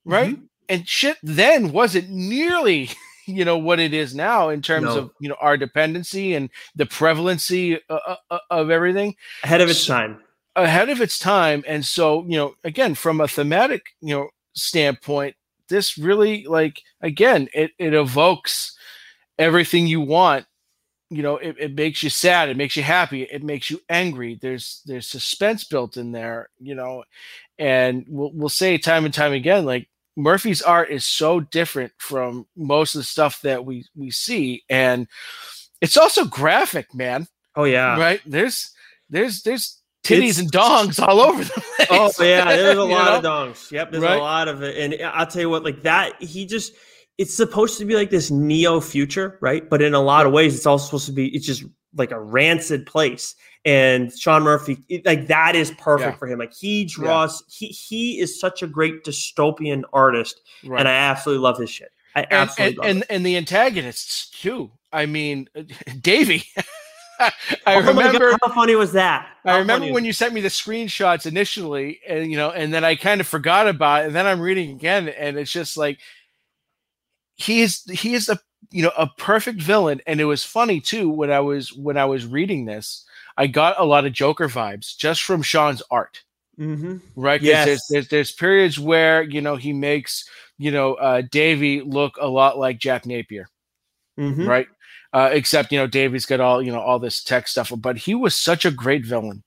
right 0.04 0.34
Mm-hmm. 0.34 0.44
and 0.68 0.88
shit 0.88 1.18
then 1.22 1.72
wasn't 1.72 2.10
nearly 2.10 2.90
you 3.26 3.44
know 3.44 3.58
what 3.58 3.78
it 3.80 3.92
is 3.94 4.14
now 4.14 4.48
in 4.48 4.62
terms 4.62 4.86
No. 4.86 4.98
of 4.98 5.10
you 5.20 5.28
know 5.28 5.36
our 5.40 5.56
dependency 5.56 6.34
and 6.34 6.50
the 6.74 6.86
prevalency 6.86 7.78
uh, 7.88 8.16
uh, 8.30 8.38
of 8.50 8.70
everything 8.70 9.14
Ahead 9.44 9.60
of 9.60 9.70
its 9.70 9.80
So- 9.80 9.94
time. 9.94 10.20
ahead 10.56 10.88
of 10.90 11.00
its 11.00 11.18
time 11.18 11.64
and 11.66 11.84
so 11.84 12.24
you 12.26 12.36
know 12.36 12.54
again 12.64 12.94
from 12.94 13.20
a 13.20 13.28
thematic 13.28 13.82
you 14.00 14.14
know 14.14 14.28
standpoint 14.54 15.34
this 15.68 15.96
really 15.96 16.44
like 16.44 16.82
again 17.00 17.48
it, 17.54 17.70
it 17.78 17.94
evokes 17.94 18.76
everything 19.38 19.86
you 19.86 20.00
want 20.00 20.44
you 21.10 21.22
know 21.22 21.36
it, 21.36 21.56
it 21.58 21.74
makes 21.74 22.02
you 22.02 22.10
sad 22.10 22.48
it 22.50 22.56
makes 22.56 22.76
you 22.76 22.82
happy 22.82 23.22
it 23.22 23.42
makes 23.42 23.70
you 23.70 23.80
angry 23.88 24.38
there's 24.42 24.82
there's 24.86 25.06
suspense 25.08 25.64
built 25.64 25.96
in 25.96 26.12
there 26.12 26.48
you 26.58 26.74
know 26.74 27.02
and 27.58 28.04
we'll, 28.08 28.30
we'll 28.34 28.48
say 28.48 28.76
time 28.78 29.04
and 29.04 29.14
time 29.14 29.32
again 29.32 29.64
like 29.64 29.88
murphy's 30.16 30.62
art 30.62 30.90
is 30.90 31.04
so 31.04 31.40
different 31.40 31.92
from 31.98 32.46
most 32.56 32.94
of 32.94 33.00
the 33.00 33.04
stuff 33.04 33.40
that 33.42 33.64
we 33.64 33.84
we 33.96 34.10
see 34.10 34.62
and 34.68 35.06
it's 35.80 35.96
also 35.96 36.24
graphic 36.24 36.94
man 36.94 37.26
Oh 37.56 37.64
yeah. 37.64 37.98
right 37.98 38.20
there's 38.26 38.70
there's 39.10 39.42
there's 39.42 39.80
titties 40.04 40.22
It's- 40.22 40.38
and 40.40 40.52
dongs 40.52 41.00
all 41.06 41.20
over 41.20 41.44
the 41.44 41.62
oh, 41.90 42.10
place 42.14 42.20
Oh 42.20 42.24
yeah, 42.24 42.56
there's 42.56 42.78
a 42.78 42.82
lot 42.98 43.14
of 43.14 43.22
know? 43.22 43.30
dongs. 43.30 43.70
Yep, 43.70 43.90
there's 43.92 44.02
Right? 44.02 44.18
a 44.18 44.22
lot 44.22 44.48
of 44.48 44.62
it, 44.62 44.76
and 44.76 45.02
I'll 45.06 45.26
tell 45.26 45.42
you 45.42 45.50
what, 45.50 45.62
like 45.64 45.82
that, 45.82 46.20
he 46.22 46.44
just. 46.46 46.72
It's 47.18 47.36
supposed 47.36 47.78
to 47.78 47.84
be 47.84 47.94
like 47.94 48.08
this 48.10 48.30
neo 48.30 48.80
future, 48.80 49.38
right? 49.42 49.68
But 49.68 49.82
in 49.82 49.92
a 49.94 50.00
lot 50.00 50.24
of 50.26 50.32
ways, 50.32 50.56
it's 50.56 50.64
also 50.66 50.86
supposed 50.86 51.06
to 51.06 51.12
be. 51.12 51.28
It's 51.28 51.46
just 51.46 51.62
like 51.94 52.10
a 52.10 52.18
rancid 52.20 52.86
place. 52.86 53.34
And 53.64 54.12
Sean 54.18 54.42
Murphy, 54.42 54.82
it- 54.88 55.06
like 55.06 55.28
that 55.28 55.54
is 55.54 55.70
perfect 55.72 56.12
Yeah. 56.14 56.18
for 56.18 56.26
him. 56.26 56.38
Like 56.40 56.52
he 56.52 56.84
draws. 56.84 57.44
He 57.48 57.66
he 57.68 58.18
is 58.18 58.38
such 58.40 58.62
a 58.62 58.66
great 58.66 59.04
dystopian 59.04 59.82
artist, 59.92 60.40
right 60.64 60.80
and 60.80 60.88
I 60.88 60.92
absolutely 60.94 61.42
love 61.42 61.58
his 61.58 61.70
shit. 61.70 61.92
I 62.16 62.22
and, 62.22 62.32
absolutely 62.32 62.66
and, 62.66 62.76
love 62.78 62.86
and, 62.90 62.98
it. 63.02 63.06
and 63.10 63.26
the 63.26 63.36
antagonists 63.38 64.28
too 64.30 64.70
i 64.92 65.06
mean 65.06 65.48
davey 66.02 66.44
i 67.20 67.32
oh 67.68 67.80
remember 67.86 68.30
God, 68.32 68.38
how 68.42 68.52
funny 68.52 68.74
was 68.74 68.92
that? 68.92 69.28
I 69.46 69.56
remember 69.58 69.92
when 69.92 70.04
you 70.04 70.12
sent 70.12 70.34
me 70.34 70.40
the 70.40 70.48
screenshots 70.48 71.24
initially, 71.24 72.00
and 72.06 72.30
you 72.30 72.36
know, 72.36 72.50
and 72.50 72.74
then 72.74 72.84
I 72.84 72.96
kind 72.96 73.20
of 73.20 73.26
forgot 73.28 73.66
about 73.68 74.02
it, 74.02 74.06
and 74.08 74.14
then 74.14 74.26
I'm 74.26 74.40
reading 74.40 74.70
again, 74.72 75.08
and 75.08 75.38
it's 75.38 75.52
just 75.52 75.76
like 75.76 76.00
he 77.36 77.60
is 77.62 77.82
he 77.90 78.14
is 78.14 78.28
a 78.28 78.38
you 78.70 78.82
know 78.82 78.92
a 78.98 79.06
perfect 79.18 79.60
villain, 79.62 80.00
and 80.06 80.20
it 80.20 80.24
was 80.24 80.44
funny 80.44 80.80
too 80.80 81.08
when 81.08 81.30
I 81.30 81.40
was 81.40 81.72
when 81.72 81.96
I 81.96 82.04
was 82.04 82.26
reading 82.26 82.64
this, 82.64 83.04
I 83.36 83.46
got 83.46 83.78
a 83.80 83.84
lot 83.84 84.04
of 84.06 84.12
Joker 84.12 84.48
vibes 84.48 84.96
just 84.96 85.22
from 85.22 85.42
Sean's 85.42 85.82
art, 85.90 86.22
Mhm. 86.58 87.00
right? 87.16 87.40
Yes. 87.40 87.66
there's, 87.66 87.86
there's 87.90 88.08
there's 88.08 88.32
periods 88.32 88.78
where 88.78 89.22
you 89.22 89.40
know 89.40 89.56
he 89.56 89.72
makes 89.72 90.28
you 90.58 90.70
know 90.70 90.94
uh, 90.94 91.22
Davy 91.30 91.80
look 91.80 92.16
a 92.20 92.28
lot 92.28 92.58
like 92.58 92.78
Jack 92.78 93.06
Napier 93.06 93.48
Mhm. 94.18 94.46
right? 94.46 94.66
Uh, 95.14 95.28
except 95.32 95.72
you 95.72 95.78
know, 95.78 95.86
Davy's 95.86 96.26
got 96.26 96.40
all 96.40 96.62
you 96.62 96.72
know 96.72 96.80
all 96.80 96.98
this 96.98 97.22
tech 97.22 97.46
stuff, 97.48 97.70
but 97.78 97.96
he 97.98 98.14
was 98.14 98.34
such 98.34 98.64
a 98.64 98.70
great 98.70 99.04
villain. 99.04 99.42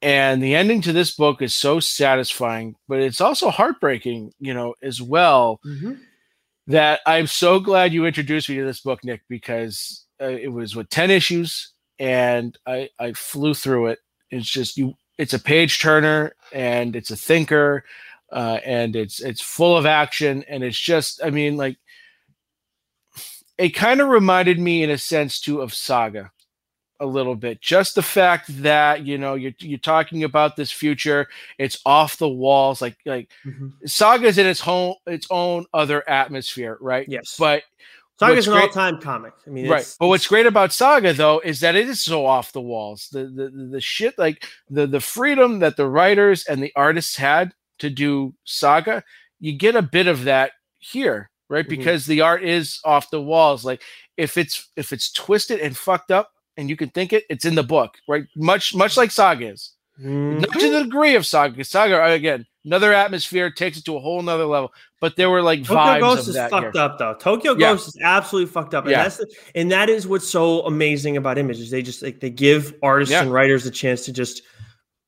And 0.00 0.40
the 0.42 0.54
ending 0.54 0.80
to 0.82 0.92
this 0.92 1.14
book 1.16 1.42
is 1.42 1.54
so 1.54 1.80
satisfying, 1.80 2.76
but 2.86 3.00
it's 3.00 3.20
also 3.20 3.50
heartbreaking, 3.50 4.32
you 4.38 4.54
know, 4.54 4.74
as 4.82 5.02
well. 5.02 5.60
Mhm. 5.66 5.98
That 6.68 7.00
I'm 7.06 7.26
so 7.26 7.58
glad 7.60 7.92
you 7.92 8.04
introduced 8.06 8.48
me 8.48 8.56
to 8.56 8.64
this 8.64 8.80
book, 8.80 9.02
Nick, 9.02 9.22
because 9.28 10.04
uh, 10.20 10.26
it 10.26 10.52
was 10.52 10.76
with 10.76 10.88
ten 10.90 11.10
issues, 11.10 11.72
and 11.98 12.56
I 12.66 12.90
I 12.98 13.12
flew 13.12 13.54
through 13.54 13.88
it. 13.88 13.98
It's 14.30 14.48
just 14.48 14.76
you. 14.76 14.94
It's 15.18 15.34
a 15.34 15.38
page 15.38 15.80
turner, 15.80 16.34
and 16.52 16.94
it's 16.94 17.10
a 17.10 17.16
thinker, 17.16 17.84
uh, 18.30 18.58
and 18.64 18.94
it's 18.94 19.20
it's 19.20 19.40
full 19.40 19.76
of 19.76 19.86
action, 19.86 20.44
and 20.48 20.62
it's 20.62 20.78
just 20.78 21.20
I 21.24 21.30
mean 21.30 21.56
like 21.56 21.76
it 23.58 23.70
kind 23.70 24.00
of 24.00 24.08
reminded 24.08 24.58
me 24.60 24.82
in 24.84 24.90
a 24.90 24.98
sense 24.98 25.40
too 25.40 25.60
of 25.60 25.74
Saga. 25.74 26.30
a 27.00 27.06
little 27.06 27.36
bit. 27.36 27.60
Just 27.60 27.94
the 27.94 28.02
fact 28.02 28.46
that 28.62 29.04
you 29.06 29.18
know 29.18 29.34
you're 29.34 29.52
you're 29.60 29.78
talking 29.78 30.24
about 30.24 30.56
this 30.56 30.70
future, 30.72 31.28
it's 31.58 31.80
off 31.86 32.18
the 32.18 32.28
walls. 32.28 32.82
Like 32.82 32.96
like 33.06 33.30
mm-hmm. 33.44 33.68
Saga's 33.86 34.38
in 34.38 34.46
its 34.46 34.66
own 34.66 34.94
its 35.06 35.26
own 35.30 35.66
other 35.72 36.08
atmosphere, 36.08 36.76
right? 36.80 37.08
Yes, 37.08 37.36
but. 37.38 37.62
Saga's 38.18 38.48
an 38.48 38.54
great, 38.54 38.62
all-time 38.64 39.00
comic. 39.00 39.32
I 39.46 39.50
mean, 39.50 39.68
right. 39.68 39.96
But 40.00 40.08
what's 40.08 40.26
great 40.26 40.46
about 40.46 40.72
Saga 40.72 41.12
though 41.12 41.40
is 41.40 41.60
that 41.60 41.76
it 41.76 41.88
is 41.88 42.02
so 42.02 42.26
off 42.26 42.52
the 42.52 42.60
walls. 42.60 43.08
The, 43.12 43.24
the 43.24 43.68
the 43.70 43.80
shit 43.80 44.18
like 44.18 44.44
the 44.68 44.86
the 44.86 45.00
freedom 45.00 45.60
that 45.60 45.76
the 45.76 45.88
writers 45.88 46.44
and 46.46 46.62
the 46.62 46.72
artists 46.74 47.16
had 47.16 47.54
to 47.78 47.90
do 47.90 48.34
Saga, 48.44 49.04
you 49.38 49.52
get 49.52 49.76
a 49.76 49.82
bit 49.82 50.08
of 50.08 50.24
that 50.24 50.52
here, 50.78 51.30
right? 51.48 51.64
Mm-hmm. 51.64 51.76
Because 51.76 52.06
the 52.06 52.20
art 52.22 52.42
is 52.42 52.80
off 52.84 53.10
the 53.10 53.22
walls. 53.22 53.64
Like 53.64 53.82
if 54.16 54.36
it's 54.36 54.68
if 54.76 54.92
it's 54.92 55.12
twisted 55.12 55.60
and 55.60 55.76
fucked 55.76 56.10
up 56.10 56.32
and 56.56 56.68
you 56.68 56.76
can 56.76 56.90
think 56.90 57.12
it, 57.12 57.24
it's 57.30 57.44
in 57.44 57.54
the 57.54 57.62
book, 57.62 57.98
right? 58.08 58.24
Much 58.34 58.74
much 58.74 58.96
like 58.96 59.12
Saga 59.12 59.52
is. 59.52 59.72
Mm-hmm. 60.00 60.40
Not 60.40 60.58
to 60.58 60.70
the 60.72 60.82
degree 60.84 61.14
of 61.14 61.24
Saga. 61.24 61.62
Saga 61.64 62.04
again, 62.12 62.46
another 62.64 62.92
atmosphere 62.92 63.50
takes 63.50 63.78
it 63.78 63.84
to 63.84 63.96
a 63.96 64.00
whole 64.00 64.20
nother 64.22 64.44
level. 64.44 64.72
But 65.00 65.16
there 65.16 65.30
were 65.30 65.42
like 65.42 65.64
Tokyo 65.64 65.76
vibes 65.76 66.00
Ghost 66.00 66.28
is 66.28 66.36
fucked 66.36 66.76
here. 66.76 66.82
up 66.82 66.98
though. 66.98 67.14
Tokyo 67.14 67.52
yeah. 67.52 67.72
Ghost 67.72 67.88
is 67.88 67.98
absolutely 68.02 68.50
fucked 68.50 68.74
up, 68.74 68.84
and 68.84 68.92
yeah. 68.92 69.02
that's 69.04 69.18
the, 69.18 69.34
and 69.54 69.70
that 69.70 69.88
is 69.88 70.06
what's 70.06 70.28
so 70.28 70.62
amazing 70.62 71.16
about 71.16 71.38
images. 71.38 71.70
They 71.70 71.82
just 71.82 72.02
like 72.02 72.20
they 72.20 72.30
give 72.30 72.74
artists 72.82 73.12
yeah. 73.12 73.22
and 73.22 73.32
writers 73.32 73.66
a 73.66 73.70
chance 73.70 74.04
to 74.06 74.12
just 74.12 74.42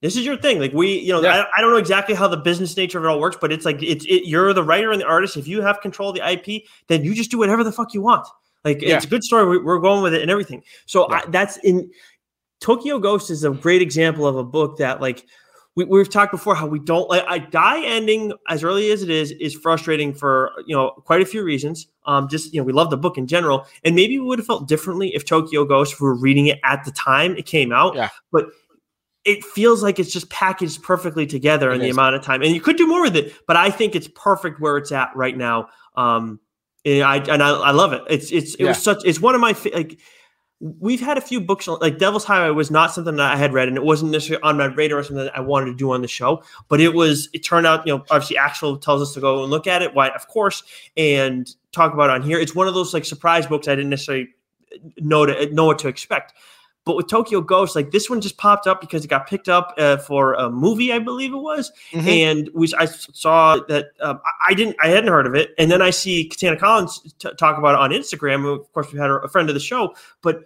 this 0.03 0.17
is 0.17 0.25
your 0.25 0.37
thing. 0.37 0.59
Like 0.59 0.73
we, 0.73 0.99
you 0.99 1.13
know, 1.13 1.21
yeah. 1.21 1.43
I, 1.43 1.59
I, 1.59 1.61
don't 1.61 1.71
know 1.71 1.77
exactly 1.77 2.15
how 2.15 2.27
the 2.27 2.37
business 2.37 2.77
nature 2.77 2.99
of 2.99 3.05
it 3.05 3.09
all 3.09 3.21
works, 3.21 3.37
but 3.41 3.53
it's 3.53 3.67
like 3.67 3.83
it's 3.83 4.05
it, 4.07 4.27
you're 4.27 4.53
the 4.55 4.65
writer 4.65 4.91
and 4.93 5.01
the 5.01 5.07
artist. 5.07 5.37
If 5.37 5.47
you 5.47 5.61
have 5.61 5.81
control 5.81 6.11
of 6.11 6.17
the 6.17 6.31
IP, 6.31 6.63
then 6.89 7.05
you 7.05 7.15
just 7.15 7.31
do 7.31 7.39
whatever 7.39 7.63
the 7.63 7.73
fuck 7.73 7.93
you 7.93 8.01
want. 8.01 8.27
Like 8.65 8.81
yeah. 8.81 8.97
it's 8.97 9.05
a 9.05 9.09
good 9.09 9.23
story. 9.23 9.59
We, 9.59 9.71
are 9.71 9.79
going 9.79 10.03
with 10.03 10.15
it 10.15 10.23
and 10.23 10.31
everything. 10.31 10.63
So 10.87 11.07
yeah. 11.11 11.19
I, 11.19 11.31
that's 11.31 11.59
in 11.59 11.91
Tokyo 12.61 12.99
Ghost 12.99 13.31
is 13.31 13.45
a 13.45 13.51
great 13.51 13.83
example 13.83 14.27
of 14.27 14.37
a 14.37 14.45
book 14.45 14.79
that 14.79 15.01
like 15.01 15.27
we, 15.77 15.85
we've 15.85 16.11
talked 16.11 16.33
before 16.33 16.55
how 16.55 16.67
we 16.67 16.79
don't 16.79 17.09
like 17.09 17.25
a 17.29 17.39
die 17.51 17.85
ending 17.85 18.33
as 18.49 18.65
early 18.65 18.91
as 18.91 19.03
it 19.03 19.11
is 19.11 19.31
is 19.33 19.55
frustrating 19.55 20.13
for 20.13 20.53
you 20.67 20.75
know 20.75 20.91
quite 20.91 21.21
a 21.21 21.27
few 21.27 21.43
reasons. 21.43 21.87
Um, 22.07 22.29
just 22.29 22.53
you 22.53 22.61
know 22.61 22.65
we 22.65 22.73
love 22.73 22.91
the 22.91 22.97
book 22.97 23.17
in 23.17 23.27
general, 23.27 23.67
and 23.85 23.95
maybe 23.95 24.19
we 24.19 24.27
would 24.27 24.39
have 24.39 24.47
felt 24.47 24.69
differently 24.69 25.15
if 25.15 25.25
Tokyo 25.25 25.65
Ghost 25.65 25.93
if 25.93 26.01
we 26.01 26.07
were 26.07 26.15
reading 26.15 26.47
it 26.47 26.59
at 26.65 26.85
the 26.85 26.91
time 26.91 27.37
it 27.37 27.47
came 27.47 27.73
out. 27.73 27.95
Yeah. 27.95 28.09
But 28.33 28.47
it 29.25 29.45
feels 29.45 29.83
like 29.83 29.99
it's 29.99 30.13
just 30.13 30.31
packaged 30.31 30.83
perfectly 30.83 31.27
together 31.27 31.71
it 31.71 31.75
in 31.77 31.81
is. 31.83 31.87
the 31.87 31.91
amount 31.91 32.17
of 32.17 32.23
time, 32.23 32.43
and 32.43 32.55
you 32.55 32.61
could 32.61 32.77
do 32.77 32.87
more 32.87 33.03
with 33.03 33.17
it. 33.17 33.35
But 33.47 33.57
I 33.57 33.71
think 33.71 33.95
it's 33.95 34.09
perfect 34.09 34.61
where 34.61 34.77
it's 34.77 34.93
at 34.93 35.15
right 35.15 35.37
now. 35.37 35.69
Um, 35.95 36.41
and 36.85 37.03
I 37.03 37.17
and 37.17 37.43
I, 37.43 37.51
I 37.51 37.71
love 37.71 37.93
it. 37.93 38.03
It's 38.09 38.33
it's 38.33 38.55
it 38.55 38.63
yeah. 38.63 38.69
was 38.69 38.83
such 38.83 39.05
it's 39.05 39.21
one 39.21 39.35
of 39.35 39.41
my 39.41 39.55
like 39.73 40.01
we've 40.61 41.01
had 41.01 41.17
a 41.17 41.23
few 41.23 41.41
books 41.41 41.67
like 41.67 41.99
Devil's 41.99 42.25
Highway 42.25 42.55
was 42.55 42.71
not 42.71 42.93
something 42.93 43.17
that 43.17 43.33
I 43.33 43.37
had 43.37 43.55
read 43.55 43.69
and 43.69 43.77
it 43.79 43.83
wasn't 43.83 44.13
necessarily 44.13 44.43
on 44.43 44.59
my 44.59 44.67
radar 44.67 44.99
or 44.99 45.03
something 45.03 45.25
that 45.25 45.37
I 45.37 45.41
wanted 45.41 45.67
to 45.67 45.75
do 45.75 45.91
on 45.93 46.03
the 46.03 46.09
show, 46.09 46.43
but 46.69 46.81
it 46.81 46.93
was 46.95 47.31
it 47.33 47.39
turned 47.39 47.67
out, 47.67 47.87
you 47.87 47.95
know, 47.95 48.05
obviously 48.11 48.37
Axel 48.37 48.77
tells 48.77 49.01
us 49.01 49.15
to 49.15 49.21
go 49.21 49.43
and 49.43 49.51
look 49.51 49.67
at 49.67 49.81
it, 49.81 49.95
why 49.95 50.09
of 50.11 50.29
course, 50.29 50.63
and 50.97 51.49
talk 51.73 51.95
about 51.95 52.11
it 52.11 52.13
on 52.13 52.23
here. 52.23 52.39
It's 52.39 52.55
one 52.55 52.69
of 52.69 52.75
those 52.75 52.93
like 52.93 53.07
surprise 53.07 53.47
books 53.47 53.69
I 53.69 53.75
didn't 53.75 53.91
necessarily 53.91 54.29
know 54.99 55.25
to 55.25 55.53
know 55.55 55.65
what 55.65 55.79
to 55.81 55.89
expect. 55.89 56.35
But 56.85 56.97
with 56.97 57.09
Tokyo 57.09 57.41
Ghost, 57.43 57.77
like 57.77 57.91
this 57.91 58.09
one 58.09 58.21
just 58.21 58.39
popped 58.39 58.67
up 58.67 58.81
because 58.81 59.05
it 59.05 59.09
got 59.09 59.29
picked 59.29 59.49
up 59.49 59.75
uh, 59.77 59.99
for 59.99 60.35
a 60.35 60.51
movie, 60.51 60.93
I 60.93 60.99
believe 60.99 61.33
it 61.33 61.39
was, 61.39 61.71
mm-hmm. 61.93 62.09
and 62.09 62.51
we 62.55 62.73
I 62.77 62.87
saw 62.87 63.59
that 63.69 63.89
um, 64.01 64.21
I 64.47 64.55
didn't, 64.55 64.77
I 64.81 64.89
hadn't 64.89 65.11
heard 65.11 65.27
of 65.27 65.35
it, 65.35 65.51
and 65.59 65.71
then 65.71 65.83
I 65.83 65.91
see 65.91 66.29
Katana 66.29 66.57
Collins 66.57 67.15
t- 67.19 67.29
talk 67.39 67.59
about 67.59 67.75
it 67.75 67.81
on 67.81 67.91
Instagram. 67.91 68.51
Of 68.51 68.73
course, 68.73 68.93
we 68.93 68.99
had 68.99 69.11
a 69.11 69.29
friend 69.29 69.51
of 69.51 69.55
the 69.55 69.61
show, 69.61 69.95
but 70.23 70.45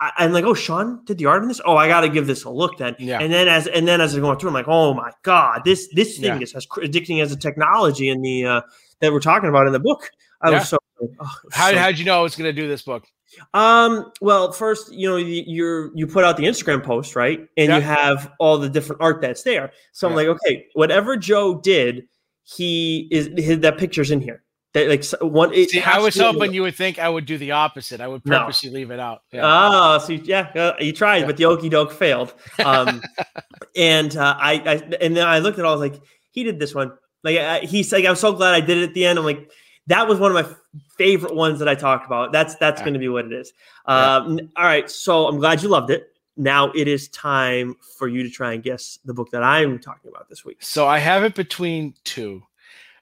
I, 0.00 0.24
am 0.24 0.32
like, 0.32 0.44
oh, 0.44 0.54
Sean 0.54 1.04
did 1.04 1.18
the 1.18 1.26
art 1.26 1.42
in 1.42 1.48
this. 1.48 1.60
Oh, 1.64 1.76
I 1.76 1.88
got 1.88 2.02
to 2.02 2.08
give 2.08 2.26
this 2.26 2.44
a 2.44 2.50
look 2.50 2.78
then. 2.78 2.96
Yeah. 2.98 3.20
And 3.20 3.32
then 3.32 3.48
as 3.48 3.66
and 3.66 3.86
then 3.86 4.00
as 4.00 4.14
I'm 4.14 4.20
going 4.20 4.38
through, 4.38 4.50
I'm 4.50 4.54
like, 4.54 4.68
oh 4.68 4.92
my 4.92 5.12
god, 5.22 5.62
this 5.64 5.88
this 5.94 6.18
thing 6.18 6.36
yeah. 6.36 6.40
is 6.40 6.54
as 6.54 6.66
addicting 6.66 7.22
as 7.22 7.32
a 7.32 7.36
technology 7.36 8.08
in 8.08 8.20
the 8.20 8.44
uh, 8.44 8.60
that 9.00 9.12
we're 9.12 9.20
talking 9.20 9.48
about 9.48 9.66
in 9.66 9.72
the 9.72 9.80
book. 9.80 10.10
I 10.42 10.50
yeah. 10.50 10.58
was 10.58 10.68
so. 10.68 10.78
Oh, 11.00 11.08
how 11.52 11.70
so, 11.70 11.78
how'd 11.78 11.98
you 11.98 12.04
know 12.04 12.18
I 12.18 12.22
was 12.22 12.36
going 12.36 12.54
to 12.54 12.60
do 12.60 12.68
this 12.68 12.82
book? 12.82 13.06
Um, 13.52 14.12
well, 14.20 14.52
first, 14.52 14.92
you 14.92 15.08
know, 15.08 15.16
you, 15.16 15.44
you're 15.46 15.90
you 15.94 16.06
put 16.06 16.24
out 16.24 16.36
the 16.36 16.44
Instagram 16.44 16.82
post, 16.82 17.16
right? 17.16 17.40
And 17.56 17.68
yeah. 17.68 17.76
you 17.76 17.82
have 17.82 18.32
all 18.38 18.58
the 18.58 18.68
different 18.68 19.02
art 19.02 19.20
that's 19.20 19.42
there. 19.42 19.72
So 19.92 20.08
I'm 20.08 20.14
like, 20.14 20.26
okay, 20.26 20.66
whatever 20.74 21.16
Joe 21.16 21.60
did, 21.60 22.08
he 22.42 23.08
is 23.10 23.30
his, 23.36 23.60
that 23.60 23.78
picture's 23.78 24.10
in 24.10 24.20
here. 24.20 24.42
That 24.74 24.88
like 24.88 25.04
one. 25.22 25.54
See, 25.54 25.80
I 25.80 26.00
was 26.00 26.18
hoping 26.18 26.52
you 26.52 26.62
would 26.62 26.74
think 26.74 26.98
I 26.98 27.08
would 27.08 27.26
do 27.26 27.38
the 27.38 27.52
opposite. 27.52 28.00
I 28.00 28.08
would 28.08 28.24
purposely 28.24 28.70
no. 28.70 28.74
leave 28.74 28.90
it 28.90 28.98
out. 28.98 29.22
Yeah. 29.32 29.42
Oh, 29.44 29.98
so 29.98 30.14
yeah, 30.14 30.50
uh, 30.56 30.72
you 30.80 30.92
tried, 30.92 31.18
yeah. 31.18 31.26
but 31.26 31.36
the 31.36 31.44
okey 31.44 31.68
doke 31.68 31.92
failed. 31.92 32.34
Um, 32.64 33.00
and 33.76 34.16
uh, 34.16 34.34
I, 34.36 34.54
I 34.66 34.96
and 35.00 35.16
then 35.16 35.28
I 35.28 35.38
looked 35.38 35.60
at 35.60 35.64
all. 35.64 35.72
I 35.72 35.76
was 35.76 35.92
like, 35.92 36.02
he 36.32 36.42
did 36.42 36.58
this 36.58 36.74
one. 36.74 36.92
Like 37.22 37.38
I, 37.38 37.60
he's 37.60 37.92
like, 37.92 38.04
I'm 38.04 38.16
so 38.16 38.32
glad 38.32 38.52
I 38.54 38.60
did 38.60 38.78
it 38.78 38.88
at 38.88 38.94
the 38.94 39.06
end. 39.06 39.16
I'm 39.16 39.24
like, 39.24 39.48
that 39.86 40.08
was 40.08 40.18
one 40.18 40.34
of 40.34 40.46
my 40.46 40.54
favorite 40.96 41.34
ones 41.34 41.58
that 41.58 41.68
I 41.68 41.74
talked 41.74 42.06
about. 42.06 42.32
That's 42.32 42.54
that's 42.56 42.80
yeah. 42.80 42.84
going 42.84 42.94
to 42.94 43.00
be 43.00 43.08
what 43.08 43.26
it 43.26 43.32
is. 43.32 43.52
Um, 43.86 44.40
all 44.56 44.64
right, 44.64 44.90
so 44.90 45.26
I'm 45.26 45.38
glad 45.38 45.62
you 45.62 45.68
loved 45.68 45.90
it. 45.90 46.10
Now 46.36 46.72
it 46.74 46.88
is 46.88 47.08
time 47.08 47.76
for 47.98 48.08
you 48.08 48.22
to 48.22 48.30
try 48.30 48.54
and 48.54 48.62
guess 48.62 48.98
the 49.04 49.14
book 49.14 49.30
that 49.30 49.42
I'm 49.42 49.78
talking 49.78 50.10
about 50.10 50.28
this 50.28 50.44
week. 50.44 50.58
So 50.60 50.86
I 50.86 50.98
have 50.98 51.22
it 51.22 51.34
between 51.34 51.94
two. 52.04 52.42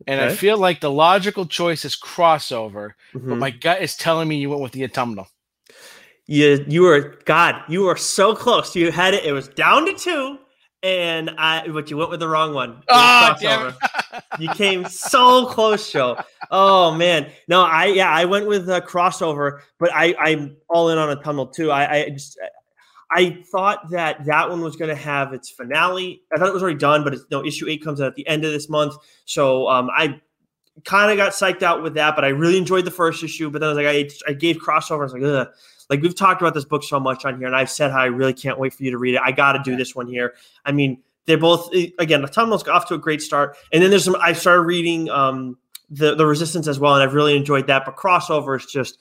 And 0.07 0.21
okay. 0.21 0.33
I 0.33 0.37
feel 0.37 0.59
like 0.59 0.81
the 0.81 0.91
logical 0.91 1.47
choice 1.47 1.85
is 1.85 1.97
crossover, 1.97 2.95
mm-hmm. 3.15 3.29
but 3.29 3.39
my 3.39 3.51
gut 3.51 3.83
is 3.83 3.97
telling 3.97 4.27
me 4.27 4.37
you 4.37 4.51
went 4.51 4.61
with 4.61 4.73
the 4.73 4.85
autumnal. 4.85 5.29
You 6.27 6.65
you 6.69 6.83
were 6.83 7.19
God, 7.25 7.63
you 7.69 7.83
were 7.83 7.97
so 7.97 8.35
close. 8.35 8.75
You 8.75 8.91
had 8.91 9.15
it, 9.15 9.25
it 9.25 9.33
was 9.33 9.49
down 9.49 9.87
to 9.87 9.93
two 9.95 10.39
and 10.83 11.31
I 11.39 11.69
but 11.69 11.91
you 11.91 11.97
went 11.97 12.11
with 12.11 12.21
the 12.21 12.29
wrong 12.29 12.55
one. 12.55 12.83
Oh, 12.89 13.35
damn 13.41 13.75
you 14.39 14.49
came 14.51 14.85
so 14.87 15.47
close, 15.47 15.91
Joe. 15.91 16.19
Oh 16.51 16.95
man, 16.95 17.31
no, 17.49 17.63
I 17.63 17.87
yeah, 17.87 18.11
I 18.11 18.25
went 18.25 18.47
with 18.47 18.69
a 18.69 18.81
crossover, 18.81 19.61
but 19.79 19.91
I 19.93 20.15
I'm 20.19 20.57
all 20.69 20.89
in 20.89 20.99
on 20.99 21.17
Autumnal 21.17 21.47
too. 21.49 21.71
I 21.71 21.95
I 21.95 22.09
just 22.11 22.39
I 23.11 23.43
thought 23.51 23.91
that 23.91 24.25
that 24.25 24.49
one 24.49 24.63
was 24.63 24.77
going 24.77 24.89
to 24.89 25.01
have 25.01 25.33
its 25.33 25.51
finale. 25.51 26.23
I 26.35 26.39
thought 26.39 26.49
it 26.49 26.55
was 26.55 26.63
already 26.63 26.79
done, 26.79 27.05
but 27.05 27.13
it's, 27.13 27.25
no 27.31 27.45
issue 27.45 27.69
eight 27.69 27.85
comes 27.85 28.01
out 28.01 28.09
at 28.09 28.15
the 28.15 28.27
end 28.27 28.45
of 28.45 28.53
this 28.53 28.69
month, 28.69 28.95
so 29.27 29.69
um, 29.69 29.91
I 29.95 30.21
kind 30.85 31.11
of 31.11 31.19
got 31.19 31.33
psyched 31.33 31.63
out 31.63 31.83
with 31.83 31.95
that. 31.95 32.15
But 32.17 32.25
I 32.25 32.29
really 32.29 32.59
enjoyed 32.59 32.85
the 32.85 32.91
first 32.91 33.23
issue. 33.23 33.51
But 33.51 33.61
then 33.61 33.71
I 33.71 33.73
was 33.75 33.85
like, 33.85 33.87
I, 34.27 34.31
I 34.31 34.33
gave 34.33 34.57
crossover. 34.57 35.01
I 35.01 35.05
was 35.05 35.13
like, 35.13 35.23
Ugh. 35.23 35.49
Like 35.93 36.01
we've 36.01 36.15
talked 36.15 36.41
about 36.41 36.55
this 36.55 36.65
book 36.65 36.83
so 36.83 36.99
much 36.99 37.27
on 37.27 37.37
here, 37.37 37.47
and 37.47 37.55
I've 37.55 37.69
said 37.69 37.91
how 37.91 37.99
I 37.99 38.07
really 38.07 38.33
can't 38.33 38.59
wait 38.59 38.73
for 38.73 38.83
you 38.83 38.91
to 38.93 38.97
read 38.97 39.15
it. 39.15 39.21
I 39.23 39.31
got 39.31 39.53
to 39.53 39.59
do 39.63 39.77
this 39.77 39.95
one 39.95 40.07
here. 40.07 40.33
I 40.65 40.73
mean 40.73 41.03
they're 41.27 41.37
both 41.37 41.71
again. 41.99 42.23
the 42.23 42.29
Autumnal's 42.29 42.67
off 42.67 42.89
to 42.89 42.95
a 42.95 42.99
great 42.99 43.21
start, 43.21 43.59
and 43.73 43.83
then 43.83 43.91
there's 43.91 44.05
some. 44.05 44.17
I 44.21 44.33
started 44.33 44.63
reading 44.63 45.11
um, 45.11 45.59
the 45.91 46.15
the 46.15 46.25
Resistance 46.25 46.67
as 46.67 46.81
well, 46.81 46.95
and 46.95 47.03
I've 47.03 47.13
really 47.13 47.37
enjoyed 47.37 47.67
that. 47.67 47.85
But 47.85 47.97
crossover 47.97 48.57
is 48.57 48.65
just, 48.65 48.97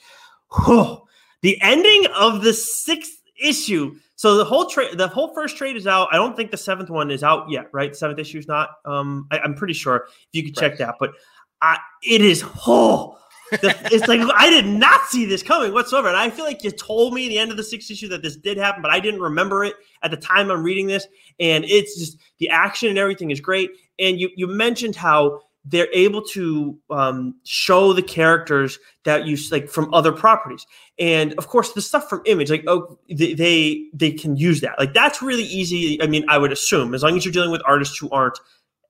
oh, 0.51 1.07
the 1.41 1.57
ending 1.61 2.07
of 2.13 2.43
the 2.43 2.53
sixth 2.53 3.21
issue. 3.41 3.95
So 4.17 4.35
the 4.35 4.45
whole 4.45 4.65
trade, 4.65 4.97
the 4.97 5.07
whole 5.07 5.33
first 5.33 5.55
trade 5.55 5.77
is 5.77 5.87
out. 5.87 6.09
I 6.11 6.17
don't 6.17 6.35
think 6.35 6.51
the 6.51 6.57
seventh 6.57 6.89
one 6.89 7.09
is 7.09 7.23
out 7.23 7.49
yet, 7.49 7.69
right? 7.71 7.91
The 7.91 7.97
seventh 7.97 8.19
issue 8.19 8.37
is 8.37 8.47
not. 8.47 8.69
Um, 8.85 9.27
I, 9.31 9.39
am 9.43 9.55
pretty 9.55 9.73
sure 9.73 10.07
if 10.07 10.27
you 10.33 10.43
could 10.43 10.55
check 10.55 10.77
that, 10.77 10.95
but 10.99 11.13
I, 11.61 11.79
it 12.03 12.21
is 12.21 12.43
oh 12.67 13.17
it's 13.51 14.07
like 14.07 14.21
I 14.35 14.49
did 14.49 14.65
not 14.65 15.05
see 15.07 15.25
this 15.25 15.43
coming 15.43 15.73
whatsoever. 15.73 16.07
And 16.07 16.17
I 16.17 16.29
feel 16.29 16.45
like 16.45 16.63
you 16.63 16.71
told 16.71 17.13
me 17.13 17.27
the 17.27 17.37
end 17.37 17.51
of 17.51 17.57
the 17.57 17.63
sixth 17.63 17.91
issue 17.91 18.07
that 18.09 18.21
this 18.21 18.35
did 18.35 18.57
happen, 18.57 18.81
but 18.81 18.91
I 18.91 18.99
didn't 18.99 19.21
remember 19.21 19.63
it 19.63 19.75
at 20.03 20.11
the 20.11 20.17
time 20.17 20.49
I'm 20.49 20.63
reading 20.63 20.87
this. 20.87 21.07
And 21.39 21.65
it's 21.65 21.97
just 21.97 22.17
the 22.39 22.49
action 22.49 22.89
and 22.89 22.97
everything 22.97 23.31
is 23.31 23.41
great. 23.41 23.71
And 23.99 24.19
you 24.19 24.29
you 24.35 24.47
mentioned 24.47 24.95
how 24.95 25.41
they're 25.63 25.89
able 25.93 26.23
to 26.23 26.77
um, 26.89 27.35
show 27.43 27.93
the 27.93 28.01
characters 28.01 28.79
that 29.03 29.27
you 29.27 29.37
like 29.51 29.69
from 29.69 29.93
other 29.93 30.11
properties, 30.11 30.65
and 30.97 31.33
of 31.33 31.47
course 31.47 31.73
the 31.73 31.81
stuff 31.81 32.09
from 32.09 32.21
Image, 32.25 32.49
like 32.49 32.63
oh 32.67 32.97
they 33.09 33.33
they, 33.33 33.85
they 33.93 34.11
can 34.11 34.35
use 34.35 34.61
that. 34.61 34.79
Like 34.79 34.93
that's 34.93 35.21
really 35.21 35.43
easy. 35.43 36.01
I 36.01 36.07
mean, 36.07 36.25
I 36.29 36.39
would 36.39 36.51
assume 36.51 36.95
as 36.95 37.03
long 37.03 37.15
as 37.15 37.25
you're 37.25 37.31
dealing 37.31 37.51
with 37.51 37.61
artists 37.65 37.97
who 37.97 38.09
aren't 38.09 38.39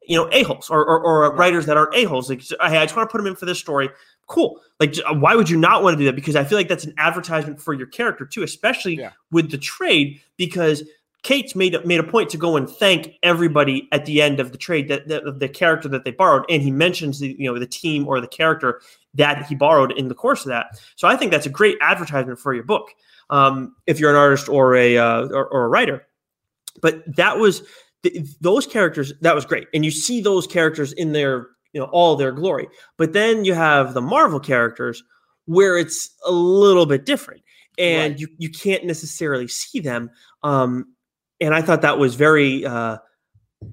you 0.07 0.17
know 0.17 0.27
a-holes 0.31 0.69
or, 0.69 0.83
or, 0.83 0.99
or 1.03 1.35
writers 1.35 1.65
that 1.67 1.77
aren't 1.77 1.93
a-holes 1.93 2.27
like 2.29 2.41
hey 2.41 2.77
i 2.77 2.85
just 2.85 2.95
want 2.95 3.07
to 3.07 3.11
put 3.11 3.19
them 3.19 3.27
in 3.27 3.35
for 3.35 3.45
this 3.45 3.59
story 3.59 3.87
cool. 4.31 4.61
Like, 4.79 4.95
why 5.11 5.35
would 5.35 5.49
you 5.49 5.57
not 5.57 5.83
want 5.83 5.93
to 5.93 5.97
do 5.99 6.05
that? 6.05 6.15
Because 6.15 6.35
I 6.35 6.43
feel 6.43 6.57
like 6.57 6.69
that's 6.69 6.85
an 6.85 6.93
advertisement 6.97 7.61
for 7.61 7.73
your 7.73 7.87
character 7.87 8.25
too, 8.25 8.41
especially 8.41 8.95
yeah. 8.95 9.11
with 9.29 9.51
the 9.51 9.57
trade. 9.57 10.19
Because 10.37 10.83
Cates 11.23 11.55
made 11.55 11.75
made 11.85 11.99
a 11.99 12.03
point 12.03 12.29
to 12.31 12.37
go 12.37 12.57
and 12.57 12.67
thank 12.67 13.13
everybody 13.21 13.87
at 13.91 14.05
the 14.05 14.21
end 14.21 14.39
of 14.39 14.51
the 14.51 14.57
trade 14.57 14.87
that, 14.87 15.07
that 15.07 15.39
the 15.39 15.49
character 15.49 15.87
that 15.89 16.03
they 16.03 16.11
borrowed, 16.11 16.45
and 16.49 16.63
he 16.63 16.71
mentions 16.71 17.19
the 17.19 17.35
you 17.37 17.51
know 17.51 17.59
the 17.59 17.67
team 17.67 18.07
or 18.07 18.19
the 18.19 18.27
character 18.27 18.81
that 19.13 19.45
he 19.45 19.53
borrowed 19.53 19.91
in 19.91 20.07
the 20.07 20.15
course 20.15 20.41
of 20.41 20.47
that. 20.47 20.81
So 20.95 21.07
I 21.07 21.15
think 21.15 21.31
that's 21.31 21.45
a 21.45 21.49
great 21.49 21.77
advertisement 21.81 22.39
for 22.39 22.53
your 22.53 22.63
book 22.63 22.89
um, 23.29 23.75
if 23.85 23.99
you're 23.99 24.09
an 24.09 24.15
artist 24.15 24.49
or 24.49 24.75
a 24.75 24.97
uh, 24.97 25.27
or, 25.27 25.45
or 25.47 25.65
a 25.65 25.67
writer. 25.67 26.07
But 26.81 27.03
that 27.15 27.37
was 27.37 27.61
those 28.39 28.65
characters 28.65 29.13
that 29.21 29.35
was 29.35 29.45
great, 29.45 29.67
and 29.75 29.85
you 29.85 29.91
see 29.91 30.21
those 30.21 30.47
characters 30.47 30.93
in 30.93 31.11
their 31.11 31.49
you 31.73 31.79
know 31.81 31.87
all 31.91 32.15
their 32.15 32.31
glory. 32.31 32.67
But 32.97 33.13
then 33.13 33.45
you 33.45 33.53
have 33.53 33.93
the 33.93 34.01
Marvel 34.01 34.39
characters 34.39 35.03
where 35.45 35.77
it's 35.77 36.09
a 36.25 36.31
little 36.31 36.85
bit 36.85 37.05
different. 37.05 37.41
and 37.77 38.11
Right. 38.13 38.19
you 38.19 38.27
you 38.37 38.49
can't 38.49 38.83
necessarily 38.85 39.47
see 39.47 39.79
them. 39.79 40.09
Um, 40.43 40.93
and 41.39 41.55
I 41.55 41.61
thought 41.61 41.81
that 41.83 41.97
was 41.97 42.15
very 42.15 42.65
uh, 42.65 42.97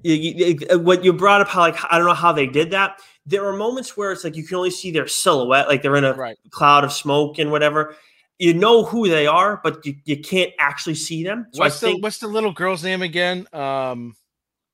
you, 0.03 0.13
you- 0.15 0.79
what 0.79 1.03
you 1.03 1.11
brought 1.13 1.41
up. 1.41 1.47
How 1.49 1.61
like 1.61 1.75
I 1.91 1.97
don't 1.97 2.07
know 2.07 2.13
how 2.13 2.31
they 2.31 2.47
did 2.47 2.71
that. 2.71 2.99
There 3.25 3.45
are 3.45 3.53
moments 3.55 3.95
where 3.97 4.11
it's 4.11 4.23
like 4.23 4.35
you 4.35 4.43
can 4.45 4.55
only 4.57 4.71
see 4.71 4.89
their 4.91 5.07
silhouette, 5.07 5.67
like 5.67 5.81
they're 5.83 5.95
in 5.97 6.05
a 6.05 6.13
Right. 6.13 6.37
cloud 6.49 6.83
of 6.83 6.91
smoke 6.93 7.37
and 7.39 7.51
whatever. 7.51 7.95
You 8.39 8.53
know 8.53 8.85
who 8.85 9.09
they 9.09 9.27
are, 9.27 9.59
but 9.63 9.85
you, 9.85 9.95
you 10.05 10.17
can't 10.17 10.51
actually 10.57 10.95
see 10.95 11.23
them. 11.25 11.47
So 11.51 11.59
What's 11.59 11.83
I 11.83 11.87
the 11.87 11.91
think 11.91 12.03
what's 12.03 12.19
the 12.19 12.27
little 12.27 12.53
girl's 12.53 12.83
name 12.83 13.01
again? 13.01 13.47
Um, 13.53 14.15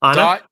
Anna, 0.00 0.14
Dot. 0.14 0.42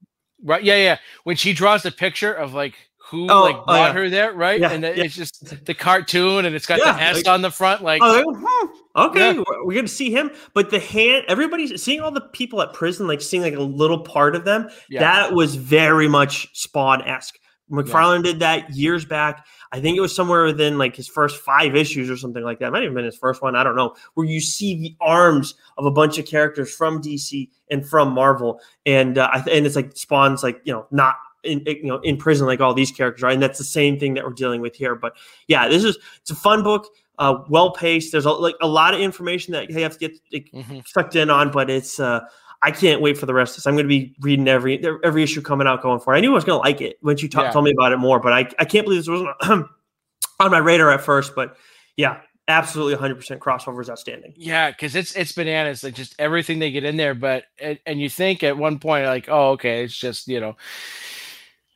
Right. 0.45 0.63
Yeah. 0.63 0.77
Yeah. 0.77 0.99
When 1.25 1.37
she 1.37 1.53
draws 1.53 1.83
the 1.83 1.91
picture 1.91 2.33
of 2.33 2.55
like 2.55 2.75
who 3.11 3.29
Oh, 3.31 3.43
like 3.43 3.57
oh, 3.57 3.65
brought 3.65 3.95
her 3.95 4.09
there, 4.09 4.33
right? 4.33 4.59
Yeah, 4.61 4.71
and 4.71 4.83
then 4.83 4.97
yeah. 4.97 5.05
it's 5.05 5.15
just 5.15 5.65
the 5.67 5.75
cartoon, 5.75 6.45
and 6.47 6.57
it's 6.57 6.67
got 6.67 6.79
Yeah, 6.79 6.93
the 6.95 7.03
S 7.03 7.17
like- 7.17 7.29
on 7.29 7.43
the 7.43 7.51
front. 7.51 7.83
Like, 7.83 8.01
Oh, 8.03 8.23
hmm, 8.35 8.99
okay, 8.99 9.35
we're, 9.35 9.65
we're 9.67 9.75
gonna 9.75 9.89
see 9.89 10.11
him. 10.11 10.31
But 10.55 10.71
the 10.71 10.79
hand, 10.81 11.25
everybody's 11.29 11.83
seeing 11.83 12.01
all 12.01 12.11
the 12.11 12.23
people 12.33 12.63
at 12.63 12.73
prison, 12.73 13.07
like 13.07 13.21
seeing 13.21 13.43
like 13.43 13.55
a 13.55 13.61
little 13.61 14.01
part 14.01 14.35
of 14.35 14.45
them. 14.45 14.69
That 14.91 15.33
was 15.33 15.55
very 15.55 16.09
much 16.09 16.49
Spawn 16.55 17.03
esque. 17.03 17.39
McFarlane 17.71 18.23
did 18.23 18.41
that 18.41 18.71
years 18.75 19.05
back. 19.05 19.47
I 19.75 19.81
think 19.81 19.97
it 19.97 20.01
was 20.01 20.15
somewhere 20.15 20.45
within 20.45 20.79
like 20.79 20.95
his 20.95 21.09
first 21.09 21.39
five 21.43 21.75
issues 21.75 22.09
or 22.09 22.17
something 22.17 22.45
like 22.45 22.61
that. 22.61 22.69
It 22.69 22.71
might 22.71 22.85
have 22.85 22.95
been 22.95 23.05
his 23.05 23.17
first 23.17 23.43
one. 23.43 23.57
I 23.57 23.65
don't 23.65 23.75
know. 23.75 23.97
Where 24.15 24.25
you 24.25 24.41
see 24.41 24.77
the 24.81 24.97
arms 25.01 25.55
of 25.77 25.85
a 25.85 25.91
bunch 25.91 26.17
of 26.17 26.27
characters 26.27 26.73
from 26.73 27.03
DC 27.03 27.49
and 27.73 27.85
from 27.85 28.13
Marvel, 28.13 28.61
and 28.87 29.19
uh, 29.19 29.31
and 29.51 29.67
it's 29.67 29.75
like 29.75 29.97
Spawn's 29.97 30.45
like 30.45 30.61
you 30.65 30.73
know 30.73 30.87
not 30.93 31.17
in 31.43 31.61
you 31.67 31.87
know 31.87 31.99
in 31.99 32.17
prison 32.17 32.47
like 32.47 32.61
all 32.61 32.73
these 32.73 32.93
characters 32.93 33.25
are, 33.25 33.31
and 33.31 33.43
that's 33.43 33.59
the 33.59 33.65
same 33.65 33.99
thing 33.99 34.15
that 34.15 34.25
we're 34.25 34.33
dealing 34.33 34.61
with 34.61 34.77
here. 34.77 34.95
But 34.95 35.17
yeah, 35.49 35.67
this 35.67 35.83
is 35.83 35.99
it's 36.21 36.31
a 36.31 36.37
fun 36.37 36.63
book, 36.63 36.87
uh, 37.19 37.39
well 37.49 37.73
paced. 37.73 38.13
There's 38.13 38.27
a, 38.27 38.31
like 38.31 38.55
a 38.63 38.69
lot 38.69 38.95
of 38.95 39.01
information 39.01 39.55
that 39.55 39.69
you 39.71 39.81
have 39.83 39.95
to 39.95 39.99
get 39.99 40.13
like, 40.33 40.51
Mhm. 40.55 40.87
sucked 40.87 41.17
in 41.17 41.31
on, 41.31 41.51
but 41.51 41.69
it's 41.69 41.99
uh 41.99 42.21
I 42.65 42.71
can't 42.71 43.01
wait 43.03 43.19
for 43.19 43.27
the 43.27 43.35
rest 43.35 43.53
of 43.53 43.57
this. 43.59 43.67
I'm 43.67 43.75
going 43.75 43.85
to 43.85 43.89
be 43.89 44.15
reading 44.21 44.49
every 44.49 44.83
every 45.05 45.23
issue 45.23 45.43
coming 45.43 45.67
out 45.67 45.83
going 45.83 46.01
forward. 46.01 46.17
I 46.17 46.21
knew 46.21 46.31
I 46.33 46.35
was 46.35 46.45
going 46.45 46.57
to 46.61 46.67
like 46.69 46.81
it 46.81 46.99
once 47.03 47.23
you 47.23 47.29
ta- 47.29 47.43
Yeah. 47.43 47.51
told 47.51 47.65
me 47.67 47.73
about 47.73 47.93
it 47.93 47.99
more, 47.99 48.19
but 48.21 48.33
I, 48.33 48.49
I 48.59 48.65
can't 48.65 48.85
believe 48.87 49.01
this 49.05 49.09
wasn't 49.09 49.29
on 50.41 50.51
my 50.51 50.59
radar 50.59 50.91
at 50.91 51.01
first. 51.03 51.35
But 51.35 51.57
yeah, 51.97 52.21
absolutely 52.49 52.97
100% 52.97 53.39
crossover 53.39 53.81
is 53.83 53.91
outstanding. 53.91 54.33
Yeah, 54.37 54.71
because 54.71 54.97
it's 54.97 55.15
it's 55.15 55.33
bananas, 55.33 55.85
like 55.85 55.95
just 55.95 56.15
everything 56.19 56.59
they 56.59 56.71
get 56.71 56.85
in 56.85 56.97
there. 56.97 57.15
But 57.15 57.45
and, 57.61 57.79
and 57.87 58.01
you 58.01 58.09
think 58.09 58.43
at 58.43 58.57
one 58.57 58.79
point, 58.79 59.05
like, 59.07 59.29
oh, 59.29 59.51
okay, 59.53 59.85
it's 59.85 59.97
just 59.97 60.27
you 60.27 60.41
know, 60.41 60.57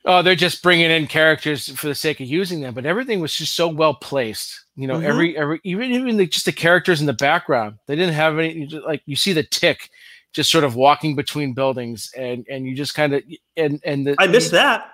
oh, 0.05 0.21
they're 0.21 0.35
just 0.35 0.63
bringing 0.63 0.89
in 0.91 1.07
characters 1.07 1.69
for 1.69 1.87
the 1.87 1.95
sake 1.95 2.19
of 2.19 2.27
using 2.27 2.61
them. 2.61 2.73
But 2.73 2.85
everything 2.85 3.19
was 3.19 3.35
just 3.35 3.55
so 3.55 3.67
well 3.67 3.93
placed. 3.93 4.65
You 4.75 4.87
know, 4.87 4.95
Mhm. 4.99 5.03
every 5.03 5.37
every 5.37 5.59
even 5.63 5.91
even 5.91 6.17
the, 6.17 6.25
just 6.25 6.45
the 6.45 6.51
characters 6.51 6.99
in 7.01 7.07
the 7.07 7.13
background, 7.13 7.77
they 7.87 7.95
didn't 7.95 8.15
have 8.15 8.39
any. 8.39 8.65
Like 8.67 9.01
you 9.05 9.15
see 9.15 9.33
the 9.33 9.43
tick, 9.43 9.89
just 10.33 10.51
sort 10.51 10.63
of 10.63 10.75
walking 10.75 11.15
between 11.15 11.53
buildings, 11.53 12.11
and 12.15 12.45
and 12.49 12.65
you 12.65 12.75
just 12.75 12.93
kind 12.95 13.13
of 13.13 13.23
and 13.57 13.81
and 13.83 14.07
the, 14.07 14.15
I 14.19 14.27
missed 14.27 14.51
that. 14.51 14.93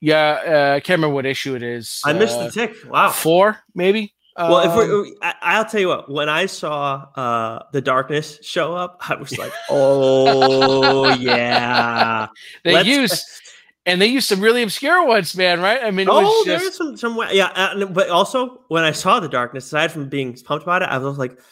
Yeah, 0.00 0.72
uh, 0.72 0.76
I 0.76 0.80
can't 0.80 0.98
remember 0.98 1.14
what 1.14 1.24
issue 1.26 1.54
it 1.54 1.62
is. 1.62 2.00
I 2.04 2.12
missed 2.12 2.36
uh, 2.36 2.44
the 2.44 2.50
tick. 2.50 2.74
Wow. 2.88 3.10
Four, 3.10 3.58
maybe. 3.74 4.12
Well, 4.36 4.58
if 4.60 4.70
Um, 4.70 4.76
we're, 4.76 5.06
I, 5.22 5.34
I'll 5.40 5.64
tell 5.64 5.80
you 5.80 5.88
what. 5.88 6.10
When 6.10 6.28
I 6.28 6.46
saw 6.46 7.06
uh, 7.14 7.62
the 7.72 7.80
darkness 7.80 8.38
show 8.42 8.74
up, 8.74 8.98
I 9.08 9.14
was 9.14 9.38
like, 9.38 9.52
"Oh 9.70 11.08
yeah." 11.14 12.26
they 12.64 12.72
let's- 12.74 12.88
use 12.88 13.40
and 13.86 14.00
they 14.00 14.06
use 14.06 14.26
some 14.26 14.40
really 14.40 14.62
obscure 14.62 15.06
ones, 15.06 15.36
man. 15.36 15.60
Right? 15.60 15.82
I 15.82 15.90
mean, 15.90 16.08
it 16.08 16.12
Oh, 16.12 16.20
was 16.22 16.44
just 16.46 16.64
is 16.66 16.76
some 16.76 16.96
some. 16.96 17.18
Yeah, 17.30 17.46
uh, 17.54 17.86
but 17.86 18.08
also 18.10 18.62
when 18.68 18.82
I 18.84 18.92
saw 18.92 19.20
the 19.20 19.28
darkness, 19.28 19.66
aside 19.66 19.92
from 19.92 20.08
being 20.08 20.34
pumped 20.34 20.64
about 20.64 20.82
it, 20.82 20.88
I 20.88 20.98
was 20.98 21.16
like, 21.16 21.30
"What 21.32 21.38
the 21.38 21.44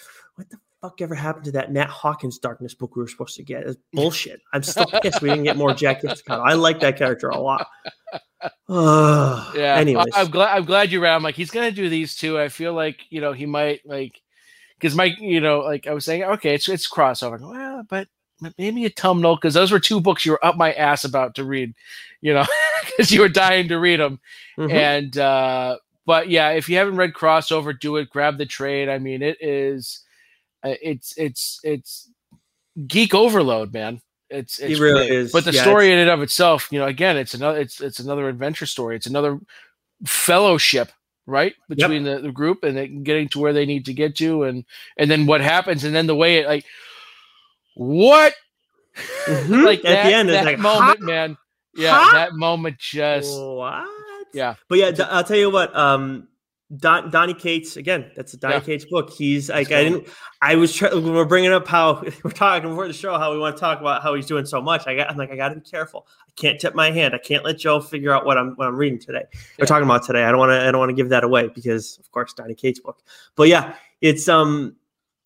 fuck 0.83 1.01
ever 1.01 1.15
happened 1.15 1.47
to 1.47 1.53
that 1.53 1.73
Matt 1.73 1.89
Hawkins 1.89 2.39
darkness 2.39 2.75
book 2.75 2.95
we 2.97 3.03
were 3.03 3.09
supposed 3.09 3.37
to 3.37 3.43
get?" 3.43 3.63
It's 3.63 3.79
bullshit. 3.95 4.41
I'm 4.53 4.63
still 4.63 4.85
pissed 5.01 5.23
we 5.23 5.31
didn't 5.31 5.45
get 5.45 5.57
more 5.57 5.73
Jackie 5.73 6.09
Estacado. 6.09 6.43
I 6.43 6.53
like 6.55 6.81
that 6.81 6.99
character 6.99 7.29
a 7.31 7.39
lot. 7.41 7.67
Uh, 8.69 9.53
yeah. 9.57 9.77
Anyways, 9.77 10.07
I- 10.15 10.21
I'm 10.23 10.31
glad. 10.31 10.57
I'm 10.57 10.65
glad 10.65 10.91
you're 10.93 11.03
around. 11.03 11.23
Like 11.23 11.35
he's 11.37 11.51
gonna 11.51 11.71
do 11.73 11.89
these 11.89 12.17
two. 12.17 12.39
I 12.39 12.49
feel 12.49 12.75
like 12.75 12.99
you 13.11 13.21
know 13.21 13.33
he 13.33 13.47
might 13.47 13.81
like 13.87 14.21
because 14.79 14.95
Mike, 14.97 15.19
you 15.21 15.41
know, 15.41 15.61
like 15.61 15.87
I 15.87 15.95
was 15.95 16.05
saying, 16.05 16.25
okay, 16.25 16.55
it's 16.55 16.69
it's 16.69 16.91
crossover. 16.91 17.39
Go, 17.39 17.51
well, 17.51 17.85
but 17.89 18.09
maybe 18.59 18.85
Autumnal 18.85 19.37
because 19.37 19.55
those 19.55 19.71
were 19.71 19.79
two 19.79 20.01
books 20.01 20.27
you 20.27 20.33
were 20.33 20.45
up 20.45 20.57
my 20.57 20.73
ass 20.73 21.05
about 21.05 21.37
to 21.37 21.45
read, 21.45 21.73
you 22.21 22.35
know, 22.35 22.45
because 22.87 23.13
you 23.13 23.21
were 23.21 23.29
dying 23.29 23.69
to 23.69 23.79
read 23.79 24.01
them. 24.01 24.19
mhm. 24.59 24.73
And 24.73 25.17
uh, 25.17 25.77
but 26.05 26.29
yeah, 26.29 26.51
if 26.51 26.69
you 26.69 26.77
haven't 26.79 26.97
read 26.97 27.13
crossover, 27.15 27.79
do 27.79 27.97
it. 27.99 28.11
Grab 28.11 28.39
the 28.39 28.47
trade. 28.47 28.89
I 28.89 28.99
mean, 28.99 29.23
it 29.23 29.39
is, 29.41 30.01
it's 30.65 31.17
it's 31.17 31.61
it's 31.65 32.11
geek 32.87 33.15
overload, 33.15 33.73
man. 33.73 34.01
It's, 34.31 34.59
it's 34.59 34.81
really 34.81 35.07
great. 35.07 35.11
is. 35.11 35.33
But 35.33 35.45
the 35.45 35.53
Yeah, 35.53 35.63
story 35.63 35.93
in 35.93 35.99
and 35.99 36.09
of 36.09 36.23
itself, 36.23 36.69
you 36.71 36.79
know, 36.79 36.87
again, 36.87 37.17
it's 37.19 37.35
another 37.35 37.61
it's 37.61 37.81
it's 37.81 37.99
another 37.99 38.29
adventure 38.29 38.67
story. 38.67 38.97
It's 38.97 39.07
another 39.07 39.39
fellowship, 40.07 40.91
right, 41.27 41.55
between 41.69 42.05
the, 42.05 42.19
the 42.21 42.33
group 42.33 42.65
and 42.65 42.79
it 42.79 43.05
getting 43.05 43.29
to 43.29 43.39
where 43.41 43.53
they 43.53 43.67
need 43.67 43.85
to 43.87 43.93
get 43.93 44.17
to, 44.17 44.45
and 44.45 44.65
and 44.97 45.11
then 45.11 45.27
what 45.27 45.41
happens, 45.43 45.85
and 45.85 45.95
then 45.95 46.07
the 46.07 46.17
way 46.17 46.39
it 46.39 46.47
like 46.47 46.65
what 47.75 48.35
Mhm. 49.29 49.65
like 49.65 49.79
at 49.81 49.85
that, 49.85 50.05
the 50.07 50.15
end, 50.15 50.31
it's 50.31 50.43
that 50.43 50.47
like 50.47 50.59
moment, 50.59 51.01
"Huh? 51.01 51.07
man. 51.07 51.39
Yeah, 51.75 51.99
Huh? 51.99 52.13
that 52.15 52.33
moment 52.35 52.79
just 52.79 53.29
What? 53.39 53.87
yeah. 54.33 54.55
But 54.69 54.79
yeah, 54.79 54.93
I'll 55.11 55.25
tell 55.25 55.37
you 55.39 55.51
what. 55.51 55.75
Um, 55.77 56.29
Don, 56.79 57.11
Donny 57.11 57.35
Cates 57.35 57.77
again. 57.77 58.11
That's 58.17 58.33
a 58.33 58.39
Donny 58.39 58.55
Yeah. 58.55 58.61
Cates 58.61 58.85
book. 58.87 59.11
He's 59.11 59.51
like 59.51 59.71
I 59.71 59.85
didn't. 59.85 60.09
I 60.41 60.57
was 60.57 60.75
try- 60.75 60.95
we're 60.95 61.27
bringing 61.27 61.53
up 61.53 61.69
how 61.69 62.03
we're 62.25 62.31
talking 62.31 62.71
before 62.71 62.87
the 62.87 62.95
show 62.95 63.19
how 63.19 63.33
we 63.33 63.39
want 63.39 63.57
to 63.57 63.61
talk 63.61 63.81
about 63.81 64.03
how 64.03 64.15
he's 64.15 64.27
doing 64.27 64.47
so 64.47 64.61
much. 64.63 64.87
I 64.87 64.95
got. 64.97 65.11
I'm 65.11 65.17
like 65.19 65.31
I 65.31 65.37
got 65.37 65.51
to 65.51 65.57
be 65.57 65.61
careful. 65.61 66.07
I 66.21 66.31
can't 66.37 66.59
tip 66.59 66.75
my 66.75 66.91
hand. 66.91 67.15
I 67.15 67.19
can't 67.19 67.45
let 67.45 67.59
Joe 67.59 67.81
figure 67.81 68.13
out 68.13 68.25
what 68.25 68.39
I'm 68.39 68.53
what 68.57 68.69
I'm 68.69 68.77
reading 68.77 68.99
today. 68.99 69.25
Yeah. 69.33 69.41
We're 69.59 69.67
talking 69.67 69.85
about 69.85 70.03
today. 70.05 70.25
I 70.25 70.31
don't 70.31 70.39
want 70.39 70.51
to. 70.51 70.67
I 70.67 70.71
don't 70.71 70.79
want 70.79 70.91
to 70.91 70.97
give 70.97 71.11
that 71.11 71.25
away 71.25 71.49
because 71.49 71.99
of 71.99 72.11
course 72.11 72.33
Donny 72.33 72.55
Cates 72.55 72.81
book. 72.81 73.03
But 73.37 73.49
yeah, 73.49 73.75
it's 74.01 74.29
um. 74.29 74.77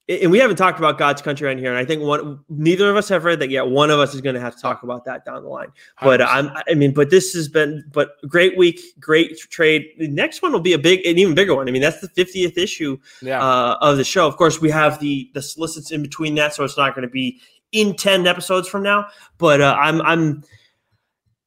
And 0.08 0.30
we 0.30 0.38
haven't 0.38 0.54
talked 0.54 0.78
about 0.78 0.98
God's 0.98 1.20
country 1.20 1.50
on 1.50 1.58
here, 1.58 1.68
and 1.68 1.78
I 1.78 1.84
think 1.84 2.00
one 2.00 2.38
neither 2.48 2.88
of 2.88 2.96
us 2.96 3.08
have 3.08 3.24
read 3.24 3.40
that 3.40 3.50
yet. 3.50 3.66
One 3.66 3.90
of 3.90 3.98
us 3.98 4.14
is 4.14 4.20
going 4.20 4.36
to 4.36 4.40
have 4.40 4.54
to 4.54 4.62
talk 4.62 4.84
about 4.84 5.04
that 5.06 5.24
down 5.24 5.42
the 5.42 5.48
line. 5.48 5.72
But 6.00 6.20
100. 6.20 6.24
I'm, 6.24 6.62
I 6.68 6.74
mean, 6.74 6.94
but 6.94 7.10
this 7.10 7.32
has 7.32 7.48
been, 7.48 7.84
but 7.92 8.12
great 8.28 8.56
week, 8.56 8.80
great 9.00 9.36
trade. 9.50 9.84
The 9.98 10.06
next 10.06 10.42
one 10.42 10.52
will 10.52 10.60
be 10.60 10.74
a 10.74 10.78
big, 10.78 11.04
an 11.04 11.18
even 11.18 11.34
bigger 11.34 11.56
one. 11.56 11.68
I 11.68 11.72
mean, 11.72 11.82
that's 11.82 12.00
the 12.00 12.08
50th 12.08 12.56
issue 12.56 12.98
yeah. 13.20 13.42
uh, 13.42 13.78
of 13.80 13.96
the 13.96 14.04
show. 14.04 14.28
Of 14.28 14.36
course, 14.36 14.60
we 14.60 14.70
have 14.70 15.00
the 15.00 15.28
the 15.34 15.42
solicits 15.42 15.90
in 15.90 16.02
between 16.02 16.36
that, 16.36 16.54
so 16.54 16.62
it's 16.62 16.76
not 16.76 16.94
going 16.94 17.06
to 17.06 17.12
be 17.12 17.40
in 17.72 17.96
10 17.96 18.28
episodes 18.28 18.68
from 18.68 18.84
now. 18.84 19.08
But 19.38 19.60
uh, 19.60 19.76
I'm, 19.76 20.00
I'm, 20.02 20.44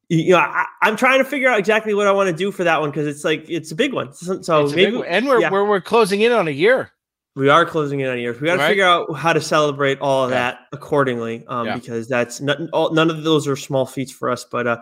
you 0.10 0.32
know, 0.32 0.40
I, 0.40 0.66
I'm 0.82 0.98
trying 0.98 1.20
to 1.20 1.26
figure 1.26 1.50
out 1.50 1.60
exactly 1.60 1.94
what 1.94 2.08
I 2.08 2.12
want 2.12 2.30
to 2.30 2.36
do 2.36 2.52
for 2.52 2.66
that 2.66 2.82
one 2.82 2.90
because 2.90 3.08
it's 3.08 3.24
like 3.24 3.46
it's 3.50 3.72
a 3.72 3.76
big 3.76 3.94
one. 3.94 4.12
So, 4.14 4.66
It's 4.66 4.74
maybe 4.74 4.98
one. 4.98 5.08
and 5.08 5.28
we're, 5.28 5.40
yeah. 5.40 5.50
we're 5.50 5.66
we're 5.66 5.82
closing 5.82 6.22
in 6.22 6.34
on 6.34 6.48
a 6.50 6.52
year. 6.52 6.92
We 7.40 7.50
are 7.50 7.66
closing 7.66 8.02
in 8.02 8.10
on 8.10 8.20
years. 8.20 8.40
We 8.40 8.46
got 8.48 8.56
to 8.56 8.60
Right. 8.60 8.68
figure 8.70 8.86
out 8.86 9.16
how 9.16 9.34
to 9.34 9.42
celebrate 9.42 10.00
all 10.02 10.26
of 10.26 10.32
Yeah. 10.32 10.38
that 10.52 10.60
accordingly, 10.74 11.44
um, 11.48 11.66
Yeah. 11.68 11.76
because 11.76 12.08
that's 12.08 12.42
not, 12.42 12.58
all, 12.74 12.94
none 12.94 13.10
of 13.10 13.24
those 13.24 13.48
are 13.48 13.56
small 13.56 13.86
feats 13.86 14.12
for 14.12 14.30
us. 14.30 14.44
But 14.46 14.68
uh, 14.68 14.82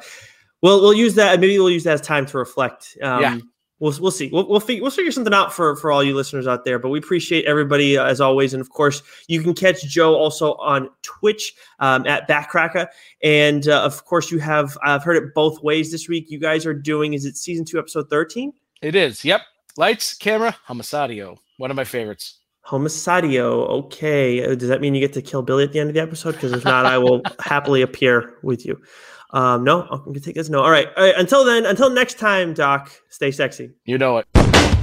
we'll 0.61 0.81
we'll 0.81 0.93
use 0.93 1.15
that. 1.15 1.39
Maybe 1.39 1.57
we'll 1.59 1.69
use 1.69 1.83
that 1.85 1.93
as 1.93 2.01
time 2.01 2.25
to 2.25 2.37
reflect. 2.37 2.97
Um, 3.01 3.21
Yeah. 3.21 3.37
We'll, 3.79 3.93
we'll 4.01 4.09
see. 4.09 4.27
We'll 4.33 4.49
we'll 4.49 4.59
figure, 4.59 4.81
we'll 4.81 4.89
figure 4.89 5.11
something 5.11 5.35
out 5.35 5.53
for 5.53 5.75
for 5.75 5.91
all 5.91 6.03
you 6.03 6.15
listeners 6.15 6.47
out 6.47 6.65
there. 6.65 6.79
But 6.79 6.89
we 6.89 6.97
appreciate 6.97 7.45
everybody 7.45 7.95
uh, 7.95 8.05
as 8.07 8.19
always, 8.19 8.55
and 8.55 8.59
of 8.61 8.71
course 8.71 9.03
you 9.27 9.39
can 9.43 9.53
catch 9.53 9.83
Joe 9.83 10.15
also 10.15 10.55
on 10.55 10.89
Twitch 11.03 11.53
um, 11.79 12.07
at 12.07 12.27
BackCrackah, 12.27 12.87
and 13.21 13.67
uh, 13.67 13.83
of 13.83 14.03
course 14.05 14.31
you 14.31 14.39
have 14.39 14.75
I've 14.83 15.03
heard 15.03 15.15
it 15.23 15.31
both 15.35 15.61
ways 15.61 15.91
this 15.91 16.09
week. 16.09 16.25
You 16.31 16.39
guys 16.39 16.65
are 16.65 16.73
doing 16.73 17.13
is 17.13 17.23
it 17.25 17.37
season 17.37 17.65
two 17.65 17.77
episode 17.77 18.09
thirteen? 18.09 18.51
It 18.81 18.95
is. 18.95 19.23
Yep. 19.23 19.41
Lights, 19.77 20.15
camera, 20.15 20.55
Homicidio. 20.67 21.37
One 21.57 21.69
of 21.69 21.77
my 21.77 21.83
favorites. 21.83 22.39
Homicidio. 22.67 23.67
Okay. 23.69 24.45
Uh, 24.45 24.55
Does 24.55 24.69
that 24.69 24.81
mean 24.81 24.93
you 24.93 24.99
get 24.99 25.13
to 25.13 25.21
kill 25.21 25.41
Billy 25.41 25.63
at 25.63 25.71
the 25.71 25.79
end 25.79 25.89
of 25.89 25.93
the 25.93 26.01
episode? 26.01 26.33
Because 26.33 26.51
if 26.51 26.65
not, 26.65 26.85
I 26.85 26.97
will 26.97 27.21
happily 27.39 27.81
appear 27.81 28.37
with 28.43 28.65
you. 28.65 28.79
Um, 29.31 29.63
no, 29.63 29.83
I'm 29.83 29.99
going 29.99 30.13
to 30.13 30.19
take 30.19 30.35
this 30.35 30.49
no. 30.49 30.61
All 30.61 30.71
right. 30.71 30.87
All 30.97 31.03
right. 31.03 31.15
Until 31.17 31.43
then, 31.43 31.65
until 31.65 31.89
next 31.89 32.17
time, 32.17 32.53
Doc, 32.53 32.91
stay 33.09 33.31
sexy. 33.31 33.71
You 33.85 33.97
know 33.97 34.17
it. 34.17 34.76